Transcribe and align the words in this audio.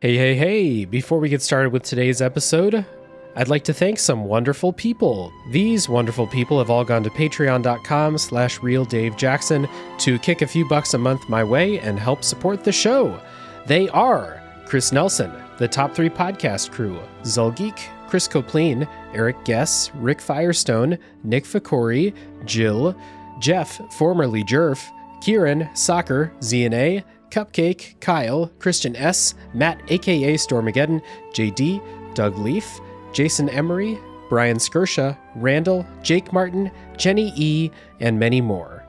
Hey, 0.00 0.16
hey, 0.16 0.36
hey! 0.36 0.84
Before 0.84 1.18
we 1.18 1.28
get 1.28 1.42
started 1.42 1.72
with 1.72 1.82
today's 1.82 2.22
episode, 2.22 2.86
I'd 3.34 3.48
like 3.48 3.64
to 3.64 3.74
thank 3.74 3.98
some 3.98 4.26
wonderful 4.26 4.72
people. 4.72 5.32
These 5.50 5.88
wonderful 5.88 6.28
people 6.28 6.58
have 6.58 6.70
all 6.70 6.84
gone 6.84 7.02
to 7.02 7.10
patreon.com 7.10 8.16
slash 8.16 8.60
realdavejackson 8.60 9.68
to 9.98 10.18
kick 10.20 10.40
a 10.40 10.46
few 10.46 10.68
bucks 10.68 10.94
a 10.94 10.98
month 10.98 11.28
my 11.28 11.42
way 11.42 11.80
and 11.80 11.98
help 11.98 12.22
support 12.22 12.62
the 12.62 12.70
show. 12.70 13.20
They 13.66 13.88
are 13.88 14.40
Chris 14.66 14.92
Nelson, 14.92 15.32
the 15.58 15.66
Top 15.66 15.96
3 15.96 16.08
Podcast 16.10 16.70
Crew, 16.70 17.00
Zulgeek, 17.22 17.80
Chris 18.06 18.28
Copleen, 18.28 18.88
Eric 19.14 19.44
Guess, 19.44 19.92
Rick 19.96 20.20
Firestone, 20.20 20.96
Nick 21.24 21.42
Fakori, 21.42 22.14
Jill, 22.44 22.96
Jeff, 23.40 23.80
formerly 23.94 24.44
Jerf, 24.44 24.80
Kieran, 25.20 25.68
Soccer, 25.74 26.32
ZNA, 26.38 27.02
Cupcake, 27.30 28.00
Kyle, 28.00 28.50
Christian 28.58 28.96
S., 28.96 29.34
Matt 29.54 29.80
aka 29.88 30.34
Stormageddon, 30.34 31.02
JD, 31.32 32.14
Doug 32.14 32.36
Leaf, 32.38 32.80
Jason 33.12 33.48
Emery, 33.48 33.98
Brian 34.28 34.58
Skirsha, 34.58 35.16
Randall, 35.36 35.86
Jake 36.02 36.32
Martin, 36.32 36.70
Jenny 36.96 37.32
E., 37.36 37.70
and 38.00 38.18
many 38.18 38.40
more. 38.40 38.84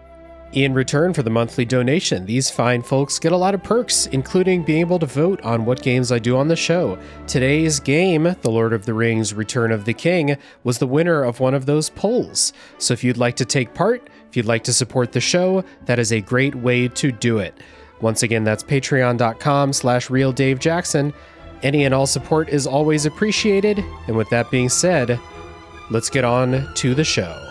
In 0.51 0.73
return 0.73 1.13
for 1.13 1.21
the 1.21 1.29
monthly 1.29 1.63
donation, 1.63 2.25
these 2.25 2.49
fine 2.49 2.81
folks 2.81 3.19
get 3.19 3.31
a 3.31 3.37
lot 3.37 3.53
of 3.53 3.61
perks, 3.61 4.07
including 4.07 4.63
being 4.63 4.79
able 4.79 4.97
to 4.97 5.05
vote 5.05 5.39
on 5.41 5.63
what 5.63 5.83
games 5.83 6.11
I 6.11 6.17
do 6.17 6.35
on 6.37 6.47
the 6.47 6.55
show. 6.55 6.97
Today's 7.27 7.79
game, 7.79 8.35
The 8.41 8.49
Lord 8.49 8.73
of 8.73 8.87
the 8.87 8.95
Rings 8.95 9.31
Return 9.31 9.71
of 9.71 9.85
the 9.85 9.93
King, 9.93 10.37
was 10.63 10.79
the 10.79 10.87
winner 10.87 11.23
of 11.23 11.39
one 11.39 11.53
of 11.53 11.67
those 11.67 11.91
polls. 11.91 12.51
So 12.79 12.95
if 12.95 13.03
you'd 13.03 13.15
like 13.15 13.35
to 13.35 13.45
take 13.45 13.75
part, 13.75 14.09
if 14.27 14.35
you'd 14.35 14.47
like 14.47 14.63
to 14.63 14.73
support 14.73 15.11
the 15.11 15.21
show, 15.21 15.63
that 15.85 15.99
is 15.99 16.11
a 16.11 16.19
great 16.19 16.55
way 16.55 16.87
to 16.87 17.11
do 17.11 17.37
it. 17.37 17.53
Once 18.01 18.23
again, 18.23 18.43
that's 18.43 18.63
patreon.com 18.63 19.73
slash 19.73 20.07
realdavejackson. 20.07 21.13
Any 21.61 21.83
and 21.83 21.93
all 21.93 22.07
support 22.07 22.49
is 22.49 22.65
always 22.65 23.05
appreciated. 23.05 23.83
And 24.07 24.15
with 24.15 24.29
that 24.29 24.49
being 24.49 24.69
said, 24.69 25.19
let's 25.89 26.09
get 26.09 26.23
on 26.23 26.73
to 26.75 26.95
the 26.95 27.03
show. 27.03 27.48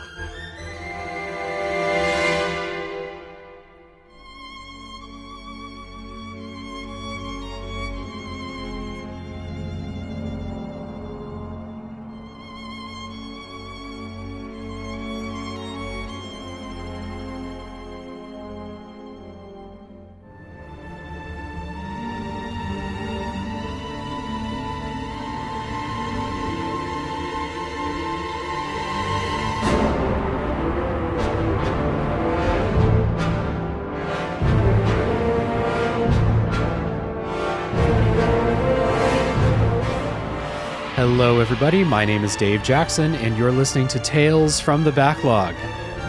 Everybody. 41.59 41.83
My 41.83 42.05
name 42.05 42.23
is 42.23 42.37
Dave 42.37 42.63
Jackson, 42.63 43.17
and 43.17 43.37
you're 43.37 43.51
listening 43.51 43.89
to 43.89 43.99
Tales 43.99 44.61
from 44.61 44.85
the 44.85 44.93
Backlog. 44.93 45.57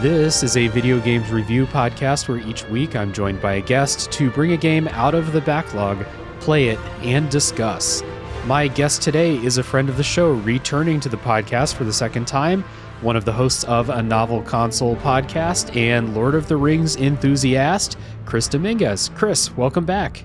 This 0.00 0.44
is 0.44 0.56
a 0.56 0.68
video 0.68 1.00
games 1.00 1.28
review 1.32 1.66
podcast 1.66 2.28
where 2.28 2.38
each 2.38 2.64
week 2.68 2.94
I'm 2.94 3.12
joined 3.12 3.42
by 3.42 3.54
a 3.54 3.60
guest 3.60 4.12
to 4.12 4.30
bring 4.30 4.52
a 4.52 4.56
game 4.56 4.86
out 4.92 5.12
of 5.12 5.32
the 5.32 5.40
backlog, 5.40 6.06
play 6.38 6.68
it, 6.68 6.78
and 7.02 7.28
discuss. 7.28 8.04
My 8.46 8.68
guest 8.68 9.02
today 9.02 9.38
is 9.38 9.58
a 9.58 9.64
friend 9.64 9.88
of 9.88 9.96
the 9.96 10.04
show, 10.04 10.34
returning 10.34 11.00
to 11.00 11.08
the 11.08 11.16
podcast 11.16 11.74
for 11.74 11.82
the 11.82 11.92
second 11.92 12.28
time, 12.28 12.62
one 13.00 13.16
of 13.16 13.24
the 13.24 13.32
hosts 13.32 13.64
of 13.64 13.90
a 13.90 14.00
novel 14.00 14.42
console 14.42 14.94
podcast 14.94 15.74
and 15.74 16.14
Lord 16.14 16.36
of 16.36 16.46
the 16.46 16.58
Rings 16.58 16.94
enthusiast, 16.94 17.98
Chris 18.24 18.46
Dominguez. 18.46 19.10
Chris, 19.16 19.50
welcome 19.56 19.84
back. 19.84 20.24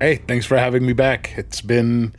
Hey, 0.00 0.22
thanks 0.26 0.46
for 0.46 0.56
having 0.56 0.86
me 0.86 0.94
back. 0.94 1.34
It's 1.36 1.60
been 1.60 2.14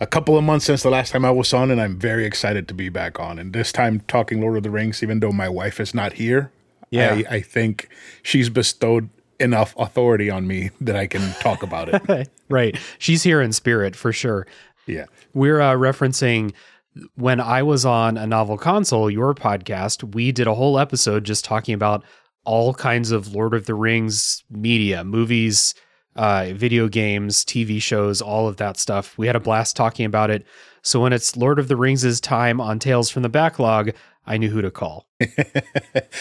a 0.00 0.06
couple 0.06 0.36
of 0.36 0.44
months 0.44 0.66
since 0.66 0.82
the 0.82 0.90
last 0.90 1.12
time 1.12 1.24
I 1.24 1.30
was 1.30 1.52
on, 1.52 1.70
and 1.70 1.80
I'm 1.80 1.98
very 1.98 2.24
excited 2.24 2.68
to 2.68 2.74
be 2.74 2.88
back 2.88 3.18
on. 3.18 3.38
And 3.38 3.52
this 3.52 3.72
time, 3.72 4.00
talking 4.08 4.40
Lord 4.40 4.56
of 4.56 4.62
the 4.62 4.70
Rings, 4.70 5.02
even 5.02 5.20
though 5.20 5.32
my 5.32 5.48
wife 5.48 5.80
is 5.80 5.94
not 5.94 6.14
here, 6.14 6.50
Yeah. 6.90 7.22
I, 7.30 7.36
I 7.36 7.40
think 7.40 7.88
she's 8.22 8.48
bestowed 8.48 9.08
enough 9.38 9.74
authority 9.78 10.30
on 10.30 10.46
me 10.46 10.70
that 10.80 10.96
I 10.96 11.06
can 11.06 11.32
talk 11.40 11.62
about 11.62 11.88
it. 11.88 12.28
right. 12.48 12.78
She's 12.98 13.22
here 13.22 13.40
in 13.42 13.52
spirit 13.52 13.94
for 13.96 14.12
sure. 14.12 14.46
yeah. 14.86 15.06
We're 15.34 15.60
uh, 15.60 15.74
referencing 15.74 16.52
when 17.14 17.40
I 17.40 17.62
was 17.62 17.84
on 17.84 18.16
a 18.16 18.26
novel 18.26 18.56
console, 18.56 19.10
your 19.10 19.34
podcast, 19.34 20.14
we 20.14 20.32
did 20.32 20.46
a 20.46 20.54
whole 20.54 20.78
episode 20.78 21.24
just 21.24 21.44
talking 21.44 21.74
about 21.74 22.04
all 22.44 22.72
kinds 22.72 23.10
of 23.10 23.34
Lord 23.34 23.54
of 23.54 23.66
the 23.66 23.74
Rings 23.74 24.44
media, 24.50 25.04
movies, 25.04 25.74
uh, 26.16 26.52
video 26.54 26.88
games, 26.88 27.44
TV 27.44 27.80
shows, 27.80 28.20
all 28.20 28.48
of 28.48 28.56
that 28.56 28.76
stuff. 28.78 29.16
We 29.16 29.26
had 29.26 29.36
a 29.36 29.40
blast 29.40 29.76
talking 29.76 30.06
about 30.06 30.30
it. 30.30 30.44
So 30.82 31.00
when 31.00 31.12
it's 31.12 31.36
Lord 31.36 31.58
of 31.58 31.68
the 31.68 31.76
Rings' 31.76 32.20
time 32.20 32.60
on 32.60 32.78
Tales 32.78 33.10
from 33.10 33.22
the 33.22 33.28
Backlog, 33.28 33.92
I 34.26 34.38
knew 34.38 34.50
who 34.50 34.62
to 34.62 34.70
call. 34.70 35.06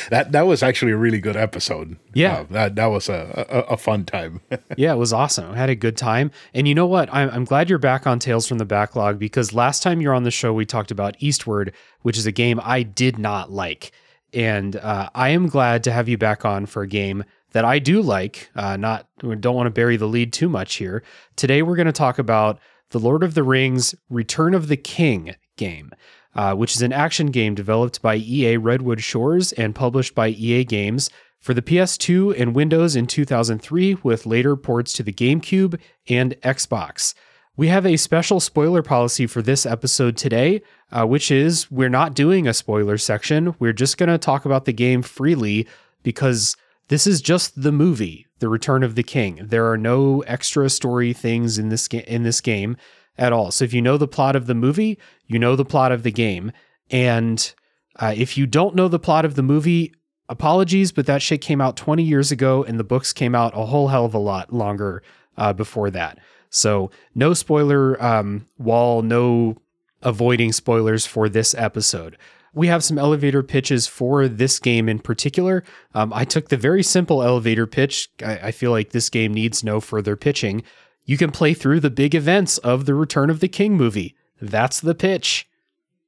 That 0.09 0.33
that 0.33 0.44
was 0.44 0.61
actually 0.61 0.91
a 0.91 0.97
really 0.97 1.19
good 1.19 1.35
episode. 1.35 1.97
Yeah. 2.13 2.39
Uh, 2.39 2.45
that 2.51 2.75
that 2.75 2.85
was 2.88 3.09
a, 3.09 3.45
a, 3.50 3.73
a 3.73 3.78
fun 3.78 4.06
time. 4.06 4.41
yeah, 4.78 4.94
it 4.94 4.97
was 4.97 5.11
awesome. 5.11 5.51
I 5.51 5.57
had 5.57 5.69
a 5.69 5.75
good 5.75 5.97
time. 5.97 6.31
And 6.53 6.67
you 6.67 6.75
know 6.75 6.85
what? 6.85 7.12
I'm, 7.12 7.29
I'm 7.31 7.44
glad 7.44 7.69
you're 7.69 7.79
back 7.79 8.06
on 8.06 8.19
Tales 8.19 8.47
from 8.47 8.59
the 8.59 8.66
Backlog 8.66 9.17
because 9.17 9.53
last 9.53 9.81
time 9.81 10.01
you're 10.01 10.13
on 10.13 10.23
the 10.23 10.31
show, 10.31 10.53
we 10.53 10.66
talked 10.66 10.91
about 10.91 11.16
Eastward, 11.19 11.73
which 12.03 12.17
is 12.17 12.27
a 12.27 12.31
game 12.31 12.59
I 12.63 12.83
did 12.83 13.17
not 13.17 13.51
like. 13.51 13.91
And 14.31 14.75
uh, 14.75 15.09
I 15.16 15.29
am 15.29 15.47
glad 15.47 15.83
to 15.85 15.91
have 15.91 16.07
you 16.07 16.17
back 16.17 16.45
on 16.45 16.66
for 16.67 16.83
a 16.83 16.88
game 16.88 17.23
that 17.56 17.64
I 17.64 17.80
do 17.80 18.02
like. 18.02 18.50
Uh, 18.54 18.76
not 18.76 19.08
don't 19.22 19.56
want 19.56 19.68
to 19.68 19.72
bury 19.72 19.96
the 19.96 20.10
lead 20.10 20.34
too 20.34 20.50
much 20.50 20.76
here. 20.76 21.04
Today 21.38 21.62
we're 21.62 21.78
going 21.78 21.86
to 21.86 21.94
talk 21.94 22.20
about 22.20 22.60
the 22.90 23.00
Lord 23.00 23.24
of 23.24 23.34
the 23.34 23.44
Rings 23.44 23.96
Return 24.10 24.54
of 24.54 24.68
the 24.68 24.76
King 24.76 25.36
game. 25.56 25.92
Uh, 26.36 26.54
which 26.54 26.76
is 26.76 26.82
an 26.82 26.92
action 26.92 27.28
game 27.28 27.56
developed 27.56 28.02
by 28.02 28.18
EA 28.18 28.58
Redwood 28.58 29.02
Shores 29.02 29.54
and 29.54 29.74
published 29.74 30.14
by 30.14 30.28
EA 30.28 30.66
Games 30.66 31.10
for 31.40 31.54
the 31.54 31.62
PS2 31.62 32.38
and 32.38 32.54
Windows 32.54 32.98
in 32.98 33.08
2003, 33.08 34.00
with 34.04 34.26
later 34.26 34.58
ports 34.58 34.92
to 34.92 35.04
the 35.04 35.14
GameCube 35.14 35.80
and 36.10 36.36
Xbox. 36.42 37.14
We 37.56 37.70
have 37.70 37.86
a 37.86 37.96
special 37.96 38.42
spoiler 38.42 38.84
policy 38.84 39.28
for 39.28 39.42
this 39.42 39.66
episode 39.66 40.18
today, 40.18 40.62
uh, 40.92 41.06
which 41.06 41.32
is 41.32 41.72
we're 41.72 41.88
not 41.88 42.16
doing 42.16 42.50
a 42.50 42.54
spoiler 42.54 42.98
section. 42.98 43.56
We're 43.58 43.72
just 43.72 43.98
going 43.98 44.10
to 44.10 44.18
talk 44.18 44.44
about 44.44 44.66
the 44.66 44.74
game 44.74 45.04
freely 45.04 45.66
because 46.04 46.58
this 46.88 47.07
is 47.07 47.22
just 47.22 47.62
the 47.62 47.72
movie, 47.72 48.28
The 48.40 48.50
Return 48.50 48.84
of 48.84 48.96
the 48.96 49.03
King. 49.03 49.41
There 49.44 49.69
are 49.72 49.78
no 49.78 50.22
extra 50.22 50.69
story 50.69 51.13
things 51.13 51.57
in 51.57 51.69
this 51.69 51.88
ga- 51.88 52.06
in 52.07 52.23
this 52.23 52.41
game 52.41 52.78
at 53.18 53.34
all. 53.34 53.51
So 53.51 53.66
if 53.66 53.73
you 53.73 53.81
know 53.81 53.97
the 53.97 54.07
plot 54.07 54.35
of 54.35 54.46
the 54.46 54.56
movie, 54.56 55.00
you 55.25 55.40
know 55.40 55.56
the 55.56 55.66
plot 55.66 55.91
of 55.91 56.03
the 56.03 56.12
game. 56.12 56.51
And 56.91 57.53
uh, 58.00 58.13
if 58.16 58.38
you 58.38 58.45
don't 58.45 58.75
know 58.75 58.88
the 58.88 59.00
plot 59.00 59.25
of 59.25 59.35
the 59.35 59.44
movie, 59.44 59.94
apologies, 60.29 60.91
but 60.91 61.06
that 61.06 61.22
shit 61.22 61.41
came 61.41 61.62
out 61.62 61.78
20 61.78 62.03
years 62.03 62.31
ago, 62.31 62.63
and 62.63 62.79
the 62.79 62.84
books 62.84 63.13
came 63.13 63.35
out 63.35 63.57
a 63.57 63.66
whole 63.66 63.88
hell 63.88 64.06
of 64.06 64.13
a 64.13 64.19
lot 64.19 64.53
longer 64.53 65.01
uh, 65.38 65.53
before 65.53 65.90
that. 65.91 66.19
So 66.50 66.91
no 67.13 67.34
spoiler 67.34 68.01
um, 68.03 68.47
wall, 68.57 69.01
no 69.01 69.57
avoiding 70.01 70.51
spoilers 70.51 71.06
for 71.06 71.28
this 71.28 71.56
episode. 71.56 72.18
We 72.56 72.68
have 72.68 72.84
some 72.84 72.98
elevator 72.98 73.44
pitches 73.44 73.86
for 73.86 74.28
this 74.28 74.60
game 74.60 74.88
in 74.88 75.00
particular. 75.00 75.64
Um, 75.94 76.14
I 76.14 76.24
took 76.24 76.48
the 76.48 76.58
very 76.58 76.82
simple 76.82 77.22
elevator 77.22 77.68
pitch. 77.68 78.10
I, 78.24 78.38
I 78.38 78.52
feel 78.52 78.72
like 78.72 78.92
this 78.92 79.10
game 79.10 79.34
needs 79.34 79.64
no 79.64 79.82
further 79.82 80.16
pitching. 80.16 80.64
You 81.04 81.18
can 81.18 81.32
play 81.32 81.54
through 81.54 81.82
the 81.82 81.90
big 81.90 82.16
events 82.16 82.58
of 82.60 82.86
the 82.86 82.96
Return 82.96 83.30
of 83.30 83.42
the 83.42 83.50
King 83.50 83.75
movie. 83.75 84.16
That's 84.42 84.80
the 84.80 84.96
pitch. 84.96 85.50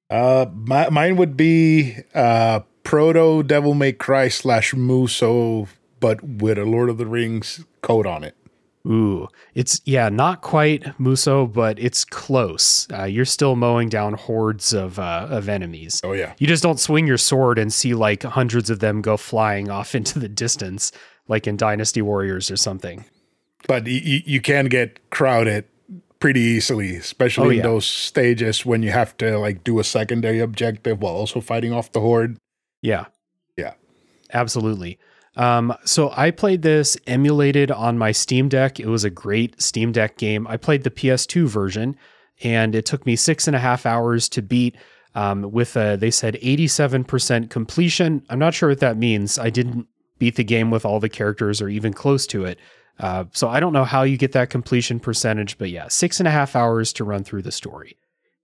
Uh, 0.10 0.46
my, 0.54 0.90
mine 0.90 1.18
would 1.18 1.36
be 1.36 1.98
uh, 2.16 2.62
proto 2.84 3.44
Devil 3.44 3.74
May 3.74 3.92
Cry 3.92 4.30
slash 4.30 4.74
Musou, 4.74 5.68
but 6.00 6.24
with 6.24 6.58
a 6.58 6.64
Lord 6.64 6.90
of 6.90 6.98
the 6.98 7.06
Rings 7.06 7.66
coat 7.82 8.08
on 8.08 8.24
it. 8.24 8.37
Ooh, 8.86 9.28
it's 9.54 9.82
yeah, 9.86 10.08
not 10.10 10.42
quite 10.42 10.84
Musou, 10.98 11.52
but 11.52 11.78
it's 11.80 12.06
close. 12.06 12.88
Uh, 12.94 13.04
you're 13.04 13.26
still 13.26 13.56
mowing 13.56 13.90
down 13.90 14.14
hordes 14.14 14.74
of 14.74 14.98
uh, 15.00 15.28
of 15.30 15.50
enemies. 15.50 16.00
Oh 16.04 16.14
yeah. 16.14 16.34
You 16.38 16.48
just 16.48 16.64
don't 16.64 16.80
swing 16.80 17.06
your 17.08 17.18
sword 17.18 17.58
and 17.60 17.72
see 17.74 17.94
like 17.94 18.24
hundreds 18.24 18.70
of 18.70 18.80
them 18.80 19.02
go 19.02 19.18
flying 19.18 19.70
off 19.70 19.94
into 20.00 20.20
the 20.20 20.30
distance, 20.30 20.92
like 21.28 21.48
in 21.48 21.58
Dynasty 21.58 22.02
Warriors 22.02 22.50
or 22.50 22.56
something. 22.58 23.04
but 23.68 23.84
y- 23.86 24.24
you 24.26 24.40
can 24.40 24.66
get 24.68 25.10
crowded 25.10 25.66
pretty 26.20 26.40
easily, 26.40 26.96
especially 26.96 27.58
Oh, 27.58 27.60
in 27.60 27.64
those 27.64 27.86
stages 27.86 28.66
when 28.66 28.82
you 28.84 28.92
have 28.92 29.18
to 29.18 29.38
like 29.38 29.64
do 29.66 29.80
a 29.80 29.84
secondary 29.84 30.40
objective 30.40 31.02
while 31.02 31.14
also 31.14 31.42
fighting 31.42 31.74
off 31.74 31.92
the 31.92 32.00
horde. 32.00 32.38
Yeah, 32.82 33.06
Yeah. 33.58 33.74
absolutely. 34.34 34.98
Um, 35.38 35.74
so 35.86 36.12
I 36.18 36.31
played 36.31 36.63
this 36.63 36.98
emulated 37.06 37.72
on 37.72 37.98
my 37.98 38.12
Steam 38.12 38.50
Deck. 38.50 38.80
It 38.80 38.88
was 38.88 39.04
a 39.04 39.10
great 39.10 39.62
Steam 39.62 39.92
Deck 39.92 40.18
game. 40.18 40.48
I 40.48 40.57
played 40.57 40.84
the 40.84 40.89
PS2 40.89 41.48
version, 41.48 41.95
and 42.44 42.74
it 42.74 42.86
took 42.86 43.06
me 43.06 43.16
six 43.16 43.48
and 43.48 43.56
a 43.56 43.60
half 43.60 43.86
hours 43.86 44.28
to 44.30 44.42
beat. 44.42 44.75
Um, 45.16 45.51
with 45.51 45.75
a, 45.75 45.95
they 45.95 46.12
said 46.12 46.36
87% 46.36 47.50
completion. 47.50 48.24
I'm 48.30 48.38
not 48.38 48.54
sure 48.54 48.69
what 48.69 48.81
that 48.81 48.98
means. 48.98 49.39
I 49.39 49.50
didn't 49.50 49.88
beat 50.19 50.36
the 50.36 50.44
game 50.44 50.69
with 50.69 50.86
all 50.86 51.00
the 51.00 51.10
characters 51.10 51.60
or 51.60 51.69
even 51.69 51.94
close 51.94 52.28
to 52.28 52.45
it. 52.45 52.60
Uh, 53.00 53.25
so 53.31 53.48
I 53.48 53.60
don't 53.60 53.74
know 53.74 53.83
how 53.86 54.04
you 54.04 54.18
get 54.18 54.33
that 54.33 54.50
completion 54.50 55.00
percentage, 55.00 55.57
but 55.57 55.69
yeah, 55.69 55.88
six 55.88 56.19
and 56.19 56.28
a 56.28 56.31
half 56.31 56.56
hours 56.56 56.94
to 56.94 57.04
run 57.04 57.24
through 57.24 57.44
the 57.44 57.51
story. 57.51 57.98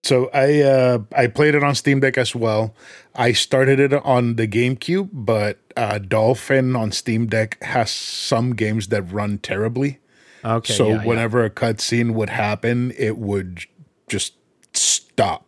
So 0.04 0.30
I 0.34 0.62
uh, 0.62 1.00
I 1.16 1.28
played 1.28 1.56
it 1.56 1.64
on 1.64 1.76
Steam 1.76 2.02
Deck 2.02 2.18
as 2.18 2.36
well. 2.36 2.76
I 3.16 3.32
started 3.32 3.80
it 3.80 3.94
on 3.94 4.36
the 4.36 4.48
GameCube, 4.48 5.10
but 5.14 5.60
uh, 5.78 5.98
Dolphin 5.98 6.76
on 6.76 6.92
Steam 6.92 7.28
Deck 7.28 7.58
has 7.64 7.90
some 7.90 8.54
games 8.54 8.88
that 8.90 9.02
run 9.04 9.38
terribly. 9.38 10.00
Okay. 10.44 10.74
So 10.74 10.90
yeah, 10.90 11.06
whenever 11.06 11.40
yeah. 11.40 11.46
a 11.46 11.50
cutscene 11.50 12.14
would 12.14 12.30
happen, 12.30 12.92
it 12.98 13.18
would 13.18 13.64
just 14.10 14.34
stop 14.74 15.46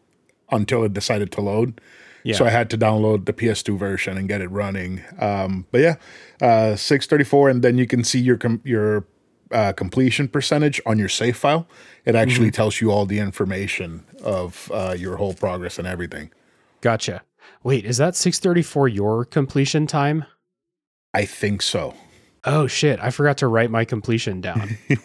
until 0.52 0.84
it 0.86 0.94
decided 0.94 1.34
to 1.34 1.42
load. 1.42 1.82
Yeah. 2.24 2.36
So 2.36 2.46
I 2.46 2.50
had 2.50 2.70
to 2.72 2.78
download 2.78 3.26
the 3.26 3.34
PS2 3.34 3.78
version 3.78 4.18
and 4.18 4.28
get 4.28 4.42
it 4.42 4.50
running. 4.50 5.04
Um, 5.20 5.68
but 5.72 5.82
yeah, 5.82 5.96
uh, 6.42 6.76
634, 6.76 7.50
and 7.50 7.62
then 7.62 7.78
you 7.78 7.86
can 7.86 8.04
see 8.04 8.20
your 8.20 8.38
com- 8.38 8.62
your 8.64 9.06
uh, 9.52 9.74
completion 9.74 10.28
percentage 10.28 10.82
on 10.86 11.00
your 11.00 11.10
save 11.10 11.38
file. 11.38 11.68
It 12.06 12.16
actually 12.16 12.48
mm-hmm. 12.48 12.56
tells 12.56 12.82
you 12.82 12.92
all 12.92 13.06
the 13.06 13.20
information 13.20 14.04
of 14.24 14.72
uh, 14.74 14.96
your 14.98 15.18
whole 15.18 15.34
progress 15.34 15.78
and 15.78 15.88
everything. 15.88 16.32
Gotcha. 16.82 17.24
Wait, 17.64 17.86
is 17.86 17.98
that 17.98 18.16
634 18.16 18.88
your 18.88 19.26
completion 19.26 19.88
time? 19.88 20.26
I 21.14 21.26
think 21.26 21.62
so. 21.62 21.96
Oh 22.48 22.68
shit, 22.68 23.00
I 23.02 23.10
forgot 23.10 23.38
to 23.40 23.48
write 23.48 23.72
my 23.72 23.86
completion 23.86 24.40
down. 24.40 24.78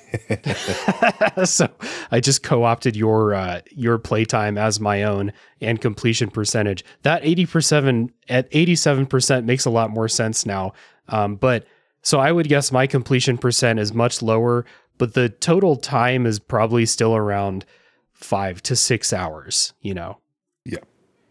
so 1.45 1.69
I 2.11 2.21
just 2.21 2.43
co-opted 2.43 2.97
your 2.97 3.33
uh, 3.33 3.63
your 3.71 3.97
playtime 3.99 4.59
as 4.59 4.79
my 4.79 5.05
own 5.05 5.33
and 5.63 5.81
completion 5.81 6.31
percentage. 6.31 6.85
That 7.03 7.23
80% 7.23 8.11
at 8.29 8.51
87% 8.51 9.45
makes 9.47 9.65
a 9.65 9.71
lot 9.71 9.91
more 9.91 10.09
sense 10.09 10.45
now. 10.45 10.73
Um, 11.09 11.37
but 11.37 11.65
so 12.03 12.19
I 12.19 12.33
would 12.33 12.49
guess 12.49 12.73
my 12.73 12.87
completion 12.87 13.39
percent 13.39 13.79
is 13.79 13.93
much 13.93 14.23
lower, 14.23 14.65
but 14.99 15.15
the 15.15 15.29
total 15.29 15.77
time 15.77 16.27
is 16.27 16.39
probably 16.39 16.87
still 16.87 17.15
around 17.15 17.65
5 18.13 18.63
to 18.63 18.77
6 18.77 19.13
hours, 19.13 19.73
you 19.81 19.95
know. 19.95 20.19
Yeah. 20.65 20.79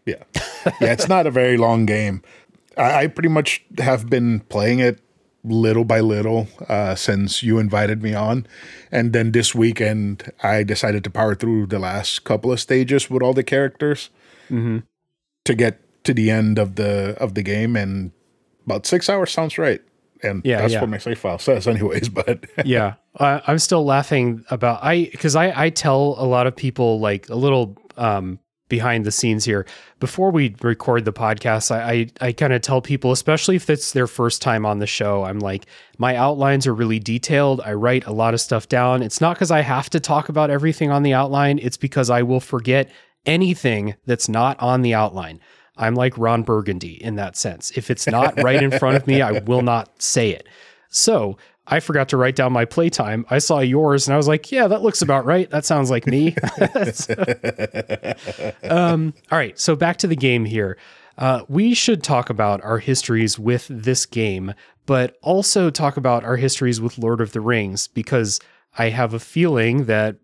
Yeah. 0.06 0.24
Yeah, 0.80 0.92
it's 0.92 1.08
not 1.08 1.26
a 1.26 1.30
very 1.30 1.56
long 1.56 1.86
game. 1.86 2.22
I, 2.76 3.04
I 3.04 3.06
pretty 3.06 3.28
much 3.28 3.64
have 3.78 4.10
been 4.10 4.40
playing 4.40 4.80
it 4.80 5.00
little 5.44 5.84
by 5.84 6.00
little 6.00 6.48
uh, 6.68 6.94
since 6.94 7.42
you 7.42 7.58
invited 7.58 8.02
me 8.02 8.14
on. 8.14 8.46
And 8.92 9.12
then 9.12 9.32
this 9.32 9.54
weekend, 9.54 10.32
I 10.42 10.62
decided 10.62 11.04
to 11.04 11.10
power 11.10 11.34
through 11.34 11.66
the 11.66 11.78
last 11.78 12.24
couple 12.24 12.52
of 12.52 12.60
stages 12.60 13.08
with 13.08 13.22
all 13.22 13.32
the 13.32 13.42
characters 13.42 14.10
mm-hmm. 14.50 14.78
to 15.44 15.54
get 15.54 15.80
to 16.04 16.14
the 16.14 16.30
end 16.30 16.58
of 16.58 16.76
the 16.76 17.16
of 17.18 17.34
the 17.34 17.42
game. 17.42 17.76
And 17.76 18.12
about 18.66 18.86
six 18.86 19.08
hours 19.08 19.30
sounds 19.30 19.58
right. 19.58 19.80
And 20.22 20.42
yeah, 20.44 20.60
that's 20.60 20.74
yeah. 20.74 20.80
what 20.80 20.90
my 20.90 20.98
save 20.98 21.18
file 21.18 21.38
says, 21.38 21.66
anyways. 21.66 22.08
But 22.20 22.46
yeah, 22.64 22.94
uh, 23.16 23.40
I'm 23.46 23.58
still 23.58 23.84
laughing 23.84 24.44
about 24.50 24.80
I 24.82 25.08
because 25.10 25.36
I 25.36 25.64
I 25.64 25.70
tell 25.70 26.16
a 26.18 26.26
lot 26.26 26.46
of 26.46 26.54
people 26.54 27.00
like 27.00 27.28
a 27.28 27.34
little 27.34 27.76
um 27.96 28.38
behind 28.68 29.04
the 29.04 29.10
scenes 29.10 29.44
here. 29.44 29.66
Before 29.98 30.30
we 30.30 30.54
record 30.62 31.04
the 31.04 31.12
podcast, 31.12 31.70
I 31.70 31.92
I, 32.20 32.28
I 32.28 32.32
kind 32.32 32.52
of 32.52 32.62
tell 32.62 32.80
people, 32.80 33.12
especially 33.12 33.56
if 33.56 33.68
it's 33.68 33.92
their 33.92 34.06
first 34.06 34.42
time 34.42 34.64
on 34.64 34.78
the 34.78 34.86
show, 34.86 35.24
I'm 35.24 35.40
like, 35.40 35.66
my 35.98 36.16
outlines 36.16 36.66
are 36.66 36.74
really 36.74 36.98
detailed. 36.98 37.60
I 37.60 37.72
write 37.74 38.06
a 38.06 38.12
lot 38.12 38.34
of 38.34 38.40
stuff 38.40 38.68
down. 38.68 39.02
It's 39.02 39.20
not 39.20 39.36
because 39.36 39.50
I 39.50 39.60
have 39.60 39.90
to 39.90 40.00
talk 40.00 40.28
about 40.28 40.50
everything 40.50 40.90
on 40.90 41.02
the 41.02 41.14
outline. 41.14 41.58
It's 41.58 41.76
because 41.76 42.10
I 42.10 42.22
will 42.22 42.40
forget 42.40 42.90
anything 43.26 43.94
that's 44.06 44.28
not 44.28 44.58
on 44.60 44.82
the 44.82 44.94
outline. 44.94 45.40
I'm 45.80 45.94
like 45.94 46.16
Ron 46.16 46.42
Burgundy 46.42 47.02
in 47.02 47.16
that 47.16 47.36
sense. 47.36 47.70
If 47.72 47.90
it's 47.90 48.06
not 48.06 48.40
right 48.42 48.62
in 48.62 48.70
front 48.70 48.96
of 48.96 49.06
me, 49.06 49.22
I 49.22 49.40
will 49.40 49.62
not 49.62 50.00
say 50.00 50.30
it. 50.30 50.46
So 50.90 51.38
I 51.66 51.80
forgot 51.80 52.10
to 52.10 52.16
write 52.16 52.36
down 52.36 52.52
my 52.52 52.66
playtime. 52.66 53.24
I 53.30 53.38
saw 53.38 53.60
yours 53.60 54.06
and 54.06 54.14
I 54.14 54.18
was 54.18 54.28
like, 54.28 54.52
yeah, 54.52 54.68
that 54.68 54.82
looks 54.82 55.00
about 55.00 55.24
right. 55.24 55.48
That 55.50 55.64
sounds 55.64 55.90
like 55.90 56.06
me. 56.06 56.36
um, 58.70 59.14
all 59.32 59.38
right. 59.38 59.58
So 59.58 59.74
back 59.74 59.96
to 59.98 60.06
the 60.06 60.16
game 60.16 60.44
here. 60.44 60.76
Uh, 61.16 61.44
we 61.48 61.74
should 61.74 62.02
talk 62.02 62.28
about 62.28 62.62
our 62.62 62.78
histories 62.78 63.38
with 63.38 63.66
this 63.70 64.04
game, 64.04 64.52
but 64.84 65.16
also 65.22 65.70
talk 65.70 65.96
about 65.96 66.24
our 66.24 66.36
histories 66.36 66.80
with 66.80 66.98
Lord 66.98 67.20
of 67.20 67.32
the 67.32 67.40
Rings 67.40 67.86
because 67.88 68.38
I 68.76 68.90
have 68.90 69.14
a 69.14 69.18
feeling 69.18 69.84
that 69.84 70.16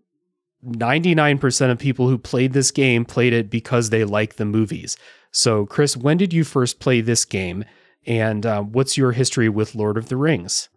99% 0.65 1.71
of 1.71 1.77
people 1.77 2.09
who 2.09 2.17
played 2.17 2.53
this 2.53 2.71
game 2.71 3.05
played 3.05 3.33
it 3.33 3.49
because 3.49 3.89
they 3.89 4.03
like 4.03 4.35
the 4.35 4.45
movies. 4.45 4.97
So, 5.37 5.67
Chris, 5.67 5.95
when 5.95 6.17
did 6.17 6.33
you 6.33 6.43
first 6.43 6.79
play 6.79 6.99
this 6.99 7.23
game? 7.23 7.63
And 8.07 8.43
uh, 8.43 8.63
what's 8.63 8.97
your 8.97 9.11
history 9.11 9.49
with 9.49 9.75
Lord 9.75 9.95
of 9.95 10.09
the 10.09 10.17
Rings? 10.17 10.69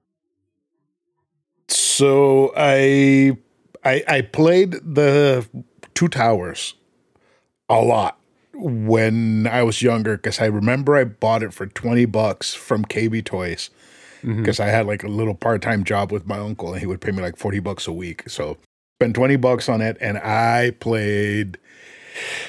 So 1.69 2.53
I 2.55 3.39
I 3.87 4.05
I 4.07 4.21
played 4.21 4.73
the 4.73 5.49
Two 5.95 6.09
Towers 6.09 6.75
a 7.71 7.81
lot 7.81 8.19
when 8.53 9.47
I 9.47 9.63
was 9.63 9.81
younger 9.81 10.19
because 10.19 10.43
I 10.43 10.47
remember 10.47 10.95
I 10.95 11.05
bought 11.05 11.43
it 11.43 11.55
for 11.55 11.67
20 11.67 12.05
bucks 12.05 12.53
from 12.53 12.85
KB 12.85 13.25
Toys 13.25 13.71
because 14.21 14.59
mm-hmm. 14.59 14.63
I 14.63 14.67
had 14.67 14.87
like 14.87 15.03
a 15.03 15.09
little 15.09 15.35
part-time 15.35 15.85
job 15.85 16.13
with 16.13 16.27
my 16.27 16.37
uncle 16.37 16.73
and 16.73 16.81
he 16.81 16.87
would 16.87 17.01
pay 17.01 17.13
me 17.13 17.23
like 17.23 17.39
40 17.39 17.61
bucks 17.61 17.87
a 17.87 17.93
week. 17.93 18.29
So 18.29 18.59
spent 18.99 19.15
20 19.15 19.37
bucks 19.37 19.71
on 19.71 19.81
it 19.81 19.97
and 20.03 20.19
I 20.19 20.73
played 20.81 21.57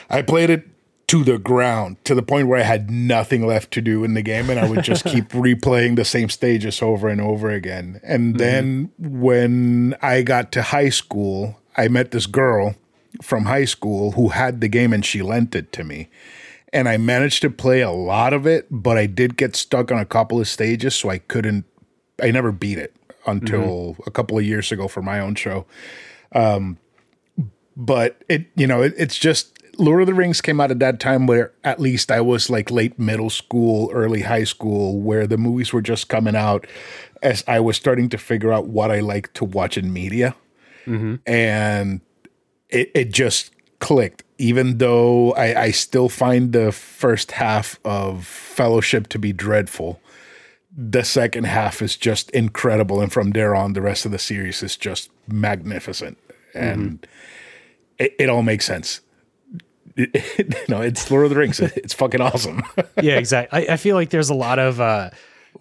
I 0.10 0.24
played 0.24 0.50
it 0.50 0.71
to 1.12 1.26
the 1.26 1.38
ground 1.38 1.98
to 2.06 2.16
the 2.16 2.24
point 2.24 2.48
where 2.48 2.58
I 2.58 2.64
had 2.64 2.90
nothing 2.90 3.46
left 3.46 3.72
to 3.72 3.82
do 3.82 4.06
in 4.06 4.14
the 4.14 4.22
game 4.22 4.50
and 4.50 4.58
I 4.58 4.70
would 4.70 4.82
just 4.82 5.04
keep 5.04 5.28
replaying 5.32 5.98
the 5.98 6.06
same 6.06 6.30
stages 6.30 6.82
over 6.82 7.10
and 7.10 7.20
over 7.20 7.50
again. 7.50 8.00
And 8.02 8.30
mm-hmm. 8.30 8.38
then 8.38 8.92
when 8.98 9.94
I 10.02 10.22
got 10.22 10.54
to 10.54 10.62
high 10.62 10.88
school, 10.88 11.60
I 11.76 11.90
met 11.90 12.12
this 12.12 12.28
girl 12.28 12.76
from 13.22 13.44
high 13.44 13.66
school 13.66 14.14
who 14.14 14.30
had 14.30 14.62
the 14.62 14.70
game 14.70 14.94
and 14.94 15.04
she 15.06 15.22
lent 15.22 15.54
it 15.54 15.74
to 15.74 15.84
me. 15.84 16.08
And 16.72 16.88
I 16.88 16.96
managed 16.96 17.42
to 17.42 17.50
play 17.50 17.82
a 17.82 17.92
lot 17.92 18.32
of 18.32 18.48
it, 18.48 18.68
but 18.72 18.98
I 18.98 19.06
did 19.06 19.36
get 19.36 19.58
stuck 19.58 19.92
on 19.92 20.00
a 20.00 20.06
couple 20.06 20.40
of 20.40 20.48
stages, 20.48 20.96
so 20.96 21.10
I 21.10 21.18
couldn't, 21.18 21.66
I 22.24 22.32
never 22.32 22.54
beat 22.54 22.78
it 22.78 22.96
until 23.26 23.60
mm-hmm. 23.60 24.04
a 24.08 24.12
couple 24.12 24.38
of 24.38 24.46
years 24.46 24.72
ago 24.72 24.88
for 24.88 25.02
my 25.02 25.20
own 25.20 25.36
show. 25.36 25.66
Um, 26.32 26.78
but 27.76 28.24
it, 28.30 28.46
you 28.56 28.66
know, 28.66 28.82
it, 28.82 28.94
it's 28.96 29.18
just 29.18 29.61
Lord 29.82 30.02
of 30.02 30.08
the 30.08 30.14
Rings 30.14 30.42
came 30.42 30.62
out 30.62 30.70
at 30.70 30.78
that 30.78 31.00
time 31.00 31.26
where 31.26 31.54
at 31.64 31.80
least 31.80 32.12
I 32.12 32.22
was 32.22 32.52
like 32.52 32.70
late 32.70 33.00
middle 33.00 33.32
school, 33.32 33.90
early 33.92 34.22
high 34.22 34.44
school, 34.44 35.00
where 35.02 35.26
the 35.26 35.40
movies 35.40 35.74
were 35.74 35.82
just 35.82 36.08
coming 36.08 36.36
out 36.36 36.68
as 37.24 37.44
I 37.48 37.60
was 37.62 37.78
starting 37.78 38.08
to 38.10 38.20
figure 38.20 38.54
out 38.54 38.68
what 38.68 38.92
I 38.92 39.00
like 39.00 39.34
to 39.34 39.44
watch 39.44 39.80
in 39.80 39.92
media. 39.92 40.36
Mm-hmm. 40.86 41.16
And 41.26 42.02
it, 42.70 42.92
it 42.94 43.12
just 43.12 43.52
clicked, 43.80 44.24
even 44.38 44.78
though 44.78 45.34
I, 45.34 45.64
I 45.64 45.72
still 45.72 46.10
find 46.10 46.54
the 46.54 46.72
first 46.72 47.32
half 47.32 47.80
of 47.84 48.28
Fellowship 48.28 49.08
to 49.10 49.20
be 49.20 49.34
dreadful. 49.34 50.00
The 50.78 51.04
second 51.04 51.46
half 51.46 51.82
is 51.82 51.98
just 51.98 52.30
incredible. 52.32 53.02
And 53.02 53.12
from 53.12 53.32
there 53.32 53.56
on, 53.56 53.74
the 53.74 53.82
rest 53.82 54.06
of 54.06 54.12
the 54.12 54.20
series 54.20 54.62
is 54.62 54.78
just 54.78 55.10
magnificent. 55.28 56.20
And 56.54 57.02
mm-hmm. 57.02 57.06
it, 57.98 58.16
it 58.20 58.30
all 58.30 58.44
makes 58.44 58.66
sense 58.66 59.02
it, 59.98 60.70
you 60.70 60.76
it's 60.78 61.10
Lord 61.10 61.26
of 61.26 61.30
the 61.30 61.36
Rings. 61.36 61.60
It's 61.60 61.94
fucking 61.94 62.22
awesome. 62.22 62.64
yeah, 63.02 63.18
exactly. 63.18 63.68
I, 63.68 63.74
I, 63.74 63.78
feel 63.78 63.96
like 63.96 64.10
there's 64.10 64.30
a 64.30 64.36
lot 64.36 64.60
of. 64.60 64.80
Uh, 64.80 65.10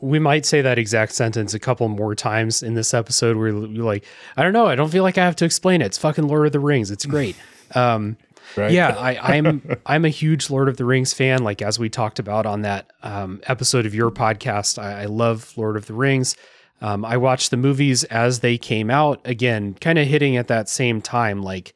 we 0.01 0.19
might 0.19 0.47
say 0.47 0.63
that 0.63 0.79
exact 0.79 1.13
sentence 1.13 1.53
a 1.53 1.59
couple 1.59 1.89
more 1.89 2.15
times 2.15 2.63
in 2.63 2.75
this 2.75 2.95
episode. 2.95 3.37
Where 3.37 3.49
you're 3.49 3.85
like, 3.85 4.05
I 4.37 4.43
don't 4.43 4.53
know. 4.53 4.67
I 4.67 4.77
don't 4.77 4.91
feel 4.91 5.03
like 5.03 5.19
I 5.19 5.25
have 5.25 5.37
to 5.37 5.45
explain 5.45 5.83
it. 5.83 5.87
It's 5.87 5.99
fucking 5.99 6.27
Lord 6.27 6.47
of 6.47 6.53
the 6.53 6.61
Rings. 6.61 6.91
It's 6.91 7.07
great. 7.07 7.37
Um, 7.73 8.17
right? 8.57 8.73
Yeah, 8.73 8.97
I, 8.99 9.37
am 9.37 9.47
I'm, 9.47 9.77
I'm 9.87 10.05
a 10.05 10.09
huge 10.09 10.51
Lord 10.51 10.69
of 10.69 10.77
the 10.77 10.85
Rings 10.85 11.15
fan. 11.15 11.45
Like 11.45 11.63
as 11.63 11.79
we 11.79 11.89
talked 11.89 12.19
about 12.19 12.47
on 12.47 12.63
that 12.63 12.91
um, 13.05 13.41
episode 13.45 13.87
of 13.87 13.95
your 13.95 14.11
podcast, 14.11 14.77
I, 14.77 15.03
I 15.03 15.05
love 15.05 15.53
Lord 15.57 15.77
of 15.77 15.87
the 15.87 15.95
Rings. 15.95 16.35
Um, 16.81 17.05
I 17.05 17.17
watched 17.17 17.53
the 17.53 17.57
movies 17.57 18.03
as 18.03 18.41
they 18.41 18.59
came 18.59 18.91
out. 18.91 19.21
Again, 19.25 19.75
kind 19.75 20.01
of 20.01 20.09
hitting 20.09 20.37
at 20.37 20.49
that 20.49 20.69
same 20.69 21.01
time, 21.01 21.45
like 21.45 21.75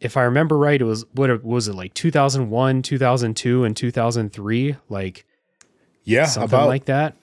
if 0.00 0.16
I 0.16 0.22
remember 0.22 0.56
right, 0.58 0.80
it 0.80 0.84
was 0.84 1.04
what 1.12 1.44
was 1.44 1.68
it 1.68 1.74
like 1.74 1.94
2001, 1.94 2.82
2002, 2.82 3.64
and 3.64 3.76
2003, 3.76 4.76
like 4.88 5.26
yeah, 6.04 6.26
something 6.26 6.48
about, 6.48 6.68
like 6.68 6.86
that. 6.86 7.16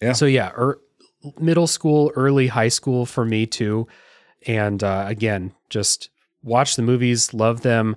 Yeah. 0.00 0.12
So 0.12 0.26
yeah, 0.26 0.50
er, 0.56 0.80
middle 1.38 1.66
school, 1.66 2.10
early 2.16 2.48
high 2.48 2.68
school 2.68 3.06
for 3.06 3.24
me 3.24 3.46
too, 3.46 3.86
and 4.46 4.82
uh, 4.82 5.04
again, 5.06 5.52
just 5.68 6.10
watch 6.42 6.76
the 6.76 6.82
movies, 6.82 7.34
love 7.34 7.60
them. 7.60 7.96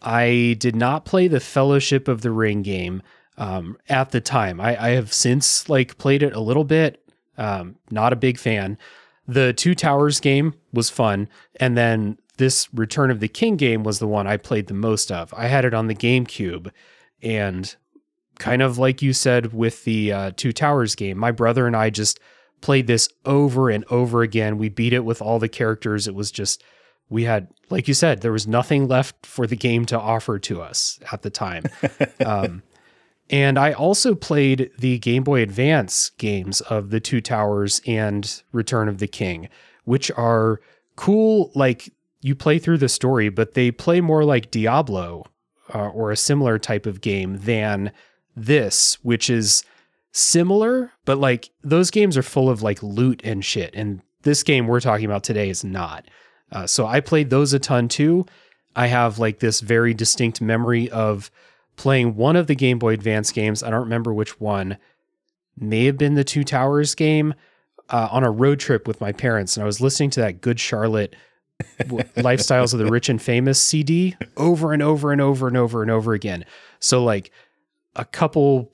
I 0.00 0.56
did 0.58 0.76
not 0.76 1.04
play 1.04 1.28
the 1.28 1.40
Fellowship 1.40 2.08
of 2.08 2.22
the 2.22 2.30
Ring 2.30 2.62
game. 2.62 3.02
um, 3.40 3.78
at 3.88 4.10
the 4.10 4.20
time. 4.20 4.60
I, 4.60 4.80
I 4.80 4.88
have 4.90 5.12
since 5.12 5.68
like 5.68 5.98
played 5.98 6.22
it 6.22 6.34
a 6.34 6.40
little 6.40 6.62
bit. 6.62 7.02
Um, 7.38 7.76
not 7.90 8.12
a 8.12 8.16
big 8.16 8.38
fan. 8.38 8.78
The 9.26 9.52
Two 9.54 9.74
Towers 9.74 10.20
game 10.20 10.54
was 10.72 10.90
fun, 10.90 11.28
and 11.58 11.76
then 11.76 12.18
this 12.40 12.72
Return 12.74 13.10
of 13.10 13.20
the 13.20 13.28
King 13.28 13.56
game 13.56 13.84
was 13.84 13.98
the 13.98 14.08
one 14.08 14.26
I 14.26 14.38
played 14.38 14.66
the 14.66 14.74
most 14.74 15.12
of. 15.12 15.32
I 15.36 15.46
had 15.46 15.64
it 15.64 15.74
on 15.74 15.86
the 15.86 15.94
GameCube, 15.94 16.72
and 17.22 17.76
kind 18.38 18.62
of 18.62 18.78
like 18.78 19.02
you 19.02 19.12
said 19.12 19.52
with 19.52 19.84
the 19.84 20.12
uh, 20.12 20.30
Two 20.34 20.52
Towers 20.52 20.96
game, 20.96 21.18
my 21.18 21.30
brother 21.30 21.66
and 21.66 21.76
I 21.76 21.90
just 21.90 22.18
played 22.62 22.86
this 22.86 23.08
over 23.26 23.68
and 23.68 23.84
over 23.90 24.22
again. 24.22 24.58
We 24.58 24.70
beat 24.70 24.94
it 24.94 25.04
with 25.04 25.20
all 25.20 25.38
the 25.38 25.48
characters. 25.48 26.08
It 26.08 26.14
was 26.14 26.30
just 26.30 26.64
we 27.10 27.24
had, 27.24 27.48
like 27.68 27.86
you 27.86 27.94
said, 27.94 28.22
there 28.22 28.32
was 28.32 28.46
nothing 28.46 28.88
left 28.88 29.26
for 29.26 29.46
the 29.46 29.56
game 29.56 29.84
to 29.86 30.00
offer 30.00 30.38
to 30.38 30.62
us 30.62 30.98
at 31.12 31.22
the 31.22 31.30
time. 31.30 31.64
um, 32.24 32.62
and 33.28 33.58
I 33.58 33.72
also 33.72 34.14
played 34.14 34.70
the 34.78 34.98
Game 34.98 35.24
Boy 35.24 35.42
Advance 35.42 36.10
games 36.18 36.62
of 36.62 36.90
the 36.90 37.00
Two 37.00 37.20
Towers 37.20 37.82
and 37.86 38.42
Return 38.52 38.88
of 38.88 38.98
the 38.98 39.06
King, 39.06 39.48
which 39.84 40.10
are 40.12 40.60
cool. 40.96 41.52
Like 41.54 41.92
you 42.20 42.34
play 42.34 42.58
through 42.58 42.78
the 42.78 42.88
story, 42.88 43.28
but 43.28 43.54
they 43.54 43.70
play 43.70 44.00
more 44.00 44.24
like 44.24 44.50
Diablo 44.50 45.24
uh, 45.74 45.88
or 45.88 46.10
a 46.10 46.16
similar 46.16 46.58
type 46.58 46.86
of 46.86 47.00
game 47.00 47.38
than 47.38 47.92
this, 48.36 48.98
which 49.02 49.30
is 49.30 49.64
similar, 50.12 50.92
but 51.04 51.18
like 51.18 51.50
those 51.62 51.90
games 51.90 52.16
are 52.16 52.22
full 52.22 52.50
of 52.50 52.62
like 52.62 52.82
loot 52.82 53.20
and 53.24 53.44
shit. 53.44 53.74
And 53.74 54.02
this 54.22 54.42
game 54.42 54.66
we're 54.66 54.80
talking 54.80 55.06
about 55.06 55.24
today 55.24 55.48
is 55.48 55.64
not. 55.64 56.08
Uh, 56.52 56.66
so 56.66 56.86
I 56.86 57.00
played 57.00 57.30
those 57.30 57.52
a 57.52 57.58
ton 57.58 57.88
too. 57.88 58.26
I 58.74 58.86
have 58.86 59.18
like 59.18 59.38
this 59.38 59.60
very 59.60 59.94
distinct 59.94 60.40
memory 60.40 60.90
of 60.90 61.30
playing 61.76 62.16
one 62.16 62.36
of 62.36 62.46
the 62.46 62.54
Game 62.54 62.78
Boy 62.78 62.92
Advance 62.92 63.32
games. 63.32 63.62
I 63.62 63.70
don't 63.70 63.80
remember 63.80 64.12
which 64.12 64.40
one. 64.40 64.76
May 65.56 65.86
have 65.86 65.98
been 65.98 66.14
the 66.14 66.24
Two 66.24 66.44
Towers 66.44 66.94
game 66.94 67.34
uh, 67.88 68.08
on 68.10 68.24
a 68.24 68.30
road 68.30 68.60
trip 68.60 68.86
with 68.86 69.00
my 69.00 69.12
parents, 69.12 69.56
and 69.56 69.62
I 69.62 69.66
was 69.66 69.80
listening 69.80 70.10
to 70.10 70.20
that 70.20 70.40
Good 70.40 70.60
Charlotte 70.60 71.14
Lifestyles 72.16 72.72
of 72.72 72.78
the 72.78 72.86
Rich 72.86 73.08
and 73.08 73.20
Famous 73.20 73.62
CD 73.62 74.16
over 74.36 74.72
and 74.72 74.82
over 74.82 75.12
and 75.12 75.20
over 75.20 75.48
and 75.48 75.56
over 75.56 75.82
and 75.82 75.90
over 75.90 76.12
again. 76.12 76.44
So 76.78 77.02
like 77.04 77.30
a 77.96 78.04
couple 78.04 78.72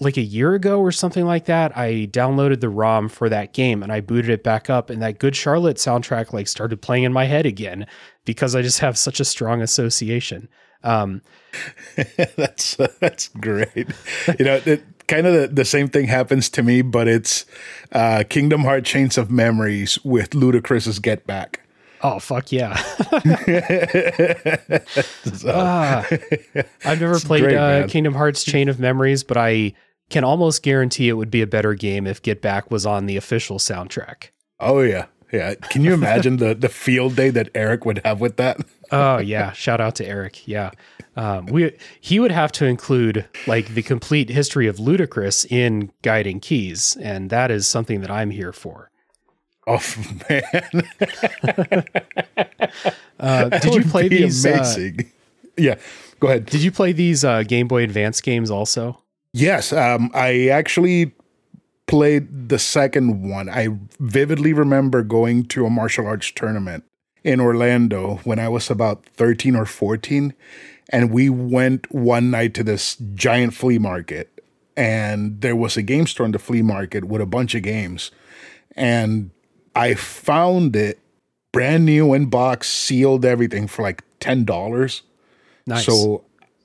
like 0.00 0.16
a 0.16 0.22
year 0.22 0.54
ago 0.54 0.80
or 0.80 0.92
something 0.92 1.24
like 1.24 1.46
that, 1.46 1.76
I 1.76 2.08
downloaded 2.10 2.60
the 2.60 2.68
ROM 2.68 3.08
for 3.08 3.28
that 3.28 3.52
game 3.52 3.82
and 3.82 3.90
I 3.90 4.00
booted 4.00 4.30
it 4.30 4.44
back 4.44 4.68
up 4.68 4.90
and 4.90 5.02
that 5.02 5.18
Good 5.18 5.34
Charlotte 5.34 5.78
soundtrack 5.78 6.32
like 6.32 6.48
started 6.48 6.82
playing 6.82 7.04
in 7.04 7.12
my 7.12 7.24
head 7.24 7.46
again 7.46 7.86
because 8.24 8.54
I 8.54 8.62
just 8.62 8.80
have 8.80 8.98
such 8.98 9.20
a 9.20 9.24
strong 9.24 9.62
association. 9.62 10.48
Um, 10.82 11.22
that's 12.36 12.76
that's 13.00 13.28
great. 13.28 13.88
You 14.38 14.44
know, 14.44 14.60
it, 14.66 14.84
kind 15.08 15.26
of 15.26 15.34
the, 15.34 15.48
the, 15.48 15.64
same 15.64 15.88
thing 15.88 16.06
happens 16.06 16.48
to 16.50 16.62
me, 16.62 16.82
but 16.82 17.08
it's 17.08 17.46
uh, 17.92 18.24
Kingdom 18.28 18.62
Hearts 18.62 18.88
Chains 18.88 19.16
of 19.16 19.30
Memories 19.30 20.02
with 20.04 20.30
Ludacris's 20.30 20.98
Get 20.98 21.26
Back. 21.26 21.65
Oh 22.02 22.18
fuck 22.18 22.52
yeah! 22.52 22.76
so. 22.76 23.04
ah, 25.48 26.06
I've 26.84 27.00
never 27.00 27.18
played 27.20 27.44
great, 27.44 27.56
uh, 27.56 27.86
Kingdom 27.86 28.14
Hearts 28.14 28.44
Chain 28.44 28.68
of 28.68 28.78
Memories, 28.78 29.24
but 29.24 29.36
I 29.36 29.72
can 30.10 30.24
almost 30.24 30.62
guarantee 30.62 31.08
it 31.08 31.14
would 31.14 31.30
be 31.30 31.42
a 31.42 31.46
better 31.46 31.74
game 31.74 32.06
if 32.06 32.22
Get 32.22 32.42
Back 32.42 32.70
was 32.70 32.86
on 32.86 33.06
the 33.06 33.16
official 33.16 33.58
soundtrack. 33.58 34.30
Oh 34.60 34.80
yeah, 34.80 35.06
yeah. 35.32 35.54
Can 35.54 35.84
you 35.84 35.94
imagine 35.94 36.36
the 36.36 36.54
the 36.54 36.68
field 36.68 37.16
day 37.16 37.30
that 37.30 37.50
Eric 37.54 37.84
would 37.84 38.00
have 38.04 38.20
with 38.20 38.36
that? 38.36 38.58
oh 38.92 39.18
yeah, 39.18 39.52
shout 39.52 39.80
out 39.80 39.94
to 39.96 40.06
Eric. 40.06 40.46
Yeah, 40.46 40.70
um, 41.16 41.46
we 41.46 41.76
he 42.00 42.20
would 42.20 42.32
have 42.32 42.52
to 42.52 42.66
include 42.66 43.26
like 43.46 43.74
the 43.74 43.82
complete 43.82 44.28
history 44.28 44.66
of 44.66 44.76
Ludacris 44.76 45.50
in 45.50 45.92
Guiding 46.02 46.40
Keys, 46.40 46.96
and 47.00 47.30
that 47.30 47.50
is 47.50 47.66
something 47.66 48.00
that 48.02 48.10
I'm 48.10 48.30
here 48.30 48.52
for. 48.52 48.90
Oh 49.66 49.82
man! 50.30 50.42
uh, 53.20 53.48
did 53.48 53.74
you 53.74 53.84
play 53.84 54.08
these? 54.08 54.46
Uh, 54.46 54.50
amazing. 54.50 55.00
Uh, 55.00 55.04
yeah, 55.56 55.74
go 56.20 56.28
ahead. 56.28 56.46
Did 56.46 56.62
you 56.62 56.70
play 56.70 56.92
these 56.92 57.24
uh, 57.24 57.42
Game 57.42 57.66
Boy 57.66 57.82
Advance 57.82 58.20
games 58.20 58.50
also? 58.50 59.02
Yes, 59.32 59.72
um, 59.72 60.10
I 60.14 60.48
actually 60.48 61.12
played 61.86 62.48
the 62.48 62.58
second 62.58 63.28
one. 63.28 63.48
I 63.48 63.68
vividly 64.00 64.52
remember 64.52 65.02
going 65.02 65.44
to 65.46 65.66
a 65.66 65.70
martial 65.70 66.06
arts 66.06 66.30
tournament 66.30 66.84
in 67.24 67.40
Orlando 67.40 68.16
when 68.24 68.38
I 68.38 68.48
was 68.48 68.70
about 68.70 69.06
13 69.06 69.56
or 69.56 69.66
14. 69.66 70.34
And 70.90 71.10
we 71.10 71.28
went 71.28 71.92
one 71.92 72.30
night 72.30 72.54
to 72.54 72.62
this 72.62 72.96
giant 73.14 73.54
flea 73.54 73.78
market. 73.78 74.32
And 74.76 75.40
there 75.40 75.56
was 75.56 75.76
a 75.76 75.82
game 75.82 76.06
store 76.06 76.26
in 76.26 76.32
the 76.32 76.38
flea 76.38 76.62
market 76.62 77.04
with 77.04 77.20
a 77.20 77.26
bunch 77.26 77.54
of 77.54 77.62
games. 77.62 78.10
And 78.76 79.30
I 79.76 79.94
found 79.94 80.74
it 80.74 80.98
brand 81.52 81.86
new 81.86 82.14
in 82.14 82.26
box, 82.26 82.68
sealed 82.68 83.24
everything 83.24 83.66
for 83.66 83.82
like 83.82 84.02
$10. 84.20 85.02
Nice. 85.66 85.84
So 85.84 86.24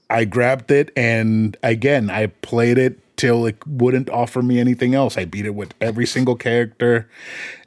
I 0.10 0.26
grabbed 0.26 0.72
it 0.72 0.92
and 0.96 1.56
again, 1.62 2.10
I 2.10 2.28
played 2.28 2.78
it 2.78 3.00
till 3.18 3.46
it 3.46 3.56
wouldn't 3.68 4.10
offer 4.10 4.42
me 4.42 4.60
anything 4.60 4.96
else. 4.96 5.18
I 5.18 5.26
beat 5.26 5.46
it 5.46 5.54
with 5.54 5.74
every 5.80 6.08
single 6.08 6.36
character. 6.36 7.08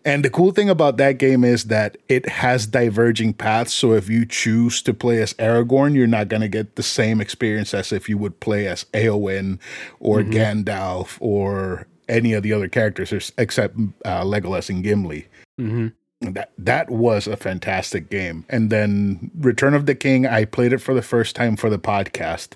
And 0.04 0.24
the 0.24 0.30
cool 0.30 0.50
thing 0.50 0.68
about 0.68 0.96
that 0.96 1.18
game 1.18 1.44
is 1.44 1.64
that 1.64 1.96
it 2.08 2.28
has 2.28 2.66
diverging 2.66 3.34
paths. 3.34 3.72
So 3.72 3.92
if 3.92 4.08
you 4.08 4.26
choose 4.26 4.82
to 4.82 4.92
play 4.92 5.22
as 5.22 5.32
Aragorn, 5.34 5.94
you're 5.94 6.06
not 6.06 6.28
going 6.28 6.42
to 6.42 6.48
get 6.48 6.76
the 6.76 6.82
same 6.82 7.20
experience 7.20 7.72
as 7.72 7.92
if 7.92 8.08
you 8.08 8.18
would 8.18 8.40
play 8.40 8.66
as 8.66 8.84
Eowyn 8.92 9.60
or 10.00 10.20
mm-hmm. 10.20 10.32
Gandalf 10.32 11.18
or 11.20 11.86
any 12.08 12.32
of 12.32 12.42
the 12.42 12.52
other 12.52 12.68
characters 12.68 13.32
except 13.38 13.76
uh, 14.04 14.24
Legolas 14.24 14.68
and 14.68 14.82
Gimli. 14.82 15.26
Mm-hmm 15.58 15.88
that 16.32 16.52
that 16.56 16.90
was 16.90 17.26
a 17.26 17.36
fantastic 17.36 18.08
game. 18.10 18.44
And 18.48 18.70
then 18.70 19.30
Return 19.38 19.74
of 19.74 19.86
the 19.86 19.94
King, 19.94 20.26
I 20.26 20.44
played 20.44 20.72
it 20.72 20.78
for 20.78 20.94
the 20.94 21.02
first 21.02 21.36
time 21.36 21.56
for 21.56 21.68
the 21.68 21.78
podcast, 21.78 22.52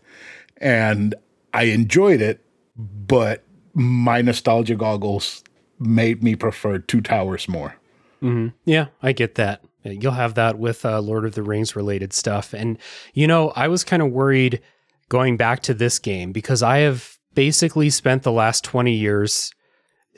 and 0.59 1.15
I 1.53 1.65
enjoyed 1.65 2.21
it, 2.21 2.45
but 2.77 3.45
my 3.75 4.23
nostalgia 4.23 4.75
goggles 4.75 5.45
made 5.79 6.23
me 6.23 6.35
prefer 6.35 6.79
Two 6.79 7.01
Towers 7.01 7.49
more. 7.49 7.77
Mm-hmm. 8.23 8.49
Yeah, 8.65 8.87
I 9.03 9.13
get 9.13 9.37
that. 9.37 9.63
You'll 9.85 10.13
have 10.13 10.35
that 10.35 10.59
with 10.59 10.85
uh, 10.85 11.01
Lord 11.01 11.25
of 11.25 11.35
the 11.35 11.43
Rings 11.43 11.77
related 11.77 12.13
stuff. 12.13 12.53
And, 12.53 12.79
you 13.15 13.27
know, 13.27 13.51
I 13.51 13.69
was 13.69 13.85
kind 13.85 14.03
of 14.03 14.11
worried 14.11 14.61
going 15.09 15.37
back 15.37 15.63
to 15.63 15.73
this 15.73 15.99
game 15.99 16.33
because 16.33 16.63
I 16.63 16.79
have 16.79 17.17
basically 17.35 17.89
spent 17.89 18.25
the 18.25 18.33
last 18.33 18.65
20 18.65 18.93
years 18.93 19.53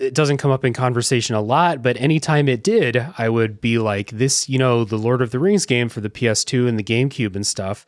it 0.00 0.14
doesn't 0.14 0.38
come 0.38 0.50
up 0.50 0.64
in 0.64 0.73
conversation 0.73 1.35
a 1.35 1.42
lot, 1.42 1.83
but 1.83 2.00
anytime 2.00 2.49
it 2.49 2.64
did, 2.64 3.07
I 3.19 3.28
would 3.28 3.61
be 3.61 3.78
like, 3.78 4.11
this, 4.11 4.49
you 4.49 4.59
know, 4.59 4.83
the 4.83 4.97
Lord 4.97 5.21
of 5.21 5.30
the 5.30 5.38
Rings 5.38 5.66
game 5.66 5.90
for 5.90 6.00
the 6.00 6.09
PS2 6.09 6.66
and 6.66 6.78
the 6.78 6.83
GameCube 6.83 7.37
and 7.37 7.47
stuff 7.47 7.85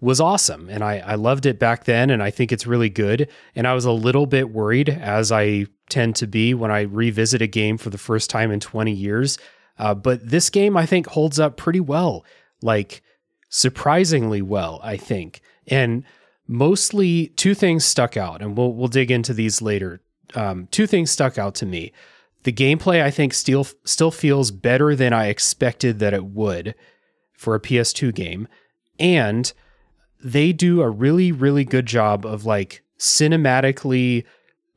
was 0.00 0.20
awesome. 0.20 0.68
And 0.70 0.84
I, 0.84 0.98
I 0.98 1.16
loved 1.16 1.46
it 1.46 1.58
back 1.58 1.84
then, 1.84 2.08
and 2.08 2.22
I 2.22 2.30
think 2.30 2.52
it's 2.52 2.68
really 2.68 2.88
good. 2.88 3.28
And 3.56 3.66
I 3.66 3.74
was 3.74 3.84
a 3.84 3.90
little 3.90 4.26
bit 4.26 4.50
worried, 4.50 4.88
as 4.88 5.32
I 5.32 5.66
tend 5.88 6.14
to 6.16 6.28
be 6.28 6.54
when 6.54 6.70
I 6.70 6.82
revisit 6.82 7.42
a 7.42 7.48
game 7.48 7.76
for 7.78 7.90
the 7.90 7.98
first 7.98 8.30
time 8.30 8.52
in 8.52 8.60
20 8.60 8.92
years. 8.92 9.36
Uh, 9.76 9.94
but 9.94 10.26
this 10.26 10.50
game, 10.50 10.76
I 10.76 10.86
think, 10.86 11.08
holds 11.08 11.40
up 11.40 11.56
pretty 11.56 11.80
well, 11.80 12.24
like 12.62 13.02
surprisingly 13.48 14.40
well, 14.40 14.78
I 14.84 14.96
think. 14.96 15.40
And 15.66 16.04
mostly 16.46 17.28
two 17.28 17.54
things 17.54 17.84
stuck 17.84 18.16
out, 18.16 18.40
and 18.40 18.56
we'll 18.56 18.72
we'll 18.72 18.88
dig 18.88 19.10
into 19.10 19.34
these 19.34 19.60
later 19.60 20.00
um, 20.36 20.68
two 20.70 20.86
things 20.86 21.10
stuck 21.10 21.38
out 21.38 21.54
to 21.56 21.66
me. 21.66 21.92
The 22.42 22.52
gameplay, 22.52 23.02
I 23.02 23.10
think, 23.10 23.34
still 23.34 23.66
still 23.84 24.10
feels 24.10 24.50
better 24.50 24.96
than 24.96 25.12
I 25.12 25.26
expected 25.26 25.98
that 25.98 26.14
it 26.14 26.24
would 26.24 26.74
for 27.34 27.54
a 27.54 27.60
PS2 27.60 28.14
game, 28.14 28.48
and 28.98 29.52
they 30.22 30.52
do 30.52 30.80
a 30.80 30.90
really 30.90 31.32
really 31.32 31.64
good 31.64 31.86
job 31.86 32.24
of 32.24 32.44
like 32.44 32.82
cinematically 32.98 34.24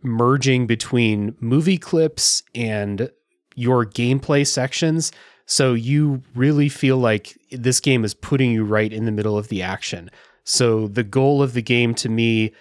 merging 0.01 0.67
between 0.67 1.35
movie 1.39 1.77
clips 1.77 2.43
and 2.53 3.09
your 3.55 3.85
gameplay 3.85 4.45
sections. 4.45 5.11
So 5.45 5.73
you 5.73 6.21
really 6.35 6.69
feel 6.69 6.97
like 6.97 7.37
this 7.51 7.79
game 7.79 8.03
is 8.03 8.13
putting 8.13 8.51
you 8.51 8.63
right 8.63 8.91
in 8.91 9.05
the 9.05 9.11
middle 9.11 9.37
of 9.37 9.49
the 9.49 9.61
action. 9.61 10.09
So 10.43 10.87
the 10.87 11.03
goal 11.03 11.41
of 11.41 11.53
the 11.53 11.61
game 11.61 11.93
to 11.95 12.09
me 12.09 12.51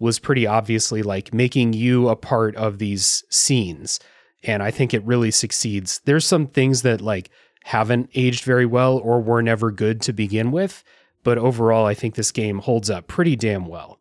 was 0.00 0.18
pretty 0.18 0.46
obviously 0.46 1.02
like 1.02 1.32
making 1.32 1.74
you 1.74 2.08
a 2.08 2.16
part 2.16 2.56
of 2.56 2.78
these 2.78 3.22
scenes. 3.30 4.00
And 4.42 4.62
I 4.62 4.72
think 4.72 4.92
it 4.92 5.04
really 5.04 5.30
succeeds. 5.30 6.00
There's 6.06 6.26
some 6.26 6.48
things 6.48 6.82
that 6.82 7.00
like 7.00 7.30
haven't 7.64 8.10
aged 8.14 8.42
very 8.42 8.66
well 8.66 8.96
or 8.96 9.20
were 9.20 9.42
never 9.42 9.70
good 9.70 10.00
to 10.02 10.12
begin 10.12 10.50
with. 10.50 10.82
But 11.22 11.36
overall, 11.38 11.84
I 11.84 11.94
think 11.94 12.14
this 12.14 12.32
game 12.32 12.60
holds 12.60 12.88
up 12.88 13.06
pretty 13.06 13.36
damn 13.36 13.66
well. 13.66 14.00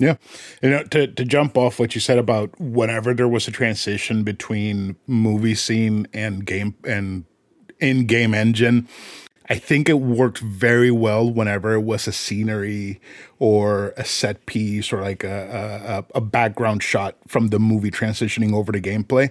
Yeah. 0.00 0.16
You 0.62 0.68
uh, 0.68 0.72
know, 0.72 0.84
to, 0.84 1.06
to 1.06 1.24
jump 1.24 1.56
off 1.56 1.78
what 1.78 1.94
you 1.94 2.00
said 2.00 2.18
about 2.18 2.58
whenever 2.60 3.14
there 3.14 3.28
was 3.28 3.48
a 3.48 3.52
transition 3.52 4.24
between 4.24 4.96
movie 5.06 5.54
scene 5.54 6.06
and 6.12 6.44
game 6.44 6.74
and 6.84 7.24
in 7.80 8.06
game 8.06 8.34
engine, 8.34 8.88
I 9.50 9.54
think 9.56 9.88
it 9.88 9.94
worked 10.00 10.38
very 10.40 10.90
well 10.90 11.30
whenever 11.32 11.72
it 11.72 11.80
was 11.80 12.06
a 12.06 12.12
scenery 12.12 13.00
or 13.38 13.94
a 13.96 14.04
set 14.04 14.44
piece 14.46 14.92
or 14.92 15.00
like 15.00 15.24
a, 15.24 16.04
a, 16.14 16.18
a 16.18 16.20
background 16.20 16.82
shot 16.82 17.16
from 17.26 17.48
the 17.48 17.58
movie 17.58 17.90
transitioning 17.90 18.52
over 18.52 18.72
to 18.72 18.80
gameplay 18.80 19.30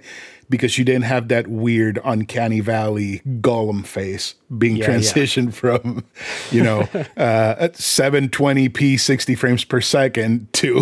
because 0.50 0.78
you 0.78 0.86
didn't 0.86 1.04
have 1.04 1.28
that 1.28 1.48
weird 1.48 2.00
uncanny 2.06 2.62
valley 2.62 3.22
Gollum 3.42 3.86
face 3.86 4.34
being 4.58 4.78
Yeah, 4.78 4.88
transitioned 4.88 5.46
yeah. 5.48 5.52
from 5.62 6.06
you 6.52 6.64
know 6.64 6.82
uh 7.18 7.68
720p 7.74 9.00
60 9.00 9.36
frames 9.36 9.64
per 9.66 9.82
second 9.82 10.52
to 10.54 10.76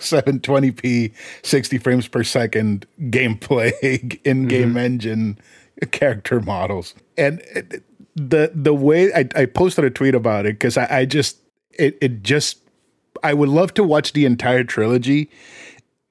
720p 0.00 1.12
60 1.42 1.78
frames 1.78 2.08
per 2.08 2.22
second 2.24 2.86
gameplay 3.02 3.72
in-game 4.24 4.68
Mm-hmm. 4.70 4.76
engine 4.76 5.38
character 5.92 6.40
models 6.40 6.94
and 7.16 7.42
the 8.16 8.50
the 8.54 8.74
way 8.74 9.12
I, 9.12 9.28
I 9.36 9.46
posted 9.46 9.84
a 9.84 9.90
tweet 9.90 10.14
about 10.14 10.46
it 10.46 10.54
because 10.54 10.76
I, 10.76 11.00
I 11.00 11.04
just 11.04 11.38
it, 11.72 11.96
it 12.00 12.22
just 12.22 12.58
I 13.22 13.34
would 13.34 13.50
love 13.50 13.74
to 13.74 13.84
watch 13.84 14.14
the 14.14 14.24
entire 14.24 14.64
trilogy 14.64 15.30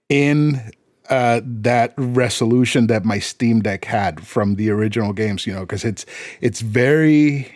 in 0.08 0.72
uh, 1.10 1.42
that 1.44 1.94
resolution 1.98 2.88
that 2.88 3.06
my 3.06 3.20
Steam 3.20 3.62
Deck 3.62 3.86
had 3.86 4.26
from 4.26 4.56
the 4.56 4.70
original 4.70 5.14
games, 5.14 5.46
you 5.46 5.54
know, 5.54 5.62
because 5.62 5.84
it's 5.84 6.06
it's 6.42 6.62
very 6.62 7.52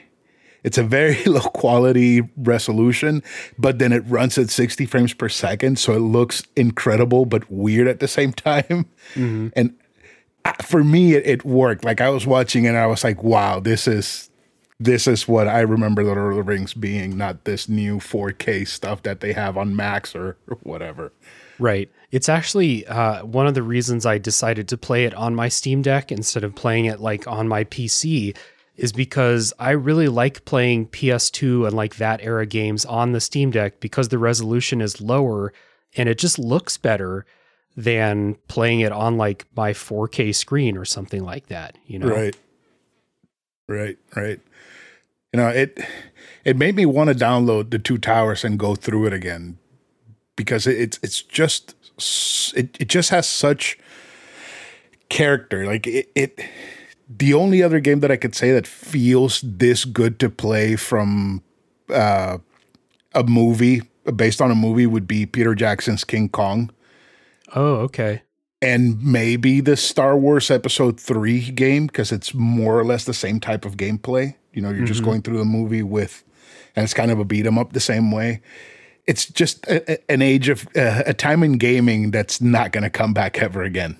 it's 0.64 0.78
a 0.78 0.84
very 0.84 1.24
low 1.26 1.42
quality 1.42 2.22
resolution, 2.38 3.24
but 3.58 3.80
then 3.80 3.92
it 3.92 4.04
runs 4.08 4.38
at 4.38 4.50
60 4.50 4.86
frames 4.88 5.14
per 5.14 5.30
second, 5.30 5.80
so 5.80 5.94
it 5.94 6.00
looks 6.00 6.44
incredible 6.56 7.26
but 7.26 7.50
weird 7.52 7.88
at 7.88 8.00
the 8.00 8.08
same 8.08 8.34
time. 8.50 8.88
And 9.56 9.76
uh, 10.46 10.54
for 10.62 10.84
me, 10.84 11.14
it, 11.14 11.26
it 11.28 11.46
worked. 11.46 11.84
Like 11.84 12.02
I 12.02 12.10
was 12.10 12.26
watching 12.26 12.66
and 12.66 12.78
I 12.78 12.88
was 12.88 13.04
like, 13.04 13.24
"Wow, 13.24 13.60
this 13.60 13.88
is 13.88 14.29
this 14.80 15.08
is 15.08 15.28
what 15.28 15.48
I 15.48 15.62
remember 15.62 16.04
the 16.04 16.14
Lord 16.14 16.32
of 16.32 16.38
the 16.38 16.44
Rings 16.44 16.74
being, 16.74 17.18
not 17.18 17.44
this 17.44 17.68
new 17.68 17.98
4K 17.98 18.68
stuff 18.68 19.04
that 19.04 19.20
they 19.20 19.34
have 19.34 19.58
on 19.58 19.76
Max 19.76 20.16
or, 20.16 20.38
or 20.48 20.58
whatever." 20.64 21.12
Right. 21.60 21.92
It's 22.12 22.30
actually 22.30 22.88
uh, 22.88 23.26
one 23.26 23.46
of 23.46 23.54
the 23.54 23.62
reasons 23.62 24.06
I 24.06 24.18
decided 24.18 24.68
to 24.70 24.78
play 24.78 25.06
it 25.06 25.14
on 25.14 25.36
my 25.36 25.50
Steam 25.50 25.82
Deck 25.82 26.12
instead 26.12 26.44
of 26.44 26.56
playing 26.56 26.86
it 26.86 27.00
like 27.00 27.28
on 27.28 27.48
my 27.48 27.66
PC 27.66 28.36
is 28.78 28.94
because 28.94 29.54
I 29.60 29.72
really 29.72 30.08
like 30.08 30.46
playing 30.46 30.88
PS2 30.88 31.68
and 31.68 31.76
like 31.76 31.98
that 31.98 32.22
era 32.24 32.46
games 32.46 32.86
on 32.86 33.12
the 33.12 33.20
Steam 33.20 33.52
Deck 33.52 33.82
because 33.82 34.08
the 34.08 34.18
resolution 34.18 34.80
is 34.80 35.02
lower 35.02 35.54
and 35.98 36.08
it 36.08 36.18
just 36.18 36.40
looks 36.40 36.78
better 36.78 37.26
than 37.76 38.36
playing 38.48 38.80
it 38.80 38.92
on 38.92 39.18
like 39.18 39.46
my 39.56 39.74
4K 39.74 40.34
screen 40.34 40.78
or 40.78 40.86
something 40.86 41.24
like 41.24 41.48
that, 41.48 41.78
you 41.86 42.00
know. 42.00 42.08
Right. 42.08 42.38
Right, 43.68 43.98
right. 44.16 44.40
You 45.34 45.40
know, 45.40 45.48
it 45.50 45.80
it 46.44 46.58
made 46.58 46.76
me 46.76 46.86
want 46.86 47.10
to 47.10 47.16
download 47.16 47.72
the 47.72 47.80
Two 47.80 47.98
Towers 47.98 48.44
and 48.44 48.58
go 48.58 48.76
through 48.76 49.08
it 49.08 49.14
again 49.14 49.58
because 50.36 50.68
it, 50.68 50.78
it's 50.78 51.00
it's 51.04 51.22
just 51.22 51.76
it 52.56 52.76
it 52.80 52.88
just 52.88 53.10
has 53.10 53.28
such 53.28 53.78
character. 55.10 55.66
Like 55.66 55.88
it, 55.88 56.10
it 56.16 56.40
the 57.08 57.34
only 57.34 57.62
other 57.62 57.80
game 57.80 58.00
that 58.02 58.12
I 58.12 58.18
could 58.18 58.36
say 58.36 58.52
that 58.52 58.68
feels 58.68 59.42
this 59.42 59.86
good 59.86 60.20
to 60.20 60.30
play 60.30 60.76
from 60.76 61.44
uh, 61.90 62.38
a 63.14 63.24
movie 63.24 63.82
based 64.16 64.42
on 64.42 64.50
a 64.52 64.56
movie 64.56 64.88
would 64.88 65.08
be 65.08 65.26
Peter 65.26 65.54
Jackson's 65.54 66.04
King 66.04 66.30
Kong 66.30 66.72
Oh, 67.56 67.76
okay. 67.76 68.22
And 68.62 69.02
maybe 69.04 69.62
the 69.62 69.78
Star 69.78 70.18
Wars 70.18 70.52
Episode 70.52 71.00
3 71.00 71.52
game 71.52 71.88
because 71.88 72.12
it's 72.12 72.34
more 72.34 72.78
or 72.80 72.84
less 72.84 73.06
the 73.06 73.14
same 73.14 73.40
type 73.40 73.66
of 73.66 73.78
gameplay. 73.78 74.36
You 74.54 74.62
know, 74.62 74.72
you're 74.72 74.86
just 74.86 75.04
going 75.04 75.22
through 75.22 75.40
a 75.42 75.46
movie 75.46 75.84
with, 75.84 76.24
and 76.76 76.84
it's 76.84 76.94
kind 76.94 77.12
of 77.12 77.20
a 77.20 77.26
beat 77.26 77.46
'em 77.46 77.58
up 77.58 77.74
the 77.74 77.80
same 77.80 78.12
way. 78.12 78.42
It's 79.08 79.26
just 79.26 79.66
a, 79.68 79.94
a- 79.94 80.12
an 80.12 80.22
age 80.22 80.50
of 80.50 80.68
uh, 80.76 81.04
a 81.06 81.14
time 81.14 81.44
in 81.44 81.58
gaming 81.58 82.12
that's 82.12 82.42
not 82.42 82.72
going 82.72 82.84
to 82.84 82.90
come 82.90 83.14
back 83.14 83.42
ever 83.42 83.64
again. 83.64 83.98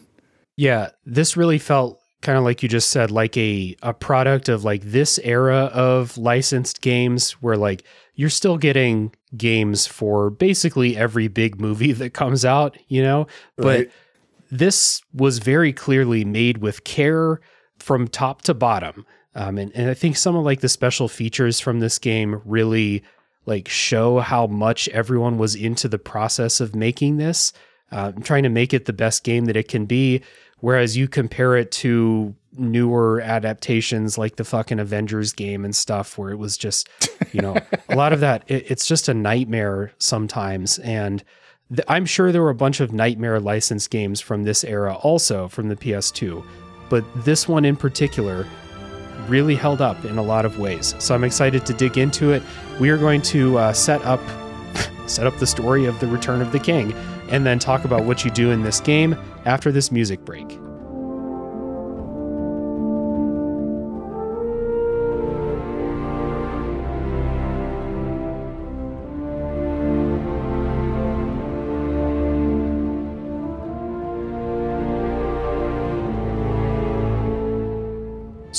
Yeah, 0.58 0.90
this 1.06 1.38
really 1.38 1.58
felt 1.60 2.02
kind 2.22 2.38
of 2.38 2.44
like 2.44 2.62
you 2.62 2.68
just 2.68 2.90
said, 2.90 3.12
like 3.12 3.38
a 3.38 3.76
a 3.82 3.94
product 3.94 4.50
of 4.50 4.64
like 4.66 4.82
this 4.84 5.18
era 5.24 5.72
of 5.74 6.18
licensed 6.18 6.82
games 6.82 7.32
where 7.42 7.56
like 7.56 7.84
you're 8.16 8.30
still 8.30 8.58
getting 8.58 9.14
games 9.38 9.88
for 9.88 10.30
basically 10.30 10.98
every 10.98 11.30
big 11.30 11.62
movie 11.62 11.92
that 12.02 12.14
comes 12.14 12.44
out, 12.44 12.78
you 12.90 13.02
know? 13.02 13.26
But 13.56 13.66
Right. 13.66 13.92
This 14.52 15.02
was 15.14 15.40
very 15.40 15.74
clearly 15.74 16.26
made 16.26 16.60
with 16.60 16.84
care 16.84 17.40
from 17.78 18.08
top 18.08 18.42
to 18.44 18.54
bottom. 18.54 19.06
Um, 19.36 19.58
and, 19.58 19.72
and 19.76 19.90
I 19.90 19.94
think 19.94 20.18
some 20.18 20.36
of 20.36 20.44
like 20.44 20.62
the 20.62 20.70
special 20.70 21.08
features 21.08 21.60
from 21.60 21.80
this 21.80 22.00
game 22.00 22.42
really 22.46 23.04
like 23.46 23.70
show 23.70 24.20
how 24.20 24.48
much 24.48 24.90
everyone 24.90 25.38
was 25.38 25.56
into 25.56 25.88
the 25.88 26.00
process 26.00 26.60
of 26.60 26.76
making 26.76 27.18
this, 27.18 27.54
uh, 27.92 28.12
trying 28.24 28.44
to 28.44 28.50
make 28.50 28.74
it 28.74 28.86
the 28.86 28.94
best 28.94 29.24
game 29.24 29.46
that 29.46 29.56
it 29.56 29.68
can 29.68 29.86
be. 29.86 30.22
Whereas 30.60 30.98
you 30.98 31.08
compare 31.08 31.56
it 31.56 31.72
to 31.74 32.36
newer 32.58 33.22
adaptations 33.22 34.18
like 34.18 34.36
the 34.36 34.44
fucking 34.44 34.80
Avengers 34.80 35.32
game 35.32 35.64
and 35.64 35.74
stuff, 35.74 36.18
where 36.18 36.32
it 36.32 36.38
was 36.38 36.58
just, 36.58 36.90
you 37.32 37.42
know, 37.42 37.56
a 37.88 37.96
lot 37.96 38.12
of 38.12 38.20
that, 38.20 38.44
it, 38.48 38.70
it's 38.70 38.86
just 38.86 39.08
a 39.08 39.14
nightmare 39.14 39.94
sometimes. 40.00 40.78
And 40.80 41.24
I'm 41.88 42.06
sure 42.06 42.32
there 42.32 42.42
were 42.42 42.50
a 42.50 42.56
bunch 42.56 42.80
of 42.80 42.92
nightmare 42.92 43.40
licensed 43.40 43.92
games 43.92 44.20
from 44.20 44.44
this 44.44 44.64
era 44.64 44.96
also 44.96 45.48
from 45.48 45.70
the 45.70 45.76
PS2, 45.76 46.44
but 46.90 47.06
this 47.24 47.48
one 47.48 47.64
in 47.64 47.76
particular 47.76 48.48
really 49.28 49.56
held 49.56 49.80
up 49.80 50.04
in 50.06 50.18
a 50.18 50.24
lot 50.24 50.46
of 50.46 50.58
ways. 50.58 50.96
So 50.98 51.14
I'm 51.14 51.24
excited 51.24 51.66
to 51.68 51.74
dig 51.74 51.98
into 51.98 52.32
it. 52.32 52.42
We 52.80 52.90
are 52.90 52.98
going 52.98 53.22
to 53.24 53.60
uh, 53.60 53.74
set 53.74 54.04
up 54.04 54.22
set 55.06 55.28
up 55.28 55.38
the 55.38 55.48
story 55.48 55.86
of 55.86 56.00
the 56.00 56.08
Return 56.08 56.42
of 56.42 56.52
the 56.52 56.60
King, 56.60 56.94
and 57.30 57.46
then 57.46 57.60
talk 57.60 57.86
about 57.86 58.04
what 58.04 58.26
you 58.26 58.32
do 58.32 58.52
in 58.52 58.64
this 58.64 58.80
game 58.80 59.16
after 59.46 59.72
this 59.72 59.92
music 59.92 60.26
break. 60.26 60.60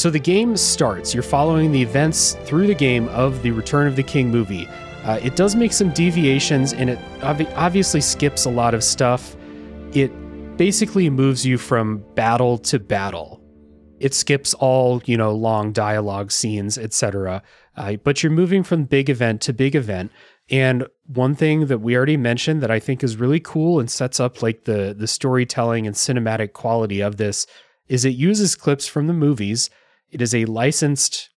So 0.00 0.08
the 0.08 0.18
game 0.18 0.56
starts. 0.56 1.12
You're 1.12 1.22
following 1.22 1.72
the 1.72 1.82
events 1.82 2.32
through 2.46 2.66
the 2.68 2.74
game 2.74 3.06
of 3.08 3.42
the 3.42 3.50
Return 3.50 3.86
of 3.86 3.96
the 3.96 4.02
King 4.02 4.30
movie. 4.30 4.66
Uh, 5.04 5.20
it 5.22 5.36
does 5.36 5.54
make 5.54 5.74
some 5.74 5.90
deviations 5.90 6.72
and 6.72 6.88
it 6.88 6.98
obvi- 7.18 7.52
obviously 7.54 8.00
skips 8.00 8.46
a 8.46 8.50
lot 8.50 8.72
of 8.72 8.82
stuff. 8.82 9.36
It 9.92 10.10
basically 10.56 11.10
moves 11.10 11.44
you 11.44 11.58
from 11.58 12.02
battle 12.14 12.56
to 12.56 12.78
battle. 12.78 13.42
It 13.98 14.14
skips 14.14 14.54
all, 14.54 15.02
you 15.04 15.18
know, 15.18 15.34
long 15.34 15.70
dialogue 15.70 16.32
scenes, 16.32 16.78
etc. 16.78 17.42
Uh, 17.76 17.96
but 17.96 18.22
you're 18.22 18.32
moving 18.32 18.62
from 18.62 18.84
big 18.84 19.10
event 19.10 19.42
to 19.42 19.52
big 19.52 19.76
event. 19.76 20.12
And 20.48 20.86
one 21.08 21.34
thing 21.34 21.66
that 21.66 21.80
we 21.80 21.94
already 21.94 22.16
mentioned 22.16 22.62
that 22.62 22.70
I 22.70 22.80
think 22.80 23.04
is 23.04 23.16
really 23.18 23.38
cool 23.38 23.78
and 23.78 23.90
sets 23.90 24.18
up 24.18 24.40
like 24.40 24.64
the 24.64 24.94
the 24.98 25.06
storytelling 25.06 25.86
and 25.86 25.94
cinematic 25.94 26.54
quality 26.54 27.02
of 27.02 27.18
this 27.18 27.46
is 27.86 28.06
it 28.06 28.14
uses 28.14 28.54
clips 28.54 28.86
from 28.86 29.06
the 29.06 29.12
movies. 29.12 29.68
It 30.10 30.22
is 30.22 30.34
a 30.34 30.44
licensed 30.44 31.30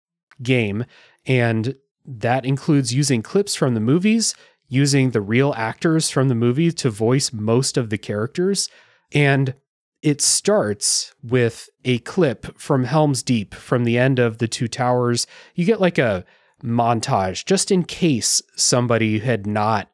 game, 0.42 0.86
and 1.26 1.76
that 2.06 2.46
includes 2.46 2.94
using 2.94 3.22
clips 3.22 3.56
from 3.56 3.74
the 3.74 3.80
movies, 3.80 4.36
using 4.68 5.12
the 5.12 5.22
real 5.22 5.54
actors 5.56 6.10
from 6.10 6.30
the 6.30 6.36
movie 6.36 6.72
to 6.72 6.90
voice 6.90 7.34
most 7.34 7.78
of 7.78 7.90
the 7.90 7.98
characters. 7.98 8.70
And 9.12 9.54
it 10.02 10.22
starts 10.22 11.14
with 11.22 11.70
a 11.86 12.00
clip 12.00 12.58
from 12.60 12.86
Helm's 12.86 13.22
Deep 13.22 13.54
from 13.54 13.84
the 13.84 13.98
end 13.98 14.18
of 14.18 14.40
The 14.40 14.48
Two 14.48 14.68
Towers. 14.68 15.28
You 15.54 15.66
get 15.66 15.82
like 15.82 15.98
a 15.98 16.26
montage 16.64 17.46
just 17.46 17.72
in 17.72 17.84
case 17.84 18.42
somebody 18.56 19.20
had 19.20 19.46
not 19.46 19.90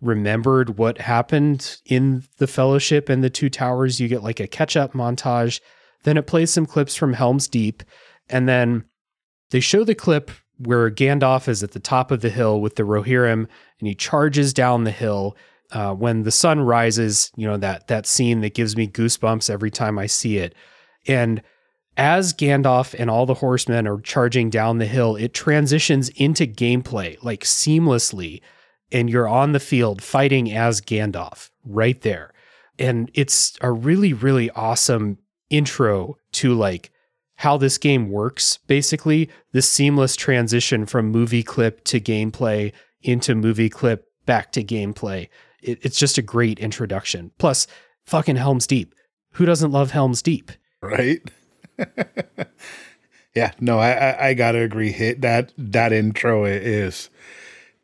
remembered 0.00 0.78
what 0.78 0.98
happened 0.98 1.80
in 1.84 2.22
the 2.36 2.46
Fellowship 2.46 3.08
and 3.08 3.24
The 3.24 3.30
Two 3.30 3.50
Towers. 3.50 3.98
You 3.98 4.06
get 4.06 4.22
like 4.22 4.38
a 4.38 4.46
catch 4.46 4.76
up 4.76 4.92
montage. 4.92 5.60
Then 6.04 6.16
it 6.16 6.26
plays 6.26 6.52
some 6.52 6.66
clips 6.66 6.94
from 6.94 7.14
Helm's 7.14 7.48
Deep. 7.48 7.82
And 8.28 8.48
then 8.48 8.84
they 9.50 9.60
show 9.60 9.84
the 9.84 9.94
clip 9.94 10.30
where 10.58 10.90
Gandalf 10.90 11.48
is 11.48 11.62
at 11.62 11.72
the 11.72 11.80
top 11.80 12.10
of 12.10 12.20
the 12.20 12.30
hill 12.30 12.60
with 12.60 12.76
the 12.76 12.82
Rohirrim 12.82 13.46
and 13.78 13.88
he 13.88 13.94
charges 13.94 14.52
down 14.52 14.84
the 14.84 14.90
hill. 14.90 15.36
Uh, 15.70 15.92
when 15.92 16.22
the 16.22 16.30
sun 16.30 16.60
rises, 16.60 17.30
you 17.36 17.46
know, 17.46 17.58
that 17.58 17.88
that 17.88 18.06
scene 18.06 18.40
that 18.40 18.54
gives 18.54 18.74
me 18.74 18.88
goosebumps 18.88 19.50
every 19.50 19.70
time 19.70 19.98
I 19.98 20.06
see 20.06 20.38
it. 20.38 20.54
And 21.06 21.42
as 21.98 22.32
Gandalf 22.32 22.94
and 22.98 23.10
all 23.10 23.26
the 23.26 23.34
horsemen 23.34 23.86
are 23.86 24.00
charging 24.00 24.48
down 24.48 24.78
the 24.78 24.86
hill, 24.86 25.16
it 25.16 25.34
transitions 25.34 26.08
into 26.10 26.46
gameplay 26.46 27.22
like 27.22 27.44
seamlessly. 27.44 28.40
And 28.90 29.10
you're 29.10 29.28
on 29.28 29.52
the 29.52 29.60
field 29.60 30.00
fighting 30.00 30.50
as 30.50 30.80
Gandalf 30.80 31.50
right 31.64 32.00
there. 32.00 32.32
And 32.78 33.10
it's 33.12 33.58
a 33.60 33.70
really, 33.70 34.14
really 34.14 34.48
awesome 34.52 35.18
intro 35.50 36.16
to 36.32 36.54
like 36.54 36.92
how 37.38 37.56
this 37.56 37.78
game 37.78 38.10
works, 38.10 38.58
basically, 38.66 39.30
this 39.52 39.68
seamless 39.68 40.16
transition 40.16 40.84
from 40.86 41.10
movie 41.10 41.44
clip 41.44 41.84
to 41.84 42.00
gameplay 42.00 42.72
into 43.00 43.34
movie 43.34 43.68
clip 43.68 44.08
back 44.26 44.50
to 44.52 44.64
gameplay. 44.64 45.28
It, 45.62 45.78
it's 45.82 45.98
just 45.98 46.18
a 46.18 46.22
great 46.22 46.58
introduction. 46.58 47.30
Plus, 47.38 47.68
fucking 48.06 48.36
Helm's 48.36 48.66
Deep. 48.66 48.92
Who 49.34 49.46
doesn't 49.46 49.70
love 49.70 49.92
Helm's 49.92 50.20
Deep? 50.20 50.50
Right? 50.82 51.20
yeah, 53.36 53.52
no, 53.60 53.78
I, 53.78 53.92
I, 53.92 54.26
I 54.28 54.34
gotta 54.34 54.58
agree. 54.58 54.90
Hit 54.90 55.20
that 55.20 55.52
that 55.56 55.92
intro 55.92 56.44
is 56.44 57.08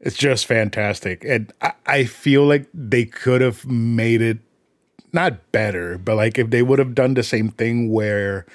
it's 0.01 0.17
just 0.17 0.47
fantastic. 0.47 1.25
And 1.25 1.53
I, 1.63 1.73
I 1.87 2.05
feel 2.05 2.45
like 2.45 2.67
they 2.75 3.05
could 3.05 3.41
have 3.41 3.65
made 3.67 4.21
it 4.21 4.39
not 5.13 5.53
better, 5.53 5.97
but 5.97 6.17
like 6.17 6.39
if 6.39 6.51
they 6.51 6.63
would 6.63 6.81
have 6.81 6.97
done 6.97 7.15
the 7.15 7.23
same 7.23 7.51
thing 7.51 7.93
where 7.93 8.47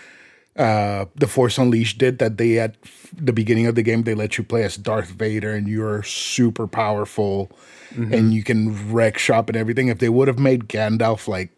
uh, 0.60 1.06
the 1.16 1.28
Force 1.28 1.58
Unleashed 1.58 1.98
did 1.98 2.20
that 2.20 2.38
they 2.38 2.60
at 2.60 2.76
the 3.14 3.32
beginning 3.32 3.66
of 3.66 3.76
the 3.76 3.82
game 3.82 4.04
they 4.04 4.14
let 4.14 4.38
you 4.38 4.44
play 4.44 4.64
as 4.64 4.76
Darth 4.76 5.10
Vader 5.10 5.54
and 5.54 5.68
you're 5.68 6.04
super 6.04 6.68
powerful 6.68 7.50
mm-hmm. 7.92 8.14
and 8.14 8.34
you 8.34 8.44
can 8.44 8.92
wreck 8.92 9.18
shop 9.18 9.48
and 9.48 9.58
everything. 9.58 9.88
If 9.88 10.00
they 10.00 10.10
would 10.10 10.28
have 10.28 10.38
made 10.38 10.68
Gandalf 10.68 11.28
like 11.28 11.52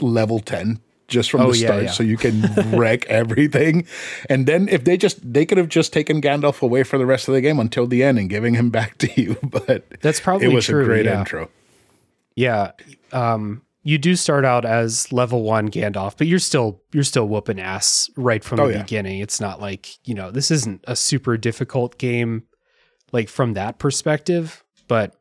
level 0.00 0.40
10 0.40 0.80
just 1.06 1.30
from 1.30 1.40
oh, 1.40 1.52
the 1.52 1.58
start 1.58 1.82
yeah, 1.82 1.88
yeah. 1.88 1.90
so 1.90 2.02
you 2.02 2.16
can 2.16 2.42
wreck 2.76 3.06
everything 3.06 3.86
and 4.28 4.46
then 4.46 4.68
if 4.68 4.84
they 4.84 4.96
just 4.96 5.32
they 5.32 5.46
could 5.46 5.58
have 5.58 5.68
just 5.68 5.92
taken 5.92 6.20
gandalf 6.20 6.62
away 6.62 6.84
for 6.84 6.98
the 6.98 7.06
rest 7.06 7.26
of 7.26 7.34
the 7.34 7.40
game 7.40 7.58
until 7.58 7.86
the 7.86 8.04
end 8.04 8.18
and 8.18 8.30
giving 8.30 8.54
him 8.54 8.70
back 8.78 8.96
to 8.98 9.08
you 9.20 9.36
but 9.42 9.84
that's 10.00 10.20
probably 10.20 10.46
it 10.46 10.54
was 10.54 10.66
true, 10.66 10.82
a 10.82 10.84
great 10.84 11.06
yeah. 11.06 11.18
intro 11.18 11.48
yeah 12.36 12.70
um 13.12 13.62
you 13.88 13.96
do 13.96 14.16
start 14.16 14.44
out 14.44 14.66
as 14.66 15.10
level 15.14 15.42
one 15.42 15.70
Gandalf, 15.70 16.18
but 16.18 16.26
you're 16.26 16.38
still 16.38 16.82
you're 16.92 17.02
still 17.02 17.26
whooping 17.26 17.58
ass 17.58 18.10
right 18.18 18.44
from 18.44 18.60
oh, 18.60 18.68
the 18.68 18.80
beginning. 18.80 19.20
It's 19.20 19.40
not 19.40 19.62
like 19.62 20.06
you 20.06 20.14
know 20.14 20.30
this 20.30 20.50
isn't 20.50 20.84
a 20.86 20.94
super 20.94 21.38
difficult 21.38 21.96
game, 21.96 22.42
like 23.12 23.30
from 23.30 23.54
that 23.54 23.78
perspective. 23.78 24.62
But 24.88 25.14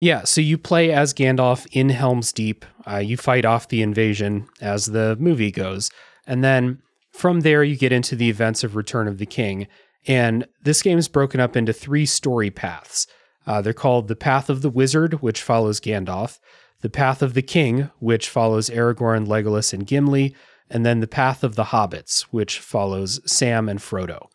yeah, 0.00 0.24
so 0.24 0.40
you 0.40 0.58
play 0.58 0.90
as 0.90 1.14
Gandalf 1.14 1.68
in 1.70 1.90
Helm's 1.90 2.32
Deep. 2.32 2.64
Uh, 2.84 2.96
you 2.96 3.16
fight 3.16 3.44
off 3.44 3.68
the 3.68 3.80
invasion 3.80 4.48
as 4.60 4.86
the 4.86 5.16
movie 5.20 5.52
goes. 5.52 5.88
And 6.26 6.42
then 6.42 6.82
from 7.12 7.42
there, 7.42 7.62
you 7.62 7.76
get 7.76 7.92
into 7.92 8.16
the 8.16 8.28
events 8.28 8.64
of 8.64 8.74
Return 8.74 9.06
of 9.06 9.18
the 9.18 9.26
King. 9.26 9.68
And 10.08 10.48
this 10.64 10.82
game 10.82 10.98
is 10.98 11.06
broken 11.06 11.38
up 11.38 11.56
into 11.56 11.72
three 11.72 12.06
story 12.06 12.50
paths. 12.50 13.06
Uh, 13.46 13.62
they're 13.62 13.72
called 13.72 14.08
the 14.08 14.16
Path 14.16 14.50
of 14.50 14.62
the 14.62 14.70
Wizard, 14.70 15.22
which 15.22 15.42
follows 15.42 15.80
Gandalf, 15.80 16.40
the 16.80 16.90
Path 16.90 17.22
of 17.22 17.34
the 17.34 17.42
King, 17.42 17.90
which 17.98 18.28
follows 18.28 18.70
Aragorn, 18.70 19.26
Legolas, 19.26 19.72
and 19.72 19.86
Gimli, 19.86 20.34
and 20.70 20.86
then 20.86 21.00
the 21.00 21.06
Path 21.06 21.42
of 21.42 21.56
the 21.56 21.64
Hobbits, 21.64 22.22
which 22.30 22.58
follows 22.58 23.20
Sam 23.30 23.68
and 23.68 23.80
Frodo. 23.80 24.28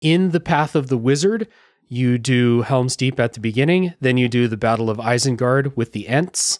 In 0.00 0.30
the 0.30 0.40
Path 0.40 0.74
of 0.74 0.88
the 0.88 0.98
Wizard, 0.98 1.48
you 1.88 2.18
do 2.18 2.62
Helm's 2.62 2.96
Deep 2.96 3.18
at 3.18 3.32
the 3.32 3.40
beginning, 3.40 3.94
then 4.00 4.16
you 4.16 4.28
do 4.28 4.46
the 4.46 4.56
Battle 4.56 4.90
of 4.90 4.98
Isengard 4.98 5.76
with 5.76 5.92
the 5.92 6.06
Ents, 6.06 6.58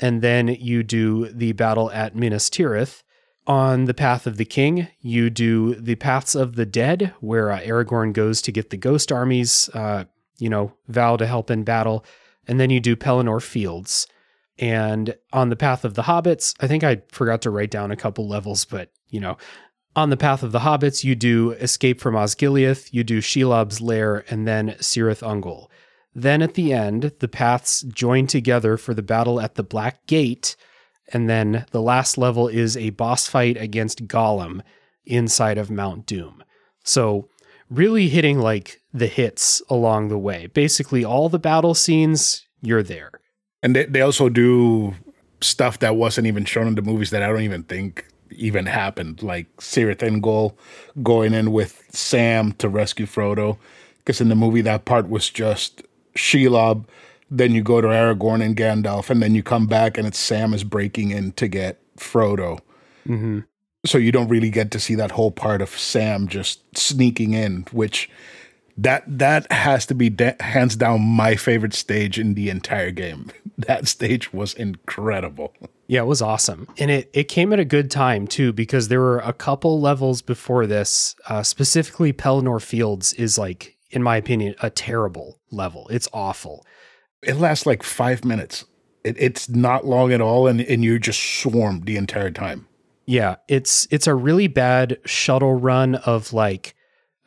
and 0.00 0.22
then 0.22 0.48
you 0.48 0.82
do 0.82 1.28
the 1.30 1.52
battle 1.52 1.90
at 1.92 2.14
Minas 2.14 2.50
Tirith. 2.50 3.02
On 3.46 3.84
the 3.84 3.94
Path 3.94 4.26
of 4.26 4.38
the 4.38 4.44
King, 4.44 4.88
you 5.00 5.30
do 5.30 5.76
the 5.76 5.94
Paths 5.94 6.34
of 6.34 6.56
the 6.56 6.66
Dead, 6.66 7.14
where 7.20 7.52
uh, 7.52 7.60
Aragorn 7.60 8.12
goes 8.12 8.42
to 8.42 8.52
get 8.52 8.70
the 8.70 8.76
ghost 8.76 9.12
armies, 9.12 9.70
uh, 9.72 10.04
you 10.38 10.50
know, 10.50 10.72
vow 10.88 11.16
to 11.16 11.26
help 11.26 11.50
in 11.50 11.62
battle, 11.62 12.04
and 12.48 12.58
then 12.58 12.70
you 12.70 12.80
do 12.80 12.96
Pelennor 12.96 13.40
Fields. 13.40 14.08
And 14.58 15.14
on 15.32 15.50
the 15.50 15.56
Path 15.56 15.84
of 15.84 15.94
the 15.94 16.02
Hobbits, 16.02 16.54
I 16.60 16.66
think 16.66 16.82
I 16.82 17.02
forgot 17.08 17.42
to 17.42 17.50
write 17.50 17.70
down 17.70 17.90
a 17.90 17.96
couple 17.96 18.26
levels, 18.26 18.64
but 18.64 18.90
you 19.08 19.20
know, 19.20 19.36
on 19.96 20.10
the 20.10 20.16
path 20.16 20.42
of 20.42 20.52
the 20.52 20.60
hobbits, 20.60 21.04
you 21.04 21.14
do 21.14 21.52
Escape 21.52 22.02
from 22.02 22.14
Osgiliath, 22.14 22.92
you 22.92 23.02
do 23.02 23.22
Shelob's 23.22 23.80
Lair, 23.80 24.24
and 24.28 24.46
then 24.46 24.72
Cirith 24.78 25.22
Ungol. 25.22 25.68
Then 26.14 26.42
at 26.42 26.54
the 26.54 26.72
end, 26.74 27.12
the 27.20 27.28
paths 27.28 27.80
join 27.80 28.26
together 28.26 28.76
for 28.76 28.92
the 28.92 29.02
battle 29.02 29.40
at 29.40 29.54
the 29.54 29.62
Black 29.62 30.06
Gate, 30.06 30.54
and 31.12 31.30
then 31.30 31.64
the 31.70 31.80
last 31.80 32.18
level 32.18 32.46
is 32.46 32.76
a 32.76 32.90
boss 32.90 33.26
fight 33.26 33.56
against 33.56 34.06
Gollum 34.06 34.60
inside 35.06 35.56
of 35.56 35.70
Mount 35.70 36.04
Doom. 36.04 36.44
So, 36.84 37.28
really 37.70 38.08
hitting 38.08 38.38
like 38.38 38.80
the 38.92 39.06
hits 39.06 39.62
along 39.70 40.08
the 40.08 40.18
way. 40.18 40.46
Basically, 40.46 41.04
all 41.04 41.28
the 41.28 41.38
battle 41.38 41.74
scenes, 41.74 42.46
you're 42.60 42.82
there. 42.82 43.12
And 43.66 43.74
they, 43.74 43.84
they 43.86 44.00
also 44.00 44.28
do 44.28 44.94
stuff 45.40 45.80
that 45.80 45.96
wasn't 45.96 46.28
even 46.28 46.44
shown 46.44 46.68
in 46.68 46.76
the 46.76 46.82
movies 46.82 47.10
that 47.10 47.24
I 47.24 47.26
don't 47.26 47.40
even 47.42 47.64
think 47.64 48.06
even 48.30 48.64
happened, 48.66 49.24
like 49.24 49.48
Cirith 49.56 50.08
Ungol 50.08 50.54
going 51.02 51.34
in 51.34 51.50
with 51.50 51.82
Sam 51.90 52.52
to 52.58 52.68
rescue 52.68 53.06
Frodo. 53.06 53.58
Because 53.98 54.20
in 54.20 54.28
the 54.28 54.36
movie, 54.36 54.60
that 54.60 54.84
part 54.84 55.08
was 55.08 55.28
just 55.28 55.82
Shelob. 56.14 56.84
Then 57.28 57.56
you 57.56 57.62
go 57.64 57.80
to 57.80 57.88
Aragorn 57.88 58.40
and 58.40 58.56
Gandalf, 58.56 59.10
and 59.10 59.20
then 59.20 59.34
you 59.34 59.42
come 59.42 59.66
back 59.66 59.98
and 59.98 60.06
it's 60.06 60.20
Sam 60.20 60.54
is 60.54 60.62
breaking 60.62 61.10
in 61.10 61.32
to 61.32 61.48
get 61.48 61.80
Frodo. 61.96 62.60
Mm-hmm. 63.08 63.40
So 63.84 63.98
you 63.98 64.12
don't 64.12 64.28
really 64.28 64.50
get 64.50 64.70
to 64.70 64.78
see 64.78 64.94
that 64.94 65.10
whole 65.10 65.32
part 65.32 65.60
of 65.60 65.70
Sam 65.70 66.28
just 66.28 66.60
sneaking 66.78 67.32
in, 67.32 67.66
which 67.72 68.08
that 68.76 69.04
that 69.06 69.50
has 69.50 69.86
to 69.86 69.94
be 69.94 70.10
de- 70.10 70.36
hands 70.40 70.76
down 70.76 71.00
my 71.00 71.36
favorite 71.36 71.74
stage 71.74 72.18
in 72.18 72.34
the 72.34 72.50
entire 72.50 72.90
game. 72.90 73.30
That 73.58 73.88
stage 73.88 74.34
was 74.34 74.52
incredible. 74.52 75.54
Yeah, 75.86 76.02
it 76.02 76.06
was 76.06 76.20
awesome, 76.20 76.68
and 76.76 76.90
it 76.90 77.10
it 77.14 77.24
came 77.24 77.54
at 77.54 77.58
a 77.58 77.64
good 77.64 77.90
time 77.90 78.26
too 78.26 78.52
because 78.52 78.88
there 78.88 79.00
were 79.00 79.20
a 79.20 79.32
couple 79.32 79.80
levels 79.80 80.20
before 80.20 80.66
this. 80.66 81.16
Uh, 81.26 81.42
specifically, 81.42 82.12
Pelennor 82.12 82.60
Fields 82.60 83.14
is 83.14 83.38
like, 83.38 83.78
in 83.90 84.02
my 84.02 84.18
opinion, 84.18 84.56
a 84.60 84.68
terrible 84.68 85.40
level. 85.50 85.88
It's 85.88 86.06
awful. 86.12 86.66
It 87.22 87.36
lasts 87.36 87.64
like 87.64 87.82
five 87.82 88.26
minutes. 88.26 88.66
It, 89.04 89.16
it's 89.18 89.48
not 89.48 89.86
long 89.86 90.12
at 90.12 90.20
all, 90.20 90.46
and 90.46 90.60
and 90.60 90.84
you're 90.84 90.98
just 90.98 91.40
swarmed 91.40 91.86
the 91.86 91.96
entire 91.96 92.30
time. 92.30 92.68
Yeah, 93.06 93.36
it's 93.48 93.88
it's 93.90 94.06
a 94.06 94.14
really 94.14 94.48
bad 94.48 94.98
shuttle 95.06 95.54
run 95.54 95.94
of 95.94 96.34
like 96.34 96.75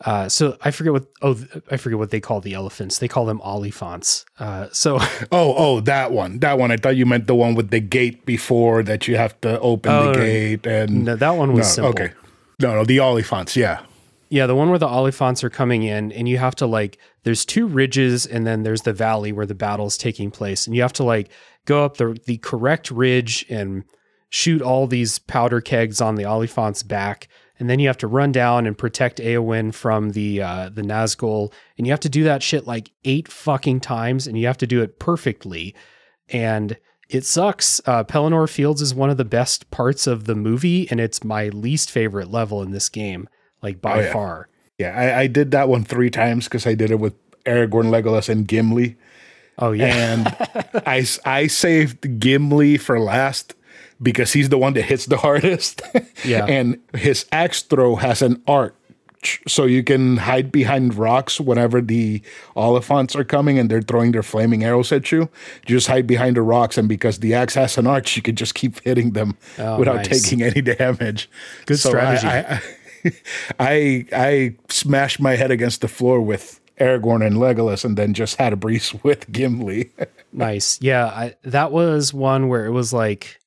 uh, 0.05 0.29
so 0.29 0.57
I 0.61 0.71
forget 0.71 0.93
what 0.93 1.05
oh 1.21 1.37
I 1.69 1.77
forget 1.77 1.99
what 1.99 2.09
they 2.09 2.21
call 2.21 2.39
the 2.39 2.53
elephants. 2.53 2.99
They 2.99 3.09
call 3.09 3.25
them 3.25 3.39
oliphaunts. 3.39 4.23
Uh, 4.39 4.67
so 4.71 4.97
oh 5.31 5.53
oh 5.57 5.79
that 5.81 6.11
one 6.11 6.39
that 6.39 6.57
one. 6.57 6.71
I 6.71 6.77
thought 6.77 6.95
you 6.95 7.05
meant 7.05 7.27
the 7.27 7.35
one 7.35 7.53
with 7.55 7.69
the 7.69 7.81
gate 7.81 8.25
before 8.25 8.81
that 8.83 9.07
you 9.07 9.17
have 9.17 9.39
to 9.41 9.59
open 9.59 9.91
oh, 9.91 10.13
the 10.13 10.19
gate 10.19 10.65
and 10.65 11.05
no, 11.05 11.15
that 11.15 11.31
one 11.31 11.53
was 11.53 11.67
no, 11.77 11.83
simple. 11.83 11.89
Okay, 11.89 12.13
no 12.61 12.75
no 12.75 12.85
the 12.85 12.97
oliphaunts 12.97 13.57
yeah 13.57 13.81
yeah 14.29 14.45
the 14.45 14.55
one 14.55 14.69
where 14.69 14.79
the 14.79 14.87
oliphaunts 14.87 15.43
are 15.43 15.49
coming 15.49 15.83
in 15.83 16.13
and 16.13 16.29
you 16.29 16.37
have 16.37 16.55
to 16.55 16.65
like 16.65 16.97
there's 17.23 17.43
two 17.43 17.67
ridges 17.67 18.25
and 18.25 18.47
then 18.47 18.63
there's 18.63 18.83
the 18.83 18.93
valley 18.93 19.33
where 19.33 19.45
the 19.45 19.55
battle's 19.55 19.97
taking 19.97 20.31
place 20.31 20.65
and 20.65 20.75
you 20.75 20.81
have 20.81 20.93
to 20.93 21.03
like 21.03 21.29
go 21.65 21.83
up 21.83 21.97
the 21.97 22.17
the 22.25 22.37
correct 22.37 22.89
ridge 22.89 23.45
and 23.49 23.83
shoot 24.29 24.61
all 24.61 24.87
these 24.87 25.19
powder 25.19 25.59
kegs 25.59 25.99
on 25.99 26.15
the 26.15 26.23
oliphaunt's 26.23 26.83
back 26.83 27.27
and 27.59 27.69
then 27.69 27.79
you 27.79 27.87
have 27.87 27.97
to 27.97 28.07
run 28.07 28.31
down 28.31 28.65
and 28.65 28.77
protect 28.77 29.19
Eowyn 29.19 29.73
from 29.73 30.11
the 30.11 30.41
uh, 30.41 30.69
the 30.69 30.81
Nazgul, 30.81 31.51
and 31.77 31.85
you 31.85 31.91
have 31.91 31.99
to 32.01 32.09
do 32.09 32.23
that 32.23 32.41
shit 32.41 32.65
like 32.65 32.91
eight 33.03 33.27
fucking 33.27 33.81
times, 33.81 34.25
and 34.25 34.37
you 34.37 34.47
have 34.47 34.57
to 34.57 34.67
do 34.67 34.81
it 34.81 34.97
perfectly, 34.97 35.75
and 36.29 36.77
it 37.09 37.25
sucks. 37.25 37.81
Uh, 37.85 38.03
Pelennor 38.03 38.49
Fields 38.49 38.81
is 38.81 38.95
one 38.95 39.09
of 39.09 39.17
the 39.17 39.25
best 39.25 39.69
parts 39.71 40.07
of 40.07 40.23
the 40.23 40.35
movie, 40.35 40.89
and 40.89 40.99
it's 40.99 41.23
my 41.23 41.49
least 41.49 41.91
favorite 41.91 42.31
level 42.31 42.61
in 42.61 42.71
this 42.71 42.87
game, 42.87 43.27
like 43.61 43.81
by 43.81 43.99
oh, 43.99 44.01
yeah. 44.01 44.13
far. 44.13 44.49
Yeah, 44.77 44.95
I, 44.95 45.21
I, 45.21 45.27
did 45.27 45.51
that 45.51 45.67
one 45.67 45.83
three 45.83 46.09
times 46.09 46.45
because 46.45 46.65
I 46.65 46.73
did 46.73 46.89
it 46.89 46.99
with 46.99 47.13
Aragorn, 47.43 47.87
Legolas, 47.89 48.29
and 48.29 48.47
Gimli. 48.47 48.95
Oh 49.57 49.73
yeah, 49.73 49.87
and 49.87 50.27
I 50.87 51.05
I 51.25 51.47
saved 51.47 52.19
Gimli 52.21 52.77
for 52.77 52.97
last 52.97 53.55
because 54.01 54.33
he's 54.33 54.49
the 54.49 54.57
one 54.57 54.73
that 54.73 54.83
hits 54.83 55.05
the 55.05 55.17
hardest. 55.25 55.81
yeah. 56.25 56.45
and 56.45 56.79
his 56.95 57.25
axe 57.31 57.61
throw 57.61 57.95
has 57.95 58.21
an 58.21 58.41
arc. 58.47 58.75
So 59.47 59.65
you 59.65 59.83
can 59.83 60.15
hide 60.15 60.49
behind 60.49 60.95
rocks 60.95 61.41
whenever 61.41 61.81
the 61.81 62.21
oliphaunts 62.55 63.15
are 63.17 63.25
coming 63.25 63.59
and 63.59 63.69
they're 63.69 63.81
throwing 63.81 64.13
their 64.13 64.23
flaming 64.23 64.63
arrows 64.63 64.93
at 64.93 65.11
you. 65.11 65.29
You 65.67 65.75
just 65.75 65.87
hide 65.87 66.07
behind 66.07 66.37
the 66.37 66.41
rocks, 66.41 66.77
and 66.77 66.87
because 66.87 67.19
the 67.19 67.33
axe 67.33 67.55
has 67.55 67.77
an 67.77 67.85
arch, 67.85 68.15
you 68.15 68.21
can 68.21 68.37
just 68.37 68.55
keep 68.55 68.79
hitting 68.79 69.11
them 69.11 69.37
oh, 69.57 69.77
without 69.77 69.97
nice. 69.97 70.23
taking 70.23 70.41
any 70.41 70.61
damage. 70.61 71.29
Good 71.65 71.79
so 71.79 71.89
strategy. 71.89 72.27
I, 72.27 72.39
I, 72.39 73.11
I 73.59 74.05
I 74.13 74.55
smashed 74.69 75.19
my 75.19 75.35
head 75.35 75.51
against 75.51 75.81
the 75.81 75.89
floor 75.89 76.21
with 76.21 76.61
Aragorn 76.79 77.25
and 77.25 77.35
Legolas, 77.35 77.83
and 77.83 77.97
then 77.97 78.13
just 78.13 78.37
had 78.37 78.53
a 78.53 78.55
breeze 78.55 78.93
with 79.03 79.29
Gimli. 79.31 79.91
nice, 80.31 80.81
yeah. 80.81 81.07
I, 81.07 81.35
that 81.43 81.71
was 81.71 82.13
one 82.13 82.47
where 82.47 82.65
it 82.65 82.71
was 82.71 82.93
like 82.93 83.38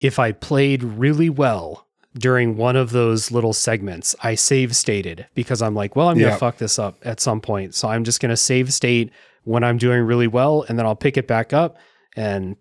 if 0.00 0.18
I 0.18 0.32
played 0.32 0.82
really 0.82 1.30
well 1.30 1.86
during 2.18 2.56
one 2.56 2.76
of 2.76 2.90
those 2.90 3.30
little 3.30 3.52
segments, 3.52 4.14
I 4.22 4.34
save 4.34 4.74
stated 4.74 5.26
because 5.34 5.60
I'm 5.60 5.74
like, 5.74 5.96
well, 5.96 6.08
I'm 6.08 6.18
going 6.18 6.32
to 6.32 6.38
fuck 6.38 6.58
this 6.58 6.78
up 6.78 6.96
at 7.04 7.20
some 7.20 7.40
point. 7.40 7.74
So 7.74 7.88
I'm 7.88 8.04
just 8.04 8.20
going 8.20 8.30
to 8.30 8.36
save 8.36 8.72
state 8.72 9.12
when 9.44 9.62
I'm 9.62 9.78
doing 9.78 10.02
really 10.02 10.26
well 10.26 10.64
and 10.68 10.78
then 10.78 10.86
I'll 10.86 10.96
pick 10.96 11.16
it 11.16 11.26
back 11.26 11.52
up 11.52 11.76
and 12.16 12.56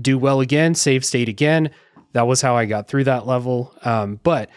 do 0.00 0.18
well 0.18 0.40
again, 0.40 0.74
save 0.74 1.04
state 1.04 1.28
again. 1.28 1.70
That 2.12 2.26
was 2.26 2.42
how 2.42 2.56
I 2.56 2.64
got 2.64 2.88
through 2.88 3.04
that 3.04 3.26
level. 3.26 3.74
Um, 3.82 4.20
but 4.22 4.50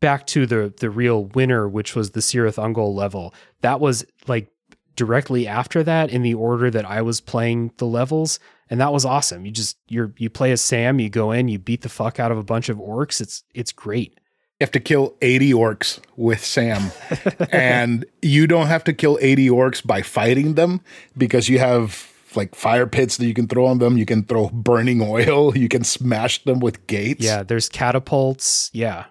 back 0.00 0.26
to 0.28 0.46
the 0.46 0.72
the 0.78 0.90
real 0.90 1.24
winner, 1.26 1.68
which 1.68 1.94
was 1.94 2.10
the 2.10 2.20
Cirith 2.20 2.56
Ungol 2.56 2.94
level. 2.94 3.34
That 3.60 3.80
was 3.80 4.04
like 4.26 4.50
directly 4.96 5.46
after 5.46 5.82
that 5.84 6.10
in 6.10 6.22
the 6.22 6.34
order 6.34 6.70
that 6.70 6.84
I 6.84 7.02
was 7.02 7.20
playing 7.20 7.72
the 7.76 7.86
levels, 7.86 8.40
and 8.68 8.80
that 8.80 8.92
was 8.92 9.04
awesome. 9.04 9.46
You 9.46 9.52
just 9.52 9.76
you're 9.88 10.12
you 10.16 10.30
play 10.30 10.52
as 10.52 10.60
Sam, 10.60 10.98
you 10.98 11.08
go 11.08 11.30
in, 11.30 11.48
you 11.48 11.58
beat 11.58 11.82
the 11.82 11.88
fuck 11.88 12.18
out 12.18 12.32
of 12.32 12.38
a 12.38 12.42
bunch 12.42 12.68
of 12.68 12.78
orcs. 12.78 13.20
It's 13.20 13.44
it's 13.54 13.72
great. 13.72 14.18
You 14.58 14.64
have 14.64 14.72
to 14.72 14.80
kill 14.80 15.14
80 15.20 15.52
orcs 15.52 16.00
with 16.16 16.42
Sam. 16.42 16.90
and 17.52 18.06
you 18.22 18.46
don't 18.46 18.68
have 18.68 18.84
to 18.84 18.94
kill 18.94 19.18
80 19.20 19.50
orcs 19.50 19.86
by 19.86 20.00
fighting 20.00 20.54
them 20.54 20.80
because 21.14 21.50
you 21.50 21.58
have 21.58 22.10
like 22.34 22.54
fire 22.54 22.86
pits 22.86 23.18
that 23.18 23.26
you 23.26 23.34
can 23.34 23.48
throw 23.48 23.66
on 23.66 23.80
them. 23.80 23.98
You 23.98 24.06
can 24.06 24.24
throw 24.24 24.48
burning 24.48 25.02
oil. 25.02 25.54
You 25.66 25.68
can 25.68 25.84
smash 25.84 26.42
them 26.44 26.60
with 26.60 26.86
gates. 26.86 27.22
Yeah, 27.22 27.42
there's 27.42 27.68
catapults. 27.68 28.70
Yeah. 28.72 29.04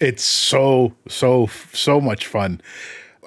It's 0.00 0.24
so, 0.24 0.94
so, 1.06 1.48
so 1.72 2.00
much 2.00 2.26
fun. 2.26 2.60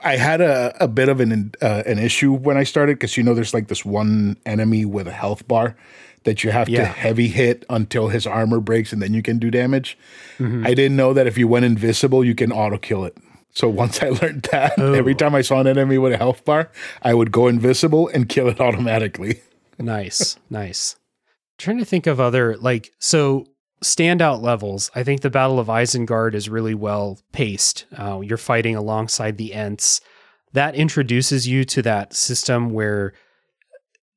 I 0.08 0.16
had 0.16 0.40
a, 0.40 0.74
a 0.80 0.88
bit 0.88 1.10
of 1.10 1.20
an 1.20 1.54
uh, 1.62 1.84
an 1.86 2.00
issue 2.00 2.32
when 2.32 2.56
I 2.56 2.64
started 2.64 2.98
because 2.98 3.18
you 3.18 3.24
know 3.24 3.34
there's 3.34 3.54
like 3.54 3.68
this 3.68 3.84
one 3.84 4.38
enemy 4.46 4.86
with 4.86 5.06
a 5.06 5.12
health 5.12 5.46
bar 5.48 5.76
that 6.24 6.46
you 6.46 6.52
have 6.52 6.70
yeah. 6.70 6.80
to 6.80 6.86
heavy 6.86 7.28
hit 7.28 7.66
until 7.70 8.08
his 8.08 8.26
armor 8.26 8.62
breaks 8.62 8.94
and 8.94 9.02
then 9.02 9.14
you 9.14 9.22
can 9.22 9.38
do 9.38 9.52
damage. 9.52 9.98
Mm-hmm. 10.40 10.66
I 10.66 10.74
didn't 10.74 10.96
know 10.96 11.14
that 11.14 11.28
if 11.28 11.38
you 11.38 11.48
went 11.48 11.66
invisible, 11.66 12.24
you 12.24 12.36
can 12.36 12.54
auto 12.54 12.78
kill 12.78 13.04
it. 13.04 13.18
So 13.52 13.68
once 13.84 14.02
I 14.02 14.10
learned 14.10 14.48
that, 14.52 14.74
oh. 14.78 14.94
every 14.94 15.14
time 15.14 15.36
I 15.36 15.42
saw 15.42 15.60
an 15.60 15.68
enemy 15.68 15.98
with 15.98 16.14
a 16.14 16.18
health 16.18 16.46
bar, 16.46 16.72
I 17.02 17.14
would 17.14 17.34
go 17.34 17.48
invisible 17.48 18.08
and 18.08 18.30
kill 18.30 18.48
it 18.48 18.62
automatically. 18.62 19.42
nice, 19.78 20.38
nice. 20.50 20.96
I'm 20.96 21.58
trying 21.58 21.80
to 21.80 21.86
think 21.86 22.08
of 22.08 22.22
other 22.22 22.56
like 22.56 22.94
so 22.98 23.46
standout 23.82 24.42
levels. 24.42 24.90
I 24.96 25.04
think 25.04 25.22
the 25.22 25.30
Battle 25.30 25.60
of 25.60 25.68
Isengard 25.68 26.34
is 26.34 26.50
really 26.50 26.74
well 26.74 27.20
paced. 27.32 27.86
Uh, 27.98 28.22
you're 28.22 28.38
fighting 28.38 28.76
alongside 28.76 29.38
the 29.38 29.54
Ents. 29.54 30.02
That 30.54 30.76
introduces 30.76 31.48
you 31.48 31.64
to 31.66 31.82
that 31.84 32.14
system 32.14 32.72
where 32.72 33.14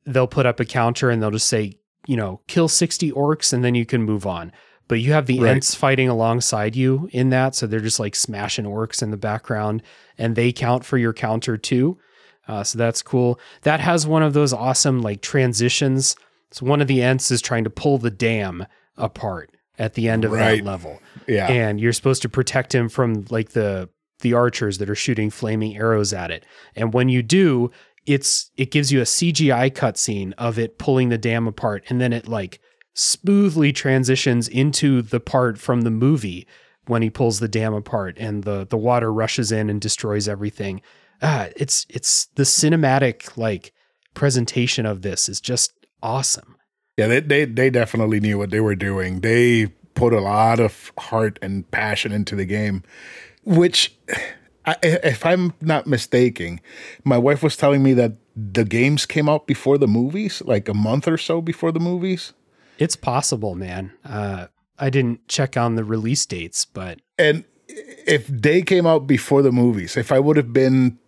they'll 0.06 0.26
put 0.26 0.46
up 0.46 0.60
a 0.60 0.64
counter 0.64 1.10
and 1.10 1.22
they'll 1.22 1.30
just 1.30 1.48
say, 1.48 1.78
you 2.06 2.16
know, 2.16 2.40
kill 2.46 2.68
60 2.68 3.12
orcs 3.12 3.52
and 3.52 3.62
then 3.64 3.74
you 3.74 3.84
can 3.84 4.02
move 4.02 4.26
on. 4.26 4.52
But 4.88 5.00
you 5.00 5.12
have 5.12 5.26
the 5.26 5.38
right. 5.40 5.52
Ents 5.52 5.74
fighting 5.74 6.08
alongside 6.08 6.74
you 6.74 7.08
in 7.12 7.30
that. 7.30 7.54
So 7.54 7.66
they're 7.66 7.80
just 7.80 8.00
like 8.00 8.16
smashing 8.16 8.64
orcs 8.64 9.02
in 9.02 9.10
the 9.10 9.16
background 9.16 9.82
and 10.18 10.34
they 10.34 10.52
count 10.52 10.84
for 10.84 10.98
your 10.98 11.12
counter 11.12 11.56
too. 11.56 11.98
Uh, 12.48 12.64
so 12.64 12.78
that's 12.78 13.02
cool. 13.02 13.38
That 13.62 13.80
has 13.80 14.06
one 14.06 14.22
of 14.22 14.32
those 14.32 14.52
awesome 14.52 15.02
like 15.02 15.20
transitions. 15.20 16.16
So 16.50 16.66
one 16.66 16.80
of 16.80 16.88
the 16.88 17.02
Ents 17.02 17.30
is 17.30 17.40
trying 17.40 17.64
to 17.64 17.70
pull 17.70 17.98
the 17.98 18.10
dam 18.10 18.66
apart 19.00 19.50
at 19.78 19.94
the 19.94 20.08
end 20.08 20.24
of 20.24 20.32
right. 20.32 20.58
that 20.58 20.64
level. 20.64 21.00
Yeah. 21.26 21.48
And 21.48 21.80
you're 21.80 21.92
supposed 21.92 22.22
to 22.22 22.28
protect 22.28 22.74
him 22.74 22.88
from 22.88 23.24
like 23.30 23.50
the 23.50 23.88
the 24.20 24.34
archers 24.34 24.78
that 24.78 24.90
are 24.90 24.94
shooting 24.94 25.30
flaming 25.30 25.76
arrows 25.76 26.12
at 26.12 26.30
it. 26.30 26.44
And 26.76 26.92
when 26.92 27.08
you 27.08 27.22
do, 27.22 27.70
it's 28.06 28.50
it 28.56 28.70
gives 28.70 28.92
you 28.92 29.00
a 29.00 29.04
CGI 29.04 29.70
cutscene 29.72 30.34
of 30.36 30.58
it 30.58 30.78
pulling 30.78 31.08
the 31.08 31.18
dam 31.18 31.46
apart 31.46 31.84
and 31.88 32.00
then 32.00 32.12
it 32.12 32.28
like 32.28 32.60
smoothly 32.94 33.72
transitions 33.72 34.48
into 34.48 35.00
the 35.00 35.20
part 35.20 35.58
from 35.58 35.82
the 35.82 35.90
movie 35.90 36.46
when 36.86 37.02
he 37.02 37.10
pulls 37.10 37.40
the 37.40 37.48
dam 37.48 37.72
apart 37.72 38.16
and 38.18 38.44
the 38.44 38.66
the 38.68 38.76
water 38.76 39.12
rushes 39.12 39.50
in 39.50 39.70
and 39.70 39.80
destroys 39.80 40.28
everything. 40.28 40.82
Ah, 41.22 41.48
it's 41.56 41.86
it's 41.88 42.26
the 42.34 42.42
cinematic 42.42 43.36
like 43.36 43.72
presentation 44.14 44.86
of 44.86 45.02
this 45.02 45.28
is 45.28 45.40
just 45.40 45.72
awesome. 46.02 46.56
Yeah, 47.00 47.06
they, 47.06 47.20
they 47.20 47.44
they 47.46 47.70
definitely 47.70 48.20
knew 48.20 48.36
what 48.36 48.50
they 48.50 48.60
were 48.60 48.74
doing. 48.74 49.20
They 49.20 49.68
put 49.94 50.12
a 50.12 50.20
lot 50.20 50.60
of 50.60 50.92
heart 50.98 51.38
and 51.40 51.68
passion 51.70 52.12
into 52.12 52.36
the 52.36 52.44
game, 52.44 52.82
which, 53.42 53.96
I, 54.66 54.76
if 54.82 55.24
I'm 55.24 55.54
not 55.62 55.86
mistaken, 55.86 56.60
my 57.02 57.16
wife 57.16 57.42
was 57.42 57.56
telling 57.56 57.82
me 57.82 57.94
that 57.94 58.16
the 58.36 58.66
games 58.66 59.06
came 59.06 59.30
out 59.30 59.46
before 59.46 59.78
the 59.78 59.86
movies, 59.86 60.42
like 60.44 60.68
a 60.68 60.74
month 60.74 61.08
or 61.08 61.16
so 61.16 61.40
before 61.40 61.72
the 61.72 61.80
movies. 61.80 62.34
It's 62.78 62.96
possible, 62.96 63.54
man. 63.54 63.94
Uh, 64.04 64.48
I 64.78 64.90
didn't 64.90 65.26
check 65.26 65.56
on 65.56 65.76
the 65.76 65.84
release 65.84 66.26
dates, 66.26 66.66
but 66.66 67.00
and 67.18 67.44
if 67.66 68.26
they 68.26 68.60
came 68.60 68.86
out 68.86 69.06
before 69.06 69.40
the 69.40 69.52
movies, 69.52 69.96
if 69.96 70.12
I 70.12 70.18
would 70.18 70.36
have 70.36 70.52
been 70.52 70.98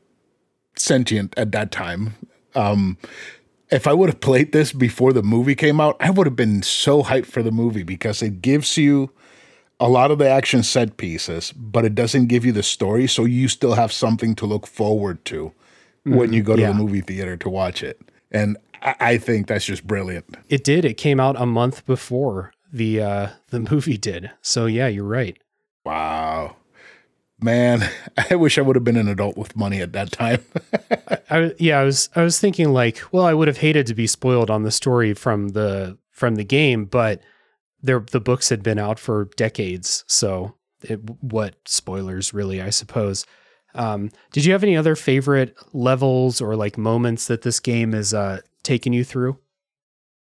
sentient 0.74 1.34
at 1.36 1.52
that 1.52 1.70
time, 1.70 2.14
um, 2.54 2.96
if 3.72 3.86
I 3.86 3.94
would 3.94 4.10
have 4.10 4.20
played 4.20 4.52
this 4.52 4.72
before 4.72 5.12
the 5.12 5.22
movie 5.22 5.54
came 5.54 5.80
out, 5.80 5.96
I 5.98 6.10
would 6.10 6.26
have 6.26 6.36
been 6.36 6.62
so 6.62 7.02
hyped 7.02 7.26
for 7.26 7.42
the 7.42 7.50
movie 7.50 7.82
because 7.82 8.22
it 8.22 8.42
gives 8.42 8.76
you 8.76 9.10
a 9.80 9.88
lot 9.88 10.10
of 10.10 10.18
the 10.18 10.28
action 10.28 10.62
set 10.62 10.98
pieces, 10.98 11.52
but 11.52 11.84
it 11.84 11.94
doesn't 11.94 12.26
give 12.26 12.44
you 12.44 12.52
the 12.52 12.62
story. 12.62 13.08
So 13.08 13.24
you 13.24 13.48
still 13.48 13.74
have 13.74 13.90
something 13.90 14.34
to 14.36 14.46
look 14.46 14.66
forward 14.66 15.24
to 15.26 15.52
mm, 16.06 16.16
when 16.16 16.32
you 16.32 16.42
go 16.42 16.54
to 16.54 16.62
yeah. 16.62 16.68
the 16.68 16.74
movie 16.74 17.00
theater 17.00 17.36
to 17.38 17.48
watch 17.48 17.82
it. 17.82 18.00
And 18.30 18.58
I, 18.82 18.94
I, 19.00 19.18
think 19.18 19.46
that's 19.46 19.64
just 19.64 19.86
brilliant. 19.86 20.36
It 20.48 20.64
did. 20.64 20.84
It 20.84 20.94
came 20.94 21.18
out 21.18 21.40
a 21.40 21.46
month 21.46 21.84
before 21.86 22.52
the 22.72 23.00
uh, 23.00 23.28
the 23.48 23.60
movie 23.70 23.98
did. 23.98 24.30
So 24.42 24.66
yeah, 24.66 24.86
you're 24.86 25.04
right. 25.04 25.38
Wow 25.84 26.56
man, 27.42 27.88
I 28.30 28.36
wish 28.36 28.58
I 28.58 28.62
would 28.62 28.76
have 28.76 28.84
been 28.84 28.96
an 28.96 29.08
adult 29.08 29.36
with 29.36 29.56
money 29.56 29.80
at 29.80 29.92
that 29.92 30.12
time. 30.12 30.44
I, 31.30 31.52
yeah, 31.58 31.80
I 31.80 31.84
was 31.84 32.08
I 32.14 32.22
was 32.22 32.38
thinking 32.38 32.72
like, 32.72 33.00
well, 33.12 33.24
I 33.24 33.34
would 33.34 33.48
have 33.48 33.58
hated 33.58 33.86
to 33.86 33.94
be 33.94 34.06
spoiled 34.06 34.50
on 34.50 34.62
the 34.62 34.70
story 34.70 35.14
from 35.14 35.50
the 35.50 35.98
from 36.10 36.36
the 36.36 36.44
game, 36.44 36.84
but 36.84 37.20
there 37.82 38.00
the 38.00 38.20
books 38.20 38.48
had 38.48 38.62
been 38.62 38.78
out 38.78 38.98
for 38.98 39.30
decades, 39.36 40.04
so 40.06 40.54
it, 40.82 41.00
what 41.20 41.56
spoilers 41.66 42.32
really, 42.34 42.60
I 42.60 42.70
suppose. 42.70 43.26
Um, 43.74 44.10
did 44.32 44.44
you 44.44 44.52
have 44.52 44.62
any 44.62 44.76
other 44.76 44.94
favorite 44.94 45.56
levels 45.72 46.40
or 46.40 46.56
like 46.56 46.76
moments 46.76 47.26
that 47.28 47.42
this 47.42 47.58
game 47.58 47.92
has 47.92 48.12
uh, 48.12 48.40
taken 48.62 48.92
you 48.92 49.02
through? 49.02 49.38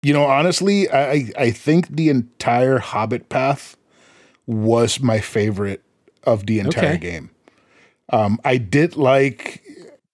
You 0.04 0.14
know, 0.14 0.26
honestly, 0.26 0.90
I 0.92 1.32
I 1.38 1.52
think 1.52 1.88
the 1.90 2.10
entire 2.10 2.80
Hobbit 2.80 3.30
path 3.30 3.78
was 4.46 5.00
my 5.00 5.20
favorite 5.20 5.84
of 6.24 6.46
the 6.46 6.60
entire 6.60 6.96
okay. 6.96 6.98
game. 6.98 7.30
Um, 8.10 8.40
I 8.46 8.58
did 8.58 8.96
like 8.96 9.64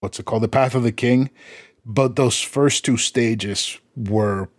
what's 0.04 0.20
it 0.20 0.26
called, 0.26 0.42
the 0.42 0.48
Path 0.48 0.74
of 0.74 0.82
the 0.82 0.92
King, 0.92 1.30
but 1.86 2.14
those 2.14 2.38
first 2.38 2.84
two 2.84 2.98
stages 2.98 3.78
were 3.96 4.50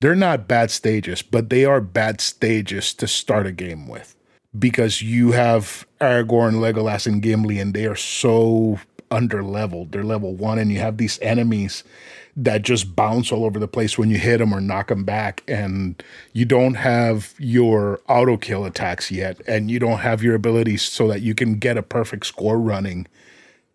they're 0.00 0.14
not 0.14 0.48
bad 0.48 0.70
stages, 0.70 1.20
but 1.20 1.50
they 1.50 1.66
are 1.66 1.82
bad 1.82 2.22
stages 2.22 2.94
to 2.94 3.06
start 3.06 3.46
a 3.46 3.52
game 3.52 3.86
with 3.86 4.16
because 4.58 5.02
you 5.02 5.32
have 5.32 5.86
Aragorn, 6.00 6.54
Legolas, 6.54 7.06
and 7.06 7.20
Gimli, 7.20 7.58
and 7.58 7.74
they 7.74 7.84
are 7.84 7.96
so 7.96 8.80
under 9.10 9.42
leveled. 9.42 9.92
They're 9.92 10.02
level 10.02 10.34
one, 10.34 10.58
and 10.58 10.72
you 10.72 10.78
have 10.78 10.96
these 10.96 11.18
enemies 11.20 11.84
that 12.40 12.62
just 12.62 12.94
bounce 12.94 13.32
all 13.32 13.44
over 13.44 13.58
the 13.58 13.66
place 13.66 13.98
when 13.98 14.10
you 14.10 14.16
hit 14.16 14.38
them 14.38 14.54
or 14.54 14.60
knock 14.60 14.88
them 14.88 15.02
back. 15.02 15.42
And 15.48 16.00
you 16.32 16.44
don't 16.44 16.74
have 16.74 17.34
your 17.36 18.00
auto 18.08 18.36
kill 18.36 18.64
attacks 18.64 19.10
yet 19.10 19.40
and 19.48 19.72
you 19.72 19.80
don't 19.80 19.98
have 19.98 20.22
your 20.22 20.36
abilities 20.36 20.82
so 20.82 21.08
that 21.08 21.20
you 21.20 21.34
can 21.34 21.58
get 21.58 21.76
a 21.76 21.82
perfect 21.82 22.26
score 22.26 22.56
running 22.56 23.08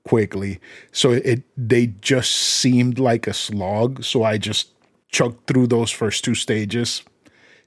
quickly. 0.07 0.61
So 0.93 1.11
it 1.11 1.43
they 1.57 1.87
just 1.87 2.31
seemed 2.31 2.99
like 2.99 3.27
a 3.27 3.33
slog. 3.33 4.03
So 4.05 4.23
i 4.23 4.37
just 4.37 4.69
chugged 5.09 5.45
through 5.45 5.67
those 5.67 5.91
first 5.91 6.23
two 6.23 6.33
stages 6.33 7.03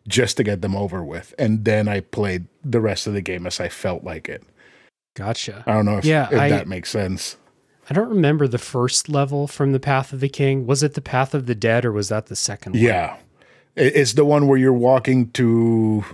just 0.09 0.39
to 0.39 0.45
get 0.45 0.63
them 0.63 0.75
over 0.75 1.05
with. 1.05 1.35
And 1.39 1.67
then 1.67 1.89
i 1.89 2.01
played 2.01 2.47
the 2.65 2.81
rest 2.81 3.07
of 3.07 3.13
the 3.13 3.21
game 3.21 3.47
as 3.47 3.61
i 3.61 3.69
felt 3.69 4.03
like 4.03 4.31
it. 4.31 4.43
Gotcha. 5.15 5.63
I 5.67 5.73
don't 5.73 5.85
know 5.85 5.99
if, 5.99 6.07
yeah, 6.07 6.29
if 6.31 6.41
I, 6.41 6.49
that 6.49 6.69
makes 6.69 6.91
sense 6.91 7.37
I 7.89 7.95
don't 7.95 8.09
remember 8.09 8.49
the 8.49 8.59
first 8.59 9.09
level 9.09 9.47
from 9.47 9.73
the 9.73 9.81
Path 9.81 10.13
of 10.13 10.21
the 10.21 10.29
King. 10.29 10.67
Was 10.67 10.83
it 10.83 10.95
the 10.95 11.01
Path 11.01 11.35
of 11.35 11.47
the 11.47 11.55
Dead 11.55 11.85
or 11.85 11.93
was 11.93 12.09
that 12.09 12.27
the 12.27 12.37
second 12.37 12.73
one? 12.73 12.83
Yeah. 12.83 13.17
It's 13.77 14.15
the 14.15 14.25
one 14.25 14.49
where 14.49 14.59
you're 14.59 14.73
walking 14.73 15.31
to 15.33 16.05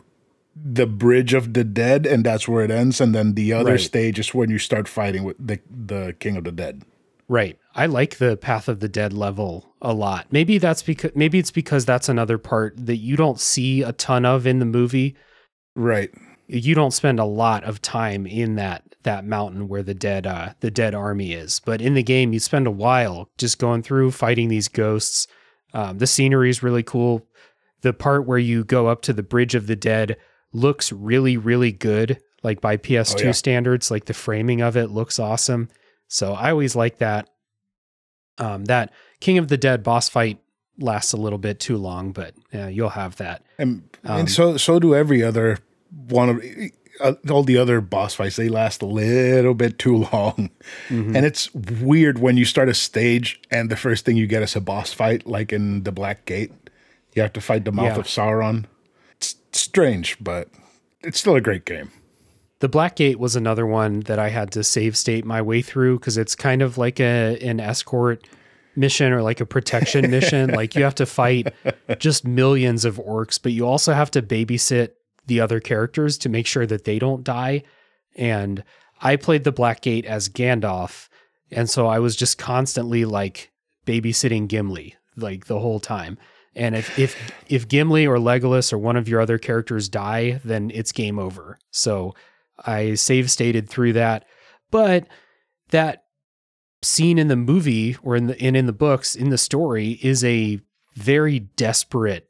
the 0.54 0.87
Bridge 0.87 1.32
of 1.32 1.54
the 1.54 1.64
Dead 1.64 2.06
and 2.06 2.24
that's 2.24 2.46
where 2.46 2.64
it 2.64 2.70
ends. 2.70 3.00
And 3.00 3.14
then 3.14 3.35
the 3.35 3.52
other 3.52 3.72
right. 3.72 3.80
stage 3.80 4.18
is 4.18 4.35
when 4.35 4.50
you 4.50 4.58
start 4.58 4.87
fighting 4.87 5.24
with 5.24 5.37
the, 5.38 5.61
the 5.70 6.14
King 6.18 6.37
of 6.37 6.44
the 6.44 6.52
Dead. 6.52 6.82
Right. 7.28 7.58
I 7.74 7.87
like 7.87 8.18
the 8.18 8.37
Path 8.37 8.68
of 8.68 8.80
the 8.80 8.88
Dead 8.88 9.14
level 9.14 9.72
a 9.80 9.94
lot. 9.94 10.26
Maybe 10.30 10.58
that's 10.58 10.82
because 10.82 11.12
maybe 11.14 11.38
it's 11.38 11.50
because 11.50 11.87
that's 11.87 12.08
another 12.08 12.37
part 12.37 12.74
that 12.76 12.98
you 12.98 13.16
don't 13.16 13.40
see 13.40 13.82
a 13.82 13.92
ton 13.92 14.26
of 14.26 14.46
in 14.46 14.58
the 14.58 14.66
movie. 14.66 15.16
Right. 15.74 16.11
You 16.48 16.74
don't 16.74 16.90
spend 16.90 17.18
a 17.18 17.24
lot 17.24 17.64
of 17.64 17.80
time 17.80 18.26
in 18.26 18.56
that 18.56 18.91
that 19.02 19.24
mountain 19.24 19.68
where 19.68 19.82
the 19.82 19.94
dead 19.94 20.26
uh, 20.26 20.54
the 20.60 20.70
dead 20.70 20.94
army 20.94 21.32
is. 21.32 21.60
But 21.60 21.80
in 21.80 21.94
the 21.94 22.02
game, 22.02 22.32
you 22.32 22.40
spend 22.40 22.66
a 22.66 22.72
while 22.72 23.30
just 23.38 23.58
going 23.58 23.82
through 23.82 24.12
fighting 24.12 24.48
these 24.48 24.68
ghosts. 24.68 25.26
Um, 25.74 25.98
the 25.98 26.06
scenery 26.06 26.50
is 26.50 26.62
really 26.62 26.82
cool. 26.82 27.26
The 27.82 27.92
part 27.92 28.26
where 28.26 28.38
you 28.38 28.64
go 28.64 28.86
up 28.86 29.02
to 29.02 29.12
the 29.12 29.22
bridge 29.22 29.54
of 29.54 29.66
the 29.66 29.76
dead 29.76 30.16
looks 30.52 30.92
really 30.92 31.36
really 31.36 31.72
good, 31.72 32.20
like 32.42 32.60
by 32.60 32.76
PS2 32.76 33.22
oh, 33.22 33.24
yeah. 33.26 33.32
standards. 33.32 33.90
Like 33.90 34.04
the 34.04 34.14
framing 34.14 34.60
of 34.60 34.76
it 34.76 34.88
looks 34.88 35.18
awesome. 35.18 35.68
So 36.08 36.34
I 36.34 36.50
always 36.50 36.76
like 36.76 36.98
that. 36.98 37.28
Um, 38.38 38.64
that 38.66 38.92
King 39.20 39.38
of 39.38 39.48
the 39.48 39.56
Dead 39.56 39.82
boss 39.82 40.08
fight 40.08 40.38
lasts 40.78 41.12
a 41.12 41.16
little 41.16 41.38
bit 41.38 41.60
too 41.60 41.76
long, 41.76 42.12
but 42.12 42.34
yeah, 42.52 42.68
you'll 42.68 42.90
have 42.90 43.16
that. 43.16 43.44
And, 43.58 43.88
um, 44.04 44.20
and 44.20 44.30
so 44.30 44.56
so 44.56 44.78
do 44.78 44.94
every 44.94 45.22
other 45.22 45.58
one 46.08 46.28
of 46.28 46.42
uh, 47.00 47.14
all 47.31 47.42
the 47.42 47.57
other 47.57 47.81
boss 47.81 48.14
fights 48.14 48.37
they 48.37 48.48
last 48.48 48.83
a 48.83 48.87
little 48.87 49.55
bit 49.55 49.78
too 49.78 49.96
long, 50.12 50.50
mm-hmm. 50.88 51.16
and 51.16 51.26
it's 51.26 51.52
weird 51.55 52.18
when 52.18 52.37
you 52.37 52.44
start 52.44 52.68
a 52.68 52.74
stage 52.74 53.40
and 53.50 53.70
the 53.70 53.76
first 53.76 54.05
thing 54.05 54.16
you 54.16 54.26
get 54.26 54.42
is 54.42 54.57
a 54.57 54.61
boss 54.61 54.92
fight, 54.92 55.26
like 55.26 55.52
in 55.52 55.83
the 55.85 55.92
Black 55.92 56.24
Gate. 56.24 56.52
You 57.14 57.22
have 57.22 57.33
to 57.35 57.42
fight 57.42 57.66
the 57.66 57.72
mouth 57.72 57.94
yeah. 57.94 57.98
of 57.98 58.07
Sauron. 58.07 58.64
It's 59.16 59.37
strange, 59.52 60.16
but 60.18 60.48
it's 61.02 61.20
still 61.20 61.37
a 61.37 61.42
great 61.42 61.66
game. 61.66 61.90
The 62.61 62.68
Black 62.68 62.96
Gate 62.96 63.18
was 63.18 63.37
another 63.37 63.66
one 63.66 64.00
that 64.00 64.18
I 64.18 64.28
had 64.28 64.52
to 64.52 64.64
save 64.64 64.96
state 64.96 65.24
my 65.24 65.42
way 65.42 65.62
through 65.62 65.98
because 65.98 66.16
it's 66.16 66.35
kind 66.35 66.62
of 66.62 66.78
like 66.78 67.00
a 67.00 67.37
an 67.42 67.61
escort 67.61 68.26
mission 68.76 69.12
or 69.12 69.22
like 69.22 69.40
a 69.40 69.46
protection 69.46 70.11
mission. 70.11 70.50
like 70.50 70.74
you 70.74 70.85
have 70.85 70.94
to 70.94 71.07
fight 71.07 71.52
just 71.98 72.26
millions 72.26 72.85
of 72.85 72.96
orcs, 72.96 73.38
but 73.42 73.52
you 73.52 73.66
also 73.66 73.92
have 73.92 74.11
to 74.12 74.22
babysit 74.22 74.90
the 75.26 75.40
other 75.40 75.61
characters 75.61 76.18
to 76.18 76.28
make 76.28 76.46
sure 76.46 76.66
that 76.66 76.85
they 76.85 76.98
don't 76.98 77.24
die. 77.24 77.62
And 78.16 78.64
I 79.00 79.16
played 79.16 79.44
the 79.44 79.52
Black 79.52 79.80
Gate 79.80 80.04
as 80.04 80.28
Gandalf, 80.28 81.08
and 81.50 81.68
so 81.68 81.87
I 81.87 81.98
was 81.98 82.16
just 82.16 82.38
constantly 82.38 83.04
like 83.04 83.50
babysitting 83.87 84.48
Gimli 84.48 84.96
like 85.16 85.46
the 85.46 85.58
whole 85.58 85.80
time. 85.80 86.18
And 86.54 86.76
if 86.76 86.98
if 86.98 87.32
if 87.48 87.68
Gimli 87.68 88.06
or 88.06 88.18
Legolas 88.18 88.72
or 88.72 88.78
one 88.78 88.96
of 88.96 89.08
your 89.08 89.20
other 89.20 89.38
characters 89.38 89.88
die, 89.88 90.40
then 90.44 90.70
it's 90.72 90.92
game 90.92 91.18
over. 91.18 91.58
So 91.70 92.14
I 92.64 92.94
save 92.94 93.30
stated 93.30 93.68
through 93.68 93.94
that. 93.94 94.26
But 94.70 95.06
that 95.70 96.04
scene 96.82 97.18
in 97.18 97.28
the 97.28 97.37
movie 97.37 97.96
or 98.02 98.16
in 98.16 98.26
the 98.26 98.40
and 98.40 98.56
in 98.56 98.66
the 98.66 98.72
books 98.72 99.14
in 99.14 99.30
the 99.30 99.38
story 99.38 99.98
is 100.02 100.22
a 100.24 100.61
very 100.94 101.38
desperate 101.40 102.28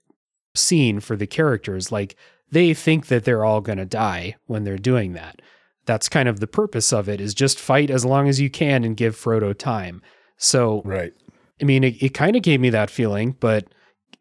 scene 0.54 1.00
for 1.00 1.16
the 1.16 1.26
characters. 1.26 1.90
Like 1.90 2.16
they 2.52 2.74
think 2.74 3.06
that 3.06 3.24
they're 3.24 3.44
all 3.44 3.60
going 3.60 3.78
to 3.78 3.84
die 3.86 4.36
when 4.46 4.62
they're 4.62 4.78
doing 4.78 5.14
that. 5.14 5.42
That's 5.86 6.08
kind 6.08 6.28
of 6.28 6.38
the 6.38 6.46
purpose 6.46 6.92
of 6.92 7.08
it 7.08 7.20
is 7.20 7.34
just 7.34 7.58
fight 7.58 7.90
as 7.90 8.04
long 8.04 8.28
as 8.28 8.40
you 8.40 8.50
can 8.50 8.84
and 8.84 8.96
give 8.96 9.16
Frodo 9.16 9.56
time. 9.56 10.00
So 10.36 10.82
Right. 10.84 11.12
I 11.60 11.64
mean 11.64 11.82
it, 11.82 12.00
it 12.00 12.14
kind 12.14 12.36
of 12.36 12.42
gave 12.42 12.60
me 12.60 12.70
that 12.70 12.90
feeling, 12.90 13.36
but 13.40 13.66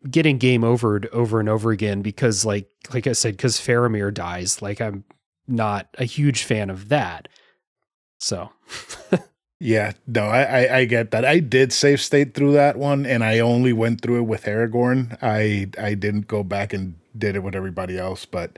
getting 0.09 0.39
game 0.39 0.61
overed 0.61 1.07
over 1.09 1.39
and 1.39 1.47
over 1.47 1.69
again 1.69 2.01
because 2.01 2.43
like 2.43 2.67
like 2.93 3.05
I 3.05 3.11
said 3.11 3.37
cuz 3.37 3.57
Faramir 3.57 4.11
dies, 4.11 4.61
like 4.61 4.81
I'm 4.81 5.03
not 5.47 5.87
a 5.99 6.05
huge 6.05 6.43
fan 6.43 6.69
of 6.71 6.89
that. 6.89 7.27
So 8.17 8.49
Yeah, 9.63 9.91
no, 10.07 10.23
I, 10.23 10.41
I, 10.41 10.77
I 10.77 10.85
get 10.85 11.11
that. 11.11 11.23
I 11.23 11.39
did 11.39 11.71
save 11.71 12.01
state 12.01 12.33
through 12.33 12.53
that 12.53 12.77
one, 12.77 13.05
and 13.05 13.23
I 13.23 13.37
only 13.37 13.73
went 13.73 14.01
through 14.01 14.17
it 14.17 14.27
with 14.27 14.45
Aragorn. 14.45 15.15
I 15.21 15.67
I 15.77 15.93
didn't 15.93 16.25
go 16.25 16.43
back 16.43 16.73
and 16.73 16.95
did 17.17 17.35
it 17.35 17.43
with 17.43 17.55
everybody 17.55 17.97
else, 17.97 18.25
but 18.25 18.57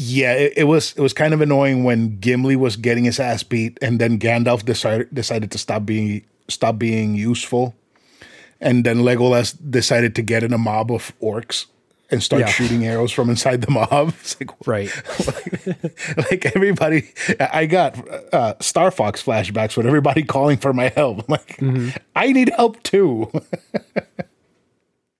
yeah, 0.00 0.32
it, 0.32 0.52
it, 0.56 0.64
was 0.64 0.94
it 0.96 1.00
was 1.00 1.12
kind 1.12 1.34
of 1.34 1.40
annoying 1.40 1.82
when 1.82 2.20
Gimli 2.20 2.54
was 2.54 2.76
getting 2.76 3.04
his 3.04 3.18
ass 3.18 3.42
beat, 3.42 3.78
and 3.82 4.00
then 4.00 4.18
Gandalf 4.18 4.64
decided 4.64 5.12
decided 5.12 5.50
to 5.50 5.58
stop 5.58 5.84
being 5.84 6.24
stop 6.48 6.78
being 6.78 7.16
useful, 7.16 7.74
and 8.60 8.84
then 8.84 8.98
Legolas 8.98 9.56
decided 9.70 10.14
to 10.14 10.22
get 10.22 10.44
in 10.44 10.52
a 10.52 10.58
mob 10.58 10.92
of 10.92 11.12
orcs 11.20 11.66
and 12.10 12.22
start 12.22 12.40
yeah. 12.40 12.46
shooting 12.46 12.86
arrows 12.86 13.10
from 13.10 13.28
inside 13.28 13.62
the 13.62 13.70
mob. 13.70 14.14
It's 14.20 14.40
like 14.40 14.50
right, 14.66 14.90
like, 15.26 16.16
like 16.30 16.56
everybody. 16.56 17.10
I 17.40 17.66
got 17.66 17.98
uh, 18.32 18.54
Star 18.60 18.92
Fox 18.92 19.22
flashbacks 19.22 19.76
with 19.76 19.86
everybody 19.86 20.22
calling 20.34 20.58
for 20.58 20.72
my 20.72 20.88
help. 20.88 21.18
I'm 21.20 21.24
like, 21.28 21.56
mm-hmm. 21.56 21.90
I 22.14 22.32
need 22.32 22.50
help 22.50 22.82
too. 22.82 23.30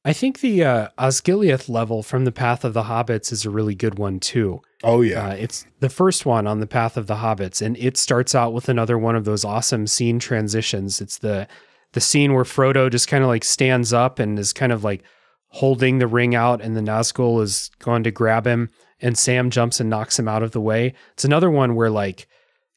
I 0.08 0.14
think 0.14 0.40
the 0.40 0.64
uh, 0.64 0.88
Osgiliath 0.98 1.68
level 1.68 2.02
from 2.02 2.24
the 2.24 2.32
Path 2.32 2.64
of 2.64 2.72
the 2.72 2.84
Hobbits 2.84 3.30
is 3.30 3.44
a 3.44 3.50
really 3.50 3.74
good 3.74 3.98
one 3.98 4.20
too. 4.20 4.62
Oh 4.82 5.02
yeah, 5.02 5.28
uh, 5.28 5.34
it's 5.34 5.66
the 5.80 5.90
first 5.90 6.24
one 6.24 6.46
on 6.46 6.60
the 6.60 6.66
Path 6.66 6.96
of 6.96 7.08
the 7.08 7.16
Hobbits, 7.16 7.60
and 7.60 7.76
it 7.76 7.98
starts 7.98 8.34
out 8.34 8.54
with 8.54 8.70
another 8.70 8.96
one 8.96 9.16
of 9.16 9.26
those 9.26 9.44
awesome 9.44 9.86
scene 9.86 10.18
transitions. 10.18 11.02
It's 11.02 11.18
the 11.18 11.46
the 11.92 12.00
scene 12.00 12.32
where 12.32 12.44
Frodo 12.44 12.90
just 12.90 13.06
kind 13.06 13.22
of 13.22 13.28
like 13.28 13.44
stands 13.44 13.92
up 13.92 14.18
and 14.18 14.38
is 14.38 14.54
kind 14.54 14.72
of 14.72 14.82
like 14.82 15.02
holding 15.48 15.98
the 15.98 16.06
ring 16.06 16.34
out 16.34 16.62
and 16.62 16.74
the 16.74 16.80
Nazgul 16.80 17.42
is 17.42 17.70
going 17.78 18.02
to 18.04 18.10
grab 18.10 18.46
him 18.46 18.70
and 19.02 19.18
Sam 19.18 19.50
jumps 19.50 19.78
and 19.78 19.90
knocks 19.90 20.18
him 20.18 20.26
out 20.26 20.42
of 20.42 20.52
the 20.52 20.60
way. 20.60 20.94
It's 21.12 21.26
another 21.26 21.50
one 21.50 21.74
where 21.74 21.90
like 21.90 22.26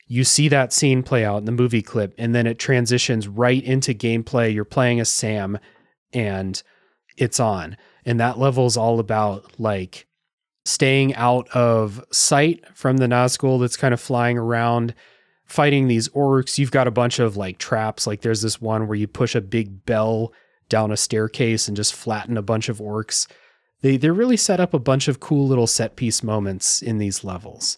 you 0.06 0.26
see 0.26 0.50
that 0.50 0.74
scene 0.74 1.02
play 1.02 1.24
out 1.24 1.38
in 1.38 1.46
the 1.46 1.54
movie 1.54 1.82
clip 1.82 2.14
and 2.18 2.36
then 2.36 2.46
it 2.46 2.60
transitions 2.60 3.30
right 3.30 3.64
into 3.64 3.94
gameplay. 3.94 4.54
You're 4.54 4.66
playing 4.66 5.00
as 5.00 5.08
Sam 5.08 5.60
and 6.12 6.62
it's 7.18 7.40
on. 7.40 7.78
And 8.06 8.20
that 8.20 8.40
level 8.40 8.66
is 8.66 8.78
all 8.78 9.00
about 9.00 9.60
like 9.60 10.08
staying 10.66 11.16
out 11.16 11.50
of 11.50 12.04
sight 12.12 12.64
from 12.74 12.98
the 12.98 13.08
Nazgul 13.08 13.60
that's 13.60 13.78
kind 13.78 13.94
of 13.94 14.02
flying 14.02 14.38
around 14.38 14.94
fighting 15.46 15.88
these 15.88 16.08
orcs. 16.10 16.58
You've 16.58 16.72
got 16.72 16.88
a 16.88 16.92
bunch 16.92 17.20
of 17.20 17.38
like 17.38 17.58
traps. 17.58 18.08
Like 18.08 18.22
there's 18.22 18.42
this 18.42 18.62
one 18.62 18.88
where 18.88 18.98
you 18.98 19.08
push 19.08 19.36
a 19.36 19.42
big 19.42 19.86
bell 19.86 20.34
down 20.70 20.92
a 20.92 20.98
staircase 20.98 21.68
and 21.68 21.76
just 21.76 21.94
flatten 21.94 22.38
a 22.38 22.42
bunch 22.42 22.70
of 22.70 22.80
orcs. 22.80 23.28
They 23.82 23.98
they 23.98 24.10
really 24.10 24.38
set 24.38 24.60
up 24.60 24.74
a 24.74 24.80
bunch 24.80 25.08
of 25.08 25.20
cool 25.20 25.48
little 25.48 25.68
set 25.68 25.96
piece 25.96 26.24
moments 26.24 26.82
in 26.82 26.98
these 26.98 27.24
levels. 27.24 27.78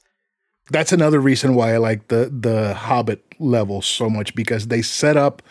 That's 0.69 0.93
another 0.93 1.19
reason 1.19 1.55
why 1.55 1.73
I 1.73 1.77
like 1.77 2.07
the 2.07 2.31
the 2.31 2.73
Hobbit 2.75 3.23
level 3.39 3.81
so 3.81 4.09
much 4.09 4.35
because 4.35 4.67
they 4.67 4.81
set 4.81 5.17
up 5.17 5.41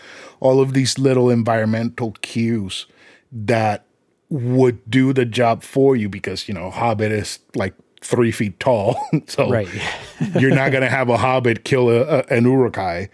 all 0.40 0.60
of 0.60 0.72
these 0.72 0.98
little 0.98 1.28
environmental 1.28 2.12
cues 2.22 2.86
that 3.32 3.86
would 4.28 4.78
do 4.90 5.12
the 5.12 5.24
job 5.24 5.62
for 5.62 5.96
you 5.96 6.08
because 6.08 6.48
you 6.48 6.54
know 6.54 6.70
Hobbit 6.70 7.12
is 7.12 7.38
like 7.54 7.74
three 8.00 8.32
feet 8.32 8.58
tall, 8.60 8.96
so 9.26 9.48
right. 9.50 9.68
you're 10.38 10.54
not 10.54 10.72
gonna 10.72 10.90
have 10.90 11.08
a 11.08 11.16
Hobbit 11.16 11.64
kill 11.64 11.88
a, 11.88 12.02
a, 12.02 12.18
an 12.30 12.44
Uruk-hai, 12.44 13.08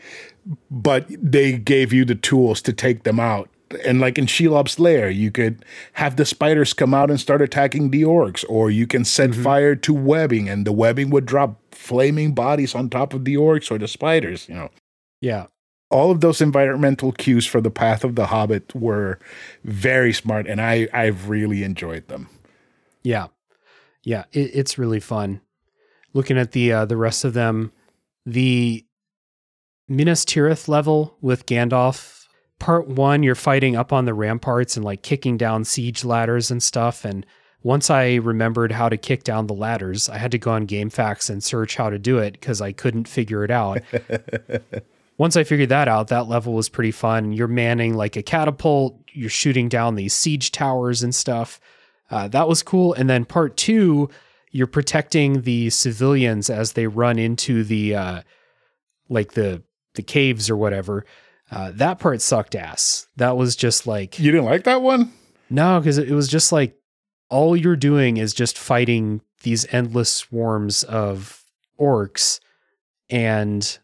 but 0.70 1.06
they 1.08 1.58
gave 1.58 1.92
you 1.92 2.04
the 2.04 2.14
tools 2.14 2.62
to 2.62 2.72
take 2.72 3.04
them 3.04 3.20
out 3.20 3.48
and 3.84 4.00
like 4.00 4.18
in 4.18 4.26
Shelob's 4.26 4.78
lair, 4.78 5.10
you 5.10 5.30
could 5.30 5.64
have 5.94 6.16
the 6.16 6.24
spiders 6.24 6.72
come 6.72 6.94
out 6.94 7.10
and 7.10 7.20
start 7.20 7.42
attacking 7.42 7.90
the 7.90 8.02
orcs, 8.02 8.44
or 8.48 8.70
you 8.70 8.86
can 8.86 9.04
set 9.04 9.30
mm-hmm. 9.30 9.42
fire 9.42 9.76
to 9.76 9.92
webbing, 9.94 10.48
and 10.48 10.66
the 10.66 10.72
webbing 10.72 11.10
would 11.10 11.26
drop 11.26 11.60
flaming 11.72 12.34
bodies 12.34 12.74
on 12.74 12.88
top 12.88 13.14
of 13.14 13.24
the 13.24 13.34
orcs 13.34 13.70
or 13.70 13.78
the 13.78 13.88
spiders. 13.88 14.48
You 14.48 14.54
know. 14.54 14.70
Yeah. 15.20 15.46
All 15.90 16.10
of 16.10 16.20
those 16.20 16.40
environmental 16.40 17.12
cues 17.12 17.46
for 17.46 17.60
the 17.60 17.70
Path 17.70 18.04
of 18.04 18.14
the 18.14 18.26
Hobbit 18.26 18.74
were 18.74 19.18
very 19.64 20.12
smart, 20.12 20.46
and 20.46 20.60
I 20.60 20.88
I've 20.92 21.28
really 21.28 21.62
enjoyed 21.62 22.08
them. 22.08 22.28
Yeah, 23.02 23.28
yeah, 24.02 24.24
it, 24.32 24.50
it's 24.52 24.78
really 24.78 25.00
fun. 25.00 25.40
Looking 26.12 26.38
at 26.38 26.52
the 26.52 26.72
uh, 26.72 26.84
the 26.84 26.96
rest 26.96 27.24
of 27.24 27.32
them, 27.32 27.72
the 28.26 28.84
Minas 29.88 30.24
Tirith 30.24 30.68
level 30.68 31.16
with 31.20 31.46
Gandalf 31.46 32.18
part 32.58 32.88
one, 32.88 33.22
you're 33.22 33.34
fighting 33.34 33.76
up 33.76 33.92
on 33.92 34.04
the 34.04 34.14
ramparts 34.14 34.76
and 34.76 34.84
like 34.84 35.02
kicking 35.02 35.36
down 35.36 35.64
siege 35.64 36.04
ladders 36.04 36.50
and 36.50 36.62
stuff. 36.62 37.04
And 37.04 37.24
once 37.62 37.90
I 37.90 38.16
remembered 38.16 38.72
how 38.72 38.88
to 38.88 38.96
kick 38.96 39.24
down 39.24 39.46
the 39.46 39.54
ladders, 39.54 40.08
I 40.08 40.18
had 40.18 40.32
to 40.32 40.38
go 40.38 40.52
on 40.52 40.66
GameFAQs 40.66 41.30
and 41.30 41.42
search 41.42 41.76
how 41.76 41.90
to 41.90 41.98
do 41.98 42.18
it 42.18 42.32
because 42.32 42.60
I 42.60 42.72
couldn't 42.72 43.08
figure 43.08 43.44
it 43.44 43.50
out. 43.50 43.80
once 45.18 45.36
I 45.36 45.44
figured 45.44 45.68
that 45.68 45.88
out, 45.88 46.08
that 46.08 46.28
level 46.28 46.54
was 46.54 46.68
pretty 46.68 46.92
fun. 46.92 47.32
You're 47.32 47.48
manning 47.48 47.94
like 47.94 48.16
a 48.16 48.22
catapult, 48.22 48.98
you're 49.12 49.28
shooting 49.28 49.68
down 49.68 49.96
these 49.96 50.14
siege 50.14 50.52
towers 50.52 51.02
and 51.02 51.14
stuff. 51.14 51.60
Uh, 52.10 52.28
that 52.28 52.48
was 52.48 52.62
cool. 52.62 52.94
And 52.94 53.10
then 53.10 53.24
part 53.24 53.56
two, 53.56 54.08
you're 54.50 54.68
protecting 54.68 55.42
the 55.42 55.70
civilians 55.70 56.48
as 56.48 56.72
they 56.72 56.86
run 56.86 57.18
into 57.18 57.64
the 57.64 57.94
uh, 57.94 58.22
like 59.08 59.32
the 59.32 59.62
the 59.94 60.02
caves 60.02 60.48
or 60.48 60.56
whatever. 60.56 61.04
Uh, 61.50 61.72
that 61.74 61.98
part 61.98 62.22
sucked 62.22 62.54
ass. 62.54 63.08
That 63.16 63.36
was 63.36 63.56
just 63.56 63.86
like 63.86 64.18
you 64.18 64.30
didn't 64.30 64.46
like 64.46 64.64
that 64.64 64.82
one. 64.82 65.12
No, 65.50 65.80
because 65.80 65.98
it 65.98 66.10
was 66.10 66.28
just 66.28 66.52
like 66.52 66.78
all 67.28 67.56
you're 67.56 67.76
doing 67.76 68.16
is 68.18 68.32
just 68.32 68.56
fighting 68.56 69.20
these 69.42 69.66
endless 69.72 70.10
swarms 70.10 70.82
of 70.84 71.44
orcs, 71.78 72.40
and 73.10 73.78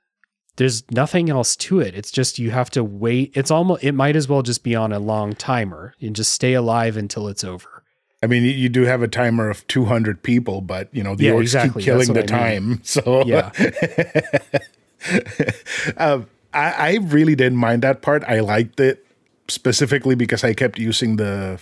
there's 0.56 0.88
nothing 0.90 1.30
else 1.30 1.56
to 1.56 1.80
it. 1.80 1.94
It's 1.94 2.10
just 2.10 2.38
you 2.38 2.50
have 2.50 2.70
to 2.70 2.84
wait. 2.84 3.32
It's 3.34 3.50
almost 3.50 3.82
it 3.82 3.92
might 3.92 4.16
as 4.16 4.28
well 4.28 4.42
just 4.42 4.62
be 4.62 4.74
on 4.74 4.92
a 4.92 4.98
long 4.98 5.34
timer 5.34 5.94
and 6.00 6.14
just 6.14 6.32
stay 6.32 6.54
alive 6.54 6.96
until 6.96 7.28
it's 7.28 7.44
over. 7.44 7.82
I 8.22 8.26
mean, 8.26 8.44
you 8.44 8.70
do 8.70 8.82
have 8.82 9.02
a 9.02 9.08
timer 9.08 9.50
of 9.50 9.66
200 9.66 10.22
people, 10.22 10.60
but 10.62 10.88
you 10.94 11.02
know 11.02 11.14
the 11.14 11.24
yeah, 11.24 11.32
orcs 11.32 11.42
exactly. 11.42 11.82
keep 11.82 11.92
killing 11.92 12.12
the 12.12 12.22
I 12.22 12.26
time. 12.26 12.68
Mean. 12.68 12.80
So 12.84 13.24
yeah. 13.26 13.50
um, 15.96 16.26
I, 16.54 16.70
I 16.72 16.98
really 17.02 17.34
didn't 17.34 17.58
mind 17.58 17.82
that 17.82 18.00
part. 18.00 18.24
I 18.24 18.40
liked 18.40 18.80
it 18.80 19.04
specifically 19.48 20.14
because 20.14 20.44
I 20.44 20.54
kept 20.54 20.78
using 20.78 21.16
the 21.16 21.60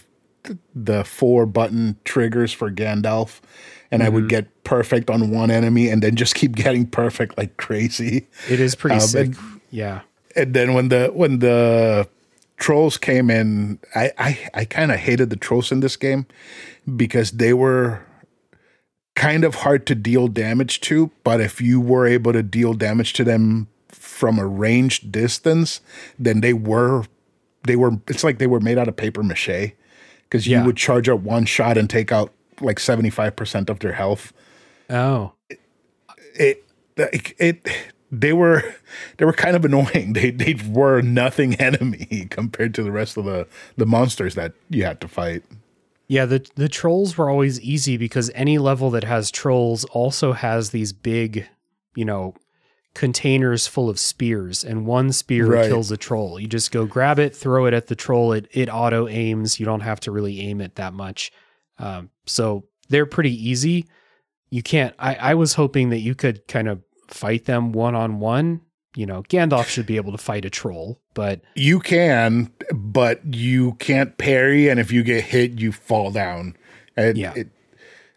the 0.75 1.05
four 1.05 1.47
button 1.47 1.99
triggers 2.05 2.53
for 2.53 2.71
Gandalf 2.71 3.41
and 3.93 4.01
mm-hmm. 4.01 4.07
I 4.07 4.09
would 4.09 4.23
mm-hmm. 4.23 4.29
get 4.29 4.65
perfect 4.65 5.11
on 5.11 5.31
one 5.31 5.51
enemy 5.51 5.89
and 5.89 6.03
then 6.03 6.17
just 6.17 6.35
keep 6.35 6.57
getting 6.57 6.87
perfect 6.87 7.39
like 7.39 7.57
crazy. 7.59 8.27
It 8.51 8.59
is 8.59 8.75
pretty 8.75 8.97
um, 8.97 9.01
sick. 9.01 9.27
And, 9.27 9.61
yeah. 9.71 10.01
And 10.35 10.55
then 10.55 10.75
when 10.75 10.89
the 10.89 11.11
when 11.15 11.39
the 11.39 12.09
trolls 12.57 12.97
came 12.97 13.31
in, 13.31 13.79
I 13.95 14.11
I, 14.19 14.51
I 14.55 14.65
kind 14.65 14.91
of 14.91 14.99
hated 14.99 15.31
the 15.31 15.37
trolls 15.37 15.71
in 15.71 15.81
this 15.81 15.97
game 15.97 16.27
because 16.97 17.33
they 17.33 17.53
were 17.53 18.05
kind 19.15 19.45
of 19.45 19.57
hard 19.57 19.87
to 19.87 19.95
deal 19.95 20.27
damage 20.27 20.81
to, 20.81 21.11
but 21.23 21.39
if 21.41 21.61
you 21.61 21.81
were 21.81 22.07
able 22.07 22.33
to 22.33 22.43
deal 22.43 22.73
damage 22.73 23.13
to 23.13 23.25
them 23.25 23.69
from 23.89 24.39
a 24.39 24.47
ranged 24.47 25.13
distance, 25.13 25.83
then 26.19 26.41
they 26.41 26.55
were 26.55 27.05
they 27.65 27.77
were 27.77 27.93
it's 28.09 28.25
like 28.25 28.39
they 28.39 28.47
were 28.47 28.61
made 28.61 28.79
out 28.79 28.89
of 28.89 28.97
paper 28.97 29.23
mache 29.23 29.73
because 30.25 30.47
you 30.47 30.57
Yeah. 30.57 30.65
would 30.65 30.79
charge 30.79 31.11
up 31.11 31.21
one 31.21 31.45
shot 31.45 31.77
and 31.77 31.91
take 31.91 32.11
out 32.11 32.33
like 32.61 32.79
75% 32.79 33.69
of 33.71 33.79
their 33.81 33.93
health. 33.93 34.33
Oh, 34.91 35.33
It 36.35 36.65
it, 36.97 37.33
it 37.39 37.69
they 38.11 38.33
were 38.35 38.63
they 39.17 39.25
were 39.25 39.33
kind 39.33 39.57
of 39.57 39.65
annoying. 39.65 40.13
They 40.15 40.31
they 40.31 40.55
were 40.69 41.01
nothing 41.01 41.55
enemy 41.57 42.27
compared 42.31 42.75
to 42.75 42.83
the 42.83 42.93
rest 42.93 43.17
of 43.17 43.25
the 43.25 43.47
the 43.77 43.87
monsters 43.87 44.35
that 44.35 44.53
you 44.69 44.85
had 44.85 45.01
to 45.01 45.09
fight. 45.09 45.43
Yeah, 46.09 46.27
the 46.27 46.47
the 46.57 46.69
trolls 46.69 47.17
were 47.17 47.31
always 47.31 47.59
easy 47.61 47.97
because 47.97 48.31
any 48.35 48.59
level 48.59 48.91
that 48.91 49.05
has 49.05 49.31
trolls 49.31 49.85
also 49.87 50.33
has 50.33 50.71
these 50.71 50.93
big, 50.93 51.49
you 51.95 52.05
know, 52.05 52.35
containers 52.95 53.67
full 53.67 53.89
of 53.89 53.99
spears, 53.99 54.63
and 54.63 54.85
one 54.85 55.13
spear 55.13 55.47
Right. 55.47 55.69
kills 55.69 55.91
a 55.91 55.97
troll. 55.97 56.39
You 56.39 56.49
just 56.49 56.71
go 56.71 56.85
grab 56.85 57.19
it, 57.19 57.35
throw 57.35 57.65
it 57.65 57.73
at 57.73 57.87
the 57.87 57.97
troll. 57.97 58.33
It 58.33 58.47
it 58.53 58.69
auto 58.69 59.09
aims. 59.09 59.59
You 59.59 59.65
don't 59.65 59.81
have 59.81 60.01
to 60.01 60.11
really 60.13 60.41
aim 60.41 60.61
it 60.61 60.75
that 60.75 60.93
much. 60.93 61.33
Um, 61.79 62.11
so 62.27 62.65
they're 62.89 63.07
pretty 63.07 63.33
easy. 63.49 63.87
You 64.51 64.63
can't. 64.63 64.95
I 64.99 65.15
I 65.15 65.35
was 65.35 65.55
hoping 65.55 65.91
that 65.91 66.01
you 66.01 66.15
could 66.15 66.47
kind 66.49 66.69
of 66.69 66.83
fight 67.09 67.45
them 67.47 67.73
one 67.73 67.95
on 67.95 68.21
one. 68.21 68.61
You 68.95 69.07
know, 69.07 69.23
Gandalf 69.23 69.67
should 69.69 69.87
be 69.87 69.97
able 69.97 70.13
to 70.13 70.19
fight 70.19 70.45
a 70.45 70.51
troll, 70.51 71.01
but 71.15 71.41
You 71.55 71.81
can, 71.81 72.53
but 72.75 73.23
you 73.35 73.73
can't 73.75 74.19
parry, 74.19 74.69
and 74.69 74.79
if 74.79 74.93
you 74.93 75.03
get 75.03 75.25
hit, 75.25 75.59
you 75.59 75.73
fall 75.73 76.11
down. 76.11 76.55
And 76.95 77.17
Yeah. 77.17 77.33
it, 77.35 77.49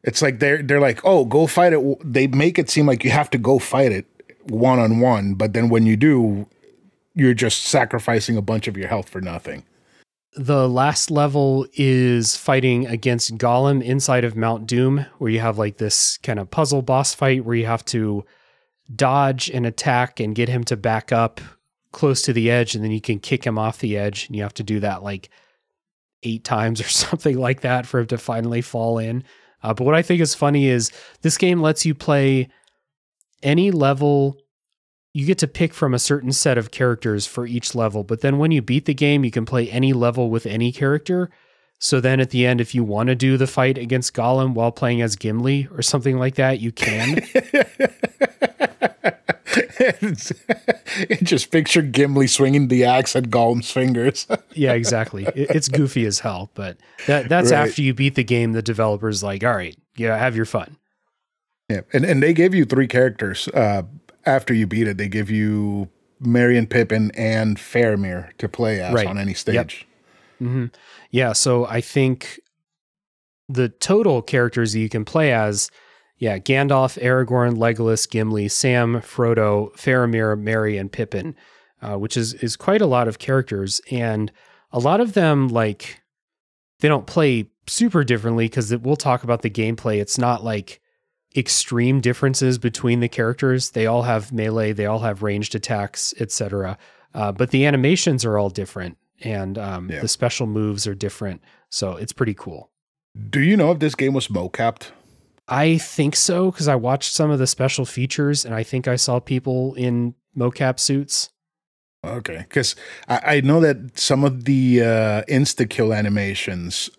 it's 0.03 0.21
like 0.21 0.39
they're 0.39 0.61
they're 0.61 0.81
like, 0.81 0.99
oh, 1.05 1.23
go 1.23 1.47
fight 1.47 1.71
it. 1.71 1.79
They 2.03 2.27
make 2.27 2.59
it 2.59 2.69
seem 2.69 2.85
like 2.85 3.05
you 3.05 3.11
have 3.11 3.29
to 3.29 3.37
go 3.37 3.57
fight 3.57 3.93
it 3.93 4.05
one 4.49 4.77
on 4.79 4.99
one, 4.99 5.35
but 5.35 5.53
then 5.53 5.69
when 5.69 5.85
you 5.85 5.95
do, 5.95 6.45
you're 7.13 7.33
just 7.33 7.63
sacrificing 7.63 8.35
a 8.35 8.41
bunch 8.41 8.67
of 8.67 8.75
your 8.75 8.89
health 8.89 9.07
for 9.07 9.21
nothing. 9.21 9.63
The 10.35 10.67
last 10.67 11.09
level 11.09 11.65
is 11.73 12.35
fighting 12.35 12.85
against 12.87 13.37
Gollum 13.37 13.81
inside 13.81 14.25
of 14.25 14.35
Mount 14.35 14.67
Doom, 14.67 15.05
where 15.17 15.31
you 15.31 15.39
have 15.39 15.57
like 15.57 15.77
this 15.77 16.17
kind 16.17 16.39
of 16.39 16.51
puzzle 16.51 16.81
boss 16.81 17.13
fight 17.13 17.45
where 17.45 17.55
you 17.55 17.65
have 17.65 17.85
to 17.85 18.25
dodge 18.93 19.49
and 19.49 19.65
attack 19.65 20.19
and 20.19 20.35
get 20.35 20.49
him 20.49 20.63
to 20.65 20.75
back 20.75 21.11
up 21.11 21.39
close 21.93 22.21
to 22.23 22.33
the 22.33 22.51
edge, 22.51 22.75
and 22.75 22.83
then 22.83 22.91
you 22.91 22.99
can 22.99 23.19
kick 23.19 23.45
him 23.45 23.57
off 23.57 23.79
the 23.79 23.97
edge. 23.97 24.27
And 24.27 24.35
you 24.35 24.43
have 24.43 24.53
to 24.55 24.63
do 24.63 24.81
that 24.81 25.03
like 25.03 25.29
eight 26.23 26.43
times 26.43 26.81
or 26.85 26.89
something 26.89 27.37
like 27.37 27.61
that 27.61 27.85
for 27.85 28.01
him 28.01 28.07
to 28.07 28.17
finally 28.17 28.61
fall 28.61 28.97
in. 28.97 29.23
Uh, 29.63 29.73
but 29.73 29.85
what 29.85 29.95
I 29.95 30.01
think 30.01 30.21
is 30.21 30.35
funny 30.35 30.67
is 30.67 30.91
this 31.21 31.37
game 31.37 31.61
lets 31.61 31.85
you 31.85 31.95
play 31.95 32.49
any 33.41 33.71
level 33.71 34.37
you 35.15 35.25
get 35.25 35.37
to 35.37 35.47
pick 35.47 35.73
from 35.73 35.93
a 35.93 35.99
certain 35.99 36.33
set 36.33 36.57
of 36.57 36.71
characters 36.71 37.25
for 37.25 37.47
each 37.47 37.73
level, 37.73 38.03
but 38.03 38.19
then 38.19 38.37
when 38.37 38.51
you 38.51 38.61
beat 38.61 38.83
the 38.83 38.93
game, 38.93 39.23
you 39.23 39.31
can 39.31 39.45
play 39.45 39.69
any 39.69 39.93
level 39.93 40.29
with 40.29 40.45
any 40.45 40.73
character. 40.73 41.29
So 41.79 42.01
then 42.01 42.19
at 42.19 42.31
the 42.31 42.45
end, 42.45 42.59
if 42.59 42.75
you 42.75 42.83
want 42.83 43.07
to 43.07 43.15
do 43.15 43.37
the 43.37 43.47
fight 43.47 43.77
against 43.77 44.13
Gollum 44.13 44.55
while 44.55 44.73
playing 44.73 45.01
as 45.01 45.15
Gimli 45.15 45.69
or 45.71 45.81
something 45.81 46.17
like 46.17 46.35
that, 46.35 46.59
you 46.59 46.73
can. 46.73 47.15
just 51.23 51.51
picture 51.51 51.81
Gimli 51.81 52.27
swinging 52.27 52.67
the 52.67 52.85
axe 52.85 53.15
at 53.15 53.25
Gollum's 53.25 53.71
fingers. 53.71 54.27
yeah, 54.53 54.73
exactly. 54.73 55.25
It's 55.35 55.67
goofy 55.69 56.05
as 56.05 56.19
hell, 56.19 56.51
but 56.55 56.77
that, 57.07 57.29
that's 57.29 57.51
Right. 57.51 57.67
after 57.69 57.81
you 57.81 57.93
beat 57.93 58.15
the 58.15 58.23
game. 58.23 58.53
The 58.53 58.61
developer's 58.61 59.23
like, 59.23 59.43
all 59.43 59.55
right, 59.55 59.75
yeah, 59.95 60.17
have 60.17 60.35
your 60.35 60.45
fun. 60.45 60.77
yeah, 61.69 61.81
and 61.93 62.05
and 62.05 62.21
they 62.21 62.33
gave 62.33 62.53
you 62.53 62.65
three 62.65 62.87
characters. 62.87 63.47
Uh, 63.49 63.83
after 64.25 64.53
you 64.53 64.67
beat 64.67 64.87
it, 64.87 64.97
they 64.97 65.07
give 65.07 65.29
you 65.29 65.89
Merry 66.19 66.57
and 66.57 66.69
Pippin 66.69 67.11
and 67.15 67.57
Faramir 67.57 68.35
to 68.37 68.47
play 68.49 68.81
as 68.81 68.93
Right. 68.93 69.07
on 69.07 69.17
any 69.17 69.33
stage. 69.33 69.87
hmm 70.39 70.65
Yeah, 71.11 71.33
so 71.33 71.65
I 71.65 71.81
think 71.81 72.39
the 73.47 73.69
total 73.69 74.21
characters 74.21 74.73
that 74.73 74.79
you 74.79 74.89
can 74.89 75.05
play 75.05 75.31
as, 75.31 75.69
yeah, 76.17 76.39
Gandalf, 76.39 76.99
Aragorn, 77.01 77.55
Legolas, 77.57 78.09
Gimli, 78.09 78.47
Sam, 78.49 79.01
Frodo, 79.01 79.71
Faramir, 79.77 80.39
Merry, 80.39 80.77
and 80.77 80.91
Pippin, 80.91 81.35
uh, 81.81 81.95
which 81.97 82.17
is 82.17 82.33
is 82.35 82.55
quite 82.55 82.81
a 82.81 82.87
lot 82.87 83.07
of 83.07 83.19
characters, 83.19 83.81
and 83.91 84.31
a 84.71 84.79
lot 84.79 84.99
of 84.99 85.13
them 85.13 85.47
like 85.49 86.01
they 86.79 86.87
don't 86.87 87.05
play 87.07 87.49
super 87.67 88.03
differently 88.03 88.45
because 88.45 88.75
we'll 88.77 88.95
talk 88.95 89.23
about 89.23 89.41
the 89.41 89.49
gameplay. 89.49 89.99
It's 90.01 90.17
not 90.17 90.43
like 90.43 90.81
extreme 91.35 91.99
differences 92.01 92.57
between 92.57 92.99
the 92.99 93.09
characters. 93.09 93.71
They 93.71 93.85
all 93.85 94.03
have 94.03 94.31
melee, 94.31 94.71
they 94.73 94.85
all 94.85 94.99
have 94.99 95.21
ranged 95.23 95.55
attacks, 95.55 96.13
etc. 96.19 96.77
Uh, 97.13 97.31
but 97.31 97.51
the 97.51 97.65
animations 97.65 98.23
are 98.25 98.37
all 98.37 98.49
different, 98.49 98.97
and 99.21 99.57
um, 99.57 99.89
Yeah. 99.89 100.01
the 100.01 100.07
special 100.07 100.47
moves 100.47 100.85
are 100.87 100.95
different. 100.95 101.41
So 101.69 101.95
it's 101.97 102.13
pretty 102.13 102.33
cool. 102.33 102.69
Do 103.29 103.39
you 103.41 103.55
know 103.57 103.71
if 103.71 103.79
this 103.79 103.95
game 103.95 104.13
was 104.13 104.27
mocapped? 104.27 104.91
I 105.47 105.77
think 105.77 106.15
so 106.15 106.49
because 106.51 106.67
I 106.67 106.75
watched 106.75 107.13
some 107.13 107.29
of 107.31 107.39
the 107.39 107.47
special 107.47 107.85
features, 107.85 108.45
and 108.45 108.53
I 108.55 108.63
think 108.63 108.87
I 108.87 108.95
saw 108.95 109.19
people 109.19 109.73
in 109.75 110.15
mocap 110.35 110.79
suits. 110.79 111.29
Okay, 112.03 112.37
because 112.39 112.75
I, 113.07 113.37
I 113.37 113.41
know 113.41 113.59
that 113.61 113.97
some 113.97 114.23
of 114.23 114.45
the 114.45 114.81
uh, 114.81 115.21
insta 115.29 115.69
kill 115.69 115.93
animations 115.93 116.89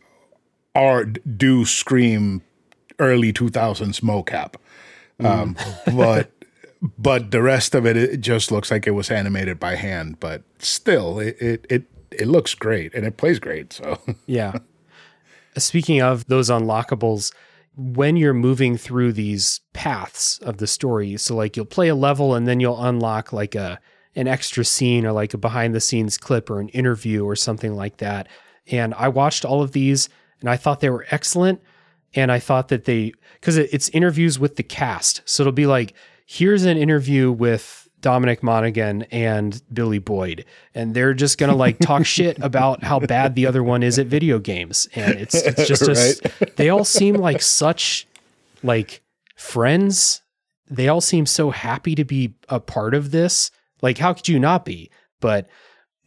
are 0.74 1.04
do 1.04 1.64
scream 1.64 2.42
early 2.98 3.32
two 3.32 3.48
thousands 3.48 4.00
mocap, 4.00 4.54
um, 5.22 5.56
but 5.94 6.30
but 6.98 7.30
the 7.30 7.42
rest 7.42 7.74
of 7.74 7.86
it 7.86 7.96
it 7.96 8.20
just 8.20 8.50
looks 8.50 8.70
like 8.70 8.86
it 8.86 8.92
was 8.92 9.10
animated 9.10 9.58
by 9.58 9.74
hand. 9.74 10.20
But 10.20 10.42
still, 10.58 11.18
it 11.18 11.36
it 11.40 11.66
it, 11.68 11.84
it 12.10 12.26
looks 12.28 12.54
great 12.54 12.94
and 12.94 13.06
it 13.06 13.16
plays 13.16 13.38
great. 13.38 13.72
So 13.72 13.98
Yeah. 14.26 14.54
Speaking 15.58 16.02
of 16.02 16.26
those 16.26 16.50
unlockables, 16.50 17.32
when 17.76 18.16
you're 18.16 18.34
moving 18.34 18.76
through 18.76 19.12
these 19.12 19.60
paths 19.72 20.38
of 20.40 20.58
the 20.58 20.66
story, 20.66 21.16
so 21.16 21.34
like 21.34 21.56
you'll 21.56 21.66
play 21.66 21.88
a 21.88 21.94
level 21.94 22.34
and 22.34 22.46
then 22.46 22.60
you'll 22.60 22.82
unlock 22.82 23.32
like 23.32 23.54
a 23.54 23.80
an 24.14 24.26
extra 24.26 24.64
scene 24.64 25.04
or 25.04 25.12
like 25.12 25.34
a 25.34 25.38
behind 25.38 25.74
the 25.74 25.80
scenes 25.80 26.16
clip 26.16 26.48
or 26.50 26.58
an 26.58 26.70
interview 26.70 27.24
or 27.24 27.36
something 27.36 27.74
like 27.74 27.98
that. 27.98 28.28
And 28.70 28.94
I 28.94 29.08
watched 29.08 29.44
all 29.44 29.62
of 29.62 29.72
these 29.72 30.08
and 30.40 30.48
I 30.48 30.56
thought 30.56 30.80
they 30.80 30.90
were 30.90 31.06
excellent. 31.10 31.60
And 32.16 32.32
I 32.32 32.38
thought 32.40 32.68
that 32.68 32.84
they 32.84 33.12
because 33.34 33.56
it, 33.56 33.68
it's 33.72 33.88
interviews 33.90 34.38
with 34.38 34.56
the 34.56 34.62
cast, 34.62 35.22
so 35.24 35.42
it'll 35.42 35.52
be 35.52 35.66
like 35.66 35.94
here's 36.26 36.64
an 36.64 36.76
interview 36.76 37.30
with 37.30 37.88
Dominic 38.00 38.42
Monaghan 38.42 39.02
and 39.10 39.62
Billy 39.72 39.98
Boyd, 39.98 40.44
and 40.74 40.94
they're 40.94 41.14
just 41.14 41.38
gonna 41.38 41.54
like 41.54 41.78
talk 41.78 42.04
shit 42.06 42.38
about 42.40 42.82
how 42.82 42.98
bad 42.98 43.34
the 43.34 43.46
other 43.46 43.62
one 43.62 43.82
is 43.82 43.98
at 43.98 44.06
video 44.06 44.38
games, 44.38 44.88
and 44.94 45.14
it's 45.18 45.34
it's 45.34 45.66
just 45.68 45.82
a, 45.82 46.52
they 46.56 46.68
all 46.68 46.84
seem 46.84 47.14
like 47.14 47.42
such 47.42 48.06
like 48.62 49.02
friends. 49.36 50.22
They 50.68 50.88
all 50.88 51.00
seem 51.00 51.26
so 51.26 51.50
happy 51.50 51.94
to 51.94 52.04
be 52.04 52.34
a 52.48 52.58
part 52.58 52.94
of 52.94 53.12
this. 53.12 53.50
Like, 53.82 53.98
how 53.98 54.14
could 54.14 54.28
you 54.28 54.40
not 54.40 54.64
be? 54.64 54.90
But 55.20 55.48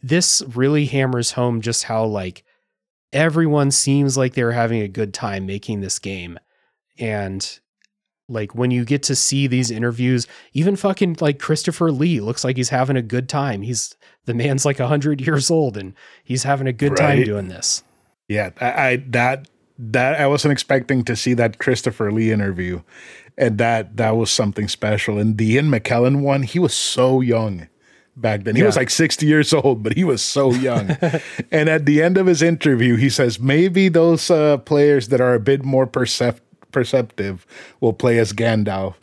this 0.02 0.42
really 0.54 0.86
hammers 0.86 1.32
home 1.32 1.60
just 1.60 1.84
how 1.84 2.04
like 2.04 2.44
everyone 3.12 3.70
seems 3.70 4.16
like 4.16 4.34
they're 4.34 4.52
having 4.52 4.82
a 4.82 4.88
good 4.88 5.12
time 5.14 5.46
making 5.46 5.80
this 5.80 5.98
game. 5.98 6.38
And 6.98 7.60
like 8.28 8.54
when 8.54 8.70
you 8.70 8.84
get 8.84 9.02
to 9.04 9.16
see 9.16 9.46
these 9.46 9.70
interviews, 9.70 10.26
even 10.52 10.76
fucking 10.76 11.16
like 11.20 11.38
Christopher 11.38 11.90
Lee 11.90 12.20
looks 12.20 12.44
like 12.44 12.56
he's 12.56 12.68
having 12.68 12.96
a 12.96 13.02
good 13.02 13.28
time. 13.28 13.62
He's 13.62 13.96
the 14.26 14.34
man's 14.34 14.64
like 14.64 14.78
100 14.78 15.20
years 15.20 15.50
old 15.50 15.76
and 15.76 15.94
he's 16.22 16.44
having 16.44 16.66
a 16.66 16.72
good 16.72 16.96
time 16.96 17.24
doing 17.24 17.48
this. 17.48 17.82
yeah, 18.28 18.50
I, 18.60 18.66
I 18.66 18.96
that 19.08 19.48
that 19.78 20.20
I 20.20 20.26
wasn't 20.26 20.52
expecting 20.52 21.04
to 21.04 21.16
see 21.16 21.34
that 21.34 21.58
Christopher 21.58 22.12
Lee 22.12 22.30
interview, 22.30 22.82
and 23.36 23.58
that 23.58 23.96
that 23.96 24.16
was 24.16 24.30
something 24.30 24.68
special. 24.68 25.18
And 25.18 25.36
the 25.38 25.52
Ian 25.54 25.70
McKellen 25.70 26.20
one, 26.20 26.42
he 26.42 26.58
was 26.58 26.74
so 26.74 27.20
young 27.20 27.68
back 28.20 28.44
then. 28.44 28.56
He 28.56 28.62
was 28.62 28.76
like 28.76 28.90
60 28.90 29.26
years 29.26 29.52
old, 29.52 29.82
but 29.82 29.94
he 29.94 30.04
was 30.04 30.22
so 30.22 30.52
young. 30.52 30.90
and 31.50 31.68
at 31.68 31.86
the 31.86 32.02
end 32.02 32.16
of 32.16 32.26
his 32.26 32.42
interview, 32.42 32.96
he 32.96 33.08
says 33.08 33.40
maybe 33.40 33.88
those 33.88 34.30
uh, 34.30 34.58
players 34.58 35.08
that 35.08 35.20
are 35.20 35.34
a 35.34 35.40
bit 35.40 35.64
more 35.64 35.86
percep- 35.86 36.40
perceptive 36.72 37.46
will 37.80 37.92
play 37.92 38.18
as 38.18 38.32
Gandalf. 38.32 38.94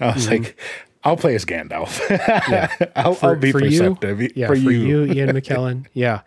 I 0.00 0.14
was 0.14 0.28
like, 0.28 0.58
I'll 1.04 1.16
play 1.16 1.34
as 1.34 1.44
Gandalf. 1.44 2.00
I'll, 2.96 3.18
I'll 3.22 3.36
be 3.36 3.52
perceptive 3.52 4.20
You, 4.20 4.30
yeah, 4.34 4.46
for, 4.46 4.56
for, 4.56 4.70
you. 4.70 5.04
you, 5.04 5.04
Ian 5.12 5.30
McKellen. 5.30 5.86
Yeah. 5.92 6.22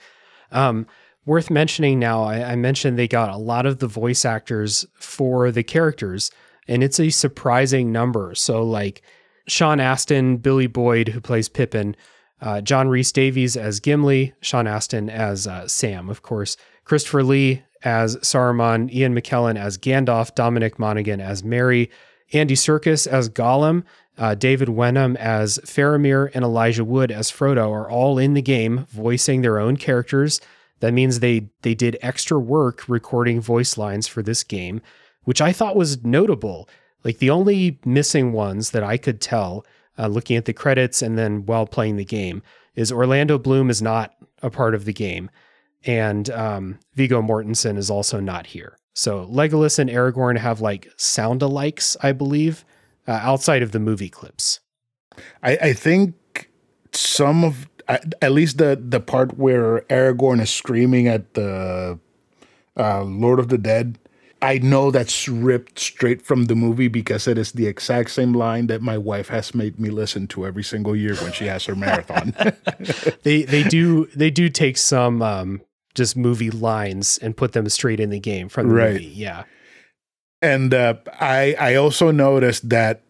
Um, 0.51 0.87
worth 1.25 1.49
mentioning 1.49 1.99
now, 1.99 2.23
I, 2.23 2.51
I 2.51 2.55
mentioned 2.55 2.97
they 2.97 3.07
got 3.07 3.29
a 3.29 3.37
lot 3.37 3.65
of 3.65 3.79
the 3.79 3.87
voice 3.87 4.25
actors 4.25 4.85
for 4.95 5.51
the 5.51 5.63
characters, 5.63 6.31
and 6.67 6.83
it's 6.83 6.99
a 6.99 7.09
surprising 7.09 7.91
number. 7.91 8.35
So, 8.35 8.63
like 8.63 9.01
Sean 9.47 9.79
Astin, 9.79 10.37
Billy 10.37 10.67
Boyd, 10.67 11.09
who 11.09 11.21
plays 11.21 11.49
Pippin, 11.49 11.95
Uh, 12.41 12.61
John 12.61 12.89
Rhys 12.89 13.11
Davies 13.11 13.55
as 13.55 13.79
Gimli, 13.79 14.33
Sean 14.41 14.67
Astin 14.67 15.09
as 15.09 15.47
uh, 15.47 15.67
Sam, 15.67 16.09
of 16.09 16.21
course, 16.21 16.57
Christopher 16.83 17.23
Lee 17.23 17.63
as 17.83 18.17
Saruman, 18.17 18.91
Ian 18.91 19.15
McKellen 19.15 19.57
as 19.57 19.77
Gandalf, 19.77 20.35
Dominic 20.35 20.77
Monaghan 20.77 21.21
as 21.21 21.43
Merry, 21.43 21.89
Andy 22.33 22.55
Serkis 22.55 23.07
as 23.07 23.29
Gollum, 23.29 23.83
uh, 24.17 24.35
David 24.35 24.69
Wenham 24.69 25.15
as 25.17 25.59
Faramir, 25.59 26.31
and 26.33 26.43
Elijah 26.43 26.83
Wood 26.83 27.11
as 27.11 27.31
Frodo 27.31 27.71
are 27.71 27.89
all 27.89 28.17
in 28.17 28.33
the 28.33 28.41
game, 28.41 28.85
voicing 28.89 29.41
their 29.41 29.59
own 29.59 29.77
characters. 29.77 30.41
That 30.79 30.93
means 30.93 31.19
they 31.19 31.49
they 31.61 31.75
did 31.75 31.97
extra 32.01 32.39
work 32.39 32.87
recording 32.87 33.39
voice 33.39 33.77
lines 33.77 34.07
for 34.07 34.21
this 34.21 34.43
game, 34.43 34.81
which 35.23 35.41
I 35.41 35.53
thought 35.53 35.75
was 35.75 36.03
notable. 36.03 36.69
Like 37.03 37.19
the 37.19 37.29
only 37.29 37.79
missing 37.85 38.33
ones 38.33 38.71
that 38.71 38.83
I 38.83 38.97
could 38.97 39.21
tell, 39.21 39.65
uh, 39.97 40.07
looking 40.07 40.37
at 40.37 40.45
the 40.45 40.53
credits 40.53 41.01
and 41.01 41.17
then 41.17 41.45
while 41.45 41.65
playing 41.65 41.97
the 41.97 42.05
game, 42.05 42.41
is 42.75 42.91
Orlando 42.91 43.37
Bloom 43.37 43.69
is 43.69 43.81
not 43.81 44.13
a 44.41 44.49
part 44.49 44.75
of 44.75 44.85
the 44.85 44.93
game, 44.93 45.29
and 45.85 46.29
um, 46.29 46.79
Viggo 46.93 47.21
Mortensen 47.21 47.77
is 47.77 47.89
also 47.89 48.19
not 48.19 48.47
here. 48.47 48.77
So 48.93 49.25
Legolas 49.27 49.79
and 49.79 49.89
Aragorn 49.89 50.37
have 50.37 50.61
like 50.61 50.89
sound 50.97 51.41
alikes, 51.41 51.97
I 52.01 52.11
believe, 52.11 52.65
uh, 53.07 53.19
outside 53.21 53.61
of 53.61 53.71
the 53.71 53.79
movie 53.79 54.09
clips. 54.09 54.59
I, 55.43 55.57
I 55.57 55.73
think 55.73 56.49
some 56.91 57.43
of 57.43 57.67
at 57.87 58.31
least 58.31 58.57
the 58.57 58.81
the 58.81 58.99
part 58.99 59.37
where 59.37 59.81
Aragorn 59.81 60.41
is 60.41 60.49
screaming 60.49 61.07
at 61.07 61.33
the 61.33 61.99
uh, 62.77 63.03
Lord 63.03 63.39
of 63.39 63.49
the 63.49 63.57
Dead. 63.57 63.99
I 64.41 64.59
know 64.59 64.91
that's 64.91 65.27
ripped 65.27 65.79
straight 65.79 66.21
from 66.21 66.45
the 66.45 66.55
movie 66.55 66.87
because 66.87 67.27
it 67.27 67.37
is 67.37 67.53
the 67.53 67.67
exact 67.67 68.11
same 68.11 68.33
line 68.33 68.67
that 68.67 68.81
my 68.81 68.97
wife 68.97 69.29
has 69.29 69.55
made 69.55 69.79
me 69.79 69.89
listen 69.89 70.27
to 70.27 70.45
every 70.45 70.63
single 70.63 70.95
year 70.95 71.15
when 71.15 71.31
she 71.31 71.45
has 71.45 71.65
her 71.65 71.75
marathon. 71.75 72.35
they 73.23 73.43
they 73.43 73.63
do 73.63 74.05
they 74.15 74.29
do 74.29 74.49
take 74.49 74.77
some 74.77 75.21
um, 75.21 75.61
just 75.95 76.15
movie 76.17 76.51
lines 76.51 77.17
and 77.19 77.35
put 77.35 77.53
them 77.53 77.67
straight 77.69 77.99
in 77.99 78.09
the 78.09 78.19
game 78.19 78.49
from 78.49 78.69
the 78.69 78.75
Right. 78.75 78.93
movie. 78.93 79.05
Yeah. 79.05 79.43
And 80.41 80.73
uh, 80.73 80.95
I 81.19 81.55
I 81.59 81.75
also 81.75 82.11
noticed 82.11 82.69
that 82.69 83.01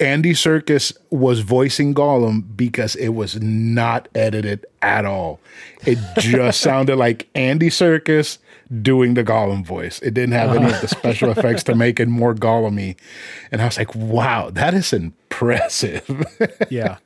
Andy 0.00 0.32
Serkis 0.32 0.96
was 1.10 1.40
voicing 1.40 1.94
Gollum 1.94 2.56
because 2.56 2.96
it 2.96 3.10
was 3.10 3.40
not 3.40 4.08
edited 4.14 4.64
at 4.80 5.04
all. 5.04 5.38
It 5.86 5.98
just 6.18 6.60
sounded 6.62 6.96
like 6.96 7.28
Andy 7.34 7.68
Serkis 7.68 8.38
doing 8.82 9.14
the 9.14 9.24
Gollum 9.24 9.64
voice. 9.64 9.98
It 10.00 10.14
didn't 10.14 10.32
have 10.32 10.54
any 10.54 10.72
of 10.72 10.80
the 10.80 10.88
special 10.88 11.30
effects 11.36 11.64
to 11.64 11.74
make 11.74 11.98
it 11.98 12.08
more 12.08 12.34
Gollumy. 12.34 12.96
And 13.50 13.60
I 13.60 13.64
was 13.64 13.76
like, 13.76 13.94
wow, 13.94 14.50
that 14.50 14.74
is 14.74 14.92
impressive. 14.92 16.08
yeah. 16.70 16.98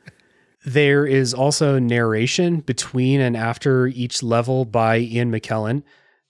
There 0.66 1.06
is 1.06 1.34
also 1.34 1.78
narration 1.78 2.60
between 2.60 3.20
and 3.20 3.36
after 3.36 3.86
each 3.86 4.22
level 4.22 4.64
by 4.64 4.98
Ian 4.98 5.30
McKellen, 5.30 5.82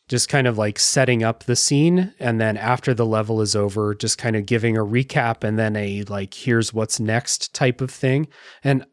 just 0.08 0.28
kind 0.28 0.46
of 0.46 0.58
like 0.58 0.78
setting 0.78 1.22
up 1.22 1.44
the 1.44 1.56
scene. 1.56 2.12
And 2.18 2.40
then 2.40 2.56
after 2.56 2.94
the 2.94 3.06
level 3.06 3.40
is 3.40 3.56
over, 3.56 3.94
just 3.94 4.18
kind 4.18 4.36
of 4.36 4.46
giving 4.46 4.76
a 4.76 4.84
recap 4.84 5.44
and 5.44 5.58
then 5.58 5.76
a 5.76 6.02
like, 6.04 6.34
here's 6.34 6.72
what's 6.72 7.00
next 7.00 7.54
type 7.54 7.80
of 7.80 7.90
thing. 7.90 8.28
And 8.62 8.84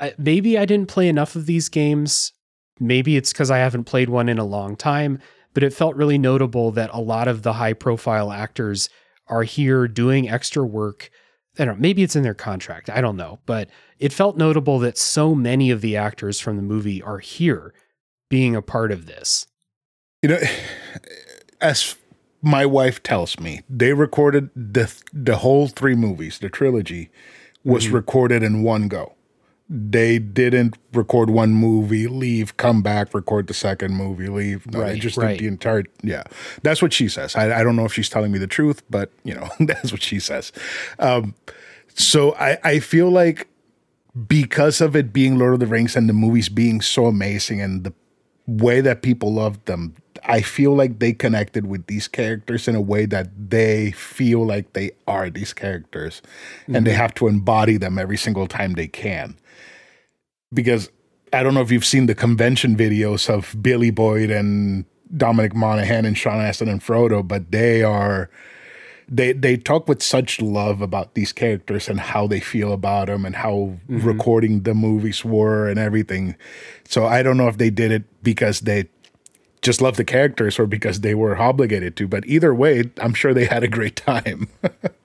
I, 0.00 0.14
maybe 0.18 0.58
I 0.58 0.64
didn't 0.64 0.88
play 0.88 1.08
enough 1.08 1.36
of 1.36 1.46
these 1.46 1.68
games. 1.68 2.32
Maybe 2.78 3.16
it's 3.16 3.32
because 3.32 3.50
I 3.50 3.58
haven't 3.58 3.84
played 3.84 4.08
one 4.08 4.28
in 4.28 4.38
a 4.38 4.44
long 4.44 4.76
time, 4.76 5.18
but 5.56 5.62
it 5.62 5.72
felt 5.72 5.96
really 5.96 6.18
notable 6.18 6.70
that 6.72 6.90
a 6.92 7.00
lot 7.00 7.26
of 7.26 7.40
the 7.40 7.54
high 7.54 7.72
profile 7.72 8.30
actors 8.30 8.90
are 9.26 9.42
here 9.42 9.88
doing 9.88 10.28
extra 10.28 10.62
work. 10.62 11.08
I 11.58 11.64
don't 11.64 11.76
know, 11.78 11.80
maybe 11.80 12.02
it's 12.02 12.14
in 12.14 12.22
their 12.22 12.34
contract. 12.34 12.90
I 12.90 13.00
don't 13.00 13.16
know. 13.16 13.38
But 13.46 13.70
it 13.98 14.12
felt 14.12 14.36
notable 14.36 14.78
that 14.80 14.98
so 14.98 15.34
many 15.34 15.70
of 15.70 15.80
the 15.80 15.96
actors 15.96 16.40
from 16.40 16.56
the 16.56 16.62
movie 16.62 17.00
are 17.00 17.20
here 17.20 17.72
being 18.28 18.54
a 18.54 18.60
part 18.60 18.92
of 18.92 19.06
this. 19.06 19.46
You 20.20 20.28
know, 20.28 20.40
as 21.62 21.96
my 22.42 22.66
wife 22.66 23.02
tells 23.02 23.40
me, 23.40 23.62
they 23.66 23.94
recorded 23.94 24.50
the 24.54 24.94
the 25.10 25.38
whole 25.38 25.68
three 25.68 25.94
movies, 25.94 26.38
the 26.38 26.50
trilogy, 26.50 27.08
was 27.64 27.86
mm-hmm. 27.86 27.94
recorded 27.94 28.42
in 28.42 28.62
one 28.62 28.88
go. 28.88 29.14
They 29.68 30.20
didn't 30.20 30.78
record 30.92 31.28
one 31.28 31.52
movie, 31.52 32.06
leave, 32.06 32.56
come 32.56 32.82
back, 32.82 33.12
record 33.12 33.48
the 33.48 33.54
second 33.54 33.94
movie, 33.94 34.28
leave. 34.28 34.64
No, 34.70 34.78
they 34.78 34.84
Right, 34.92 35.00
just 35.00 35.16
right. 35.16 35.30
did 35.30 35.40
the 35.40 35.48
entire. 35.48 35.82
Yeah, 36.02 36.22
that's 36.62 36.80
what 36.80 36.92
she 36.92 37.08
says. 37.08 37.34
I, 37.34 37.60
I 37.60 37.64
don't 37.64 37.74
know 37.74 37.84
if 37.84 37.92
she's 37.92 38.08
telling 38.08 38.30
me 38.30 38.38
the 38.38 38.46
truth, 38.46 38.82
but 38.88 39.10
you 39.24 39.34
know, 39.34 39.48
that's 39.60 39.90
what 39.90 40.02
she 40.02 40.20
says. 40.20 40.52
Um, 41.00 41.34
so 41.94 42.34
I 42.36 42.58
I 42.62 42.78
feel 42.78 43.10
like 43.10 43.48
because 44.28 44.80
of 44.80 44.94
it 44.96 45.12
being 45.12 45.36
Lord 45.38 45.54
of 45.54 45.60
the 45.60 45.66
Rings 45.66 45.96
and 45.96 46.08
the 46.08 46.12
movies 46.12 46.48
being 46.48 46.80
so 46.80 47.06
amazing 47.06 47.60
and 47.60 47.84
the 47.84 47.92
way 48.46 48.80
that 48.80 49.02
people 49.02 49.32
loved 49.34 49.66
them, 49.66 49.94
I 50.24 50.40
feel 50.40 50.74
like 50.74 51.00
they 51.00 51.12
connected 51.12 51.66
with 51.66 51.86
these 51.88 52.06
characters 52.08 52.68
in 52.68 52.76
a 52.76 52.80
way 52.80 53.04
that 53.06 53.28
they 53.50 53.90
feel 53.90 54.46
like 54.46 54.72
they 54.72 54.92
are 55.08 55.28
these 55.28 55.52
characters 55.52 56.22
and 56.68 56.86
they 56.86 56.92
have 56.92 57.14
to 57.16 57.26
embody 57.26 57.76
them 57.76 57.98
every 57.98 58.16
single 58.16 58.46
time 58.46 58.74
they 58.74 58.86
can. 58.88 59.36
Because 60.52 60.90
I 61.32 61.42
don't 61.42 61.54
know 61.54 61.60
if 61.60 61.70
you've 61.70 61.84
seen 61.84 62.06
the 62.06 62.14
convention 62.14 62.76
videos 62.76 63.28
of 63.28 63.60
Billy 63.62 63.90
Boyd 63.90 64.30
and 64.30 64.84
Dominic 65.16 65.54
Monaghan 65.54 66.04
and 66.04 66.16
Sean 66.16 66.40
Astin 66.40 66.68
and 66.68 66.80
Frodo, 66.80 67.26
but 67.26 67.50
they 67.50 67.82
are 67.82 68.30
they 69.08 69.32
they 69.32 69.56
talk 69.56 69.88
with 69.88 70.02
such 70.02 70.40
love 70.40 70.80
about 70.80 71.14
these 71.14 71.32
characters 71.32 71.88
and 71.88 72.00
how 72.00 72.26
they 72.26 72.40
feel 72.40 72.72
about 72.72 73.06
them 73.06 73.24
and 73.24 73.36
how 73.36 73.76
recording 73.88 74.62
the 74.62 74.74
movies 74.74 75.24
were 75.24 75.68
and 75.68 75.78
everything. 75.78 76.36
So 76.88 77.06
I 77.06 77.22
don't 77.22 77.36
know 77.36 77.48
if 77.48 77.58
they 77.58 77.70
did 77.70 77.92
it 77.92 78.04
because 78.22 78.60
they 78.60 78.88
just 79.62 79.80
love 79.80 79.96
the 79.96 80.04
characters 80.04 80.58
or 80.58 80.66
because 80.66 81.00
they 81.00 81.14
were 81.14 81.36
obligated 81.36 81.96
to, 81.96 82.08
but 82.08 82.24
either 82.26 82.54
way, 82.54 82.90
I'm 83.00 83.14
sure 83.14 83.34
they 83.34 83.46
had 83.46 83.64
a 83.64 83.68
great 83.68 83.96
time. 84.06 84.48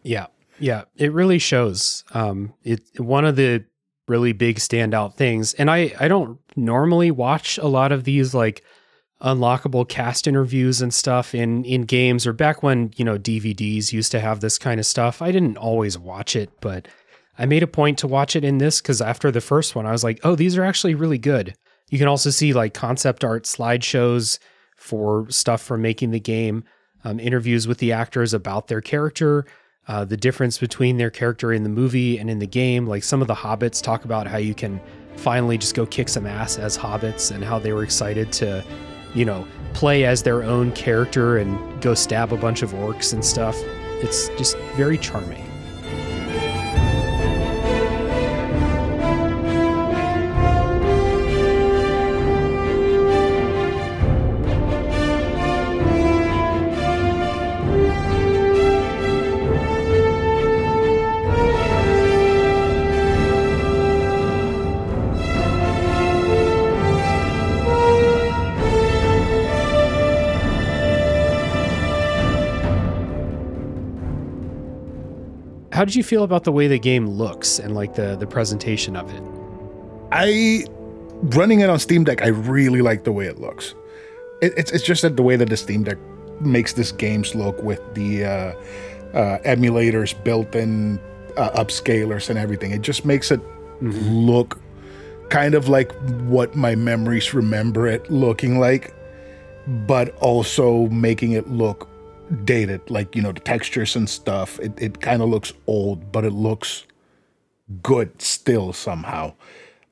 Yeah. 0.03 0.27
Yeah. 0.59 0.83
It 0.95 1.11
really 1.11 1.39
shows. 1.39 2.03
Um, 2.13 2.53
it 2.63 2.81
one 2.99 3.25
of 3.25 3.35
the 3.35 3.65
really 4.07 4.33
big 4.33 4.57
standout 4.57 5.15
things, 5.15 5.53
and 5.53 5.69
I, 5.69 5.93
I 5.99 6.07
don't 6.07 6.39
normally 6.55 7.11
watch 7.11 7.57
a 7.57 7.67
lot 7.67 7.91
of 7.91 8.03
these 8.03 8.33
like 8.33 8.63
unlockable 9.21 9.87
cast 9.87 10.27
interviews 10.27 10.81
and 10.81 10.93
stuff 10.93 11.35
in 11.35 11.63
in 11.63 11.83
games 11.83 12.25
or 12.25 12.33
back 12.33 12.63
when, 12.63 12.91
you 12.95 13.05
know, 13.05 13.17
DVDs 13.17 13.93
used 13.93 14.11
to 14.11 14.19
have 14.19 14.39
this 14.39 14.57
kind 14.57 14.79
of 14.79 14.85
stuff. 14.85 15.21
I 15.21 15.31
didn't 15.31 15.57
always 15.57 15.97
watch 15.97 16.35
it, 16.35 16.49
but 16.59 16.87
I 17.37 17.45
made 17.45 17.63
a 17.63 17.67
point 17.67 17.99
to 17.99 18.07
watch 18.07 18.35
it 18.35 18.43
in 18.43 18.57
this 18.57 18.81
because 18.81 19.01
after 19.01 19.31
the 19.31 19.41
first 19.41 19.75
one, 19.75 19.85
I 19.85 19.91
was 19.91 20.03
like, 20.03 20.19
oh, 20.23 20.35
these 20.35 20.57
are 20.57 20.63
actually 20.63 20.95
really 20.95 21.17
good. 21.17 21.55
You 21.89 21.97
can 21.97 22.07
also 22.07 22.29
see 22.29 22.53
like 22.53 22.73
concept 22.73 23.23
art 23.23 23.43
slideshows 23.43 24.39
for 24.75 25.29
stuff 25.29 25.61
from 25.61 25.81
making 25.81 26.11
the 26.11 26.19
game, 26.19 26.63
um, 27.03 27.19
interviews 27.19 27.67
with 27.67 27.77
the 27.77 27.91
actors 27.91 28.33
about 28.33 28.67
their 28.67 28.81
character, 28.81 29.45
uh, 29.87 30.05
the 30.05 30.17
difference 30.17 30.57
between 30.57 30.97
their 30.97 31.09
character 31.09 31.51
in 31.51 31.63
the 31.63 31.69
movie 31.69 32.17
and 32.17 32.29
in 32.29 32.39
the 32.39 32.47
game. 32.47 32.87
Like 32.87 33.03
some 33.03 33.21
of 33.21 33.27
the 33.27 33.35
hobbits 33.35 33.81
talk 33.81 34.05
about 34.05 34.27
how 34.27 34.37
you 34.37 34.53
can 34.53 34.79
finally 35.15 35.57
just 35.57 35.75
go 35.75 35.85
kick 35.85 36.09
some 36.09 36.25
ass 36.25 36.57
as 36.57 36.77
hobbits 36.77 37.31
and 37.31 37.43
how 37.43 37.59
they 37.59 37.73
were 37.73 37.83
excited 37.83 38.31
to, 38.33 38.63
you 39.13 39.25
know, 39.25 39.45
play 39.73 40.05
as 40.05 40.23
their 40.23 40.43
own 40.43 40.71
character 40.71 41.37
and 41.37 41.81
go 41.81 41.93
stab 41.93 42.31
a 42.31 42.37
bunch 42.37 42.61
of 42.61 42.71
orcs 42.71 43.13
and 43.13 43.23
stuff. 43.23 43.55
It's 44.03 44.29
just 44.29 44.57
very 44.75 44.97
charming. 44.97 45.50
How 75.81 75.85
did 75.85 75.95
you 75.95 76.03
feel 76.03 76.21
about 76.21 76.43
the 76.43 76.51
way 76.51 76.67
the 76.67 76.77
game 76.77 77.07
looks 77.07 77.57
and 77.57 77.73
like 77.73 77.95
the 77.95 78.15
the 78.15 78.27
presentation 78.27 78.95
of 78.95 79.11
it? 79.11 79.23
I 80.11 80.63
running 81.35 81.61
it 81.61 81.71
on 81.71 81.79
Steam 81.79 82.03
Deck, 82.03 82.21
I 82.21 82.27
really 82.27 82.83
like 82.83 83.03
the 83.03 83.11
way 83.11 83.25
it 83.25 83.39
looks. 83.39 83.73
It, 84.43 84.53
it's 84.55 84.71
it's 84.71 84.83
just 84.83 85.01
that 85.01 85.17
the 85.17 85.23
way 85.23 85.37
that 85.37 85.49
the 85.49 85.57
Steam 85.57 85.81
Deck 85.81 85.97
makes 86.39 86.73
this 86.73 86.91
games 86.91 87.33
look 87.33 87.63
with 87.63 87.81
the 87.95 88.25
uh, 88.25 88.29
uh, 89.17 89.39
emulators 89.39 90.13
built 90.23 90.53
in, 90.53 90.99
uh, 91.35 91.49
upscalers 91.63 92.29
and 92.29 92.37
everything. 92.37 92.69
It 92.69 92.83
just 92.83 93.03
makes 93.03 93.31
it 93.31 93.41
look 93.81 94.59
kind 95.29 95.55
of 95.55 95.67
like 95.67 95.91
what 96.29 96.55
my 96.55 96.75
memories 96.75 97.33
remember 97.33 97.87
it 97.87 98.07
looking 98.11 98.59
like, 98.59 98.93
but 99.87 100.15
also 100.17 100.89
making 100.89 101.31
it 101.31 101.49
look 101.49 101.87
dated. 102.45 102.89
Like 102.89 103.15
you 103.15 103.21
know 103.21 103.31
the 103.31 103.39
textures 103.39 103.95
and 103.95 104.09
stuff. 104.09 104.59
It 104.59 104.73
it 104.77 105.01
kind 105.01 105.21
of 105.21 105.29
looks 105.29 105.53
old, 105.67 106.11
but 106.11 106.23
it 106.25 106.33
looks 106.33 106.85
good 107.83 108.21
still 108.21 108.73
somehow. 108.73 109.33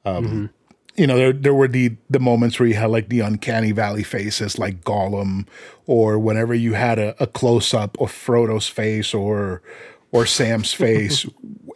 Um, 0.06 0.50
You 0.96 1.08
know, 1.08 1.16
there 1.18 1.32
there 1.32 1.54
were 1.54 1.70
the 1.70 1.96
the 2.10 2.20
moments 2.20 2.60
where 2.60 2.68
you 2.68 2.76
had 2.76 2.90
like 2.90 3.08
the 3.08 3.22
uncanny 3.22 3.72
valley 3.72 4.04
faces, 4.04 4.60
like 4.60 4.84
Gollum, 4.84 5.48
or 5.86 6.20
whenever 6.20 6.54
you 6.54 6.74
had 6.74 7.00
a, 7.00 7.16
a 7.24 7.28
close 7.28 7.74
up 7.74 7.98
of 8.02 8.12
Frodo's 8.12 8.68
face 8.68 9.14
or 9.14 9.62
or 10.12 10.26
Sam's 10.26 10.74
face, 10.86 11.26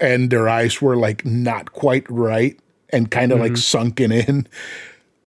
and 0.01 0.29
their 0.29 0.49
eyes 0.49 0.81
were 0.81 0.97
like 0.97 1.23
not 1.25 1.71
quite 1.71 2.05
right 2.09 2.59
and 2.89 3.09
kind 3.09 3.31
of 3.31 3.39
like 3.39 3.55
sunken 3.55 4.11
in. 4.11 4.47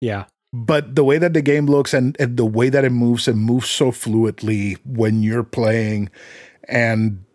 Yeah. 0.02 0.26
But 0.58 0.96
the 0.96 1.04
way 1.04 1.18
that 1.18 1.34
the 1.34 1.42
game 1.42 1.66
looks 1.66 1.94
and, 1.94 2.16
and 2.18 2.38
the 2.38 2.46
way 2.46 2.70
that 2.70 2.86
it 2.86 2.92
moves, 2.92 3.28
it 3.28 3.36
moves 3.36 3.70
so 3.70 3.92
fluidly 3.92 4.78
when 4.86 5.22
you're 5.22 5.44
playing, 5.44 6.10
and 6.70 7.26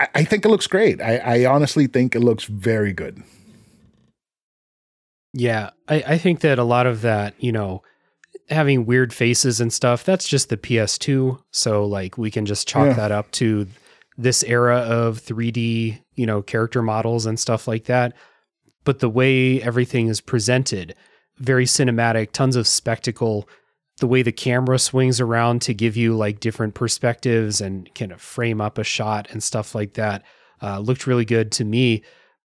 I, 0.00 0.08
I 0.16 0.24
think 0.24 0.44
it 0.44 0.48
looks 0.48 0.66
great. 0.66 1.00
I, 1.00 1.18
I 1.18 1.44
honestly 1.46 1.86
think 1.86 2.16
it 2.16 2.20
looks 2.20 2.44
very 2.44 2.92
good. 2.92 3.22
Yeah, 5.32 5.70
I, 5.88 6.02
I 6.06 6.18
think 6.18 6.40
that 6.40 6.58
a 6.58 6.64
lot 6.64 6.86
of 6.86 7.02
that, 7.02 7.34
you 7.38 7.52
know, 7.52 7.82
having 8.48 8.86
weird 8.86 9.12
faces 9.12 9.60
and 9.60 9.72
stuff, 9.72 10.04
that's 10.04 10.28
just 10.28 10.48
the 10.48 10.56
PS2. 10.56 11.40
So 11.50 11.84
like 11.84 12.18
we 12.18 12.30
can 12.30 12.46
just 12.46 12.68
chalk 12.68 12.88
Yeah. 12.88 12.94
that 12.94 13.12
up 13.12 13.30
to 13.32 13.66
this 14.16 14.44
era 14.44 14.78
of 14.78 15.20
3D, 15.20 16.00
you 16.14 16.26
know, 16.26 16.42
character 16.42 16.82
models 16.82 17.26
and 17.26 17.38
stuff 17.38 17.66
like 17.66 17.84
that. 17.84 18.14
But 18.84 19.00
the 19.00 19.08
way 19.08 19.60
everything 19.62 20.08
is 20.08 20.20
presented, 20.20 20.94
very 21.38 21.64
cinematic, 21.66 22.32
tons 22.32 22.56
of 22.56 22.66
spectacle, 22.66 23.48
the 24.00 24.06
way 24.06 24.22
the 24.22 24.32
camera 24.32 24.78
swings 24.78 25.20
around 25.20 25.62
to 25.62 25.74
give 25.74 25.96
you 25.96 26.16
like 26.16 26.40
different 26.40 26.74
perspectives 26.74 27.60
and 27.60 27.92
kind 27.94 28.12
of 28.12 28.20
frame 28.20 28.60
up 28.60 28.78
a 28.78 28.84
shot 28.84 29.28
and 29.30 29.42
stuff 29.42 29.74
like 29.74 29.94
that, 29.94 30.22
uh, 30.62 30.78
looked 30.78 31.06
really 31.06 31.24
good 31.24 31.52
to 31.52 31.64
me 31.64 32.02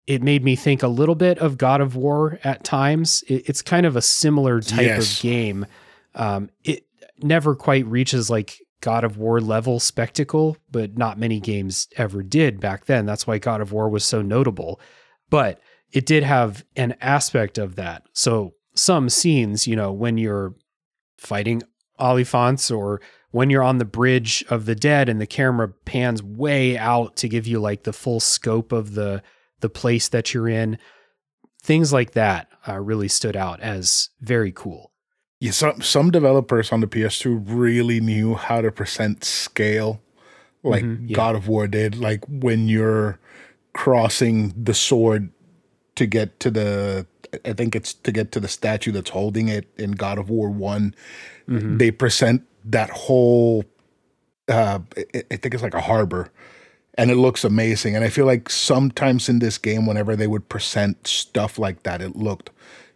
it 0.06 0.22
made 0.22 0.42
me 0.42 0.56
think 0.56 0.82
a 0.82 0.88
little 0.88 1.14
bit 1.14 1.38
of 1.38 1.58
God 1.58 1.82
of 1.82 1.94
War 1.94 2.38
at 2.42 2.64
times. 2.64 3.22
It, 3.28 3.46
it's 3.46 3.60
kind 3.60 3.84
of 3.84 3.94
a 3.94 4.00
similar 4.00 4.62
type 4.62 4.80
Yes. 4.86 5.18
of 5.18 5.22
game. 5.22 5.66
Um, 6.14 6.48
it 6.64 6.86
never 7.22 7.54
quite 7.54 7.84
reaches 7.86 8.30
like 8.30 8.58
God 8.80 9.04
of 9.04 9.18
War 9.18 9.38
level 9.38 9.78
spectacle, 9.80 10.56
but 10.70 10.96
not 10.96 11.18
many 11.18 11.40
games 11.40 11.88
ever 11.98 12.22
did 12.22 12.58
back 12.58 12.86
then. 12.86 13.04
That's 13.04 13.26
why 13.26 13.36
God 13.36 13.60
of 13.60 13.70
War 13.70 13.90
was 13.90 14.02
so 14.02 14.22
notable. 14.22 14.80
But 15.28 15.60
it 15.92 16.06
did 16.06 16.22
have 16.22 16.64
an 16.74 16.96
aspect 17.02 17.58
of 17.58 17.76
that. 17.76 18.04
So 18.14 18.54
some 18.78 19.08
scenes, 19.08 19.66
you 19.66 19.76
know, 19.76 19.92
when 19.92 20.18
you're 20.18 20.54
fighting 21.18 21.62
Oliphaunts 21.98 22.74
or 22.76 23.00
when 23.32 23.50
you're 23.50 23.62
on 23.62 23.78
the 23.78 23.84
bridge 23.84 24.44
of 24.48 24.64
the 24.66 24.74
dead 24.74 25.08
and 25.08 25.20
the 25.20 25.26
camera 25.26 25.68
pans 25.68 26.22
way 26.22 26.78
out 26.78 27.16
to 27.16 27.28
give 27.28 27.46
you 27.46 27.58
like 27.58 27.82
the 27.82 27.92
full 27.92 28.20
scope 28.20 28.72
of 28.72 28.94
the 28.94 29.22
the 29.60 29.68
place 29.68 30.08
that 30.08 30.32
you're 30.32 30.48
in 30.48 30.78
things 31.60 31.92
like 31.92 32.12
that 32.12 32.46
uh, 32.68 32.78
really 32.78 33.08
stood 33.08 33.34
out 33.36 33.58
as 33.60 34.10
very 34.20 34.52
cool 34.52 34.92
Yeah, 35.40 35.50
some 35.50 35.82
some 35.82 36.10
developers 36.12 36.72
on 36.72 36.80
the 36.80 36.86
PS2 36.86 37.42
really 37.46 38.00
knew 38.00 38.34
how 38.34 38.60
to 38.60 38.70
present 38.70 39.24
scale, 39.24 40.00
like 40.62 40.84
Mhm, 40.84 41.10
yeah. 41.10 41.16
God 41.16 41.34
of 41.36 41.48
War 41.48 41.66
did. 41.68 41.96
Like 41.96 42.24
when 42.28 42.68
you're 42.68 43.18
crossing 43.72 44.54
the 44.56 44.74
sword 44.74 45.30
to 45.98 46.06
get 46.06 46.40
to 46.40 46.50
the, 46.50 47.06
I 47.44 47.52
think 47.52 47.76
it's 47.76 47.92
to 47.94 48.10
get 48.12 48.32
to 48.32 48.40
the 48.40 48.48
statue 48.48 48.92
that's 48.92 49.10
holding 49.10 49.48
it 49.48 49.68
in 49.76 49.92
God 49.92 50.18
of 50.18 50.30
War 50.30 50.48
One. 50.48 50.94
Mhm. 51.48 51.78
They 51.78 51.90
present 51.90 52.42
that 52.64 52.90
whole, 52.90 53.64
uh, 54.48 54.80
I 54.96 55.36
think 55.36 55.54
it's 55.54 55.62
like 55.62 55.74
a 55.74 55.80
harbor, 55.80 56.30
and 56.96 57.10
it 57.10 57.16
looks 57.16 57.44
amazing. 57.44 57.94
And 57.96 58.04
I 58.04 58.08
feel 58.08 58.26
like 58.26 58.48
sometimes 58.48 59.28
in 59.28 59.40
this 59.40 59.58
game, 59.58 59.86
whenever 59.86 60.16
they 60.16 60.26
would 60.26 60.48
present 60.48 61.06
stuff 61.06 61.58
like 61.58 61.82
that, 61.82 62.00
it 62.00 62.16
looked 62.16 62.50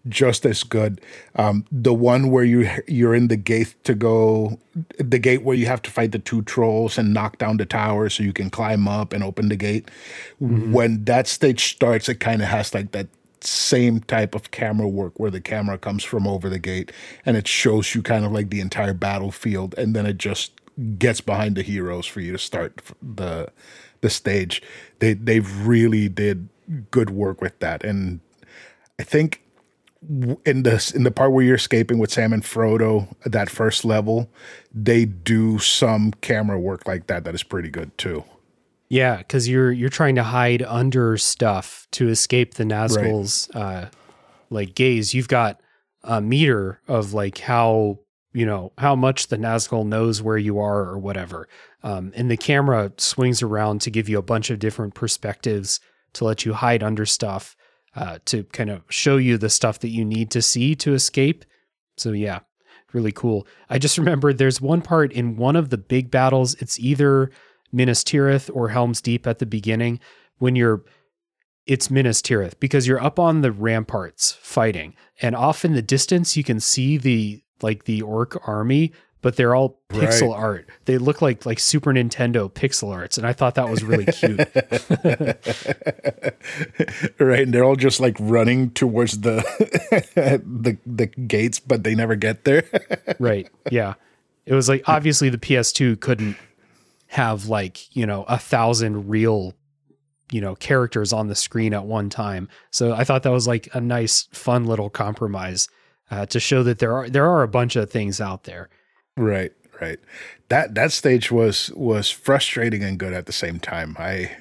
just 0.08 0.44
as 0.44 0.62
good. 0.62 1.00
Um, 1.36 1.64
the 1.70 1.94
one 1.94 2.30
where 2.30 2.44
you 2.44 2.68
you're 2.88 3.14
in 3.14 3.28
the 3.28 3.36
gate 3.36 3.74
to 3.84 3.94
go, 3.94 4.58
the 4.98 5.18
gate 5.18 5.42
where 5.42 5.56
you 5.56 5.66
have 5.66 5.82
to 5.82 5.90
fight 5.90 6.12
the 6.12 6.18
two 6.18 6.42
trolls 6.42 6.98
and 6.98 7.14
knock 7.14 7.38
down 7.38 7.56
the 7.56 7.66
tower 7.66 8.08
so 8.08 8.22
you 8.22 8.32
can 8.32 8.50
climb 8.50 8.88
up 8.88 9.12
and 9.12 9.22
open 9.22 9.48
the 9.48 9.56
gate. 9.56 9.90
When 10.40 11.04
that 11.04 11.28
stage 11.28 11.72
starts, 11.72 12.08
it 12.08 12.20
kind 12.20 12.42
of 12.42 12.48
has 12.48 12.74
like 12.74 12.92
that 12.92 13.08
same 13.44 14.00
type 14.00 14.34
of 14.34 14.50
camera 14.50 14.88
work 14.88 15.18
where 15.18 15.30
the 15.30 15.40
camera 15.40 15.78
comes 15.78 16.04
from 16.04 16.26
over 16.26 16.48
the 16.48 16.58
gate 16.58 16.92
and 17.26 17.36
it 17.36 17.48
shows 17.48 17.94
you 17.94 18.02
kind 18.02 18.24
of 18.24 18.32
like 18.32 18.50
the 18.50 18.60
entire 18.60 18.94
battlefield 18.94 19.74
and 19.76 19.94
then 19.96 20.06
it 20.06 20.18
just 20.18 20.52
gets 20.98 21.20
behind 21.20 21.56
the 21.56 21.62
heroes 21.62 22.06
for 22.06 22.20
you 22.20 22.32
to 22.32 22.38
start 22.38 22.80
the 23.02 23.50
the 24.00 24.08
stage 24.08 24.62
they 25.00 25.12
they 25.12 25.40
really 25.40 26.08
did 26.08 26.48
good 26.90 27.10
work 27.10 27.40
with 27.40 27.58
that 27.58 27.84
and 27.84 28.20
i 28.98 29.02
think 29.02 29.42
in 30.08 30.64
the 30.64 30.92
in 30.94 31.04
the 31.04 31.10
part 31.10 31.32
where 31.32 31.44
you're 31.44 31.54
escaping 31.54 31.98
with 31.98 32.10
Sam 32.10 32.32
and 32.32 32.42
Frodo 32.42 33.08
that 33.24 33.48
first 33.48 33.84
level 33.84 34.28
they 34.74 35.04
do 35.04 35.58
some 35.58 36.12
camera 36.20 36.58
work 36.58 36.86
like 36.86 37.06
that 37.06 37.24
that 37.24 37.34
is 37.34 37.42
pretty 37.42 37.70
good 37.70 37.96
too. 37.96 38.24
Yeah 38.88 39.18
because 39.18 39.48
you're 39.48 39.70
you're 39.70 39.88
trying 39.88 40.16
to 40.16 40.24
hide 40.24 40.62
under 40.62 41.16
stuff 41.16 41.86
to 41.92 42.08
escape 42.08 42.54
the 42.54 42.64
nazgul's 42.64 43.48
uh 43.54 43.88
like 44.50 44.74
gaze. 44.74 45.14
You've 45.14 45.28
got 45.28 45.60
a 46.02 46.20
meter 46.20 46.80
of 46.88 47.14
like 47.14 47.38
how 47.38 48.00
you 48.32 48.44
know 48.44 48.72
how 48.78 48.96
much 48.96 49.28
the 49.28 49.36
nazgul 49.36 49.86
knows 49.86 50.20
where 50.20 50.38
you 50.38 50.58
are 50.58 50.80
or 50.80 50.98
whatever. 50.98 51.48
Um, 51.84 52.12
and 52.14 52.30
the 52.30 52.36
camera 52.36 52.92
swings 52.96 53.42
around 53.42 53.80
to 53.82 53.90
give 53.90 54.08
you 54.08 54.18
a 54.18 54.22
bunch 54.22 54.50
of 54.50 54.58
different 54.58 54.94
perspectives 54.94 55.80
to 56.14 56.24
let 56.24 56.44
you 56.44 56.54
hide 56.54 56.82
under 56.82 57.06
stuff 57.06 57.56
uh, 57.94 58.18
to 58.26 58.44
kind 58.44 58.70
of 58.70 58.82
show 58.88 59.16
you 59.16 59.36
the 59.38 59.50
stuff 59.50 59.78
that 59.80 59.90
you 59.90 60.04
need 60.04 60.30
to 60.30 60.42
see 60.42 60.74
to 60.76 60.94
escape. 60.94 61.44
So 61.96 62.12
yeah 62.12 62.40
really 62.92 63.12
cool. 63.12 63.46
I 63.70 63.78
just 63.78 63.96
remember 63.96 64.34
there's 64.34 64.60
one 64.60 64.82
part 64.82 65.12
in 65.12 65.36
one 65.36 65.56
of 65.56 65.70
the 65.70 65.78
big 65.78 66.10
battles 66.10 66.54
it's 66.56 66.78
either 66.78 67.30
minas 67.72 68.04
tirith 68.04 68.50
or 68.52 68.68
helm's 68.68 69.00
deep 69.00 69.26
at 69.26 69.38
the 69.38 69.46
beginning 69.46 69.98
when 70.36 70.56
you're 70.56 70.84
it's 71.66 71.90
Minas 71.90 72.20
Tirith 72.20 72.58
because 72.58 72.86
you're 72.86 73.02
up 73.02 73.18
on 73.18 73.40
the 73.40 73.52
ramparts 73.52 74.32
fighting, 74.32 74.94
and 75.20 75.36
off 75.36 75.64
in 75.64 75.74
the 75.74 75.82
distance 75.82 76.36
you 76.36 76.44
can 76.44 76.60
see 76.60 76.96
the 76.96 77.42
like 77.60 77.84
the 77.84 78.02
orc 78.02 78.36
army, 78.48 78.92
but 79.22 79.36
they're 79.36 79.54
all 79.54 79.78
pixel 79.88 80.30
Right. 80.32 80.38
art. 80.38 80.68
They 80.84 80.98
look 80.98 81.22
like 81.22 81.46
like 81.46 81.58
Super 81.58 81.92
Nintendo 81.92 82.52
pixel 82.52 82.92
arts, 82.92 83.16
and 83.16 83.26
I 83.26 83.32
thought 83.32 83.54
that 83.54 83.70
was 83.70 83.82
really 83.82 84.04
cute. 84.04 84.38
right 87.18 87.42
and 87.42 87.52
they're 87.54 87.64
all 87.64 87.76
just 87.76 88.00
like 88.00 88.16
running 88.20 88.70
towards 88.70 89.20
the 89.20 89.42
the 90.44 90.76
the 90.86 91.06
gates 91.06 91.60
but 91.60 91.84
they 91.84 91.94
never 91.94 92.16
get 92.16 92.44
there 92.44 92.64
right? 93.18 93.48
Yeah, 93.70 93.94
it 94.46 94.54
was 94.54 94.68
like 94.68 94.88
obviously 94.88 95.28
the 95.28 95.38
PS2 95.38 96.00
couldn't 96.00 96.36
have 97.08 97.46
like 97.46 97.94
you 97.96 98.06
know 98.06 98.24
a 98.24 98.38
thousand 98.38 99.08
real 99.08 99.54
you 100.30 100.40
know 100.40 100.54
characters 100.56 101.12
on 101.12 101.28
the 101.28 101.34
screen 101.34 101.74
at 101.74 101.84
one 101.84 102.10
time, 102.10 102.48
so 102.70 102.94
I 102.94 103.04
thought 103.04 103.22
that 103.22 103.32
was 103.32 103.46
like 103.46 103.68
a 103.74 103.80
nice, 103.80 104.28
fun 104.32 104.64
little 104.64 104.90
compromise 104.90 105.68
uh, 106.10 106.26
to 106.26 106.40
show 106.40 106.62
that 106.62 106.78
there 106.78 106.94
are 106.96 107.08
there 107.08 107.28
are 107.28 107.42
a 107.42 107.48
bunch 107.48 107.76
of 107.76 107.90
things 107.90 108.20
out 108.20 108.44
there. 108.44 108.68
Right, 109.16 109.52
right. 109.80 109.98
That 110.48 110.74
that 110.74 110.92
stage 110.92 111.30
was 111.30 111.70
was 111.74 112.10
frustrating 112.10 112.82
and 112.82 112.98
good 112.98 113.12
at 113.12 113.26
the 113.26 113.32
same 113.32 113.58
time. 113.58 113.96
I 113.98 114.36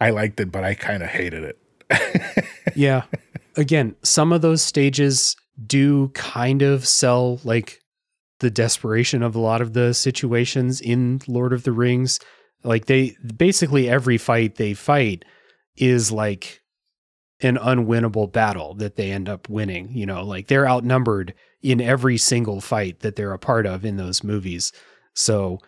I 0.00 0.10
liked 0.10 0.40
it, 0.40 0.50
but 0.50 0.64
I 0.64 0.74
kind 0.74 1.02
of 1.02 1.08
hated 1.08 1.44
it. 1.44 2.46
yeah. 2.76 3.02
Again, 3.56 3.96
some 4.02 4.32
of 4.32 4.42
those 4.42 4.62
stages 4.62 5.36
do 5.66 6.08
kind 6.08 6.62
of 6.62 6.86
sell 6.86 7.40
like 7.44 7.80
the 8.38 8.50
desperation 8.50 9.22
of 9.22 9.34
a 9.34 9.40
lot 9.40 9.60
of 9.60 9.74
the 9.74 9.92
situations 9.92 10.80
in 10.80 11.20
Lord 11.28 11.52
of 11.52 11.64
the 11.64 11.72
Rings. 11.72 12.18
Like 12.64 12.86
they 12.86 13.16
basically 13.36 13.88
every 13.88 14.18
fight 14.18 14.56
they 14.56 14.74
fight 14.74 15.24
is 15.76 16.10
like 16.10 16.60
an 17.40 17.56
unwinnable 17.56 18.30
battle 18.30 18.74
that 18.74 18.96
they 18.96 19.10
end 19.10 19.28
up 19.28 19.48
winning. 19.48 19.90
You 19.92 20.06
know, 20.06 20.24
like 20.24 20.48
they're 20.48 20.68
outnumbered 20.68 21.34
in 21.62 21.80
every 21.80 22.16
single 22.16 22.60
fight 22.60 23.00
that 23.00 23.16
they're 23.16 23.32
a 23.32 23.38
part 23.38 23.66
of 23.66 23.84
in 23.84 23.96
those 23.96 24.24
movies. 24.24 24.72
So, 25.14 25.58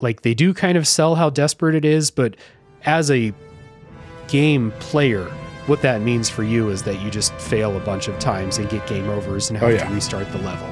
like, 0.00 0.22
they 0.22 0.34
do 0.34 0.52
kind 0.54 0.76
of 0.76 0.86
sell 0.88 1.14
how 1.14 1.30
desperate 1.30 1.74
it 1.74 1.84
is, 1.84 2.10
but 2.10 2.36
as 2.84 3.10
a 3.10 3.32
game 4.28 4.72
player, 4.80 5.24
what 5.66 5.82
that 5.82 6.00
means 6.02 6.28
for 6.28 6.42
you 6.42 6.68
is 6.68 6.82
that 6.82 7.00
you 7.00 7.10
just 7.10 7.32
fail 7.34 7.76
a 7.76 7.80
bunch 7.80 8.08
of 8.08 8.18
times 8.18 8.58
and 8.58 8.68
get 8.68 8.86
game 8.86 9.08
overs 9.08 9.50
and 9.50 9.56
oh, 9.58 9.60
have 9.60 9.70
Oh, 9.70 9.72
yeah. 9.74 9.88
to 9.88 9.94
restart 9.94 10.30
the 10.32 10.38
level. 10.38 10.68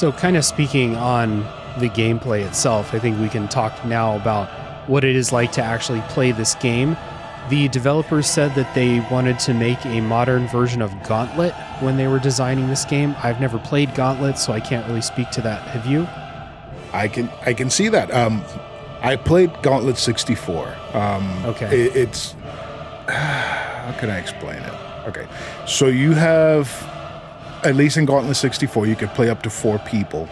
So, 0.00 0.10
kind 0.12 0.38
of 0.38 0.46
speaking 0.46 0.96
on 0.96 1.40
the 1.78 1.90
gameplay 1.90 2.46
itself, 2.46 2.94
I 2.94 2.98
think 2.98 3.20
we 3.20 3.28
can 3.28 3.48
talk 3.48 3.84
now 3.84 4.16
about 4.16 4.48
what 4.88 5.04
it 5.04 5.14
is 5.14 5.30
like 5.30 5.52
to 5.52 5.62
actually 5.62 6.00
play 6.08 6.32
this 6.32 6.54
game. 6.54 6.96
The 7.50 7.68
developers 7.68 8.26
said 8.26 8.54
that 8.54 8.74
they 8.74 9.00
wanted 9.10 9.38
to 9.40 9.52
make 9.52 9.84
a 9.84 10.00
modern 10.00 10.48
version 10.48 10.80
of 10.80 10.90
Gauntlet 11.02 11.52
when 11.80 11.98
they 11.98 12.06
were 12.08 12.18
designing 12.18 12.68
this 12.68 12.86
game. 12.86 13.14
I've 13.22 13.42
never 13.42 13.58
played 13.58 13.94
Gauntlet, 13.94 14.38
so 14.38 14.54
I 14.54 14.60
can't 14.60 14.86
really 14.88 15.02
speak 15.02 15.28
to 15.32 15.42
that. 15.42 15.60
Have 15.68 15.84
you? 15.84 16.08
I 16.94 17.06
can 17.06 17.28
I 17.44 17.52
can 17.52 17.68
see 17.68 17.88
that. 17.90 18.10
Um, 18.10 18.42
I 19.02 19.16
played 19.16 19.52
Gauntlet 19.62 19.98
64. 19.98 20.76
Um, 20.94 21.44
Okay. 21.44 21.78
it- 21.78 21.94
it's 21.94 22.32
how 23.06 23.94
can 23.98 24.08
I 24.08 24.16
explain 24.16 24.62
it? 24.62 24.72
Okay, 25.08 25.26
so 25.66 25.88
you 25.88 26.12
have 26.14 26.68
at 27.64 27.76
least 27.76 27.96
in 27.96 28.04
Gauntlet 28.04 28.36
64, 28.36 28.86
you 28.86 28.96
could 28.96 29.10
play 29.10 29.28
up 29.28 29.42
to 29.42 29.50
four 29.50 29.78
people. 29.80 30.28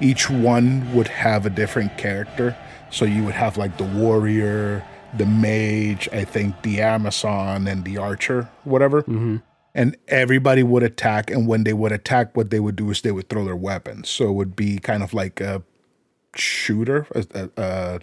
Each 0.00 0.28
one 0.28 0.92
would 0.94 1.08
have 1.08 1.46
a 1.46 1.50
different 1.50 1.96
character. 1.96 2.56
So 2.90 3.04
you 3.04 3.24
would 3.24 3.34
have 3.34 3.56
like 3.56 3.76
the 3.76 3.84
warrior, 3.84 4.84
the 5.16 5.26
mage, 5.26 6.08
I 6.12 6.24
think 6.24 6.62
the 6.62 6.80
Amazon, 6.80 7.66
and 7.66 7.84
the 7.84 7.98
archer, 7.98 8.48
whatever. 8.64 9.02
Mm-hmm. 9.02 9.36
And 9.74 9.96
everybody 10.06 10.62
would 10.62 10.82
attack. 10.82 11.30
And 11.30 11.48
when 11.48 11.64
they 11.64 11.72
would 11.72 11.92
attack, 11.92 12.36
what 12.36 12.50
they 12.50 12.60
would 12.60 12.76
do 12.76 12.90
is 12.90 13.02
they 13.02 13.10
would 13.10 13.28
throw 13.28 13.44
their 13.44 13.56
weapons. 13.56 14.08
So 14.08 14.28
it 14.28 14.32
would 14.32 14.54
be 14.54 14.78
kind 14.78 15.02
of 15.02 15.12
like 15.12 15.40
a 15.40 15.62
shooter, 16.36 17.06
a, 17.14 17.26
a, 17.34 17.62
a, 17.62 18.00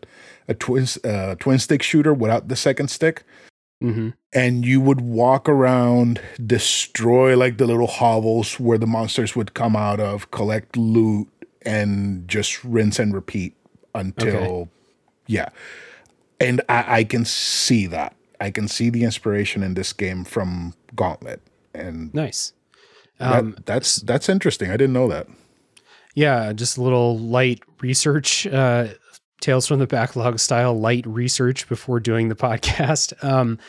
a 0.50 0.54
twin, 0.54 0.88
uh, 1.06 1.36
twin 1.36 1.60
stick 1.60 1.82
shooter 1.82 2.14
without 2.14 2.50
the 2.50 2.56
second 2.56 2.90
stick 2.90 3.24
Mm-hmm. 3.82 4.10
and 4.32 4.64
you 4.66 4.80
would 4.80 5.02
walk 5.02 5.50
around, 5.50 6.22
destroy 6.46 7.36
like 7.36 7.58
the 7.58 7.66
little 7.66 7.88
hovels 7.88 8.60
where 8.60 8.78
the 8.78 8.86
monsters 8.86 9.36
would 9.36 9.54
come 9.56 9.76
out 9.76 10.00
of, 10.00 10.30
collect 10.32 10.78
loot, 10.78 11.28
and 11.64 12.28
just 12.28 12.64
rinse 12.64 13.00
and 13.00 13.14
repeat 13.14 13.56
until, 13.96 14.28
Okay. 14.38 14.70
yeah. 15.28 15.50
And 16.40 16.62
I, 16.70 17.00
I 17.00 17.04
can 17.04 17.26
see 17.26 17.88
that. 17.88 18.16
I 18.40 18.52
can 18.52 18.68
see 18.68 18.90
the 18.90 19.04
inspiration 19.04 19.62
in 19.64 19.74
this 19.74 19.94
game 19.94 20.24
from 20.26 20.74
Gauntlet, 20.96 21.42
and 21.74 22.14
Nice. 22.14 22.54
that, 23.20 23.40
Um, 23.40 23.56
that's 23.66 23.98
that's 23.98 24.30
interesting. 24.30 24.70
I 24.70 24.78
didn't 24.78 24.94
know 24.94 25.08
that. 25.10 25.28
Yeah, 26.16 26.52
just 26.54 26.78
a 26.78 26.82
little 26.82 27.18
light 27.18 27.62
research, 27.82 28.46
uh, 28.48 28.88
Tales 29.42 29.68
from 29.68 29.80
the 29.80 29.88
Backlog 29.88 30.40
style 30.40 30.80
light 30.80 31.06
research 31.06 31.68
before 31.68 32.00
doing 32.00 32.30
the 32.30 32.36
podcast. 32.48 33.22
Um, 33.24 33.60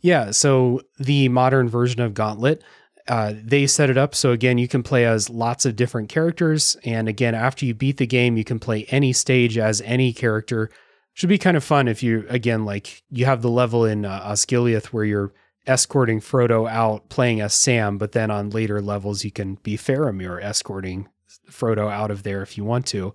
yeah, 0.00 0.30
so 0.32 0.82
the 0.98 1.28
modern 1.30 1.68
version 1.68 2.02
of 2.02 2.12
Gauntlet, 2.14 2.62
uh, 3.08 3.32
they 3.42 3.66
set 3.66 3.90
it 3.90 3.98
up 3.98 4.14
so 4.14 4.32
again 4.32 4.58
you 4.58 4.68
can 4.68 4.82
play 4.82 5.04
as 5.06 5.28
lots 5.28 5.66
of 5.66 5.76
different 5.76 6.08
characters, 6.08 6.76
and 6.84 7.08
again 7.08 7.34
after 7.34 7.66
you 7.66 7.74
beat 7.74 7.96
the 7.96 8.06
game, 8.06 8.36
you 8.36 8.44
can 8.44 8.58
play 8.58 8.84
any 8.90 9.12
stage 9.12 9.58
as 9.58 9.80
any 9.82 10.12
character. 10.12 10.70
Should 11.14 11.28
be 11.28 11.38
kind 11.38 11.56
of 11.56 11.64
fun 11.64 11.88
if 11.88 12.02
you 12.02 12.26
again 12.28 12.64
like 12.64 13.02
you 13.10 13.24
have 13.24 13.40
the 13.40 13.50
level 13.50 13.84
in 13.84 14.04
uh, 14.04 14.20
Osgiliath 14.22 14.86
where 14.86 15.04
you're 15.04 15.32
escorting 15.66 16.20
Frodo 16.20 16.68
out 16.68 17.08
playing 17.08 17.40
as 17.40 17.54
Sam, 17.54 17.98
but 17.98 18.12
then 18.12 18.30
on 18.30 18.50
later 18.50 18.82
levels 18.82 19.24
you 19.24 19.30
can 19.30 19.54
be 19.56 19.76
Faramir 19.76 20.42
escorting 20.42 21.08
Frodo 21.50 21.90
out 21.90 22.10
of 22.10 22.22
there 22.22 22.42
if 22.42 22.56
you 22.56 22.64
want 22.64 22.86
to. 22.88 23.14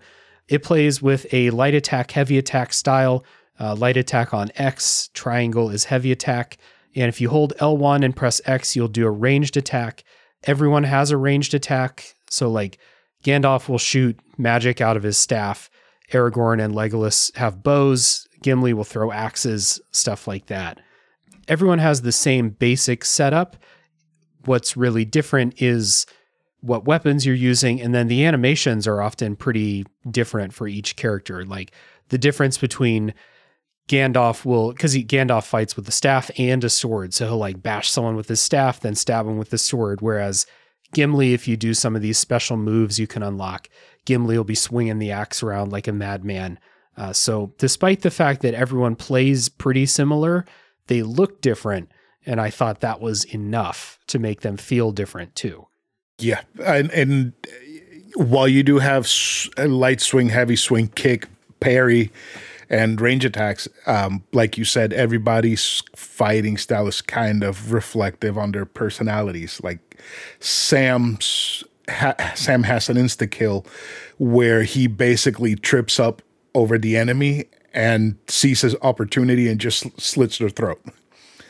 It 0.50 0.64
plays 0.64 1.02
with 1.02 1.32
a 1.32 1.52
light 1.52 1.76
attack, 1.76 2.12
heavy 2.12 2.38
attack 2.38 2.74
style. 2.74 3.24
Uh, 3.60 3.76
light 3.76 3.98
attack 3.98 4.34
on 4.34 4.52
X, 4.56 5.10
triangle 5.14 5.70
is 5.70 5.86
heavy 5.86 6.12
attack. 6.12 6.58
And 6.96 7.08
if 7.08 7.22
you 7.22 7.30
hold 7.30 7.54
L1 7.58 8.04
and 8.04 8.16
press 8.16 8.42
X, 8.46 8.76
you'll 8.76 8.88
do 8.88 9.06
a 9.06 9.12
ranged 9.12 9.58
attack. 9.58 10.04
Everyone 10.46 10.86
has 10.86 11.12
a 11.12 11.18
ranged 11.18 11.54
attack. 11.54 12.16
So, 12.30 12.50
like, 12.50 12.80
Gandalf 13.24 13.70
will 13.70 13.78
shoot 13.78 14.20
magic 14.38 14.82
out 14.82 14.98
of 14.98 15.04
his 15.04 15.18
staff. 15.18 15.70
Aragorn 16.12 16.64
and 16.64 16.74
Legolas 16.74 17.36
have 17.36 17.62
bows. 17.62 18.28
Gimli 18.42 18.74
will 18.74 18.84
throw 18.84 19.12
axes, 19.12 19.80
stuff 19.92 20.28
like 20.28 20.48
that. 20.48 20.80
Everyone 21.48 21.80
has 21.80 22.02
the 22.02 22.12
same 22.12 22.50
basic 22.52 23.04
setup. 23.04 23.58
What's 24.46 24.78
really 24.78 25.06
different 25.06 25.62
is 25.62 26.06
what 26.62 26.86
weapons 26.86 27.26
you're 27.26 27.36
using, 27.36 27.82
and 27.82 27.94
then 27.94 28.08
the 28.08 28.26
animations 28.26 28.88
are 28.88 29.02
often 29.02 29.36
pretty 29.36 29.86
different 30.10 30.54
for 30.54 30.68
each 30.68 30.96
character. 30.96 31.46
Like 31.46 31.72
the 32.10 32.18
difference 32.18 32.58
between 32.58 33.14
Gandalf 33.88 34.46
will, 34.46 34.72
because 34.72 34.96
Gandalf 34.96 35.46
fights 35.46 35.76
with 35.76 35.86
the 35.86 35.92
staff 35.92 36.30
and 36.38 36.64
a 36.64 36.70
sword, 36.70 37.14
so 37.14 37.26
he'll 37.26 37.38
like 37.38 37.62
bash 37.62 37.90
someone 37.90 38.16
with 38.16 38.28
his 38.28 38.42
staff, 38.42 38.80
then 38.80 38.96
stab 38.96 39.26
him 39.26 39.38
with 39.38 39.50
the 39.50 39.58
sword. 39.58 40.02
Whereas 40.02 40.46
Gimli, 40.94 41.34
if 41.34 41.48
you 41.48 41.58
do 41.58 41.74
some 41.74 41.96
of 41.96 42.02
these 42.02 42.18
special 42.18 42.58
moves, 42.58 43.00
you 43.00 43.08
can 43.08 43.24
unlock. 43.24 43.70
Gimli 44.06 44.38
will 44.38 44.44
be 44.44 44.56
swinging 44.56 45.00
the 45.00 45.12
axe 45.12 45.44
around 45.44 45.72
like 45.72 45.88
a 45.88 45.94
madman. 45.94 46.60
Uh, 46.98 47.14
so, 47.14 47.54
despite 47.58 48.02
the 48.02 48.12
fact 48.12 48.42
that 48.42 48.54
everyone 48.54 48.96
plays 48.96 49.48
pretty 49.48 49.86
similar, 49.86 50.46
they 50.88 51.02
look 51.02 51.42
different, 51.42 51.90
and 52.26 52.42
I 52.42 52.50
thought 52.50 52.82
that 52.82 53.00
was 53.00 53.24
enough 53.24 54.00
to 54.08 54.20
make 54.20 54.42
them 54.42 54.58
feel 54.58 54.92
different 54.92 55.36
too. 55.36 55.69
Yeah, 56.20 56.42
and 56.66 56.92
and 56.92 57.34
while 58.16 58.48
you 58.48 58.64
do 58.64 58.80
have 58.80 59.08
light 59.58 60.02
swing, 60.02 60.30
heavy 60.30 60.56
swing, 60.56 60.90
kick, 60.96 61.28
parry, 61.60 62.12
and 62.70 63.00
range 63.00 63.24
attacks, 63.26 63.68
um, 63.86 64.24
like 64.34 64.58
you 64.58 64.66
said, 64.66 64.92
everybody's 64.94 65.82
fighting 65.96 66.58
style 66.58 66.88
is 66.88 67.02
kind 67.02 67.44
of 67.44 67.72
reflective 67.72 68.38
on 68.38 68.52
their 68.52 68.66
personalities. 68.66 69.62
Like 69.64 69.80
Sam's 70.40 71.64
ha- 71.90 72.16
Sam 72.36 72.64
has 72.64 72.90
an 72.90 72.98
insta 72.98 73.30
kill 73.30 73.66
where 74.18 74.64
he 74.64 74.88
basically 74.88 75.56
trips 75.56 76.00
up 76.00 76.22
over 76.54 76.78
the 76.78 76.98
enemy 76.98 77.46
and 77.74 78.16
sees 78.28 78.62
his 78.62 78.76
opportunity 78.82 79.48
and 79.48 79.60
just 79.62 79.86
slits 80.02 80.40
their 80.40 80.50
throat 80.50 80.82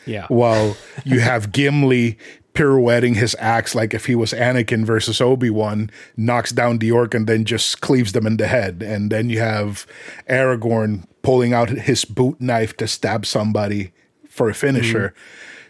Yeah. 0.06 0.26
while 0.28 0.76
you 1.04 1.20
have 1.20 1.50
Gimli 1.52 2.18
pirouetting 2.54 3.14
his 3.14 3.36
axe 3.38 3.74
like 3.74 3.94
if 3.94 4.06
he 4.06 4.14
was 4.14 4.32
Anakin 4.32 4.84
versus 4.84 5.20
Obi-Wan, 5.20 5.90
knocks 6.16 6.52
down 6.52 6.78
the 6.78 6.90
orc 6.90 7.14
and 7.14 7.26
then 7.26 7.44
just 7.44 7.80
cleaves 7.80 8.12
them 8.12 8.26
in 8.26 8.36
the 8.36 8.46
head. 8.46 8.82
And 8.82 9.10
then 9.10 9.30
you 9.30 9.38
have 9.40 9.86
Aragorn 10.28 11.04
pulling 11.22 11.52
out 11.52 11.68
his 11.68 12.04
boot 12.04 12.40
knife 12.40 12.76
to 12.78 12.86
stab 12.86 13.24
somebody 13.24 13.92
for 14.28 14.48
a 14.48 14.54
finisher. 14.54 15.14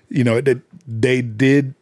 You 0.08 0.24
know, 0.24 0.40
they, 0.40 0.60
they 0.86 1.22
did 1.22 1.74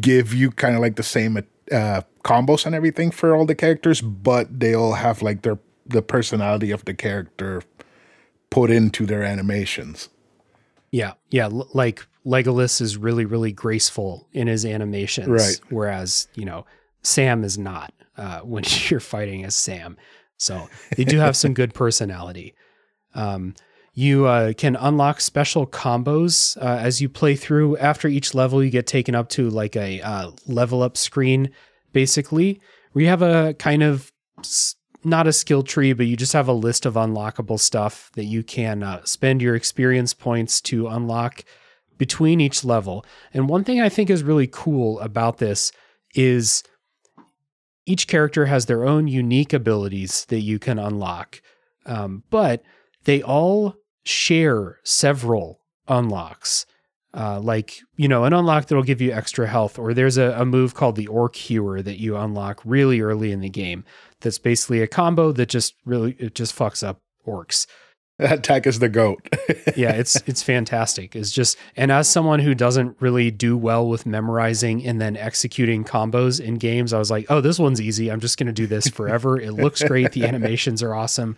give 0.00 0.34
you 0.34 0.50
kind 0.50 0.74
of 0.74 0.80
like 0.80 0.96
the 0.96 1.02
same 1.02 1.36
uh, 1.72 2.02
combos 2.24 2.66
and 2.66 2.74
everything 2.74 3.10
for 3.10 3.34
all 3.34 3.46
the 3.46 3.54
characters, 3.54 4.00
but 4.00 4.60
they 4.60 4.74
all 4.74 4.94
have 4.94 5.22
like 5.22 5.42
their 5.42 5.58
the 5.88 6.02
personality 6.02 6.72
of 6.72 6.84
the 6.84 6.94
character 6.94 7.62
put 8.50 8.70
into 8.70 9.06
their 9.06 9.22
animations. 9.22 10.08
Yeah, 10.90 11.12
yeah. 11.30 11.48
Like 11.50 12.06
Legolas 12.26 12.80
is 12.80 12.96
really, 12.96 13.24
really 13.24 13.52
graceful 13.52 14.28
in 14.32 14.48
his 14.48 14.64
animations, 14.64 15.28
Right. 15.28 15.60
Whereas 15.70 16.28
you 16.34 16.44
know 16.44 16.66
Sam 17.02 17.44
is 17.44 17.56
not 17.56 17.92
uh, 18.16 18.40
when 18.44 18.64
you're 18.88 19.00
fighting 19.00 19.44
as 19.44 19.54
Sam. 19.54 19.96
So 20.36 20.68
they 20.96 21.04
do 21.04 21.18
have 21.18 21.36
some 21.36 21.54
good 21.54 21.72
personality. 21.72 22.54
Um, 23.14 23.54
you 23.94 24.26
uh, 24.26 24.52
can 24.52 24.76
unlock 24.76 25.22
special 25.22 25.66
combos 25.66 26.58
uh, 26.58 26.76
as 26.78 27.00
you 27.00 27.08
play 27.08 27.34
through. 27.34 27.78
After 27.78 28.08
each 28.08 28.34
level, 28.34 28.62
you 28.62 28.68
get 28.68 28.86
taken 28.86 29.14
up 29.14 29.30
to 29.30 29.48
like 29.48 29.74
a 29.74 30.02
uh, 30.02 30.32
level 30.46 30.82
up 30.82 30.98
screen, 30.98 31.50
basically, 31.94 32.60
where 32.92 33.04
you 33.04 33.08
have 33.08 33.22
a 33.22 33.54
kind 33.54 33.82
of 33.82 34.12
not 35.02 35.26
a 35.26 35.32
skill 35.32 35.62
tree, 35.62 35.94
but 35.94 36.04
you 36.06 36.16
just 36.16 36.34
have 36.34 36.48
a 36.48 36.52
list 36.52 36.84
of 36.84 36.94
unlockable 36.94 37.58
stuff 37.58 38.10
that 38.16 38.24
you 38.24 38.42
can 38.42 38.82
uh, 38.82 39.02
spend 39.04 39.40
your 39.40 39.54
experience 39.54 40.12
points 40.12 40.60
to 40.60 40.88
unlock 40.88 41.42
between 41.98 42.40
each 42.40 42.64
level. 42.64 43.04
And 43.32 43.48
one 43.48 43.64
thing 43.64 43.80
I 43.80 43.88
think 43.88 44.10
is 44.10 44.22
really 44.22 44.46
cool 44.46 45.00
about 45.00 45.38
this 45.38 45.72
is 46.14 46.62
each 47.86 48.08
character 48.08 48.46
has 48.46 48.66
their 48.66 48.84
own 48.84 49.06
unique 49.08 49.52
abilities 49.52 50.24
that 50.26 50.40
you 50.40 50.58
can 50.58 50.78
unlock, 50.78 51.40
um, 51.86 52.24
but 52.30 52.62
they 53.04 53.22
all 53.22 53.76
share 54.04 54.78
several 54.82 55.60
unlocks. 55.88 56.66
Uh, 57.14 57.40
like, 57.40 57.78
you 57.96 58.08
know, 58.08 58.24
an 58.24 58.34
unlock 58.34 58.66
that'll 58.66 58.82
give 58.82 59.00
you 59.00 59.10
extra 59.10 59.46
health, 59.46 59.78
or 59.78 59.94
there's 59.94 60.18
a, 60.18 60.32
a 60.38 60.44
move 60.44 60.74
called 60.74 60.96
the 60.96 61.06
Orc 61.06 61.34
Hewer 61.34 61.80
that 61.80 61.98
you 61.98 62.14
unlock 62.16 62.60
really 62.64 63.00
early 63.00 63.32
in 63.32 63.40
the 63.40 63.48
game. 63.48 63.84
That's 64.20 64.38
basically 64.38 64.82
a 64.82 64.86
combo 64.86 65.32
that 65.32 65.48
just 65.48 65.74
really 65.86 66.14
it 66.18 66.34
just 66.34 66.54
fucks 66.54 66.86
up 66.86 67.00
orcs 67.26 67.66
Attack 68.18 68.66
is 68.66 68.78
the 68.78 68.88
goat. 68.88 69.28
yeah, 69.76 69.92
it's 69.92 70.16
it's 70.26 70.42
fantastic. 70.42 71.14
It's 71.14 71.30
just 71.30 71.58
and 71.76 71.92
as 71.92 72.08
someone 72.08 72.40
who 72.40 72.54
doesn't 72.54 72.96
really 72.98 73.30
do 73.30 73.56
well 73.58 73.86
with 73.86 74.06
memorizing 74.06 74.86
and 74.86 75.00
then 75.00 75.16
executing 75.16 75.84
combos 75.84 76.40
in 76.40 76.54
games, 76.54 76.94
I 76.94 76.98
was 76.98 77.10
like, 77.10 77.26
oh, 77.28 77.42
this 77.42 77.58
one's 77.58 77.80
easy. 77.80 78.10
I'm 78.10 78.20
just 78.20 78.38
gonna 78.38 78.52
do 78.52 78.66
this 78.66 78.88
forever. 78.88 79.38
it 79.38 79.52
looks 79.52 79.82
great. 79.82 80.12
The 80.12 80.24
animations 80.24 80.82
are 80.82 80.94
awesome. 80.94 81.36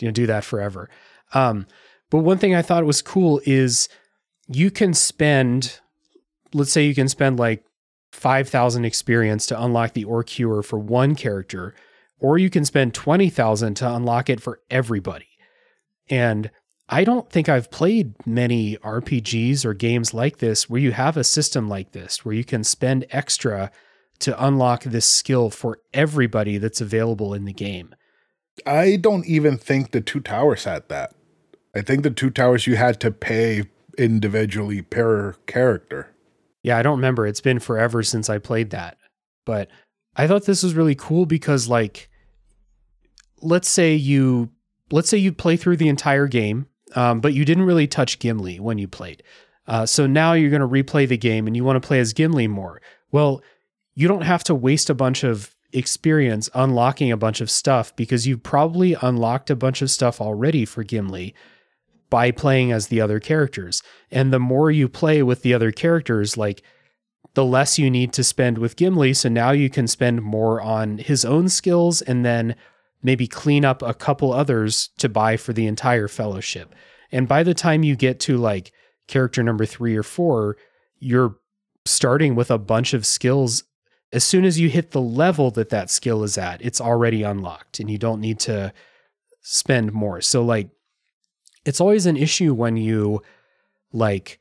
You 0.00 0.08
know, 0.08 0.12
do 0.12 0.26
that 0.26 0.44
forever. 0.44 0.90
Um, 1.34 1.66
but 2.10 2.18
one 2.18 2.38
thing 2.38 2.54
I 2.54 2.62
thought 2.62 2.84
was 2.84 3.02
cool 3.02 3.40
is 3.44 3.88
you 4.48 4.70
can 4.70 4.94
spend, 4.94 5.80
let's 6.52 6.72
say 6.72 6.86
you 6.86 6.94
can 6.94 7.08
spend 7.08 7.38
like 7.38 7.64
5,000 8.12 8.84
experience 8.84 9.46
to 9.46 9.62
unlock 9.62 9.92
the 9.92 10.04
Orc 10.04 10.28
Hewer 10.30 10.62
for 10.62 10.78
one 10.78 11.14
character, 11.14 11.74
or 12.18 12.38
you 12.38 12.50
can 12.50 12.64
spend 12.64 12.94
20,000 12.94 13.74
to 13.74 13.94
unlock 13.94 14.30
it 14.30 14.40
for 14.40 14.60
everybody. 14.70 15.27
And 16.10 16.50
I 16.88 17.04
don't 17.04 17.30
think 17.30 17.48
I've 17.48 17.70
played 17.70 18.14
many 18.26 18.76
RPGs 18.78 19.64
or 19.64 19.74
games 19.74 20.14
like 20.14 20.38
this 20.38 20.70
where 20.70 20.80
you 20.80 20.92
have 20.92 21.16
a 21.16 21.24
system 21.24 21.68
like 21.68 21.92
this, 21.92 22.24
where 22.24 22.34
you 22.34 22.44
can 22.44 22.64
spend 22.64 23.06
extra 23.10 23.70
to 24.20 24.44
unlock 24.44 24.84
this 24.84 25.06
skill 25.06 25.50
for 25.50 25.78
everybody 25.92 26.58
that's 26.58 26.80
available 26.80 27.34
in 27.34 27.44
the 27.44 27.52
game. 27.52 27.94
I 28.66 28.96
don't 28.96 29.26
even 29.26 29.58
think 29.58 29.90
the 29.90 30.00
Two 30.00 30.20
Towers 30.20 30.64
had 30.64 30.88
that. 30.88 31.14
I 31.74 31.82
think 31.82 32.02
the 32.02 32.10
Two 32.10 32.30
Towers 32.30 32.66
you 32.66 32.76
had 32.76 33.00
to 33.00 33.10
pay 33.10 33.64
individually 33.96 34.82
per 34.82 35.34
character. 35.46 36.14
Yeah, 36.62 36.78
I 36.78 36.82
don't 36.82 36.96
remember. 36.96 37.26
It's 37.26 37.40
been 37.40 37.60
forever 37.60 38.02
since 38.02 38.28
I 38.28 38.38
played 38.38 38.70
that. 38.70 38.96
But 39.44 39.68
I 40.16 40.26
thought 40.26 40.46
this 40.46 40.62
was 40.62 40.74
really 40.74 40.94
cool 40.94 41.26
because 41.26 41.68
like 41.68 42.08
let's 43.40 43.68
say 43.68 43.94
you 43.94 44.50
let's 44.90 45.08
say 45.08 45.18
you 45.18 45.32
play 45.32 45.56
through 45.56 45.76
the 45.76 45.88
entire 45.88 46.26
game, 46.26 46.66
um, 46.94 47.20
but 47.20 47.34
you 47.34 47.44
didn't 47.44 47.64
really 47.64 47.86
touch 47.86 48.18
Gimli 48.18 48.60
when 48.60 48.78
you 48.78 48.88
played. 48.88 49.22
Uh, 49.66 49.84
so 49.84 50.06
now 50.06 50.32
you're 50.32 50.50
going 50.50 50.62
to 50.62 50.68
replay 50.68 51.06
the 51.06 51.18
game 51.18 51.46
and 51.46 51.54
you 51.54 51.62
want 51.62 51.80
to 51.80 51.86
play 51.86 52.00
as 52.00 52.12
Gimli 52.12 52.48
more. 52.48 52.80
Well, 53.12 53.42
you 53.94 54.08
don't 54.08 54.22
have 54.22 54.44
to 54.44 54.54
waste 54.54 54.88
a 54.88 54.94
bunch 54.94 55.24
of 55.24 55.54
experience 55.72 56.48
unlocking 56.54 57.12
a 57.12 57.16
bunch 57.16 57.40
of 57.40 57.50
stuff 57.50 57.94
because 57.94 58.26
you've 58.26 58.42
probably 58.42 58.96
unlocked 59.02 59.50
a 59.50 59.56
bunch 59.56 59.82
of 59.82 59.90
stuff 59.90 60.20
already 60.20 60.64
for 60.64 60.82
Gimli 60.82 61.34
by 62.08 62.30
playing 62.30 62.72
as 62.72 62.86
the 62.86 63.00
other 63.00 63.20
characters. 63.20 63.82
And 64.10 64.32
the 64.32 64.38
more 64.38 64.70
you 64.70 64.88
play 64.88 65.22
with 65.22 65.42
the 65.42 65.52
other 65.52 65.70
characters, 65.70 66.38
like 66.38 66.62
the 67.34 67.44
less 67.44 67.78
you 67.78 67.90
need 67.90 68.14
to 68.14 68.24
spend 68.24 68.56
with 68.56 68.76
Gimli. 68.76 69.12
So 69.12 69.28
now 69.28 69.50
you 69.50 69.68
can 69.68 69.86
spend 69.86 70.22
more 70.22 70.60
on 70.62 70.98
his 70.98 71.24
own 71.24 71.50
skills 71.50 72.00
and 72.00 72.24
then 72.24 72.56
maybe 73.02 73.26
clean 73.26 73.64
up 73.64 73.82
a 73.82 73.94
couple 73.94 74.32
others 74.32 74.90
to 74.98 75.08
buy 75.08 75.36
for 75.36 75.52
the 75.52 75.66
entire 75.66 76.08
fellowship. 76.08 76.74
And 77.12 77.28
by 77.28 77.42
the 77.42 77.54
time 77.54 77.82
you 77.82 77.96
get 77.96 78.20
to 78.20 78.36
like 78.36 78.72
character 79.06 79.42
number 79.42 79.64
three 79.64 79.96
or 79.96 80.02
four, 80.02 80.56
you're 80.98 81.36
starting 81.84 82.34
with 82.34 82.50
a 82.50 82.58
bunch 82.58 82.94
of 82.94 83.06
skills. 83.06 83.64
As 84.12 84.24
soon 84.24 84.44
as 84.44 84.58
you 84.58 84.68
hit 84.68 84.90
the 84.90 85.00
level 85.00 85.50
that 85.52 85.70
that 85.70 85.90
skill 85.90 86.22
is 86.22 86.38
at, 86.38 86.62
it's 86.62 86.80
already 86.80 87.22
unlocked 87.22 87.80
and 87.80 87.90
you 87.90 87.98
don't 87.98 88.20
need 88.20 88.40
to 88.40 88.72
spend 89.40 89.92
more. 89.92 90.20
So, 90.20 90.44
like, 90.44 90.70
it's 91.64 91.80
always 91.80 92.06
an 92.06 92.16
issue 92.16 92.54
when 92.54 92.76
you 92.76 93.22
like 93.92 94.38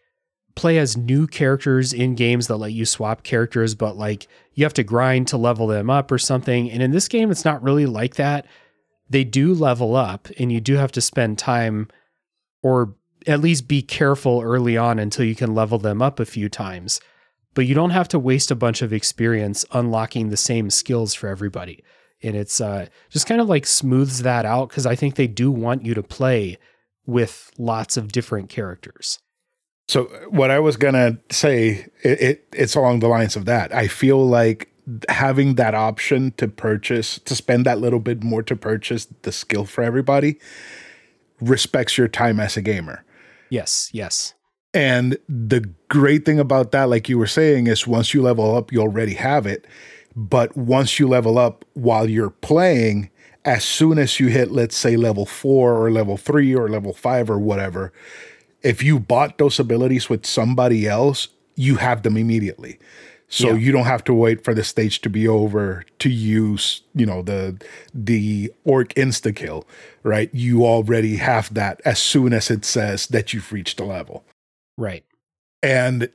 play 0.57 0.79
as 0.79 0.97
new 0.97 1.27
characters 1.27 1.93
in 1.93 2.15
games 2.15 2.47
that 2.47 2.57
let 2.57 2.73
you 2.73 2.83
swap 2.83 3.21
characters, 3.23 3.75
but 3.75 3.95
like 3.95 4.27
you 4.55 4.65
have 4.65 4.73
to 4.73 4.83
grind 4.83 5.27
to 5.27 5.37
level 5.37 5.67
them 5.67 5.89
up 5.89 6.11
or 6.11 6.17
something. 6.17 6.69
And 6.71 6.81
in 6.81 6.91
this 6.91 7.07
game, 7.07 7.29
it's 7.29 7.45
not 7.45 7.61
really 7.61 7.85
like 7.85 8.15
that. 8.15 8.47
They 9.09 9.23
do 9.23 9.53
level 9.53 9.95
up, 9.95 10.27
and 10.37 10.51
you 10.51 10.59
do 10.59 10.75
have 10.75 10.91
to 10.93 11.01
spend 11.01 11.37
time 11.37 11.87
or 12.63 12.95
at 13.27 13.39
least 13.39 13.67
be 13.67 13.81
careful 13.81 14.41
early 14.41 14.75
on 14.75 14.99
until 14.99 15.25
you 15.25 15.35
can 15.35 15.53
level 15.53 15.77
them 15.77 16.01
up 16.01 16.19
a 16.19 16.25
few 16.25 16.49
times. 16.49 16.99
But 17.53 17.67
you 17.67 17.75
don't 17.75 17.91
have 17.91 18.07
to 18.09 18.19
waste 18.19 18.49
a 18.49 18.55
bunch 18.55 18.81
of 18.81 18.91
experience 18.91 19.63
unlocking 19.71 20.29
the 20.29 20.37
same 20.37 20.69
skills 20.69 21.13
for 21.13 21.27
everybody. 21.27 21.83
And 22.23 22.35
it's 22.35 22.59
uh, 22.59 22.87
just 23.09 23.27
kind 23.27 23.39
of 23.39 23.47
like 23.47 23.67
smooths 23.67 24.23
that 24.23 24.45
out 24.45 24.69
because 24.69 24.87
I 24.87 24.95
think 24.95 25.15
they 25.15 25.27
do 25.27 25.51
want 25.51 25.85
you 25.85 25.93
to 25.93 26.03
play 26.03 26.57
with 27.05 27.51
lots 27.59 27.95
of 27.95 28.11
different 28.11 28.49
characters. 28.49 29.19
So 29.87 30.05
what 30.29 30.51
I 30.51 30.59
was 30.59 30.75
gonna 30.75 31.17
say, 31.31 31.87
it, 32.03 32.21
it, 32.21 32.47
it's 32.53 32.75
along 32.75 32.99
the 32.99 33.07
lines 33.07 33.35
of 33.35 33.45
that. 33.45 33.73
I 33.73 33.87
feel 33.87 34.25
like 34.25 34.69
having 35.09 35.55
that 35.55 35.75
option 35.75 36.31
to 36.37 36.47
purchase, 36.47 37.19
to 37.19 37.35
spend 37.35 37.65
that 37.65 37.79
little 37.79 37.99
bit 37.99 38.23
more 38.23 38.43
to 38.43 38.55
purchase 38.55 39.07
the 39.21 39.31
skill 39.31 39.65
for 39.65 39.83
everybody, 39.83 40.39
respects 41.39 41.97
your 41.97 42.07
time 42.07 42.39
as 42.39 42.57
a 42.57 42.61
gamer. 42.61 43.03
Yes, 43.49 43.89
yes. 43.93 44.33
And 44.73 45.17
the 45.27 45.69
great 45.87 46.25
thing 46.25 46.39
about 46.39 46.71
that, 46.71 46.89
like 46.89 47.09
you 47.09 47.17
were 47.17 47.27
saying, 47.27 47.67
is 47.67 47.87
once 47.87 48.13
you 48.13 48.21
level 48.21 48.55
up, 48.55 48.71
you 48.71 48.81
already 48.81 49.13
have 49.15 49.45
it. 49.45 49.65
But 50.15 50.55
once 50.57 50.99
you 50.99 51.07
level 51.07 51.37
up 51.37 51.63
while 51.73 52.09
you're 52.09 52.29
playing, 52.29 53.09
as 53.45 53.63
soon 53.63 53.97
as 53.97 54.19
you 54.19 54.27
hit, 54.27 54.51
let's 54.51 54.75
say, 54.75 54.97
level 54.97 55.25
four 55.25 55.73
or 55.73 55.91
level 55.91 56.17
three 56.17 56.53
or 56.53 56.67
level 56.67 56.93
five 56.93 57.29
or 57.29 57.39
whatever, 57.39 57.93
if 58.67 58.83
you 58.83 58.99
bought 58.99 59.37
those 59.37 59.59
abilities 59.59 60.09
with 60.09 60.25
somebody 60.25 60.87
else, 60.87 61.29
you 61.55 61.77
have 61.77 62.03
them 62.03 62.17
immediately. 62.17 62.77
So 63.29 63.49
yeah. 63.49 63.55
you 63.55 63.71
don't 63.71 63.85
have 63.85 64.03
to 64.05 64.13
wait 64.13 64.43
for 64.43 64.53
the 64.53 64.63
stage 64.63 65.01
to 65.01 65.09
be 65.09 65.25
over 65.25 65.83
to 65.99 66.09
use, 66.09 66.81
you 66.93 67.05
know, 67.05 67.21
the 67.21 67.61
the 67.93 68.51
orc 68.65 68.93
insta 68.95 69.33
kill, 69.33 69.65
right? 70.03 70.29
You 70.33 70.65
already 70.65 71.15
have 71.17 71.53
that 71.53 71.81
as 71.85 71.99
soon 71.99 72.33
as 72.33 72.51
it 72.51 72.65
says 72.65 73.07
that 73.07 73.33
you've 73.33 73.51
reached 73.53 73.79
a 73.79 73.85
level. 73.85 74.25
Right. 74.77 75.05
And 75.63 76.09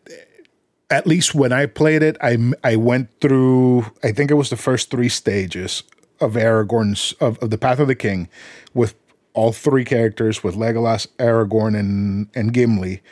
at 0.90 1.06
least 1.06 1.34
when 1.34 1.52
I 1.52 1.64
played 1.66 2.02
it, 2.02 2.18
I 2.20 2.52
I 2.62 2.76
went 2.76 3.08
through 3.20 3.86
I 4.04 4.12
think 4.12 4.30
it 4.30 4.34
was 4.34 4.50
the 4.50 4.56
first 4.56 4.90
3 4.90 5.08
stages 5.08 5.84
of 6.20 6.34
Aragorn's 6.34 7.12
of, 7.20 7.38
of 7.38 7.48
the 7.48 7.58
Path 7.58 7.78
of 7.78 7.88
the 7.88 7.94
King 7.94 8.28
with 8.74 8.94
all 9.34 9.52
three 9.52 9.84
characters 9.84 10.44
with 10.44 10.56
Legolas, 10.56 11.06
Aragorn, 11.18 11.78
and 11.78 12.28
and 12.34 12.52
Gimli. 12.52 13.02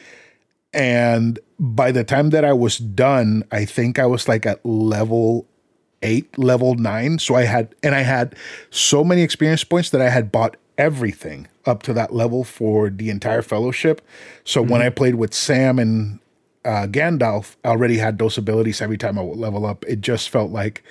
And 0.73 1.39
by 1.59 1.91
the 1.91 2.05
time 2.05 2.31
that 2.31 2.45
I 2.45 2.53
was 2.53 2.79
done, 2.79 3.45
I 3.51 3.65
think 3.65 3.99
I 3.99 4.07
was 4.07 4.29
like 4.29 4.47
at 4.47 4.65
level 4.65 5.47
eight, 6.03 6.39
level 6.39 6.75
nine. 6.77 7.19
So 7.19 7.35
I 7.35 7.43
had 7.43 7.75
and 7.83 7.95
I 7.95 8.03
had 8.03 8.35
so 8.71 9.03
many 9.05 9.23
experience 9.23 9.65
points 9.65 9.91
that 9.91 10.01
I 10.01 10.11
had 10.11 10.31
bought 10.31 10.57
everything 10.79 11.47
up 11.67 11.83
to 11.83 11.93
that 11.93 12.15
level 12.15 12.45
for 12.45 12.89
the 12.89 13.11
entire 13.11 13.43
fellowship. 13.43 14.01
So 14.45 14.63
mm-hmm. 14.63 14.73
when 14.73 14.83
I 14.83 14.89
played 14.89 15.17
with 15.17 15.35
Sam 15.35 15.79
and 15.79 16.21
uh, 16.65 16.87
Gandalf, 16.87 17.57
I 17.65 17.69
already 17.69 17.99
had 17.99 18.19
those 18.19 18.39
abilities 18.39 18.81
every 18.81 18.97
time 18.97 19.19
I 19.19 19.23
would 19.23 19.39
level 19.39 19.67
up. 19.67 19.85
It 19.87 20.01
just 20.01 20.31
felt 20.31 20.51
like 20.51 20.83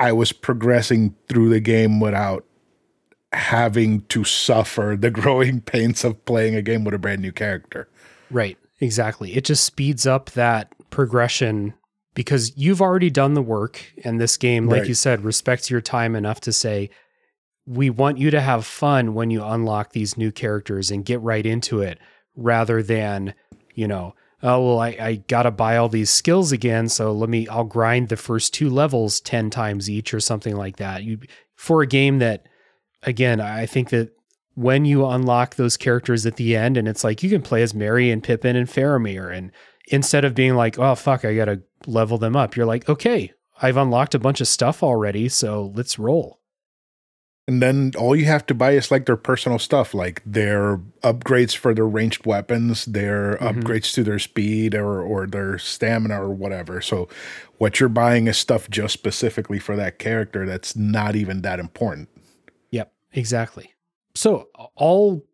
I 0.00 0.12
was 0.12 0.32
progressing 0.32 1.14
through 1.28 1.48
the 1.50 1.60
game 1.60 2.00
without 2.00 2.44
having 3.32 4.02
to 4.02 4.24
suffer 4.24 4.96
the 4.98 5.10
growing 5.12 5.60
pains 5.60 6.04
of 6.04 6.24
playing 6.24 6.54
a 6.54 6.62
game 6.62 6.84
with 6.84 6.94
a 6.94 6.98
brand 6.98 7.22
new 7.22 7.32
character. 7.32 7.88
Right. 8.30 8.58
Exactly. 8.80 9.34
It 9.34 9.44
just 9.44 9.64
speeds 9.64 10.06
up 10.06 10.30
that 10.30 10.72
progression 10.90 11.74
because 12.14 12.56
you've 12.56 12.82
already 12.82 13.10
done 13.10 13.34
the 13.34 13.42
work 13.42 13.80
and 14.04 14.20
this 14.20 14.36
game 14.36 14.66
like 14.66 14.80
right. 14.80 14.88
you 14.88 14.94
said 14.94 15.24
respects 15.24 15.70
your 15.70 15.80
time 15.80 16.16
enough 16.16 16.40
to 16.40 16.52
say 16.52 16.90
we 17.66 17.90
want 17.90 18.18
you 18.18 18.30
to 18.30 18.40
have 18.40 18.64
fun 18.64 19.14
when 19.14 19.30
you 19.30 19.44
unlock 19.44 19.92
these 19.92 20.16
new 20.16 20.32
characters 20.32 20.90
and 20.90 21.04
get 21.04 21.20
right 21.20 21.44
into 21.44 21.80
it 21.82 21.98
rather 22.34 22.82
than, 22.82 23.34
you 23.74 23.86
know, 23.86 24.14
oh 24.42 24.64
well 24.64 24.80
I, 24.80 24.96
I 25.00 25.14
gotta 25.28 25.50
buy 25.50 25.76
all 25.76 25.88
these 25.88 26.10
skills 26.10 26.50
again, 26.50 26.88
so 26.88 27.12
let 27.12 27.28
me 27.28 27.46
I'll 27.48 27.64
grind 27.64 28.08
the 28.08 28.16
first 28.16 28.54
two 28.54 28.70
levels 28.70 29.20
ten 29.20 29.50
times 29.50 29.90
each 29.90 30.14
or 30.14 30.20
something 30.20 30.56
like 30.56 30.76
that. 30.76 31.04
You 31.04 31.18
for 31.56 31.82
a 31.82 31.86
game 31.86 32.20
that 32.20 32.46
again, 33.02 33.40
I 33.40 33.66
think 33.66 33.90
that 33.90 34.10
when 34.54 34.84
you 34.84 35.06
unlock 35.06 35.54
those 35.54 35.76
characters 35.76 36.26
at 36.26 36.36
the 36.36 36.56
end, 36.56 36.76
and 36.76 36.88
it's 36.88 37.04
like 37.04 37.22
you 37.22 37.30
can 37.30 37.42
play 37.42 37.62
as 37.62 37.74
Merry 37.74 38.10
and 38.10 38.22
Pippin 38.22 38.56
and 38.56 38.68
Faramir, 38.68 39.32
and 39.32 39.52
instead 39.86 40.24
of 40.24 40.34
being 40.34 40.54
like, 40.54 40.78
oh 40.78 40.94
fuck, 40.94 41.24
I 41.24 41.34
gotta 41.34 41.62
level 41.86 42.18
them 42.18 42.36
up, 42.36 42.56
you're 42.56 42.66
like, 42.66 42.88
okay, 42.88 43.32
I've 43.62 43.76
unlocked 43.76 44.14
a 44.14 44.18
bunch 44.18 44.40
of 44.40 44.48
stuff 44.48 44.82
already, 44.82 45.28
so 45.28 45.72
let's 45.74 45.98
roll. 45.98 46.38
And 47.46 47.62
then 47.62 47.92
all 47.96 48.14
you 48.14 48.26
have 48.26 48.44
to 48.46 48.54
buy 48.54 48.72
is 48.72 48.90
like 48.90 49.06
their 49.06 49.16
personal 49.16 49.58
stuff, 49.58 49.94
like 49.94 50.22
their 50.26 50.76
upgrades 51.02 51.56
for 51.56 51.72
their 51.72 51.86
ranged 51.86 52.26
weapons, 52.26 52.84
their 52.84 53.38
mm-hmm. 53.40 53.60
upgrades 53.60 53.94
to 53.94 54.04
their 54.04 54.18
speed 54.18 54.74
or 54.74 55.00
or 55.00 55.26
their 55.26 55.56
stamina 55.56 56.22
or 56.22 56.28
whatever. 56.28 56.82
So 56.82 57.08
what 57.56 57.80
you're 57.80 57.88
buying 57.88 58.26
is 58.26 58.36
stuff 58.36 58.68
just 58.68 58.92
specifically 58.92 59.58
for 59.58 59.76
that 59.76 59.98
character 59.98 60.44
that's 60.44 60.76
not 60.76 61.16
even 61.16 61.40
that 61.40 61.58
important. 61.58 62.10
Exactly. 63.12 63.72
So 64.14 64.48
all 64.74 65.24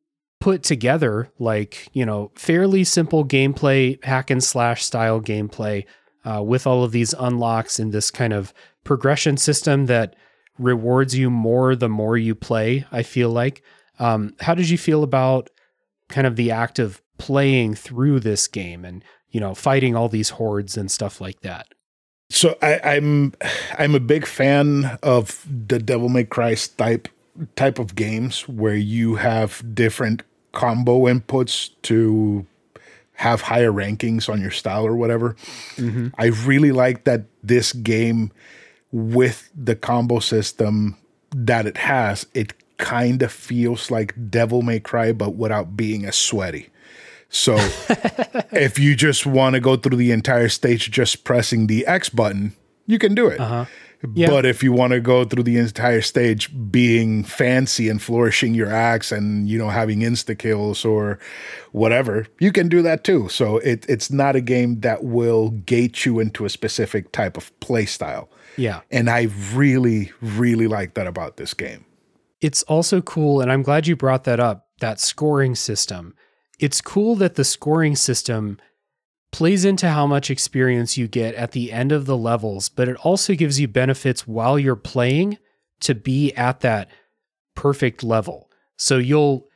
put 0.40 0.62
together, 0.62 1.30
like, 1.38 1.88
you 1.92 2.04
know, 2.04 2.30
fairly 2.34 2.84
simple 2.84 3.24
gameplay, 3.24 4.02
hack 4.04 4.30
and 4.30 4.44
slash 4.44 4.84
style 4.84 5.20
gameplay 5.20 5.84
uh, 6.24 6.42
with 6.42 6.66
all 6.66 6.84
of 6.84 6.92
these 6.92 7.14
unlocks 7.14 7.78
and 7.78 7.92
this 7.92 8.10
kind 8.10 8.32
of 8.32 8.52
progression 8.84 9.36
system 9.36 9.86
that 9.86 10.14
rewards 10.58 11.16
you 11.16 11.30
more 11.30 11.74
the 11.74 11.88
more 11.88 12.16
you 12.16 12.34
play, 12.34 12.84
I 12.92 13.02
feel 13.02 13.30
like. 13.30 13.62
Um, 13.98 14.34
how 14.40 14.54
did 14.54 14.68
you 14.68 14.78
feel 14.78 15.02
about 15.02 15.50
kind 16.08 16.26
of 16.26 16.36
the 16.36 16.50
act 16.50 16.78
of 16.78 17.00
playing 17.18 17.74
through 17.74 18.20
this 18.20 18.46
game 18.46 18.84
and, 18.84 19.02
you 19.30 19.40
know, 19.40 19.54
fighting 19.54 19.96
all 19.96 20.08
these 20.08 20.30
hordes 20.30 20.76
and 20.76 20.90
stuff 20.90 21.20
like 21.20 21.40
that? 21.40 21.68
So 22.30 22.56
I, 22.62 22.80
I'm 22.84 23.32
I'm 23.78 23.94
a 23.94 24.00
big 24.00 24.26
fan 24.26 24.98
of 25.02 25.46
the 25.48 25.78
Devil 25.78 26.08
May 26.08 26.24
Cry 26.24 26.54
type 26.54 27.08
type 27.56 27.78
of 27.78 27.94
games 27.94 28.48
where 28.48 28.76
you 28.76 29.16
have 29.16 29.62
different 29.74 30.22
combo 30.52 31.00
inputs 31.02 31.70
to 31.82 32.46
have 33.14 33.40
higher 33.40 33.72
rankings 33.72 34.28
on 34.28 34.40
your 34.40 34.50
style 34.50 34.86
or 34.86 34.96
whatever. 34.96 35.36
Mm-hmm. 35.76 36.08
I 36.18 36.26
really 36.26 36.72
like 36.72 37.04
that 37.04 37.24
this 37.42 37.72
game 37.72 38.32
with 38.92 39.50
the 39.54 39.76
combo 39.76 40.18
system 40.18 40.96
that 41.30 41.66
it 41.66 41.76
has, 41.76 42.26
it 42.34 42.54
kind 42.76 43.22
of 43.22 43.32
feels 43.32 43.90
like 43.90 44.14
Devil 44.30 44.62
May 44.62 44.80
Cry, 44.80 45.12
but 45.12 45.36
without 45.36 45.76
being 45.76 46.04
as 46.04 46.16
sweaty. 46.16 46.68
So 47.28 47.56
if 48.52 48.78
you 48.78 48.94
just 48.94 49.26
want 49.26 49.54
to 49.54 49.60
go 49.60 49.76
through 49.76 49.96
the 49.96 50.12
entire 50.12 50.48
stage 50.48 50.90
just 50.90 51.24
pressing 51.24 51.66
the 51.66 51.86
X 51.86 52.08
button, 52.08 52.52
you 52.86 52.98
can 52.98 53.14
do 53.14 53.28
it. 53.28 53.40
Uh-huh. 53.40 53.64
Yeah. 54.12 54.28
But 54.28 54.44
if 54.44 54.62
you 54.62 54.72
want 54.72 54.92
to 54.92 55.00
go 55.00 55.24
through 55.24 55.44
the 55.44 55.56
entire 55.56 56.02
stage 56.02 56.50
being 56.70 57.24
fancy 57.24 57.88
and 57.88 58.02
flourishing 58.02 58.54
your 58.54 58.70
axe 58.70 59.10
and 59.12 59.48
you 59.48 59.58
know 59.58 59.70
having 59.70 60.00
insta 60.00 60.38
kills 60.38 60.84
or 60.84 61.18
whatever, 61.72 62.26
you 62.38 62.52
can 62.52 62.68
do 62.68 62.82
that 62.82 63.04
too. 63.04 63.28
So 63.28 63.58
it, 63.58 63.86
it's 63.88 64.10
not 64.10 64.36
a 64.36 64.40
game 64.40 64.80
that 64.80 65.04
will 65.04 65.50
gate 65.50 66.04
you 66.04 66.20
into 66.20 66.44
a 66.44 66.50
specific 66.50 67.12
type 67.12 67.36
of 67.36 67.58
play 67.60 67.86
style. 67.86 68.28
Yeah. 68.56 68.80
And 68.90 69.10
I 69.10 69.28
really, 69.52 70.12
really 70.20 70.68
like 70.68 70.94
that 70.94 71.06
about 71.06 71.36
this 71.36 71.54
game. 71.54 71.84
It's 72.40 72.62
also 72.64 73.00
cool, 73.00 73.40
and 73.40 73.50
I'm 73.50 73.62
glad 73.62 73.86
you 73.86 73.96
brought 73.96 74.24
that 74.24 74.38
up, 74.38 74.68
that 74.80 75.00
scoring 75.00 75.54
system. 75.54 76.14
It's 76.58 76.80
cool 76.80 77.16
that 77.16 77.36
the 77.36 77.44
scoring 77.44 77.96
system 77.96 78.58
plays 79.34 79.64
into 79.64 79.90
how 79.90 80.06
much 80.06 80.30
experience 80.30 80.96
you 80.96 81.08
get 81.08 81.34
at 81.34 81.50
the 81.50 81.72
end 81.72 81.90
of 81.90 82.06
the 82.06 82.16
levels, 82.16 82.68
but 82.68 82.88
it 82.88 82.94
also 82.98 83.34
gives 83.34 83.58
you 83.58 83.66
benefits 83.66 84.28
while 84.28 84.60
you're 84.60 84.76
playing 84.76 85.36
to 85.80 85.92
be 85.92 86.32
at 86.34 86.60
that 86.60 86.88
perfect 87.56 88.04
level. 88.04 88.48
So 88.76 88.98
you'll 88.98 89.48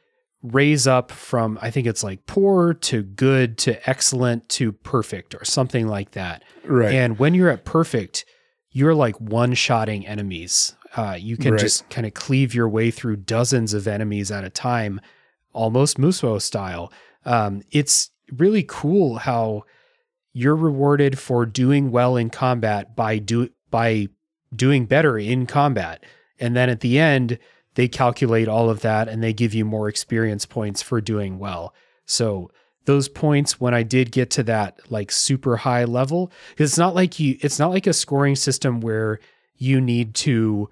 raise 0.43 0.89
up 0.89 1.12
from, 1.12 1.61
I 1.62 1.70
think 1.70 1.87
it's 1.87 2.03
like 2.03 2.26
poor 2.26 2.74
to 2.74 3.05
good 3.05 3.57
to 3.59 3.89
excellent 3.89 4.49
to 4.49 4.72
perfect 4.72 5.37
or 5.37 5.45
something 5.45 5.87
like 5.87 6.11
that. 6.11 6.43
Right. 6.64 6.93
And 6.93 7.16
when 7.20 7.35
you're 7.35 7.49
at 7.49 7.64
perfect, 7.64 8.24
you're 8.72 8.97
like 8.97 9.20
one 9.20 9.55
shotting 9.55 10.05
enemies. 10.09 10.74
Uh, 10.97 11.16
you 11.16 11.37
can 11.37 11.53
right. 11.53 11.61
just 11.61 11.89
kind 11.89 12.05
of 12.05 12.14
cleave 12.14 12.53
your 12.53 12.68
way 12.68 12.91
through 12.91 13.18
dozens 13.18 13.74
of 13.74 13.87
enemies 13.87 14.33
at 14.33 14.43
a 14.43 14.51
time, 14.51 15.01
almost 15.53 15.99
Musou 15.99 16.43
style. 16.43 16.93
Um, 17.24 17.62
it's 17.70 18.11
really 18.37 18.64
cool 18.66 19.18
how 19.18 19.64
you're 20.33 20.57
rewarded 20.57 21.18
for 21.18 21.47
doing 21.47 21.91
well 21.91 22.16
in 22.16 22.31
combat 22.31 22.95
by 22.95 23.18
do 23.18 23.49
by 23.70 24.09
doing 24.55 24.87
better 24.87 25.18
in 25.18 25.47
combat. 25.47 26.05
And 26.39 26.57
then 26.57 26.68
at 26.68 26.81
the 26.81 26.99
end, 26.99 27.39
they 27.74 27.89
calculate 27.89 28.49
all 28.49 28.70
of 28.70 28.81
that 28.81 29.09
and 29.09 29.22
they 29.22 29.33
give 29.33 29.55
you 29.55 29.64
more 29.64 29.89
experience 29.89 30.47
points 30.47 30.83
for 30.83 31.01
doing 31.01 31.39
well. 31.39 31.74
So 32.07 32.51
those 32.87 33.09
points 33.09 33.61
when 33.61 33.74
I 33.74 33.83
did 33.83 34.12
get 34.12 34.31
to 34.31 34.43
that 34.45 34.81
like 34.91 35.11
super 35.11 35.59
high 35.59 35.85
level, 35.85 36.33
it's 36.57 36.79
not 36.79 36.95
like 36.95 37.20
you 37.20 37.37
it's 37.41 37.59
not 37.59 37.70
like 37.70 37.87
a 37.87 37.93
scoring 37.93 38.37
system 38.37 38.81
where 38.81 39.20
you 39.57 39.81
need 39.81 40.14
to 40.14 40.70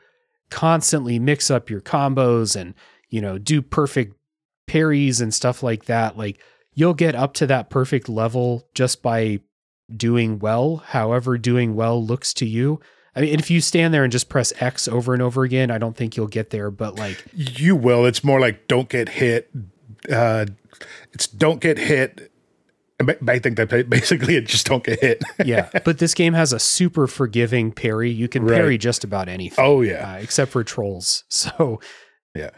constantly 0.49 1.19
mix 1.19 1.51
up 1.51 1.69
your 1.69 1.81
combos 1.81 2.59
and, 2.59 2.75
you 3.11 3.21
know, 3.21 3.37
do 3.37 3.61
perfect 3.61 4.17
parries 4.67 5.21
and 5.21 5.35
stuff 5.35 5.63
like 5.63 5.85
that. 5.87 6.17
Like 6.17 6.41
you'll 6.77 6.95
get 6.95 7.17
up 7.17 7.35
to 7.35 7.47
that 7.49 7.69
perfect 7.69 8.09
level 8.09 8.69
just 8.75 9.03
by 9.03 9.41
doing 9.95 10.39
well, 10.39 10.77
however 10.77 11.37
doing 11.39 11.75
well 11.75 12.05
looks 12.05 12.33
to 12.35 12.47
you. 12.47 12.79
I 13.17 13.23
mean, 13.23 13.39
if 13.39 13.51
you 13.51 13.61
stand 13.61 13.95
there 13.95 14.05
and 14.05 14.13
just 14.13 14.29
press 14.29 14.53
X 14.61 14.87
over 14.87 15.15
and 15.15 15.23
over 15.23 15.43
again, 15.43 15.71
I 15.71 15.79
don't 15.79 15.97
think 15.97 16.17
you'll 16.17 16.27
get 16.27 16.51
there, 16.51 16.71
but 16.71 16.97
like 16.97 17.25
you 17.33 17.75
will. 17.75 18.05
It's 18.05 18.23
more 18.23 18.39
like 18.39 18.69
don't 18.69 18.89
get 18.89 19.09
hit. 19.09 19.51
Uh, 20.11 20.47
it's 21.13 21.27
don't 21.27 21.61
get 21.61 21.79
hit. 21.79 22.31
I 23.01 23.39
think 23.39 23.57
that 23.57 23.89
basically 23.89 24.37
it 24.37 24.47
just 24.47 24.67
don't 24.67 24.85
get 24.85 25.01
hit. 25.01 25.23
yeah, 25.45 25.71
but 25.85 25.99
this 25.99 26.13
game 26.13 26.35
has 26.35 26.53
a 26.53 26.59
super 26.59 27.07
forgiving 27.07 27.73
parry. 27.73 28.11
You 28.11 28.29
can 28.29 28.45
right. 28.45 28.57
parry 28.57 28.79
just 28.79 29.03
about 29.03 29.29
anything. 29.29 29.65
Oh 29.65 29.81
yeah, 29.81 30.15
uh, 30.15 30.17
except 30.17 30.53
for 30.53 30.63
trolls. 30.63 31.25
So 31.31 31.81
yeah. 32.35 32.51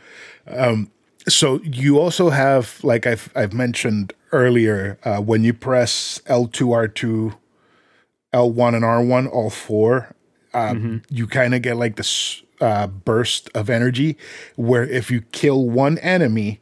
Um, 0.48 0.90
so 1.28 1.60
you 1.62 1.98
also 1.98 2.30
have, 2.30 2.82
like 2.82 3.06
I've 3.06 3.30
I've 3.34 3.52
mentioned 3.52 4.12
earlier, 4.32 4.98
uh, 5.04 5.20
when 5.20 5.44
you 5.44 5.52
press 5.52 6.20
L 6.26 6.46
two 6.46 6.72
R 6.72 6.88
two, 6.88 7.34
L 8.32 8.50
one 8.50 8.74
and 8.74 8.84
R 8.84 9.02
one, 9.02 9.26
all 9.26 9.50
four, 9.50 10.14
uh, 10.54 10.72
mm-hmm. 10.72 10.96
you 11.08 11.26
kind 11.26 11.54
of 11.54 11.62
get 11.62 11.76
like 11.76 11.96
this 11.96 12.42
uh, 12.60 12.86
burst 12.86 13.50
of 13.54 13.70
energy, 13.70 14.16
where 14.56 14.84
if 14.84 15.10
you 15.10 15.22
kill 15.32 15.68
one 15.68 15.98
enemy, 15.98 16.60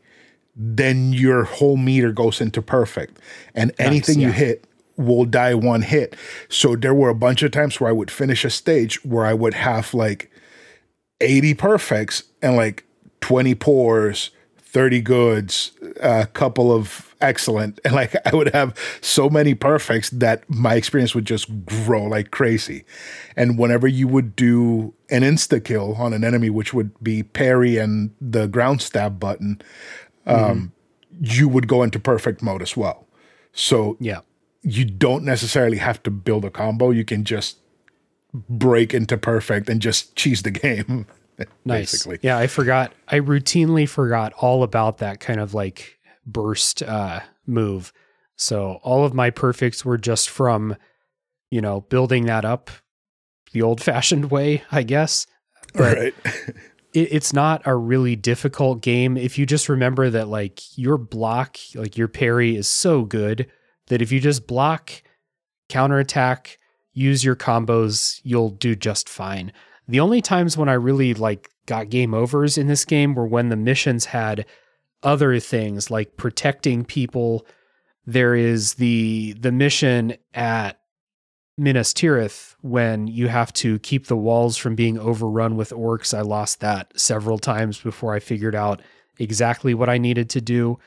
then 0.55 1.13
your 1.13 1.45
whole 1.45 1.77
meter 1.77 2.13
goes 2.13 2.41
into 2.41 2.63
perfect, 2.63 3.19
and 3.55 3.73
nice, 3.79 3.87
anything 3.87 4.21
yeah. 4.21 4.29
you 4.29 4.33
hit 4.33 4.65
will 4.97 5.25
die 5.25 5.55
one 5.55 5.83
hit. 5.83 6.17
So 6.49 6.75
there 6.77 6.95
were 6.95 7.11
a 7.11 7.15
bunch 7.15 7.43
of 7.43 7.51
times 7.51 7.81
where 7.81 7.91
I 7.91 7.93
would 7.93 8.11
finish 8.11 8.45
a 8.45 8.51
stage 8.51 9.05
where 9.05 9.27
I 9.27 9.35
would 9.35 9.55
have 9.55 9.93
like 9.93 10.31
80 11.21 11.55
perfects 11.55 12.23
and 12.41 12.57
like 12.57 12.85
20 13.21 13.55
pours 13.57 14.31
30 14.77 15.01
goods, 15.01 15.73
a 16.03 16.27
couple 16.27 16.71
of 16.71 17.15
excellent, 17.23 17.81
and 17.83 17.95
like 18.03 18.15
I 18.27 18.37
would 18.37 18.53
have 18.53 18.77
so 19.01 19.31
many 19.31 19.55
perfects 19.55 20.11
that 20.11 20.45
my 20.51 20.75
experience 20.75 21.15
would 21.15 21.25
just 21.25 21.49
grow 21.65 22.05
like 22.05 22.31
crazy. 22.31 22.85
And 23.37 23.59
whenever 23.59 23.89
you 23.89 24.07
would 24.07 24.37
do 24.37 24.93
an 25.09 25.23
insta 25.23 25.65
kill 25.65 25.95
on 25.95 26.13
an 26.13 26.25
enemy, 26.25 26.51
which 26.51 26.75
would 26.75 26.93
be 27.03 27.23
parry 27.23 27.79
and 27.79 28.11
the 28.21 28.49
ground 28.49 28.83
stab 28.83 29.19
button, 29.19 29.63
um, 30.27 30.37
mm-hmm. 30.37 31.25
you 31.25 31.49
would 31.49 31.69
go 31.69 31.83
into 31.83 31.99
perfect 31.99 32.43
mode 32.43 32.61
as 32.61 32.77
well. 32.77 33.07
So 33.55 33.97
yeah, 33.99 34.21
you 34.61 34.85
don't 34.85 35.25
necessarily 35.25 35.79
have 35.79 36.03
to 36.03 36.11
build 36.11 36.45
a 36.45 36.51
combo. 36.51 36.91
You 36.91 37.07
can 37.07 37.25
just 37.25 37.57
break 38.35 38.93
into 38.93 39.17
perfect 39.17 39.71
and 39.71 39.81
just 39.81 40.15
cheese 40.17 40.43
the 40.43 40.51
game. 40.67 41.07
nice. 41.65 41.93
Basically. 41.93 42.19
Yeah, 42.23 42.39
I 42.39 42.47
forgot. 42.47 42.93
I 43.09 43.21
routinely 43.21 43.89
forgot 43.89 44.33
all 44.35 44.63
about 44.63 44.99
that 44.99 45.21
kind 45.21 45.41
of 45.41 45.55
like 45.55 45.99
burst 46.27 46.83
uh, 46.83 47.21
move. 47.47 47.93
So 48.37 48.81
all 48.83 49.05
of 49.05 49.15
my 49.15 49.31
perfects 49.31 49.85
were 49.85 49.99
just 49.99 50.29
from, 50.29 50.77
you 51.51 51.61
know, 51.61 51.83
building 51.83 52.27
that 52.27 52.45
up 52.45 52.71
the 53.53 53.63
old 53.63 53.81
fashioned 53.81 54.31
way, 54.31 54.63
I 54.71 54.83
guess. 54.83 55.27
But 55.75 55.97
right. 55.97 56.15
it, 56.93 57.09
it's 57.13 57.33
not 57.33 57.63
a 57.65 57.75
really 57.75 58.17
difficult 58.17 58.83
game 58.83 59.17
if 59.17 59.39
you 59.39 59.47
just 59.47 59.69
remember 59.69 60.11
that 60.11 60.29
like 60.29 60.61
your 60.79 60.99
block, 60.99 61.57
like 61.75 61.97
your 61.97 62.09
parry 62.09 62.57
is 62.57 62.69
so 62.69 63.05
good 63.05 63.51
that 63.89 64.03
if 64.03 64.13
you 64.13 64.21
just 64.21 64.47
block, 64.47 65.03
counterattack, 65.69 66.59
use 66.93 67.25
your 67.25 67.37
combos, 67.37 68.21
you'll 68.25 68.51
do 68.51 68.75
just 68.75 69.09
fine. 69.09 69.53
The 69.89 70.01
only 70.01 70.21
times 70.21 70.57
when 70.57 70.69
I 70.69 70.75
really 70.75 71.15
like 71.15 71.51
got 71.67 71.91
game 71.91 72.15
overs 72.15 72.59
in 72.59 72.67
this 72.67 72.85
game 72.85 73.15
were 73.15 73.27
when 73.27 73.49
the 73.49 73.57
missions 73.57 74.07
had 74.07 74.47
other 75.03 75.39
things 75.39 75.91
like 75.91 76.17
protecting 76.17 76.85
people. 76.85 77.47
There 78.05 78.35
is 78.35 78.75
the 78.75 79.35
the 79.39 79.53
mission 79.53 80.15
at 80.35 80.81
Minas 81.59 81.95
Tirith 81.95 82.55
when 82.61 83.07
you 83.07 83.29
have 83.29 83.53
to 83.55 83.79
keep 83.79 84.07
the 84.07 84.17
walls 84.17 84.57
from 84.57 84.75
being 84.75 84.99
overrun 84.99 85.57
with 85.57 85.71
orcs. 85.71 86.17
I 86.17 86.21
lost 86.21 86.61
that 86.61 86.99
several 86.99 87.39
times 87.39 87.81
before 87.81 88.15
I 88.15 88.21
figured 88.21 88.55
out 88.55 88.83
exactly 89.19 89.73
what 89.73 89.89
I 89.89 89.99
needed 89.99 90.29
to 90.31 90.41
do. 90.41 90.79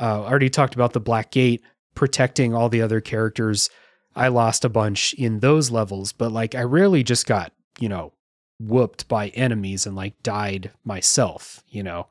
Uh, 0.00 0.22
I 0.22 0.30
already 0.30 0.50
talked 0.50 0.74
about 0.74 0.92
the 0.92 1.00
Black 1.00 1.30
Gate 1.30 1.62
protecting 1.94 2.54
all 2.54 2.68
the 2.68 2.82
other 2.82 3.00
characters. 3.00 3.70
I 4.16 4.28
lost 4.28 4.64
a 4.64 4.68
bunch 4.68 5.12
in 5.14 5.40
those 5.40 5.70
levels, 5.70 6.12
but 6.12 6.32
like 6.32 6.54
I 6.54 6.62
rarely 6.62 7.02
just 7.02 7.26
got 7.26 7.52
you 7.78 7.88
know, 7.88 8.12
whooped 8.60 9.08
by 9.08 9.28
enemies 9.28 9.86
and 9.86 9.96
like 9.96 10.20
died 10.22 10.70
myself, 10.84 11.62
you 11.68 11.82
know. 11.82 12.08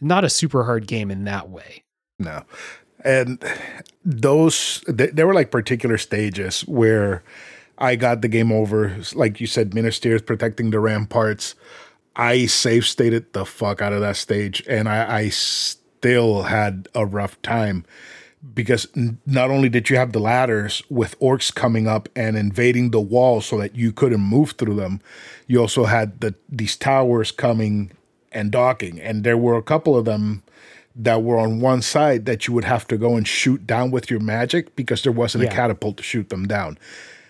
Not 0.00 0.24
a 0.24 0.30
super 0.30 0.64
hard 0.64 0.86
game 0.86 1.10
in 1.10 1.24
that 1.24 1.48
way. 1.48 1.84
No. 2.18 2.44
And 3.04 3.42
those 4.04 4.82
there 4.86 5.26
were 5.26 5.34
like 5.34 5.50
particular 5.50 5.98
stages 5.98 6.62
where 6.62 7.22
I 7.78 7.96
got 7.96 8.22
the 8.22 8.28
game 8.28 8.52
over, 8.52 8.96
like 9.14 9.40
you 9.40 9.46
said, 9.46 9.74
Minas 9.74 9.98
Tirith 9.98 10.26
protecting 10.26 10.70
the 10.70 10.80
ramparts. 10.80 11.54
I 12.16 12.46
save 12.46 12.86
stated 12.86 13.32
the 13.32 13.44
fuck 13.44 13.82
out 13.82 13.92
of 13.92 14.00
that 14.00 14.16
stage, 14.16 14.62
and 14.68 14.88
I, 14.88 15.18
I 15.18 15.28
still 15.30 16.44
had 16.44 16.88
a 16.94 17.04
rough 17.04 17.40
time 17.42 17.84
because 18.52 18.86
not 19.26 19.50
only 19.50 19.68
did 19.68 19.88
you 19.88 19.96
have 19.96 20.12
the 20.12 20.18
ladders 20.18 20.82
with 20.90 21.18
orcs 21.20 21.54
coming 21.54 21.86
up 21.86 22.08
and 22.14 22.36
invading 22.36 22.90
the 22.90 23.00
walls 23.00 23.46
so 23.46 23.58
that 23.58 23.74
you 23.74 23.92
couldn't 23.92 24.20
move 24.20 24.52
through 24.52 24.74
them, 24.74 25.00
you 25.46 25.60
also 25.60 25.84
had 25.84 26.20
the 26.20 26.34
these 26.48 26.76
towers 26.76 27.30
coming 27.30 27.92
and 28.32 28.50
docking, 28.50 29.00
and 29.00 29.24
there 29.24 29.38
were 29.38 29.56
a 29.56 29.62
couple 29.62 29.96
of 29.96 30.04
them 30.04 30.42
that 30.96 31.22
were 31.22 31.38
on 31.38 31.60
one 31.60 31.82
side 31.82 32.24
that 32.26 32.46
you 32.46 32.54
would 32.54 32.64
have 32.64 32.86
to 32.86 32.96
go 32.96 33.16
and 33.16 33.26
shoot 33.26 33.66
down 33.66 33.90
with 33.90 34.10
your 34.10 34.20
magic 34.20 34.76
because 34.76 35.02
there 35.02 35.12
wasn't 35.12 35.42
yeah. 35.42 35.50
a 35.50 35.52
catapult 35.52 35.96
to 35.96 36.02
shoot 36.02 36.28
them 36.28 36.46
down. 36.46 36.78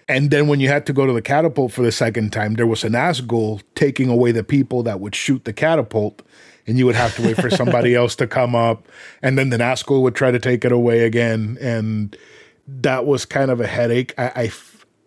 And 0.07 0.31
then 0.31 0.49
when 0.49 0.61
you 0.61 0.69
had 0.69 0.85
to 0.87 0.93
go 0.93 1.07
to 1.07 1.15
the 1.15 1.23
catapult 1.23 1.73
for 1.73 1.83
the 1.83 1.93
second 1.93 2.31
time, 2.31 2.55
there 2.55 2.67
was 2.67 2.85
an 2.85 2.93
Nazgul 2.93 3.63
taking 3.75 4.11
away 4.11 4.33
the 4.33 4.45
people 4.45 4.83
that 4.83 5.01
would 5.01 5.15
shoot 5.15 5.45
the 5.45 5.53
catapult 5.53 6.21
and 6.67 6.79
you 6.79 6.87
would 6.87 6.95
have 6.95 7.15
to 7.17 7.23
wait 7.23 7.37
for 7.37 7.51
somebody 7.51 7.95
else 7.97 8.17
to 8.17 8.27
come 8.27 8.55
up, 8.55 8.89
and 9.23 9.39
then 9.39 9.51
the 9.51 9.59
Nazgul 9.59 10.03
would 10.03 10.15
try 10.15 10.31
to 10.31 10.39
take 10.39 10.65
it 10.65 10.73
away 10.73 11.01
again, 11.01 11.59
and 11.61 12.17
that 12.67 13.07
was 13.07 13.25
kind 13.25 13.51
of 13.51 13.61
a 13.61 13.67
headache. 13.67 14.15
I, 14.19 14.25
I, 14.37 14.53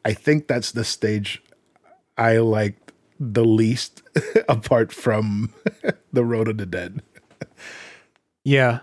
I 0.05 0.13
think 0.13 0.47
that's 0.47 0.71
the 0.71 0.83
stage 0.83 1.41
I 2.17 2.37
liked 2.37 2.91
the 3.19 3.45
least, 3.45 4.03
apart 4.49 4.91
from 4.91 5.53
the 6.13 6.23
Road 6.23 6.47
of 6.47 6.57
the 6.57 6.65
Dead. 6.65 7.01
yeah, 8.43 8.79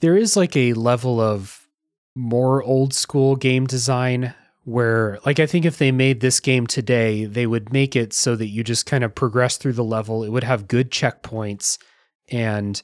there 0.00 0.16
is 0.16 0.36
like 0.36 0.56
a 0.56 0.72
level 0.72 1.20
of 1.20 1.68
more 2.14 2.62
old 2.62 2.92
school 2.92 3.36
game 3.36 3.66
design 3.66 4.34
where 4.64 5.18
like 5.26 5.40
I 5.40 5.46
think 5.46 5.64
if 5.64 5.78
they 5.78 5.90
made 5.92 6.20
this 6.20 6.40
game 6.40 6.66
today, 6.66 7.24
they 7.24 7.46
would 7.46 7.72
make 7.72 7.96
it 7.96 8.12
so 8.12 8.36
that 8.36 8.48
you 8.48 8.62
just 8.62 8.86
kind 8.86 9.04
of 9.04 9.14
progress 9.14 9.56
through 9.56 9.72
the 9.72 9.84
level. 9.84 10.24
It 10.24 10.30
would 10.30 10.44
have 10.44 10.68
good 10.68 10.90
checkpoints 10.90 11.78
and 12.30 12.80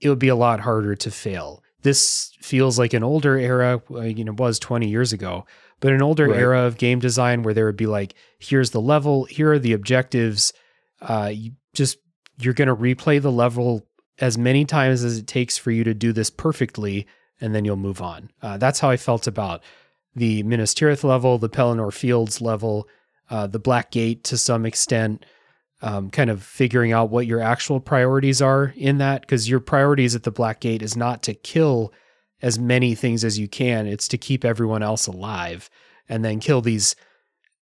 it 0.00 0.08
would 0.08 0.18
be 0.18 0.28
a 0.28 0.36
lot 0.36 0.60
harder 0.60 0.94
to 0.96 1.10
fail. 1.10 1.62
This 1.82 2.32
feels 2.40 2.78
like 2.78 2.92
an 2.92 3.04
older 3.04 3.38
era, 3.38 3.80
uh, 3.92 4.00
you 4.00 4.24
know, 4.24 4.32
was 4.32 4.58
20 4.58 4.88
years 4.88 5.12
ago, 5.12 5.46
but 5.80 5.92
an 5.92 6.02
older 6.02 6.26
right. 6.26 6.40
era 6.40 6.62
of 6.62 6.78
game 6.78 6.98
design 6.98 7.42
where 7.42 7.54
there 7.54 7.66
would 7.66 7.76
be 7.76 7.86
like, 7.86 8.14
here's 8.38 8.70
the 8.70 8.80
level, 8.80 9.24
here 9.24 9.52
are 9.52 9.58
the 9.58 9.72
objectives. 9.72 10.52
Uh, 11.00 11.30
you 11.32 11.52
just 11.74 11.98
you're 12.38 12.54
going 12.54 12.68
to 12.68 12.76
replay 12.76 13.22
the 13.22 13.32
level 13.32 13.86
as 14.18 14.36
many 14.36 14.64
times 14.64 15.04
as 15.04 15.18
it 15.18 15.26
takes 15.26 15.56
for 15.56 15.70
you 15.70 15.84
to 15.84 15.94
do 15.94 16.12
this 16.12 16.30
perfectly, 16.30 17.06
and 17.40 17.54
then 17.54 17.64
you'll 17.64 17.76
move 17.76 18.02
on. 18.02 18.30
Uh, 18.42 18.56
that's 18.56 18.80
how 18.80 18.90
I 18.90 18.96
felt 18.96 19.26
about 19.26 19.62
the 20.16 20.42
Minas 20.42 20.74
Tirith 20.74 21.04
level, 21.04 21.38
the 21.38 21.48
Pelennor 21.48 21.92
Fields 21.92 22.40
level, 22.40 22.88
uh, 23.30 23.46
the 23.46 23.58
Black 23.58 23.90
Gate 23.90 24.24
to 24.24 24.38
some 24.38 24.64
extent, 24.64 25.24
um, 25.82 26.10
kind 26.10 26.30
of 26.30 26.42
figuring 26.42 26.92
out 26.92 27.10
what 27.10 27.26
your 27.26 27.40
actual 27.40 27.80
priorities 27.80 28.40
are 28.40 28.72
in 28.76 28.96
that. 28.98 29.20
Because 29.20 29.48
your 29.48 29.60
priorities 29.60 30.16
at 30.16 30.22
the 30.22 30.30
Black 30.30 30.60
Gate 30.60 30.82
is 30.82 30.96
not 30.96 31.22
to 31.24 31.34
kill 31.34 31.92
as 32.40 32.58
many 32.58 32.94
things 32.94 33.24
as 33.24 33.38
you 33.38 33.46
can, 33.46 33.86
it's 33.86 34.08
to 34.08 34.18
keep 34.18 34.44
everyone 34.44 34.82
else 34.82 35.06
alive 35.06 35.70
and 36.08 36.24
then 36.24 36.40
kill 36.40 36.62
these 36.62 36.96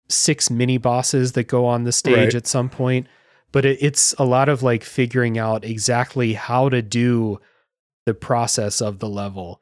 six 0.08 0.50
mini 0.50 0.76
bosses 0.76 1.32
that 1.32 1.44
go 1.44 1.64
on 1.64 1.84
the 1.84 1.92
stage 1.92 2.16
right. 2.16 2.34
at 2.34 2.46
some 2.46 2.68
point. 2.68 3.06
But 3.50 3.64
it, 3.64 3.78
it's 3.80 4.14
a 4.18 4.24
lot 4.24 4.50
of 4.50 4.62
like 4.62 4.84
figuring 4.84 5.38
out 5.38 5.64
exactly 5.64 6.34
how 6.34 6.68
to 6.68 6.82
do 6.82 7.40
the 8.04 8.14
process 8.14 8.82
of 8.82 8.98
the 8.98 9.08
level 9.08 9.61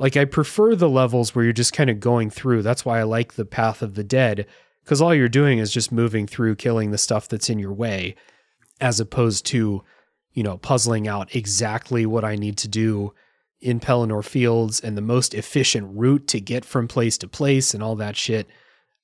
like 0.00 0.16
I 0.16 0.24
prefer 0.24 0.74
the 0.74 0.88
levels 0.88 1.34
where 1.34 1.44
you're 1.44 1.52
just 1.52 1.74
kind 1.74 1.90
of 1.90 2.00
going 2.00 2.30
through. 2.30 2.62
That's 2.62 2.86
why 2.86 2.98
I 2.98 3.02
like 3.02 3.34
the 3.34 3.44
Path 3.44 3.82
of 3.82 3.94
the 3.94 4.02
Dead 4.02 4.46
because 4.82 5.02
all 5.02 5.14
you're 5.14 5.28
doing 5.28 5.58
is 5.58 5.70
just 5.70 5.92
moving 5.92 6.26
through 6.26 6.56
killing 6.56 6.90
the 6.90 6.98
stuff 6.98 7.28
that's 7.28 7.50
in 7.50 7.58
your 7.58 7.72
way 7.72 8.16
as 8.80 8.98
opposed 8.98 9.44
to, 9.46 9.84
you 10.32 10.42
know, 10.42 10.56
puzzling 10.56 11.06
out 11.06 11.36
exactly 11.36 12.06
what 12.06 12.24
I 12.24 12.34
need 12.34 12.56
to 12.58 12.66
do 12.66 13.12
in 13.60 13.78
Pelennor 13.78 14.24
Fields 14.24 14.80
and 14.80 14.96
the 14.96 15.02
most 15.02 15.34
efficient 15.34 15.94
route 15.94 16.26
to 16.28 16.40
get 16.40 16.64
from 16.64 16.88
place 16.88 17.18
to 17.18 17.28
place 17.28 17.74
and 17.74 17.82
all 17.82 17.94
that 17.96 18.16
shit. 18.16 18.48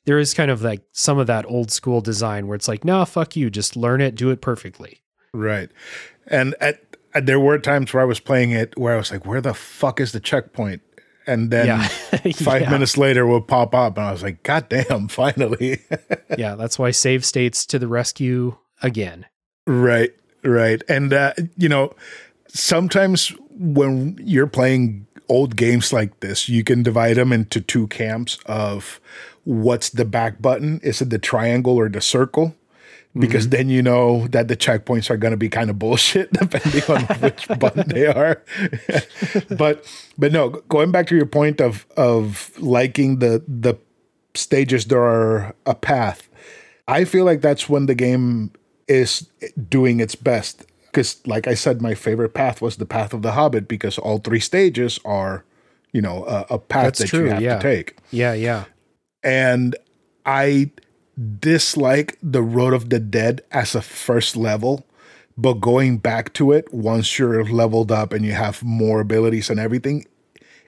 There 0.07 0.19
is 0.19 0.33
kind 0.33 0.51
of 0.51 0.63
like 0.63 0.83
some 0.93 1.19
of 1.19 1.27
that 1.27 1.45
old 1.45 1.71
school 1.71 2.01
design 2.01 2.47
where 2.47 2.57
it's 2.57 2.69
like, 2.69 2.85
no, 2.87 3.05
fuck 3.05 3.37
you, 3.37 3.51
just 3.51 3.77
learn 3.77 4.01
it, 4.01 4.15
do 4.15 4.31
it 4.31 4.41
perfectly. 4.41 5.03
Right. 5.35 5.69
And 6.27 6.55
at 6.59 6.81
there 7.21 7.41
were 7.41 7.59
times 7.59 7.93
where 7.93 8.03
I 8.03 8.07
was 8.07 8.21
playing 8.21 8.51
it 8.51 8.79
where 8.79 8.95
I 8.95 8.99
was 8.99 9.11
like, 9.11 9.27
where 9.27 9.41
the 9.41 9.55
fuck 9.55 10.01
is 10.01 10.13
the 10.13 10.21
checkpoint? 10.21 10.83
And 11.27 11.51
then 11.51 11.67
yeah. 11.67 11.89
five 12.35 12.63
yeah. 12.63 12.71
minutes 12.71 12.97
later 12.97 13.27
will 13.27 13.41
pop 13.41 13.75
up 13.75 13.99
and 13.99 14.07
I 14.07 14.13
was 14.13 14.23
like, 14.23 14.43
God 14.43 14.69
damn, 14.69 15.09
finally. 15.23 15.81
yeah, 16.39 16.55
that's 16.55 16.79
why 16.79 16.91
save 16.91 17.25
states 17.25 17.67
to 17.67 17.79
the 17.79 17.89
rescue 17.89 18.57
again. 18.83 19.27
Right, 19.67 20.15
right. 20.45 20.83
And 20.89 21.13
uh, 21.13 21.33
you 21.57 21.69
know, 21.69 21.95
sometimes 22.49 23.35
when 23.51 24.19
you're 24.23 24.47
playing 24.47 25.07
old 25.29 25.57
games 25.57 25.93
like 25.93 26.21
this, 26.21 26.49
you 26.49 26.63
can 26.63 26.83
divide 26.83 27.17
them 27.17 27.33
into 27.33 27.61
two 27.61 27.89
camps 27.89 28.39
of 28.47 29.01
what's 29.45 29.91
the 29.91 30.05
back 30.05 30.41
button? 30.41 30.81
Is 30.83 31.01
it 31.01 31.11
the 31.11 31.19
triangle 31.19 31.77
or 31.77 31.89
the 31.89 32.01
circle? 32.01 32.55
Because 33.19 33.45
mm-hmm. 33.45 33.57
then 33.57 33.69
you 33.69 33.83
know 33.83 34.27
that 34.29 34.49
the 34.49 34.57
checkpoints 34.57 35.11
are 35.11 35.17
going 35.17 35.31
to 35.31 35.37
be 35.37 35.49
kind 35.49 35.71
of 35.71 35.79
bullshit 35.79 36.33
depending 36.33 36.83
on 36.89 37.03
which 37.21 37.49
button 37.59 37.89
they 37.89 38.07
are. 38.07 38.43
but 39.57 39.85
but 40.19 40.33
no, 40.33 40.51
going 40.69 40.91
back 40.91 41.07
to 41.09 41.17
your 41.17 41.27
point 41.27 41.61
of 41.61 41.87
of 41.97 42.53
liking 42.59 43.19
the 43.19 43.43
the 43.47 43.75
stages 44.35 44.87
there 44.87 45.03
are 45.03 45.55
a 45.65 45.75
path, 45.75 46.29
I 46.89 47.05
feel 47.05 47.25
like 47.25 47.41
that's 47.41 47.69
when 47.69 47.87
the 47.87 47.95
game 47.95 48.53
is 48.89 49.29
doing 49.69 50.01
its 50.01 50.15
best. 50.15 50.65
Because, 50.87 51.21
like 51.27 51.47
I 51.47 51.55
said, 51.55 51.83
my 51.83 51.95
favorite 51.95 52.33
path 52.33 52.63
was 52.63 52.77
the 52.77 52.87
path 52.87 53.13
of 53.13 53.21
the 53.21 53.33
Hobbit 53.33 53.69
because 53.69 53.99
all 53.99 54.19
three 54.19 54.41
stages 54.41 54.99
are, 55.05 55.45
you 55.93 56.01
know, 56.01 56.25
a, 56.25 56.55
a 56.55 56.59
path 56.59 56.85
that's 56.85 56.99
that 57.01 57.09
true, 57.09 57.25
you 57.25 57.31
have 57.31 57.43
yeah. 57.43 57.59
to 57.59 57.63
take. 57.63 57.99
Yeah, 58.11 58.33
yeah. 58.33 58.65
And 59.23 59.77
I 60.25 60.71
dislike 61.39 62.19
the 62.23 62.43
Road 62.43 62.75
of 62.75 62.91
the 62.91 63.01
Dead 63.01 63.43
as 63.51 63.75
a 63.75 63.83
first 63.83 64.37
level, 64.37 64.87
but 65.37 65.55
going 65.55 65.99
back 65.99 66.33
to 66.35 66.53
it 66.53 66.73
once 66.73 67.19
you're 67.19 67.45
leveled 67.45 67.91
up 67.91 68.13
and 68.13 68.25
you 68.25 68.33
have 68.33 68.63
more 68.63 69.01
abilities 69.01 69.51
and 69.51 69.61
everything, 69.61 70.07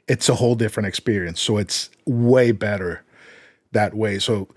it's 0.06 0.28
a 0.28 0.34
whole 0.34 0.54
different 0.54 0.86
experience. 0.86 1.40
So 1.40 1.58
it's 1.58 1.90
way 2.06 2.52
better 2.52 3.04
that 3.72 3.94
way. 3.94 4.18
So 4.18 4.48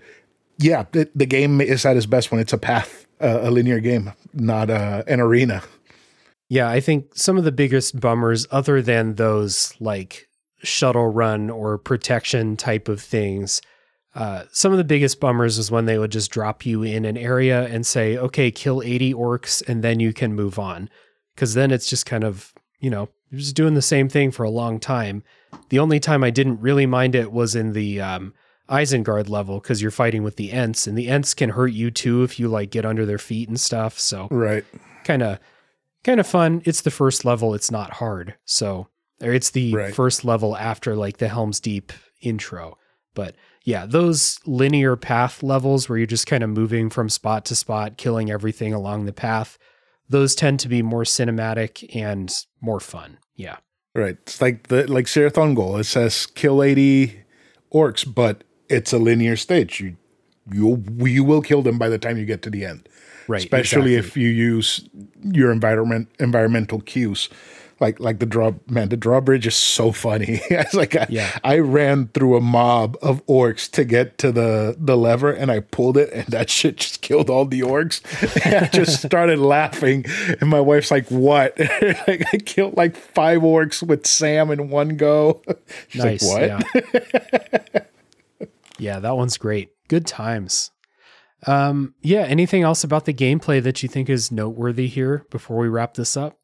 yeah, 0.58 0.84
the, 0.92 1.10
the 1.14 1.26
game 1.26 1.60
is 1.60 1.84
at 1.84 1.96
its 1.96 2.06
best 2.06 2.30
when 2.30 2.40
it's 2.40 2.52
a 2.52 2.58
path, 2.58 3.06
uh, 3.20 3.40
a 3.42 3.50
linear 3.50 3.80
game, 3.80 4.12
not 4.32 4.70
uh, 4.70 5.02
an 5.06 5.20
arena. 5.20 5.62
Yeah, 6.48 6.68
I 6.68 6.80
think 6.80 7.14
some 7.14 7.38
of 7.38 7.44
the 7.44 7.52
biggest 7.52 7.98
bummers, 7.98 8.46
other 8.50 8.82
than 8.82 9.14
those 9.14 9.74
like 9.80 10.28
shuttle 10.62 11.08
run 11.08 11.50
or 11.50 11.78
protection 11.78 12.56
type 12.56 12.88
of 12.88 13.00
things, 13.00 13.62
uh, 14.14 14.44
some 14.52 14.72
of 14.72 14.78
the 14.78 14.84
biggest 14.84 15.20
bummers 15.20 15.58
is 15.58 15.70
when 15.70 15.86
they 15.86 15.98
would 15.98 16.12
just 16.12 16.30
drop 16.30 16.66
you 16.66 16.82
in 16.82 17.04
an 17.04 17.16
area 17.16 17.66
and 17.66 17.86
say, 17.86 18.16
okay, 18.16 18.50
kill 18.50 18.82
80 18.82 19.14
orcs 19.14 19.66
and 19.66 19.82
then 19.82 20.00
you 20.00 20.12
can 20.12 20.34
move 20.34 20.58
on. 20.58 20.90
Because 21.34 21.54
then 21.54 21.70
it's 21.70 21.86
just 21.86 22.04
kind 22.04 22.24
of, 22.24 22.52
you 22.78 22.90
know, 22.90 23.08
you're 23.30 23.40
just 23.40 23.56
doing 23.56 23.72
the 23.74 23.82
same 23.82 24.10
thing 24.10 24.30
for 24.30 24.42
a 24.42 24.50
long 24.50 24.78
time. 24.78 25.22
The 25.70 25.78
only 25.78 25.98
time 25.98 26.22
I 26.22 26.30
didn't 26.30 26.60
really 26.60 26.84
mind 26.84 27.14
it 27.14 27.32
was 27.32 27.54
in 27.54 27.72
the 27.72 28.02
um, 28.02 28.34
Isengard 28.68 29.30
level 29.30 29.60
because 29.60 29.80
you're 29.80 29.90
fighting 29.90 30.22
with 30.22 30.36
the 30.36 30.52
Ents 30.52 30.86
and 30.86 30.96
the 30.96 31.08
Ents 31.08 31.32
can 31.32 31.50
hurt 31.50 31.72
you 31.72 31.90
too 31.90 32.22
if 32.22 32.38
you 32.38 32.48
like 32.48 32.70
get 32.70 32.84
under 32.84 33.06
their 33.06 33.18
feet 33.18 33.48
and 33.48 33.58
stuff. 33.58 33.98
So, 33.98 34.28
right. 34.30 34.64
Kind 35.04 35.22
of, 35.22 35.38
kind 36.04 36.20
of 36.20 36.26
fun. 36.26 36.60
It's 36.66 36.82
the 36.82 36.90
first 36.90 37.24
level. 37.24 37.54
It's 37.54 37.70
not 37.70 37.94
hard. 37.94 38.36
So, 38.44 38.88
or 39.22 39.32
it's 39.32 39.50
the 39.50 39.74
right. 39.74 39.94
first 39.94 40.22
level 40.22 40.54
after 40.54 40.94
like 40.94 41.16
the 41.16 41.28
Helm's 41.28 41.60
Deep 41.60 41.92
intro. 42.20 42.76
But 43.14 43.34
yeah, 43.64 43.86
those 43.86 44.40
linear 44.44 44.96
path 44.96 45.42
levels 45.42 45.88
where 45.88 45.98
you're 45.98 46.06
just 46.06 46.26
kind 46.26 46.42
of 46.42 46.50
moving 46.50 46.90
from 46.90 47.08
spot 47.08 47.44
to 47.46 47.54
spot, 47.54 47.96
killing 47.96 48.30
everything 48.30 48.72
along 48.72 49.04
the 49.04 49.12
path, 49.12 49.58
those 50.08 50.34
tend 50.34 50.60
to 50.60 50.68
be 50.68 50.82
more 50.82 51.04
cinematic 51.04 51.94
and 51.94 52.44
more 52.60 52.80
fun. 52.80 53.18
Yeah. 53.36 53.56
Right. 53.94 54.16
It's 54.22 54.40
like 54.40 54.68
the 54.68 54.90
like 54.90 55.06
Cirith 55.06 55.34
Ungol. 55.34 55.78
It 55.78 55.84
says 55.84 56.26
kill 56.26 56.62
80 56.62 57.22
orcs, 57.72 58.12
but 58.12 58.44
it's 58.68 58.92
a 58.92 58.98
linear 58.98 59.36
stage. 59.36 59.80
You 59.80 59.96
you 60.50 60.82
you 60.98 61.22
will 61.22 61.42
kill 61.42 61.62
them 61.62 61.78
by 61.78 61.88
the 61.88 61.98
time 61.98 62.18
you 62.18 62.24
get 62.24 62.42
to 62.42 62.50
the 62.50 62.64
end. 62.64 62.88
Right. 63.28 63.42
Especially 63.42 63.94
exactly. 63.94 63.96
if 63.96 64.16
you 64.16 64.28
use 64.28 64.88
your 65.22 65.52
environment 65.52 66.08
environmental 66.18 66.80
cues 66.80 67.28
like 67.82 68.00
like 68.00 68.20
the 68.20 68.26
draw 68.26 68.52
man 68.68 68.88
the 68.88 68.96
drawbridge 68.96 69.46
is 69.46 69.56
so 69.56 69.92
funny. 69.92 70.40
It's 70.62 70.74
like 70.74 70.94
I, 70.94 71.06
yeah. 71.10 71.38
I 71.42 71.58
ran 71.58 72.08
through 72.08 72.36
a 72.36 72.40
mob 72.40 72.96
of 73.02 73.26
orcs 73.26 73.68
to 73.72 73.84
get 73.84 74.16
to 74.18 74.30
the 74.30 74.76
the 74.78 74.96
lever 74.96 75.32
and 75.32 75.50
i 75.50 75.58
pulled 75.60 75.96
it 75.96 76.12
and 76.12 76.26
that 76.28 76.48
shit 76.48 76.76
just 76.76 77.02
killed 77.02 77.28
all 77.28 77.44
the 77.44 77.60
orcs. 77.60 78.00
I 78.46 78.68
just 78.68 79.02
started 79.02 79.38
laughing 79.40 80.04
and 80.40 80.48
my 80.48 80.60
wife's 80.60 80.90
like 80.90 81.08
what? 81.08 81.58
Like 82.06 82.24
i 82.32 82.38
killed 82.38 82.76
like 82.76 82.96
five 82.96 83.42
orcs 83.42 83.82
with 83.82 84.06
sam 84.06 84.50
in 84.50 84.70
one 84.70 84.96
go. 84.96 85.42
She's 85.88 86.04
nice 86.04 86.22
like, 86.22 86.62
what? 86.62 87.64
yeah. 87.74 87.80
yeah 88.78 88.98
that 89.00 89.16
one's 89.16 89.36
great. 89.36 89.70
Good 89.88 90.06
times. 90.06 90.70
Um 91.46 91.94
yeah 92.02 92.22
anything 92.22 92.62
else 92.62 92.84
about 92.84 93.04
the 93.04 93.14
gameplay 93.14 93.60
that 93.60 93.82
you 93.82 93.88
think 93.88 94.08
is 94.08 94.30
noteworthy 94.30 94.86
here 94.86 95.26
before 95.30 95.58
we 95.58 95.68
wrap 95.68 95.94
this 95.94 96.16
up 96.16 96.38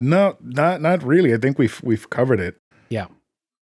no, 0.00 0.36
not 0.40 0.80
not 0.80 1.02
really. 1.02 1.32
I 1.32 1.38
think 1.38 1.58
we've 1.58 1.80
we've 1.82 2.08
covered 2.10 2.40
it. 2.40 2.56
Yeah. 2.88 3.06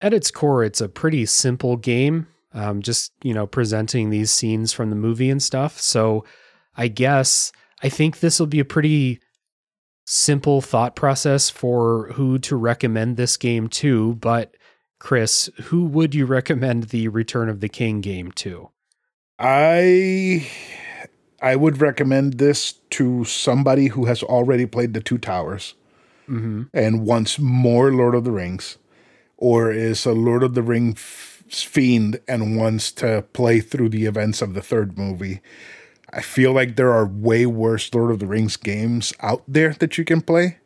At 0.01 0.13
its 0.13 0.31
core, 0.31 0.63
it's 0.63 0.81
a 0.81 0.89
pretty 0.89 1.25
simple 1.25 1.77
game. 1.77 2.27
Um, 2.53 2.81
just 2.81 3.11
you 3.23 3.33
know, 3.33 3.45
presenting 3.47 4.09
these 4.09 4.31
scenes 4.31 4.73
from 4.73 4.89
the 4.89 4.95
movie 4.95 5.29
and 5.29 5.41
stuff. 5.41 5.79
So, 5.79 6.25
I 6.75 6.87
guess 6.87 7.51
I 7.83 7.89
think 7.89 8.19
this 8.19 8.39
will 8.39 8.47
be 8.47 8.59
a 8.59 8.65
pretty 8.65 9.19
simple 10.05 10.61
thought 10.61 10.95
process 10.95 11.49
for 11.49 12.11
who 12.13 12.39
to 12.39 12.55
recommend 12.55 13.17
this 13.17 13.37
game 13.37 13.67
to. 13.67 14.15
But 14.15 14.55
Chris, 14.99 15.49
who 15.65 15.85
would 15.85 16.15
you 16.15 16.25
recommend 16.25 16.85
the 16.85 17.09
Return 17.09 17.49
of 17.49 17.59
the 17.59 17.69
King 17.69 18.01
game 18.01 18.31
to? 18.33 18.69
I 19.37 20.47
I 21.41 21.55
would 21.55 21.81
recommend 21.81 22.35
this 22.39 22.73
to 22.91 23.23
somebody 23.25 23.87
who 23.87 24.05
has 24.05 24.23
already 24.23 24.65
played 24.65 24.93
the 24.93 25.01
Two 25.01 25.19
Towers 25.19 25.75
Mm-hmm. 26.27 26.63
and 26.73 27.05
wants 27.05 27.39
more 27.39 27.91
Lord 27.91 28.13
of 28.13 28.23
the 28.23 28.31
Rings, 28.31 28.77
or 29.37 29.71
is 29.71 30.05
a 30.05 30.11
Lord 30.11 30.43
of 30.43 30.55
the 30.55 30.61
Rings 30.61 30.99
fiend 31.49 32.19
and 32.27 32.57
wants 32.57 32.91
to 32.93 33.23
play 33.33 33.61
through 33.61 33.89
the 33.89 34.05
events 34.05 34.41
of 34.41 34.53
the 34.53 34.61
third 34.61 34.97
movie. 34.97 35.39
I 36.11 36.21
feel 36.21 36.51
like 36.53 36.75
there 36.75 36.91
are 36.91 37.05
way 37.05 37.45
worse 37.45 37.93
Lord 37.93 38.11
of 38.11 38.19
the 38.19 38.27
Rings 38.27 38.57
games 38.57 39.13
out 39.21 39.43
there 39.47 39.73
that 39.73 39.97
you 39.97 40.05
can 40.05 40.21
play. 40.21 40.57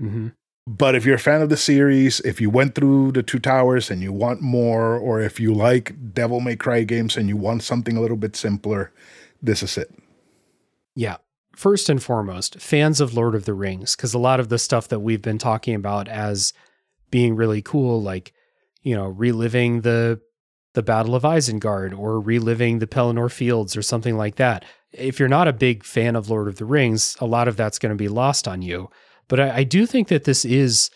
Mm-hmm. 0.00 0.28
But 0.66 0.94
if 0.94 1.04
you're 1.04 1.16
a 1.16 1.18
fan 1.18 1.42
of 1.42 1.48
the 1.48 1.56
series, 1.56 2.20
if 2.20 2.40
you 2.40 2.50
went 2.50 2.74
through 2.74 3.12
the 3.12 3.22
Two 3.22 3.40
Towers 3.40 3.90
and 3.90 4.02
you 4.02 4.12
want 4.12 4.40
more, 4.40 4.96
or 4.96 5.20
if 5.20 5.40
you 5.40 5.52
like 5.52 6.14
Devil 6.14 6.40
May 6.40 6.54
Cry 6.54 6.84
games 6.84 7.16
and 7.16 7.28
you 7.28 7.36
want 7.36 7.62
something 7.62 7.96
a 7.96 8.00
little 8.00 8.16
bit 8.16 8.36
simpler, 8.36 8.92
this 9.42 9.62
is 9.62 9.76
it. 9.76 9.92
Yeah. 10.94 11.16
First 11.60 11.90
and 11.90 12.02
foremost, 12.02 12.58
fans 12.58 13.02
of 13.02 13.12
Lord 13.12 13.34
of 13.34 13.44
the 13.44 13.52
Rings, 13.52 13.94
because 13.94 14.14
a 14.14 14.18
lot 14.18 14.40
of 14.40 14.48
the 14.48 14.58
stuff 14.58 14.88
that 14.88 15.00
we've 15.00 15.20
been 15.20 15.36
talking 15.36 15.74
about 15.74 16.08
as 16.08 16.54
being 17.10 17.36
really 17.36 17.60
cool, 17.60 18.00
like, 18.00 18.32
you 18.80 18.96
know, 18.96 19.08
reliving 19.08 19.82
the 19.82 20.22
the 20.72 20.82
Battle 20.82 21.14
of 21.14 21.22
Isengard 21.22 21.94
or 21.98 22.18
reliving 22.18 22.78
the 22.78 22.86
Pelennor 22.86 23.30
Fields 23.30 23.76
or 23.76 23.82
something 23.82 24.16
like 24.16 24.36
that. 24.36 24.64
If 24.90 25.18
you're 25.18 25.28
not 25.28 25.48
a 25.48 25.52
big 25.52 25.84
fan 25.84 26.16
of 26.16 26.30
Lord 26.30 26.48
of 26.48 26.56
the 26.56 26.64
Rings, 26.64 27.14
a 27.20 27.26
lot 27.26 27.46
of 27.46 27.58
that's 27.58 27.78
going 27.78 27.90
to 27.90 27.94
be 27.94 28.08
lost 28.08 28.48
on 28.48 28.62
you. 28.62 28.88
But 29.28 29.38
I, 29.38 29.56
I 29.56 29.64
do 29.64 29.84
think 29.84 30.08
that 30.08 30.24
this 30.24 30.46
is 30.46 30.88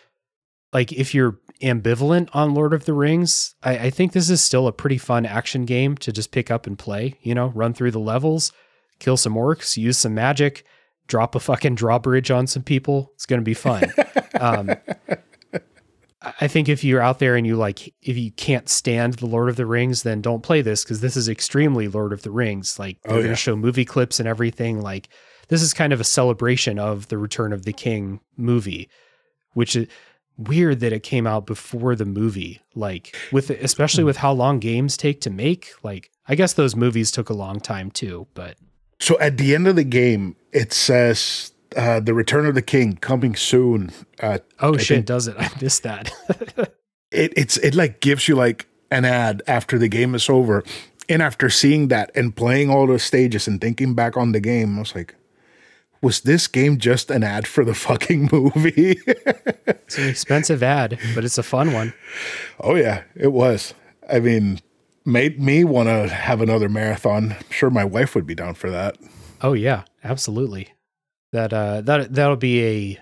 like 0.73 0.95
if 0.95 1.15
you're 1.15 1.41
ambivalent 1.61 2.31
on 2.33 2.55
Lord 2.55 2.73
of 2.73 2.87
the 2.87 2.95
Rings, 2.95 3.55
I, 3.63 3.77
I 3.77 3.91
think 3.91 4.13
this 4.13 4.31
is 4.31 4.41
still 4.41 4.67
a 4.67 4.73
pretty 4.73 4.97
fun 4.97 5.27
action 5.27 5.67
game 5.67 5.99
to 5.99 6.11
just 6.11 6.33
pick 6.33 6.51
up 6.51 6.67
and 6.67 6.79
play. 6.79 7.19
You 7.21 7.35
know, 7.35 7.49
run 7.49 7.75
through 7.75 7.91
the 7.91 8.01
levels, 8.01 8.51
kill 8.99 9.17
some 9.17 9.35
orcs, 9.35 9.77
use 9.77 9.99
some 9.99 10.15
magic, 10.15 10.65
drop 11.07 11.35
a 11.35 11.41
fucking 11.41 11.75
drawbridge 11.75 12.31
on 12.31 12.47
some 12.47 12.63
people. 12.63 13.11
It's 13.15 13.27
going 13.27 13.41
to 13.41 13.45
be 13.45 13.55
fun. 13.55 13.85
um, 14.41 14.71
I- 16.41 16.49
think 16.49 16.69
if 16.71 16.83
you're 16.83 17.03
out 17.03 17.19
there 17.19 17.37
and 17.37 17.47
you 17.47 17.57
like, 17.57 17.93
if 18.01 18.17
you 18.17 18.31
can't 18.33 18.69
stand 18.69 19.15
the 19.15 19.27
Lord 19.27 19.49
of 19.51 19.57
the 19.57 19.67
Rings, 19.67 20.03
then 20.05 20.23
don't 20.23 20.43
play 20.43 20.63
this 20.63 20.83
because 20.83 21.01
this 21.01 21.17
is 21.17 21.29
extremely 21.29 21.87
Lord 21.89 22.13
of 22.15 22.23
the 22.23 22.31
Rings. 22.31 22.79
Like 22.79 22.99
they're 23.03 23.13
Oh, 23.15 23.19
going 23.19 23.29
to 23.29 23.37
show 23.37 23.57
movie 23.57 23.85
clips 23.85 24.19
and 24.19 24.29
everything. 24.29 24.81
Like 24.81 25.09
this 25.49 25.61
is 25.61 25.75
kind 25.75 25.93
of 25.93 26.01
a 26.01 26.05
celebration 26.05 26.79
of 26.79 27.09
the 27.09 27.19
Return 27.19 27.53
of 27.53 27.65
the 27.65 27.75
King 27.75 28.21
movie, 28.39 28.89
which 29.53 29.77
is 29.77 29.87
weird 30.39 30.81
that 30.81 30.93
it 30.93 31.03
came 31.03 31.27
out 31.27 31.45
before 31.47 31.95
the 31.95 32.07
movie. 32.07 32.63
Like 32.75 33.15
with 33.31 33.51
especially 33.51 34.05
with 34.05 34.17
how 34.17 34.33
long 34.33 34.59
games 34.61 34.97
take 34.97 35.21
to 35.23 35.31
make. 35.31 35.73
Like 35.83 36.11
I 36.27 36.35
guess 36.37 36.55
those 36.55 36.75
movies 36.75 37.11
took 37.11 37.29
a 37.29 37.35
long 37.35 37.61
time 37.61 37.91
too, 37.91 38.27
but 38.33 38.57
So 39.05 39.19
at 39.21 39.37
the 39.37 39.55
end 39.55 39.69
of 39.69 39.77
the 39.77 39.85
game, 39.85 40.35
it 40.51 40.73
says 40.73 41.53
uh, 41.77 42.01
the 42.01 42.15
Return 42.15 42.47
of 42.47 42.55
the 42.55 42.63
King 42.63 42.97
coming 42.97 43.37
soon. 43.37 43.91
Uh, 44.19 44.39
oh 44.61 44.77
I 44.77 44.79
shit, 44.79 44.89
think- 44.97 45.07
does 45.07 45.29
it? 45.29 45.37
I 45.39 45.51
missed 45.61 45.83
that. 45.83 46.11
it 47.11 47.35
it's 47.37 47.59
it 47.59 47.75
like 47.75 48.01
gives 48.01 48.29
you 48.29 48.35
like 48.35 48.67
an 48.91 49.05
ad 49.05 49.43
after 49.47 49.77
the 49.79 49.89
game 49.89 50.15
is 50.15 50.31
over. 50.31 50.65
And 51.07 51.21
after 51.21 51.51
seeing 51.51 51.89
that 51.89 52.13
and 52.15 52.35
playing 52.35 52.71
all 52.71 52.87
the 52.87 52.99
stages 52.99 53.47
and 53.47 53.61
thinking 53.61 53.93
back 53.95 54.17
on 54.17 54.33
the 54.33 54.41
game, 54.41 54.79
I 54.79 54.81
was 54.81 54.95
like, 54.95 55.15
was 56.01 56.23
this 56.23 56.47
game 56.49 56.79
just 56.79 57.11
an 57.11 57.23
ad 57.23 57.47
for 57.47 57.63
the 57.63 57.75
fucking 57.87 58.31
movie? 58.33 58.97
it's 59.67 59.99
an 59.99 60.09
expensive 60.09 60.63
ad, 60.63 60.99
but 61.15 61.27
it's 61.27 61.37
a 61.37 61.43
fun 61.43 61.75
one. 61.75 61.93
oh 62.59 62.75
yeah, 62.75 63.03
it 63.15 63.33
was. 63.33 63.75
I 64.11 64.21
mean, 64.21 64.61
made 65.05 65.41
me 65.41 65.65
want 65.65 65.89
to 65.89 66.09
have 66.09 66.41
another 66.41 66.69
marathon. 66.69 67.33
I'm 67.33 67.51
sure 67.51 67.71
my 67.71 67.85
wife 67.85 68.15
would 68.15 68.27
be 68.27 68.35
down 68.35 68.55
for 68.55 68.71
that. 68.71 68.97
Oh 69.43 69.53
yeah, 69.53 69.85
absolutely. 70.03 70.69
That 71.33 71.53
uh 71.53 71.81
that 71.83 72.15
that'll 72.15 72.37
be 72.37 72.65
a 72.65 72.99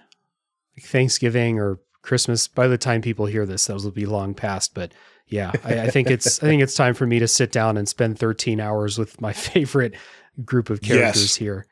Thanksgiving 0.81 1.59
or 1.59 1.79
Christmas. 2.03 2.49
By 2.49 2.67
the 2.69 2.79
time 2.79 3.03
people 3.03 3.27
hear 3.27 3.47
this, 3.47 3.67
those 3.67 3.85
will 3.85 3.93
be 3.93 4.07
long 4.07 4.35
past. 4.35 4.75
But 4.75 4.93
yeah, 5.27 5.53
I, 5.65 5.81
I 5.83 5.87
think 5.91 6.11
it's 6.11 6.43
I 6.43 6.47
think 6.47 6.63
it's 6.63 6.75
time 6.75 6.95
for 6.95 7.07
me 7.07 7.19
to 7.19 7.29
sit 7.29 7.53
down 7.53 7.77
and 7.77 7.89
spend 7.89 8.19
13 8.19 8.61
hours 8.61 8.99
with 8.99 9.21
my 9.21 9.33
favorite 9.33 9.95
group 10.45 10.71
of 10.71 10.81
characters 10.83 11.23
Yes. 11.23 11.37
here. 11.37 11.67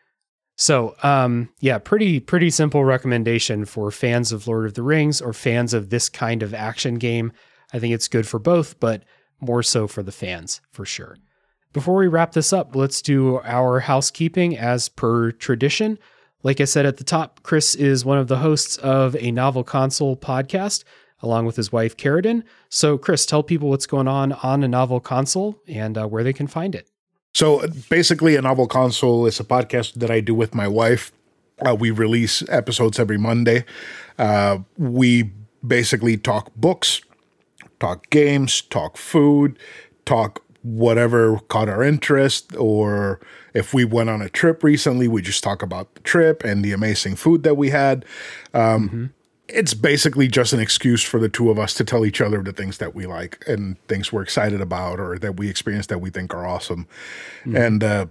So 0.56 0.94
um 1.02 1.48
yeah, 1.60 1.78
pretty 1.78 2.20
pretty 2.20 2.50
simple 2.50 2.84
recommendation 2.84 3.64
for 3.64 3.90
fans 3.90 4.32
of 4.32 4.46
Lord 4.46 4.66
of 4.66 4.74
the 4.74 4.82
Rings 4.82 5.20
or 5.20 5.32
fans 5.32 5.72
of 5.74 5.90
this 5.90 6.08
kind 6.08 6.42
of 6.42 6.52
action 6.54 6.96
game. 6.96 7.32
I 7.72 7.78
think 7.78 7.94
it's 7.94 8.08
good 8.08 8.26
for 8.28 8.38
both, 8.38 8.78
but 8.80 9.02
more 9.40 9.62
so 9.62 9.86
for 9.86 10.02
the 10.02 10.12
fans 10.12 10.60
for 10.70 10.84
sure. 10.84 11.16
Before 11.72 11.96
we 11.96 12.08
wrap 12.08 12.32
this 12.32 12.52
up, 12.52 12.74
let's 12.74 13.00
do 13.00 13.40
our 13.44 13.80
housekeeping 13.80 14.56
as 14.56 14.88
per 14.88 15.30
tradition. 15.30 15.98
Like 16.42 16.60
I 16.60 16.64
said 16.64 16.86
at 16.86 16.96
the 16.96 17.04
top, 17.04 17.42
Chris 17.42 17.74
is 17.74 18.04
one 18.04 18.18
of 18.18 18.28
the 18.28 18.38
hosts 18.38 18.76
of 18.78 19.14
a 19.20 19.30
novel 19.30 19.62
console 19.62 20.16
podcast 20.16 20.84
along 21.22 21.46
with 21.46 21.56
his 21.56 21.70
wife, 21.70 21.96
Karradyne. 21.96 22.42
So, 22.68 22.98
Chris, 22.98 23.26
tell 23.26 23.42
people 23.42 23.68
what's 23.68 23.86
going 23.86 24.08
on 24.08 24.32
on 24.32 24.62
a 24.62 24.68
novel 24.68 25.00
console 25.00 25.60
and 25.68 25.96
uh, 25.96 26.06
where 26.06 26.24
they 26.24 26.32
can 26.32 26.46
find 26.46 26.74
it. 26.74 26.88
So 27.34 27.66
basically, 27.88 28.36
a 28.36 28.42
novel 28.42 28.66
console 28.66 29.26
is 29.26 29.38
a 29.38 29.44
podcast 29.44 29.94
that 29.94 30.10
I 30.10 30.20
do 30.20 30.34
with 30.34 30.54
my 30.54 30.66
wife. 30.66 31.12
Uh, 31.64 31.76
we 31.78 31.90
release 31.90 32.42
episodes 32.48 32.98
every 32.98 33.18
Monday. 33.18 33.64
Uh, 34.18 34.58
we 34.76 35.30
basically 35.64 36.16
talk 36.16 36.52
books, 36.56 37.02
talk 37.80 38.08
games, 38.10 38.60
talk 38.60 38.96
food, 38.96 39.58
talk 40.04 40.42
whatever 40.62 41.38
caught 41.48 41.68
our 41.68 41.82
interest, 41.82 42.54
or 42.56 43.18
if 43.54 43.74
we 43.74 43.84
went 43.84 44.10
on 44.10 44.22
a 44.22 44.28
trip 44.28 44.62
recently, 44.62 45.08
we 45.08 45.22
just 45.22 45.42
talk 45.42 45.62
about 45.62 45.94
the 45.94 46.00
trip 46.02 46.44
and 46.44 46.62
the 46.64 46.72
amazing 46.72 47.16
food 47.16 47.42
that 47.42 47.56
we 47.56 47.70
had. 47.70 48.04
Um, 48.54 48.88
It's 49.52 49.74
basically 49.74 50.28
just 50.28 50.52
an 50.52 50.60
excuse 50.60 51.02
for 51.02 51.18
the 51.18 51.28
two 51.28 51.50
of 51.50 51.58
us 51.58 51.74
to 51.74 51.84
tell 51.84 52.06
each 52.06 52.20
other 52.20 52.40
the 52.40 52.52
things 52.52 52.78
that 52.78 52.94
we 52.94 53.06
like 53.06 53.42
and 53.48 53.76
things 53.88 54.12
we're 54.12 54.22
excited 54.22 54.60
about 54.60 55.00
or 55.00 55.18
that 55.18 55.38
we 55.38 55.48
experience 55.50 55.88
that 55.88 55.98
we 55.98 56.10
think 56.10 56.32
are 56.32 56.46
awesome. 56.46 56.86
And 57.56 57.82
uh, 57.82 58.06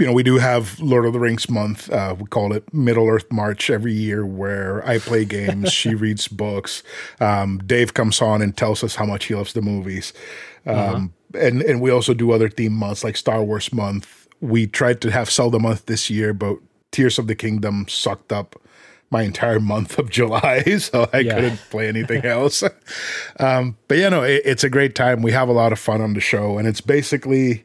you 0.00 0.06
know, 0.06 0.12
we 0.12 0.22
do 0.22 0.38
have 0.38 0.80
Lord 0.80 1.04
of 1.06 1.12
the 1.12 1.20
Rings 1.20 1.48
month. 1.50 1.90
Uh, 1.90 2.16
we 2.18 2.26
call 2.26 2.52
it 2.52 2.72
Middle 2.74 3.06
Earth 3.08 3.30
March 3.30 3.70
every 3.70 3.92
year, 3.92 4.24
where 4.26 4.82
I 4.88 4.98
play 4.98 5.24
games, 5.24 5.72
she 5.72 5.94
reads 6.04 6.26
books. 6.26 6.82
Um, 7.20 7.58
Dave 7.66 7.92
comes 7.94 8.20
on 8.22 8.42
and 8.42 8.56
tells 8.56 8.82
us 8.82 8.96
how 8.96 9.04
much 9.04 9.26
he 9.26 9.34
loves 9.34 9.52
the 9.52 9.62
movies. 9.62 10.12
Um, 10.66 11.12
And 11.34 11.62
and 11.62 11.80
we 11.80 11.90
also 11.92 12.14
do 12.14 12.32
other 12.32 12.48
theme 12.50 12.72
months 12.72 13.04
like 13.04 13.16
Star 13.16 13.44
Wars 13.44 13.72
month. 13.72 14.26
We 14.40 14.66
tried 14.66 15.00
to 15.02 15.10
have 15.10 15.30
Zelda 15.30 15.58
month 15.58 15.84
this 15.86 16.10
year, 16.10 16.32
but 16.34 16.56
Tears 16.90 17.18
of 17.18 17.26
the 17.26 17.34
Kingdom 17.36 17.86
sucked 17.88 18.32
up 18.32 18.56
my 19.10 19.22
entire 19.22 19.60
month 19.60 19.98
of 19.98 20.08
July, 20.10 20.62
so 20.78 21.08
I 21.12 21.20
Yeah. 21.20 21.34
couldn't 21.34 21.60
play 21.70 21.88
anything 21.88 22.24
else. 22.38 22.64
um, 23.38 23.76
but 23.88 23.98
yeah, 23.98 24.08
no, 24.08 24.22
it, 24.22 24.42
it's 24.44 24.64
a 24.64 24.70
great 24.70 24.94
time. 24.94 25.22
We 25.22 25.32
have 25.32 25.48
a 25.48 25.52
lot 25.52 25.72
of 25.72 25.78
fun 25.78 26.00
on 26.00 26.14
the 26.14 26.20
show, 26.20 26.58
and 26.58 26.66
it's 26.68 26.80
basically 26.80 27.64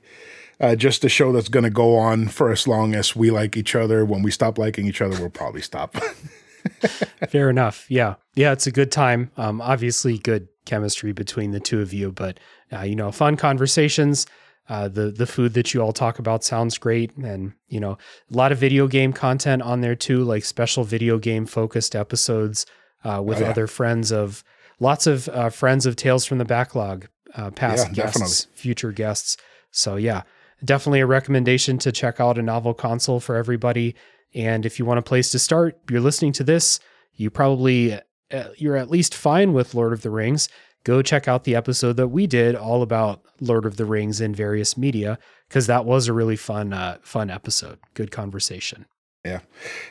uh, 0.60 0.76
just 0.76 1.04
a 1.04 1.10
show 1.10 1.32
that's 1.32 1.50
going 1.50 1.64
to 1.64 1.70
go 1.70 1.98
on 1.98 2.28
for 2.28 2.52
as 2.52 2.68
long 2.68 2.96
as 2.96 3.16
we 3.16 3.32
like 3.32 3.58
each 3.58 3.76
other. 3.76 4.06
When 4.06 4.22
we 4.24 4.32
stop 4.32 4.58
liking 4.58 4.86
each 4.88 5.02
other, 5.02 5.20
we'll 5.20 5.30
probably 5.30 5.62
stop. 5.62 5.96
Fair 7.30 7.50
enough. 7.50 7.86
Yeah. 7.90 8.16
Yeah. 8.36 8.52
It's 8.52 8.68
a 8.68 8.72
good 8.72 8.92
time. 8.92 9.32
Um, 9.38 9.62
obviously, 9.62 10.18
good 10.18 10.48
chemistry 10.66 11.12
between 11.12 11.52
the 11.52 11.60
two 11.60 11.82
of 11.82 11.94
you, 11.94 12.12
but, 12.12 12.40
uh, 12.74 12.82
you 12.82 12.96
know, 12.96 13.12
fun 13.12 13.38
conversations. 13.38 14.26
Uh, 14.68 14.88
the 14.88 15.12
the 15.12 15.28
food 15.28 15.54
that 15.54 15.76
you 15.76 15.82
all 15.82 15.94
talk 15.94 16.18
about 16.18 16.44
sounds 16.44 16.80
great, 16.80 17.16
and 17.18 17.54
you 17.68 17.80
know 17.80 18.00
a 18.32 18.36
lot 18.36 18.52
of 18.52 18.58
video 18.58 18.88
game 18.88 19.14
content 19.14 19.62
on 19.62 19.82
there 19.82 19.94
too, 19.94 20.24
like 20.24 20.44
special 20.44 20.84
video 20.84 21.20
game 21.20 21.46
focused 21.46 21.96
episodes 21.96 22.66
uh, 23.04 23.22
with 23.24 23.38
Oh, 23.38 23.42
yeah. 23.42 23.50
other 23.52 23.68
friends 23.68 24.12
of 24.12 24.44
lots 24.80 25.06
of 25.06 25.30
uh, 25.30 25.52
friends 25.52 25.86
of 25.86 25.96
Tales 25.96 26.26
from 26.26 26.40
the 26.40 26.46
Backlog, 26.46 27.08
uh, 27.36 27.52
past 27.52 27.90
Yeah, 27.90 28.06
guests, 28.06 28.48
future 28.56 28.92
guests. 28.92 29.38
So 29.70 29.98
yeah, 29.98 30.24
definitely 30.64 31.02
a 31.02 31.06
recommendation 31.06 31.78
to 31.80 31.92
check 31.92 32.20
out 32.20 32.38
a 32.38 32.42
novel 32.42 32.74
console 32.74 33.20
for 33.20 33.36
everybody. 33.36 33.96
And 34.34 34.66
if 34.66 34.80
you 34.80 34.86
want 34.86 35.00
a 35.00 35.04
place 35.04 35.32
to 35.32 35.40
start, 35.40 35.80
you're 35.90 36.02
listening 36.02 36.34
to 36.34 36.44
this, 36.44 36.80
you 37.14 37.30
probably 37.30 38.00
uh, 38.32 38.50
you're 38.58 38.76
at 38.76 38.90
least 38.90 39.14
fine 39.14 39.54
with 39.54 39.74
Lord 39.74 39.94
of 39.94 40.02
the 40.02 40.10
Rings. 40.10 40.50
Go 40.84 41.02
check 41.02 41.28
out 41.28 41.44
the 41.44 41.56
episode 41.56 41.94
that 41.98 42.10
we 42.10 42.28
did 42.28 42.56
all 42.56 42.82
about 42.82 43.22
Lord 43.40 43.66
of 43.66 43.78
the 43.78 43.86
Rings 43.86 44.22
in 44.22 44.36
various 44.36 44.78
media 44.78 45.18
because 45.48 45.68
that 45.68 45.86
was 45.86 46.08
a 46.08 46.14
really 46.14 46.36
fun 46.36 46.74
uh, 46.74 46.98
fun 47.02 47.30
episode. 47.30 47.80
Good 47.94 48.12
conversation. 48.12 48.86
Yeah, 49.26 49.40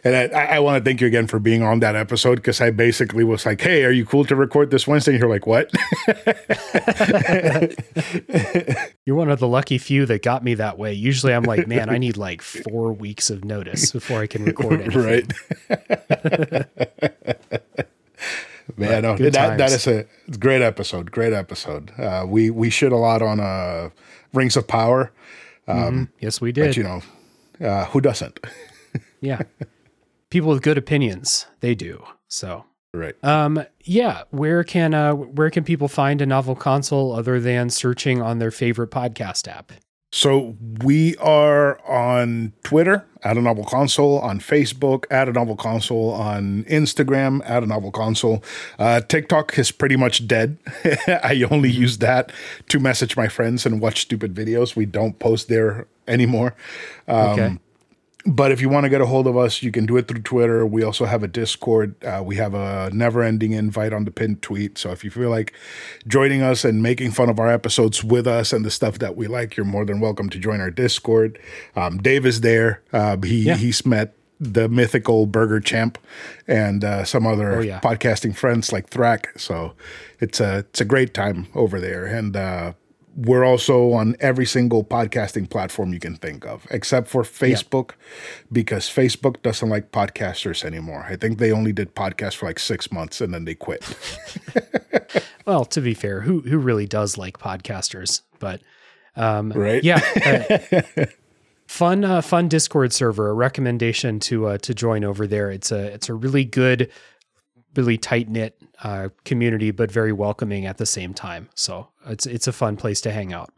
and 0.05 0.15
I, 0.35 0.56
I 0.56 0.59
want 0.61 0.82
to 0.82 0.89
thank 0.89 1.01
you 1.01 1.06
again 1.09 1.27
for 1.27 1.39
being 1.40 1.62
on 1.62 1.81
that 1.81 1.97
episode 1.97 2.36
because 2.36 2.61
I 2.61 2.70
basically 2.70 3.24
was 3.24 3.44
like, 3.44 3.61
"Hey, 3.61 3.85
are 3.85 3.90
you 3.90 4.06
cool 4.06 4.24
to 4.27 4.36
record 4.36 4.70
this 4.70 4.86
Wednesday?" 4.86 5.12
And 5.12 5.20
you're 5.20 5.28
like, 5.28 5.47
"What?" 5.47 5.70
You're 9.06 9.16
one 9.16 9.31
of 9.31 9.39
the 9.40 9.48
lucky 9.48 9.77
few 9.78 10.06
that 10.06 10.23
got 10.23 10.44
me 10.44 10.55
that 10.55 10.78
way. 10.78 10.93
Usually 10.94 11.35
I'm 11.35 11.43
like, 11.43 11.66
man, 11.66 11.90
I 11.90 11.98
need 11.98 12.16
like 12.16 12.40
four 12.43 12.93
weeks 12.93 13.28
of 13.28 13.44
notice 13.44 13.90
before 13.93 14.20
I 14.23 14.27
can 14.27 14.44
record 14.44 14.81
it. 14.82 14.94
right. 14.94 15.31
Man, 18.78 19.02
no, 19.02 19.16
that 19.19 19.32
that 19.35 19.59
times. 19.59 19.73
is 19.74 19.86
a 19.86 20.06
great 20.39 20.62
episode. 20.62 21.11
Great 21.11 21.35
episode. 21.35 21.90
Uh, 21.98 22.24
we 22.27 22.48
we 22.51 22.70
shit 22.70 22.93
a 22.93 22.97
lot 22.97 23.20
on 23.20 23.39
uh, 23.39 23.90
Rings 24.32 24.56
of 24.56 24.66
Power. 24.66 25.12
Yes, 26.20 26.40
we 26.40 26.51
did. 26.51 26.69
But 26.69 26.77
you 26.77 26.82
know, 26.85 27.02
Uh, 27.61 27.85
who 27.86 28.01
doesn't? 28.01 28.40
Yeah. 29.24 29.42
People 30.30 30.51
with 30.51 30.62
good 30.62 30.78
opinions, 30.78 31.46
they 31.60 31.74
do. 31.74 32.02
So 32.28 32.64
right. 32.92 33.14
Um, 33.22 33.64
yeah. 33.84 34.22
Where 34.30 34.64
can 34.64 34.92
uh, 34.94 35.12
where 35.12 35.51
can 35.51 35.62
people 35.64 35.86
find 35.88 36.20
a 36.20 36.26
novel 36.26 36.56
console 36.56 37.12
other 37.12 37.38
than 37.38 37.70
searching 37.70 38.20
on 38.20 38.38
their 38.40 38.51
favorite 38.51 38.90
podcast 38.90 39.46
app? 39.46 39.70
So 40.12 40.56
we 40.84 41.16
are 41.16 41.80
on 41.88 42.52
Twitter 42.62 43.05
at 43.24 43.36
a 43.36 43.40
novel 43.40 43.64
console, 43.64 44.20
on 44.20 44.38
Facebook 44.38 45.05
at 45.10 45.28
a 45.28 45.32
novel 45.32 45.56
console, 45.56 46.12
on 46.12 46.62
Instagram 46.64 47.40
at 47.44 47.64
a 47.64 47.66
novel 47.66 47.90
console. 47.90 48.42
Uh, 48.78 49.01
TikTok 49.01 49.59
is 49.59 49.72
pretty 49.72 49.96
much 49.96 50.26
dead. 50.28 50.59
I 51.09 51.44
only 51.51 51.70
Mm-hmm. 51.70 51.80
use 51.82 51.98
that 51.98 52.30
to 52.68 52.78
message 52.78 53.16
my 53.16 53.26
friends 53.28 53.66
and 53.66 53.80
watch 53.80 54.02
stupid 54.02 54.34
videos. 54.34 54.76
We 54.76 54.86
don't 54.86 55.18
post 55.18 55.48
there 55.48 55.86
anymore. 56.06 56.55
Um, 57.09 57.16
Okay. 57.30 57.59
But 58.26 58.52
if 58.52 58.60
you 58.62 58.70
want 58.70 58.84
to 58.84 58.88
get 58.90 59.02
a 59.02 59.06
hold 59.06 59.26
of 59.26 59.36
us, 59.36 59.62
you 59.62 59.70
can 59.70 59.84
do 59.84 59.98
it 59.98 60.09
through 60.09 60.22
Twitter. 60.22 60.64
We 60.64 60.82
also 60.82 61.05
have 61.05 61.22
a 61.22 61.28
Discord. 61.28 61.94
Uh, 62.02 62.22
we 62.24 62.36
have 62.36 62.55
a 62.55 62.90
never 62.92 63.22
ending 63.22 63.52
invite 63.52 63.92
on 63.92 64.06
the 64.06 64.10
pinned 64.10 64.40
tweet. 64.40 64.78
So 64.78 64.90
if 64.92 65.05
you 65.05 65.10
feel 65.10 65.28
like 65.28 65.52
joining 66.09 66.40
us 66.40 66.64
and 66.64 66.82
making 66.82 67.10
fun 67.10 67.28
of 67.28 67.38
our 67.38 67.51
episodes 67.51 68.02
with 68.02 68.26
us 68.26 68.52
and 68.55 68.64
the 68.64 68.70
stuff 68.70 68.98
that 69.01 69.14
we 69.14 69.26
like, 69.26 69.56
you're 69.59 69.66
more 69.66 69.84
than 69.84 70.01
welcome 70.01 70.30
to 70.30 70.38
join 70.38 70.60
our 70.62 70.70
Discord. 70.70 71.38
Um, 71.76 71.98
Dave 71.98 72.24
is 72.24 72.40
there. 72.40 72.82
Uh, 72.94 73.18
he, 73.22 73.42
Yeah. 73.42 73.56
He's 73.56 73.84
met 73.84 74.14
the 74.40 74.68
mythical 74.70 75.26
Burger 75.26 75.60
Champ 75.60 75.98
and 76.48 76.82
uh, 76.82 77.05
some 77.05 77.26
other 77.26 77.56
Oh, 77.56 77.60
yeah. 77.60 77.80
podcasting 77.80 78.34
friends 78.34 78.72
like 78.72 78.88
Thrack. 78.88 79.38
So 79.38 79.74
it's 80.18 80.40
a, 80.40 80.59
it's 80.70 80.80
a 80.80 80.84
great 80.86 81.12
time 81.12 81.46
over 81.55 81.78
there. 81.78 82.06
And, 82.06 82.34
uh, 82.36 82.72
we're 83.16 83.45
also 83.45 83.93
on 83.93 84.16
every 84.20 84.47
single 84.47 84.82
podcasting 84.85 85.49
platform 85.49 85.93
you 85.93 86.01
can 86.01 86.16
think 86.16 86.45
of, 86.47 86.66
except 86.70 87.09
for 87.09 87.23
Facebook, 87.23 87.93
because 88.51 88.86
Facebook 88.86 89.41
doesn't 89.43 89.69
like 89.69 89.93
podcasters 89.93 90.65
anymore. 90.65 91.07
I 91.09 91.16
think 91.16 91.39
they 91.39 91.53
only 91.53 91.73
did 91.73 91.95
podcasts 91.95 92.35
for 92.35 92.47
like 92.47 92.59
six 92.59 92.91
months 92.91 93.20
and 93.20 93.32
then 93.32 93.45
they 93.45 93.55
quit. 93.55 93.85
Well, 95.47 95.66
to 95.66 95.82
be 95.82 95.93
fair, 95.93 96.23
who 96.23 96.41
who 96.41 96.57
really 96.57 96.86
does 96.86 97.19
like 97.19 97.39
podcasters? 97.39 98.23
But 98.39 98.62
um, 99.15 99.53
Right. 99.53 99.85
yeah, 99.85 100.01
uh, 100.97 101.05
fun 101.66 102.03
uh, 102.03 102.23
fun 102.23 102.49
Discord 102.49 102.95
server. 102.95 103.28
A 103.28 103.35
recommendation 103.35 104.20
to 104.20 104.47
uh, 104.47 104.59
to 104.59 104.73
join 104.74 105.05
over 105.05 105.27
there. 105.27 105.51
It's 105.51 105.70
a 105.70 105.93
it's 105.93 106.09
a 106.09 106.15
really 106.15 106.47
good, 106.47 106.91
really 107.77 107.99
tight 107.99 108.31
knit 108.31 108.59
uh, 108.85 109.09
community, 109.24 109.73
but 109.73 109.90
very 109.90 110.12
welcoming 110.12 110.66
at 110.66 110.78
the 110.78 110.86
same 110.86 111.12
time. 111.15 111.48
So 111.55 111.89
it's 112.06 112.27
it's 112.27 112.47
a 112.47 112.52
fun 112.52 112.77
place 112.77 113.01
to 113.01 113.11
hang 113.11 113.32
out. 113.32 113.52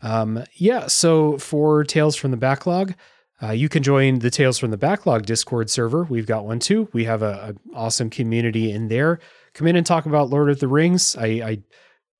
Um, 0.00 0.44
yeah. 0.54 0.86
So 0.86 1.36
for 1.36 1.84
Tales 1.84 2.16
from 2.16 2.30
the 2.30 2.36
Backlog. 2.38 2.94
Uh, 3.42 3.50
you 3.50 3.68
can 3.68 3.82
join 3.82 4.20
the 4.20 4.30
Tales 4.30 4.58
from 4.58 4.70
the 4.70 4.78
Backlog 4.78 5.26
Discord 5.26 5.68
server. 5.68 6.04
We've 6.04 6.26
got 6.26 6.46
one 6.46 6.58
too. 6.58 6.88
We 6.94 7.04
have 7.04 7.20
a, 7.20 7.54
a 7.54 7.76
awesome 7.76 8.08
community 8.08 8.70
in 8.70 8.88
there. 8.88 9.18
Come 9.52 9.66
in 9.66 9.76
and 9.76 9.84
talk 9.84 10.06
about 10.06 10.30
Lord 10.30 10.48
of 10.48 10.58
the 10.58 10.68
Rings. 10.68 11.14
I, 11.16 11.26
I 11.26 11.58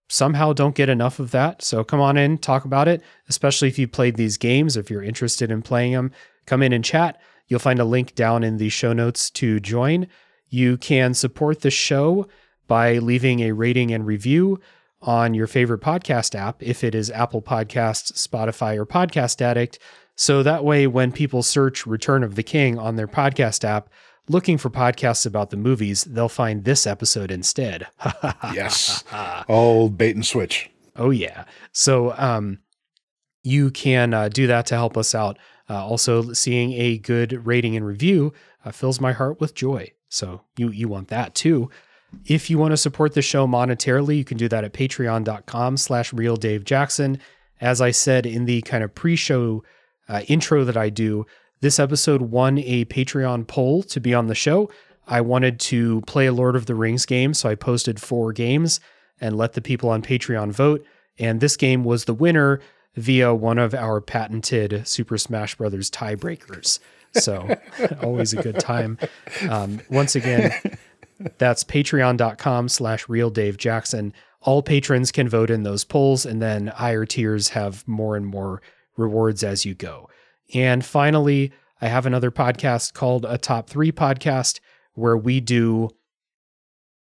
somehow 0.09 0.53
don't 0.53 0.75
get 0.75 0.91
enough 0.91 1.19
of 1.19 1.31
that. 1.31 1.63
So 1.63 1.83
come 1.85 2.01
on 2.01 2.19
in, 2.19 2.37
talk 2.39 2.67
about 2.67 2.87
it, 2.87 3.03
especially 3.29 3.69
if 3.69 3.79
you 3.79 3.89
played 3.89 4.17
these 4.17 4.37
games, 4.37 4.77
if 4.77 4.91
you're 4.91 5.03
interested 5.03 5.51
in 5.51 5.63
playing 5.63 5.93
them, 5.93 6.13
come 6.45 6.63
in 6.63 6.73
and 6.73 6.85
chat. 6.85 7.21
You'll 7.49 7.61
find 7.61 7.79
a 7.79 7.85
link 7.85 8.15
down 8.15 8.45
in 8.45 8.59
the 8.59 8.69
show 8.69 8.93
notes 8.93 9.31
to 9.31 9.59
join. 9.61 10.09
You 10.49 10.77
can 10.77 11.15
support 11.15 11.61
the 11.61 11.71
show 11.71 12.29
by 12.67 12.99
leaving 12.99 13.41
a 13.41 13.53
rating 13.53 13.93
and 13.93 14.07
review 14.07 14.61
on 15.03 15.35
your 15.35 15.47
favorite 15.47 15.81
podcast 15.81 16.35
app, 16.35 16.63
if 16.63 16.83
it 16.83 16.95
is 16.95 17.11
Apple 17.11 17.43
Podcasts, 17.43 18.13
Spotify, 18.13 18.77
or 18.77 18.87
Podcast 18.87 19.41
Addict. 19.41 19.79
So 20.15 20.43
that 20.43 20.65
way, 20.65 20.87
when 20.87 21.13
people 21.13 21.43
search 21.43 21.87
Return 21.87 22.25
of 22.25 22.35
the 22.35 22.43
King 22.43 22.79
on 22.79 22.97
their 22.97 23.07
podcast 23.07 23.65
app, 23.65 23.89
looking 24.29 24.59
for 24.59 24.71
podcasts 24.71 25.27
about 25.27 25.51
the 25.51 25.57
movies, 25.57 26.05
they'll 26.05 26.29
find 26.29 26.65
this 26.65 26.87
episode 26.87 27.31
instead. 27.31 27.87
yes. 28.55 29.05
Old 29.49 29.99
bait 29.99 30.17
and 30.17 30.27
switch. 30.27 30.71
Oh 30.97 31.11
yeah. 31.11 31.45
So 31.73 32.15
um, 32.17 32.61
you 33.43 33.71
can 33.71 34.15
uh, 34.15 34.29
do 34.29 34.47
that 34.47 34.67
to 34.67 34.75
help 34.75 34.97
us 34.97 35.15
out. 35.15 35.39
Uh, 35.69 35.85
also, 35.85 36.33
seeing 36.33 36.73
a 36.75 36.97
good 36.99 37.45
rating 37.45 37.77
and 37.77 37.85
review 37.85 38.33
uh, 38.65 38.71
fills 38.71 39.01
my 39.01 39.13
heart 39.13 39.41
with 39.41 39.55
joy. 39.55 39.91
So 40.17 40.41
you 40.57 40.71
you 40.71 40.89
want 40.89 41.09
that 41.09 41.35
too. 41.35 41.71
If 42.25 42.49
you 42.49 42.59
want 42.59 42.73
to 42.73 42.77
support 42.77 43.13
the 43.13 43.23
show 43.23 43.47
monetarily, 43.47 44.17
you 44.17 44.25
can 44.25 44.39
do 44.39 44.49
that 44.49 44.65
at 44.65 44.73
patreon.com 44.73 45.77
slash 45.77 46.13
real 46.13 46.37
Dave 46.37 46.65
Jackson. 46.65 47.19
As 47.61 47.81
I 47.81 47.91
said 47.91 48.25
in 48.27 48.47
the 48.47 48.63
kind 48.63 48.83
of 48.83 48.95
pre-show 48.95 49.63
uh, 50.09 50.23
intro 50.29 50.65
that 50.65 50.77
I 50.77 50.89
do, 50.89 51.27
this 51.61 51.79
episode 51.79 52.23
won 52.23 52.59
a 52.59 52.85
Patreon 52.87 53.47
poll 53.47 53.83
to 53.85 54.01
be 54.01 54.15
on 54.15 54.27
the 54.27 54.35
show. 54.35 54.71
I 55.07 55.21
wanted 55.21 55.59
to 55.61 56.01
play 56.03 56.27
a 56.27 56.33
Lord 56.33 56.57
of 56.57 56.67
the 56.67 56.75
Rings 56.75 57.07
game, 57.07 57.35
so 57.35 57.49
I 57.49 57.55
posted 57.55 58.01
four 58.01 58.33
games 58.33 58.81
and 59.21 59.37
let 59.37 59.55
the 59.55 59.63
people 59.63 59.89
on 59.89 60.03
Patreon 60.03 60.53
vote. 60.53 60.85
And 61.19 61.41
this 61.41 61.57
game 61.57 61.85
was 61.85 62.05
the 62.05 62.15
winner 62.15 62.61
via 62.95 63.35
one 63.35 63.59
of 63.59 63.75
our 63.75 64.01
patented 64.01 64.87
Super 64.87 65.19
Smash 65.19 65.55
Brothers 65.55 65.91
tiebreakers. 65.91 66.79
So 67.23 67.57
always 68.03 68.33
a 68.33 68.43
good 68.43 68.59
time. 68.59 68.99
Um, 69.49 69.81
once 69.91 70.15
again, 70.15 70.53
that's 71.39 71.65
patreon.com 71.65 72.69
slash 72.69 73.09
real 73.09 73.31
Dave 73.31 73.57
Jackson. 73.57 74.13
All 74.43 74.63
patrons 74.63 75.11
can 75.11 75.29
vote 75.29 75.51
in 75.51 75.63
those 75.63 75.85
polls, 75.85 76.25
and 76.25 76.41
then 76.41 76.69
higher 76.69 77.05
tiers 77.05 77.49
have 77.51 77.87
more 77.89 78.17
and 78.17 78.27
more 78.27 78.63
rewards 78.97 79.43
as 79.43 79.65
you 79.65 79.75
go. 79.75 80.09
And 80.55 80.85
finally, 80.85 81.53
I 81.81 81.89
have 81.89 82.07
another 82.07 82.31
podcast 82.31 82.95
called 82.95 83.25
a 83.25 83.39
top 83.39 83.69
three 83.69 83.93
podcast 83.93 84.61
where 84.95 85.17
we 85.17 85.41
do 85.41 85.91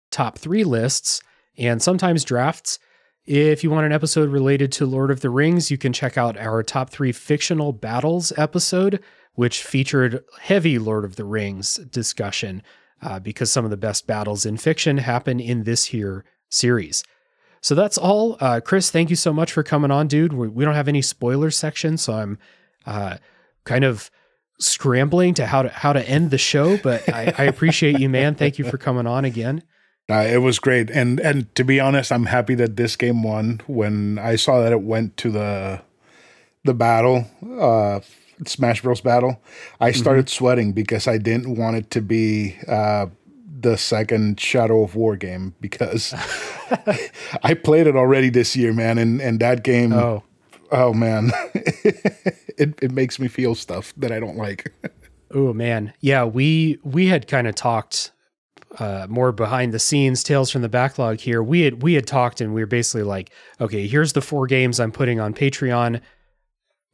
top 0.09 0.37
three 0.37 0.63
lists 0.63 1.21
and 1.57 1.81
sometimes 1.81 2.23
drafts. 2.23 2.79
If 3.25 3.63
you 3.63 3.69
want 3.69 3.85
an 3.85 3.91
episode 3.91 4.29
related 4.29 4.71
to 4.73 4.85
Lord 4.85 5.11
of 5.11 5.21
the 5.21 5.29
Rings, 5.29 5.71
you 5.71 5.77
can 5.77 5.93
check 5.93 6.17
out 6.17 6.37
our 6.37 6.63
top 6.63 6.89
three 6.89 7.11
fictional 7.11 7.71
battles 7.71 8.33
episode, 8.37 9.01
which 9.35 9.63
featured 9.63 10.23
heavy 10.41 10.77
Lord 10.77 11.05
of 11.05 11.15
the 11.15 11.25
Rings 11.25 11.75
discussion 11.75 12.61
uh, 13.01 13.19
because 13.19 13.51
some 13.51 13.65
of 13.65 13.71
the 13.71 13.77
best 13.77 14.07
battles 14.07 14.45
in 14.45 14.57
fiction 14.57 14.99
happen 14.99 15.39
in 15.39 15.63
this 15.63 15.85
here 15.85 16.23
series. 16.49 17.03
So 17.61 17.75
that's 17.75 17.97
all. 17.97 18.37
Uh, 18.39 18.59
Chris, 18.63 18.91
thank 18.91 19.09
you 19.09 19.15
so 19.15 19.33
much 19.33 19.51
for 19.51 19.63
coming 19.63 19.91
on, 19.91 20.07
dude. 20.07 20.33
We, 20.33 20.47
we 20.47 20.65
don't 20.65 20.75
have 20.75 20.87
any 20.87 21.01
spoiler 21.01 21.49
section, 21.49 21.97
so 21.97 22.13
I'm 22.13 22.37
uh, 22.85 23.17
kind 23.63 23.83
of 23.83 24.11
scrambling 24.59 25.33
to 25.35 25.45
how 25.45 25.63
to 25.63 25.69
how 25.69 25.93
to 25.93 26.07
end 26.07 26.29
the 26.31 26.37
show. 26.37 26.77
But 26.77 27.07
I, 27.07 27.33
I 27.37 27.43
appreciate 27.45 27.99
you, 27.99 28.09
man. 28.09 28.35
Thank 28.35 28.59
you 28.59 28.65
for 28.65 28.77
coming 28.77 29.07
on 29.07 29.25
again. 29.25 29.63
Uh, 30.09 30.25
it 30.29 30.39
was 30.39 30.59
great, 30.59 30.91
and 30.91 31.21
and 31.21 31.53
to 31.55 31.63
be 31.63 31.79
honest, 31.79 32.11
I'm 32.11 32.25
happy 32.25 32.55
that 32.55 32.75
this 32.75 32.97
game 32.97 33.23
won. 33.23 33.61
When 33.67 34.19
I 34.19 34.35
saw 34.35 34.61
that 34.61 34.73
it 34.73 34.81
went 34.81 35.15
to 35.17 35.31
the 35.31 35.81
the 36.65 36.73
battle, 36.73 37.25
uh, 37.57 38.01
Smash 38.47 38.81
Bros. 38.81 39.01
battle, 39.01 39.41
I 39.79 39.91
started 39.91 40.29
sweating 40.29 40.73
because 40.73 41.07
I 41.07 41.17
didn't 41.17 41.55
want 41.55 41.77
it 41.77 41.91
to 41.91 42.01
be 42.01 42.57
uh, 42.67 43.07
the 43.59 43.77
second 43.77 44.39
Shadow 44.39 44.83
of 44.83 44.95
War 44.95 45.15
game 45.15 45.55
because 45.61 46.13
I 47.43 47.53
played 47.53 47.87
it 47.87 47.95
already 47.95 48.29
this 48.29 48.55
year, 48.55 48.73
man, 48.73 48.97
and 48.97 49.21
and 49.21 49.39
that 49.39 49.63
game, 49.63 49.93
oh, 49.93 50.23
Oh, 50.73 50.91
man, 50.91 51.31
it 51.53 52.79
it 52.81 52.91
makes 52.91 53.19
me 53.19 53.27
feel 53.27 53.53
stuff 53.53 53.93
that 53.95 54.11
I 54.11 54.19
don't 54.19 54.37
like. 54.37 54.73
oh 55.31 55.53
man, 55.53 55.93
yeah. 55.99 56.25
We 56.25 56.79
we 56.83 57.07
had 57.07 57.27
kind 57.27 57.47
of 57.47 57.53
talked 57.53 58.11
uh, 58.79 59.05
more 59.07 59.31
behind 59.31 59.71
the 59.71 59.77
scenes, 59.77 60.23
tales 60.23 60.49
from 60.49 60.63
the 60.63 60.69
backlog 60.69 61.19
here. 61.19 61.43
We 61.43 61.61
had 61.61 61.83
we 61.83 61.93
had 61.93 62.07
talked, 62.07 62.41
and 62.41 62.55
we 62.55 62.61
were 62.61 62.67
basically 62.67 63.03
like, 63.03 63.31
okay, 63.61 63.85
here's 63.87 64.13
the 64.13 64.21
four 64.21 64.47
games 64.47 64.79
I'm 64.79 64.91
putting 64.91 65.19
on 65.19 65.35
Patreon. 65.35 66.01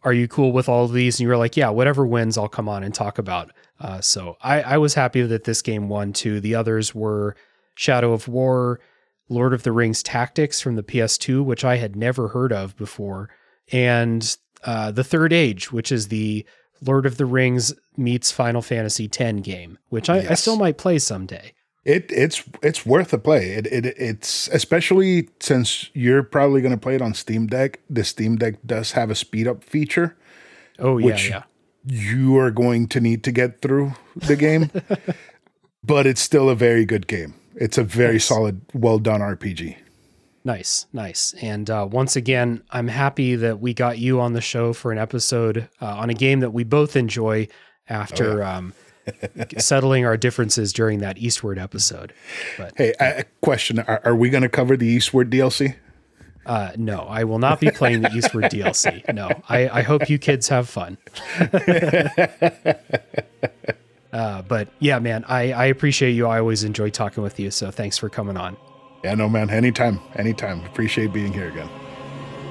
Are 0.03 0.13
you 0.13 0.27
cool 0.27 0.51
with 0.51 0.69
all 0.69 0.85
of 0.85 0.93
these? 0.93 1.15
And 1.19 1.25
you 1.25 1.29
were 1.29 1.37
like, 1.37 1.57
yeah, 1.57 1.69
whatever 1.69 2.05
wins, 2.05 2.37
I'll 2.37 2.47
come 2.47 2.69
on 2.69 2.83
and 2.83 2.93
talk 2.93 3.17
about. 3.17 3.51
Uh, 3.79 4.01
so 4.01 4.37
I, 4.41 4.61
I 4.61 4.77
was 4.77 4.93
happy 4.93 5.21
that 5.21 5.43
this 5.43 5.61
game 5.61 5.89
won 5.89 6.13
too. 6.13 6.39
The 6.39 6.55
others 6.55 6.95
were 6.95 7.35
Shadow 7.75 8.13
of 8.13 8.27
War, 8.27 8.79
Lord 9.27 9.53
of 9.53 9.63
the 9.63 9.71
Rings 9.71 10.01
Tactics 10.01 10.61
from 10.61 10.75
the 10.75 10.83
PS2, 10.83 11.43
which 11.43 11.63
I 11.63 11.77
had 11.77 11.95
never 11.95 12.29
heard 12.29 12.51
of 12.51 12.75
before, 12.75 13.29
and 13.71 14.37
uh, 14.63 14.91
The 14.91 15.03
Third 15.03 15.31
Age, 15.31 15.71
which 15.71 15.91
is 15.91 16.07
the 16.07 16.45
Lord 16.81 17.05
of 17.05 17.17
the 17.17 17.25
Rings 17.25 17.73
meets 17.97 18.31
Final 18.31 18.61
Fantasy 18.61 19.09
X 19.13 19.41
game, 19.41 19.77
which 19.89 20.09
I, 20.09 20.27
I 20.29 20.33
still 20.33 20.57
might 20.57 20.77
play 20.77 20.99
someday. 20.99 21.53
It 21.85 22.11
it's 22.11 22.43
it's 22.61 22.85
worth 22.85 23.13
a 23.13 23.17
play. 23.17 23.51
It, 23.51 23.65
it 23.67 23.85
it's 23.97 24.47
especially 24.49 25.29
since 25.39 25.89
you're 25.93 26.23
probably 26.23 26.61
going 26.61 26.73
to 26.73 26.79
play 26.79 26.95
it 26.95 27.01
on 27.01 27.13
Steam 27.13 27.47
Deck. 27.47 27.79
The 27.89 28.03
Steam 28.03 28.35
Deck 28.35 28.55
does 28.65 28.91
have 28.91 29.09
a 29.09 29.15
speed 29.15 29.47
up 29.47 29.63
feature. 29.63 30.15
Oh 30.77 30.97
yeah, 30.97 31.05
Which- 31.05 31.29
yeah. 31.29 31.43
You 31.85 32.37
are 32.37 32.51
going 32.51 32.87
to 32.89 32.99
need 32.99 33.23
to 33.23 33.31
get 33.31 33.61
through 33.61 33.93
the 34.15 34.35
game, 34.35 34.69
but 35.83 36.05
it's 36.05 36.21
still 36.21 36.49
a 36.49 36.55
very 36.55 36.85
good 36.85 37.07
game. 37.07 37.33
It's 37.55 37.77
a 37.77 37.83
very 37.83 38.13
Nice. 38.15 38.25
solid, 38.25 38.61
well 38.73 38.99
done 38.99 39.21
RPG. 39.21 39.77
Nice, 40.43 40.87
nice. 40.93 41.33
And 41.41 41.69
uh, 41.69 41.87
once 41.89 42.15
again, 42.17 42.63
I'm 42.71 42.89
happy 42.89 43.35
that 43.35 43.59
we 43.59 43.73
got 43.73 43.97
you 43.97 44.19
on 44.19 44.33
the 44.33 44.41
show 44.41 44.73
for 44.73 44.91
an 44.91 44.97
episode 44.97 45.69
uh, 45.81 45.85
on 45.85 46.09
a 46.09 46.13
game 46.13 46.41
that 46.41 46.51
we 46.51 46.63
both 46.65 46.95
enjoy 46.97 47.47
after 47.87 48.33
oh, 48.33 48.37
yeah. 48.45 48.57
um, 48.57 48.73
settling 49.57 50.05
our 50.05 50.17
differences 50.17 50.73
during 50.73 50.99
that 50.99 51.17
Eastward 51.17 51.57
episode. 51.57 52.13
But, 52.57 52.73
hey, 52.77 52.93
a 52.99 53.25
question: 53.41 53.79
Are, 53.79 54.01
are 54.03 54.15
we 54.15 54.29
going 54.29 54.43
to 54.43 54.49
cover 54.49 54.77
the 54.77 54.87
Eastward 54.87 55.29
DLC? 55.29 55.75
Uh, 56.45 56.71
no, 56.77 57.01
I 57.01 57.25
will 57.25 57.37
not 57.37 57.59
be 57.59 57.69
playing 57.69 58.01
the 58.01 58.11
Eastward 58.11 58.45
DLC. 58.51 59.13
No, 59.13 59.29
I, 59.47 59.69
I, 59.69 59.81
hope 59.83 60.09
you 60.09 60.17
kids 60.17 60.47
have 60.47 60.67
fun. 60.67 60.97
uh, 64.11 64.41
but 64.43 64.69
yeah, 64.79 64.97
man, 64.97 65.25
I, 65.27 65.51
I 65.51 65.65
appreciate 65.65 66.11
you. 66.11 66.25
I 66.25 66.39
always 66.39 66.63
enjoy 66.63 66.89
talking 66.89 67.21
with 67.21 67.39
you. 67.39 67.51
So 67.51 67.69
thanks 67.69 67.99
for 67.99 68.09
coming 68.09 68.35
on. 68.35 68.57
Yeah, 69.03 69.13
no, 69.15 69.29
man. 69.29 69.49
Anytime. 69.49 69.99
Anytime. 70.15 70.65
Appreciate 70.65 71.13
being 71.13 71.33
here 71.33 71.49
again. 71.49 71.69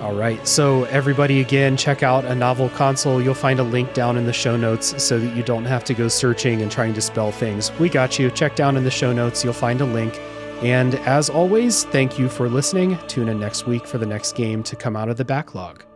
All 0.00 0.14
right. 0.14 0.46
So, 0.46 0.84
everybody, 0.84 1.40
again, 1.40 1.76
check 1.76 2.04
out 2.04 2.24
a 2.24 2.34
novel 2.34 2.68
console. 2.70 3.20
You'll 3.20 3.34
find 3.34 3.58
a 3.58 3.64
link 3.64 3.94
down 3.94 4.16
in 4.16 4.26
the 4.26 4.32
show 4.32 4.56
notes 4.56 5.02
so 5.02 5.18
that 5.18 5.36
you 5.36 5.42
don't 5.42 5.64
have 5.64 5.82
to 5.84 5.94
go 5.94 6.06
searching 6.06 6.62
and 6.62 6.70
trying 6.70 6.94
to 6.94 7.00
spell 7.00 7.32
things. 7.32 7.72
We 7.80 7.88
got 7.88 8.18
you. 8.18 8.30
Check 8.30 8.54
down 8.54 8.76
in 8.76 8.84
the 8.84 8.90
show 8.90 9.12
notes. 9.12 9.42
You'll 9.42 9.54
find 9.54 9.80
a 9.80 9.84
link. 9.84 10.18
And 10.62 10.94
as 10.96 11.28
always, 11.28 11.84
thank 11.84 12.18
you 12.18 12.28
for 12.28 12.48
listening. 12.48 12.98
Tune 13.08 13.28
in 13.28 13.40
next 13.40 13.66
week 13.66 13.86
for 13.86 13.98
the 13.98 14.06
next 14.06 14.36
game 14.36 14.62
to 14.64 14.76
come 14.76 14.96
out 14.96 15.08
of 15.08 15.16
the 15.16 15.24
backlog. 15.24 15.87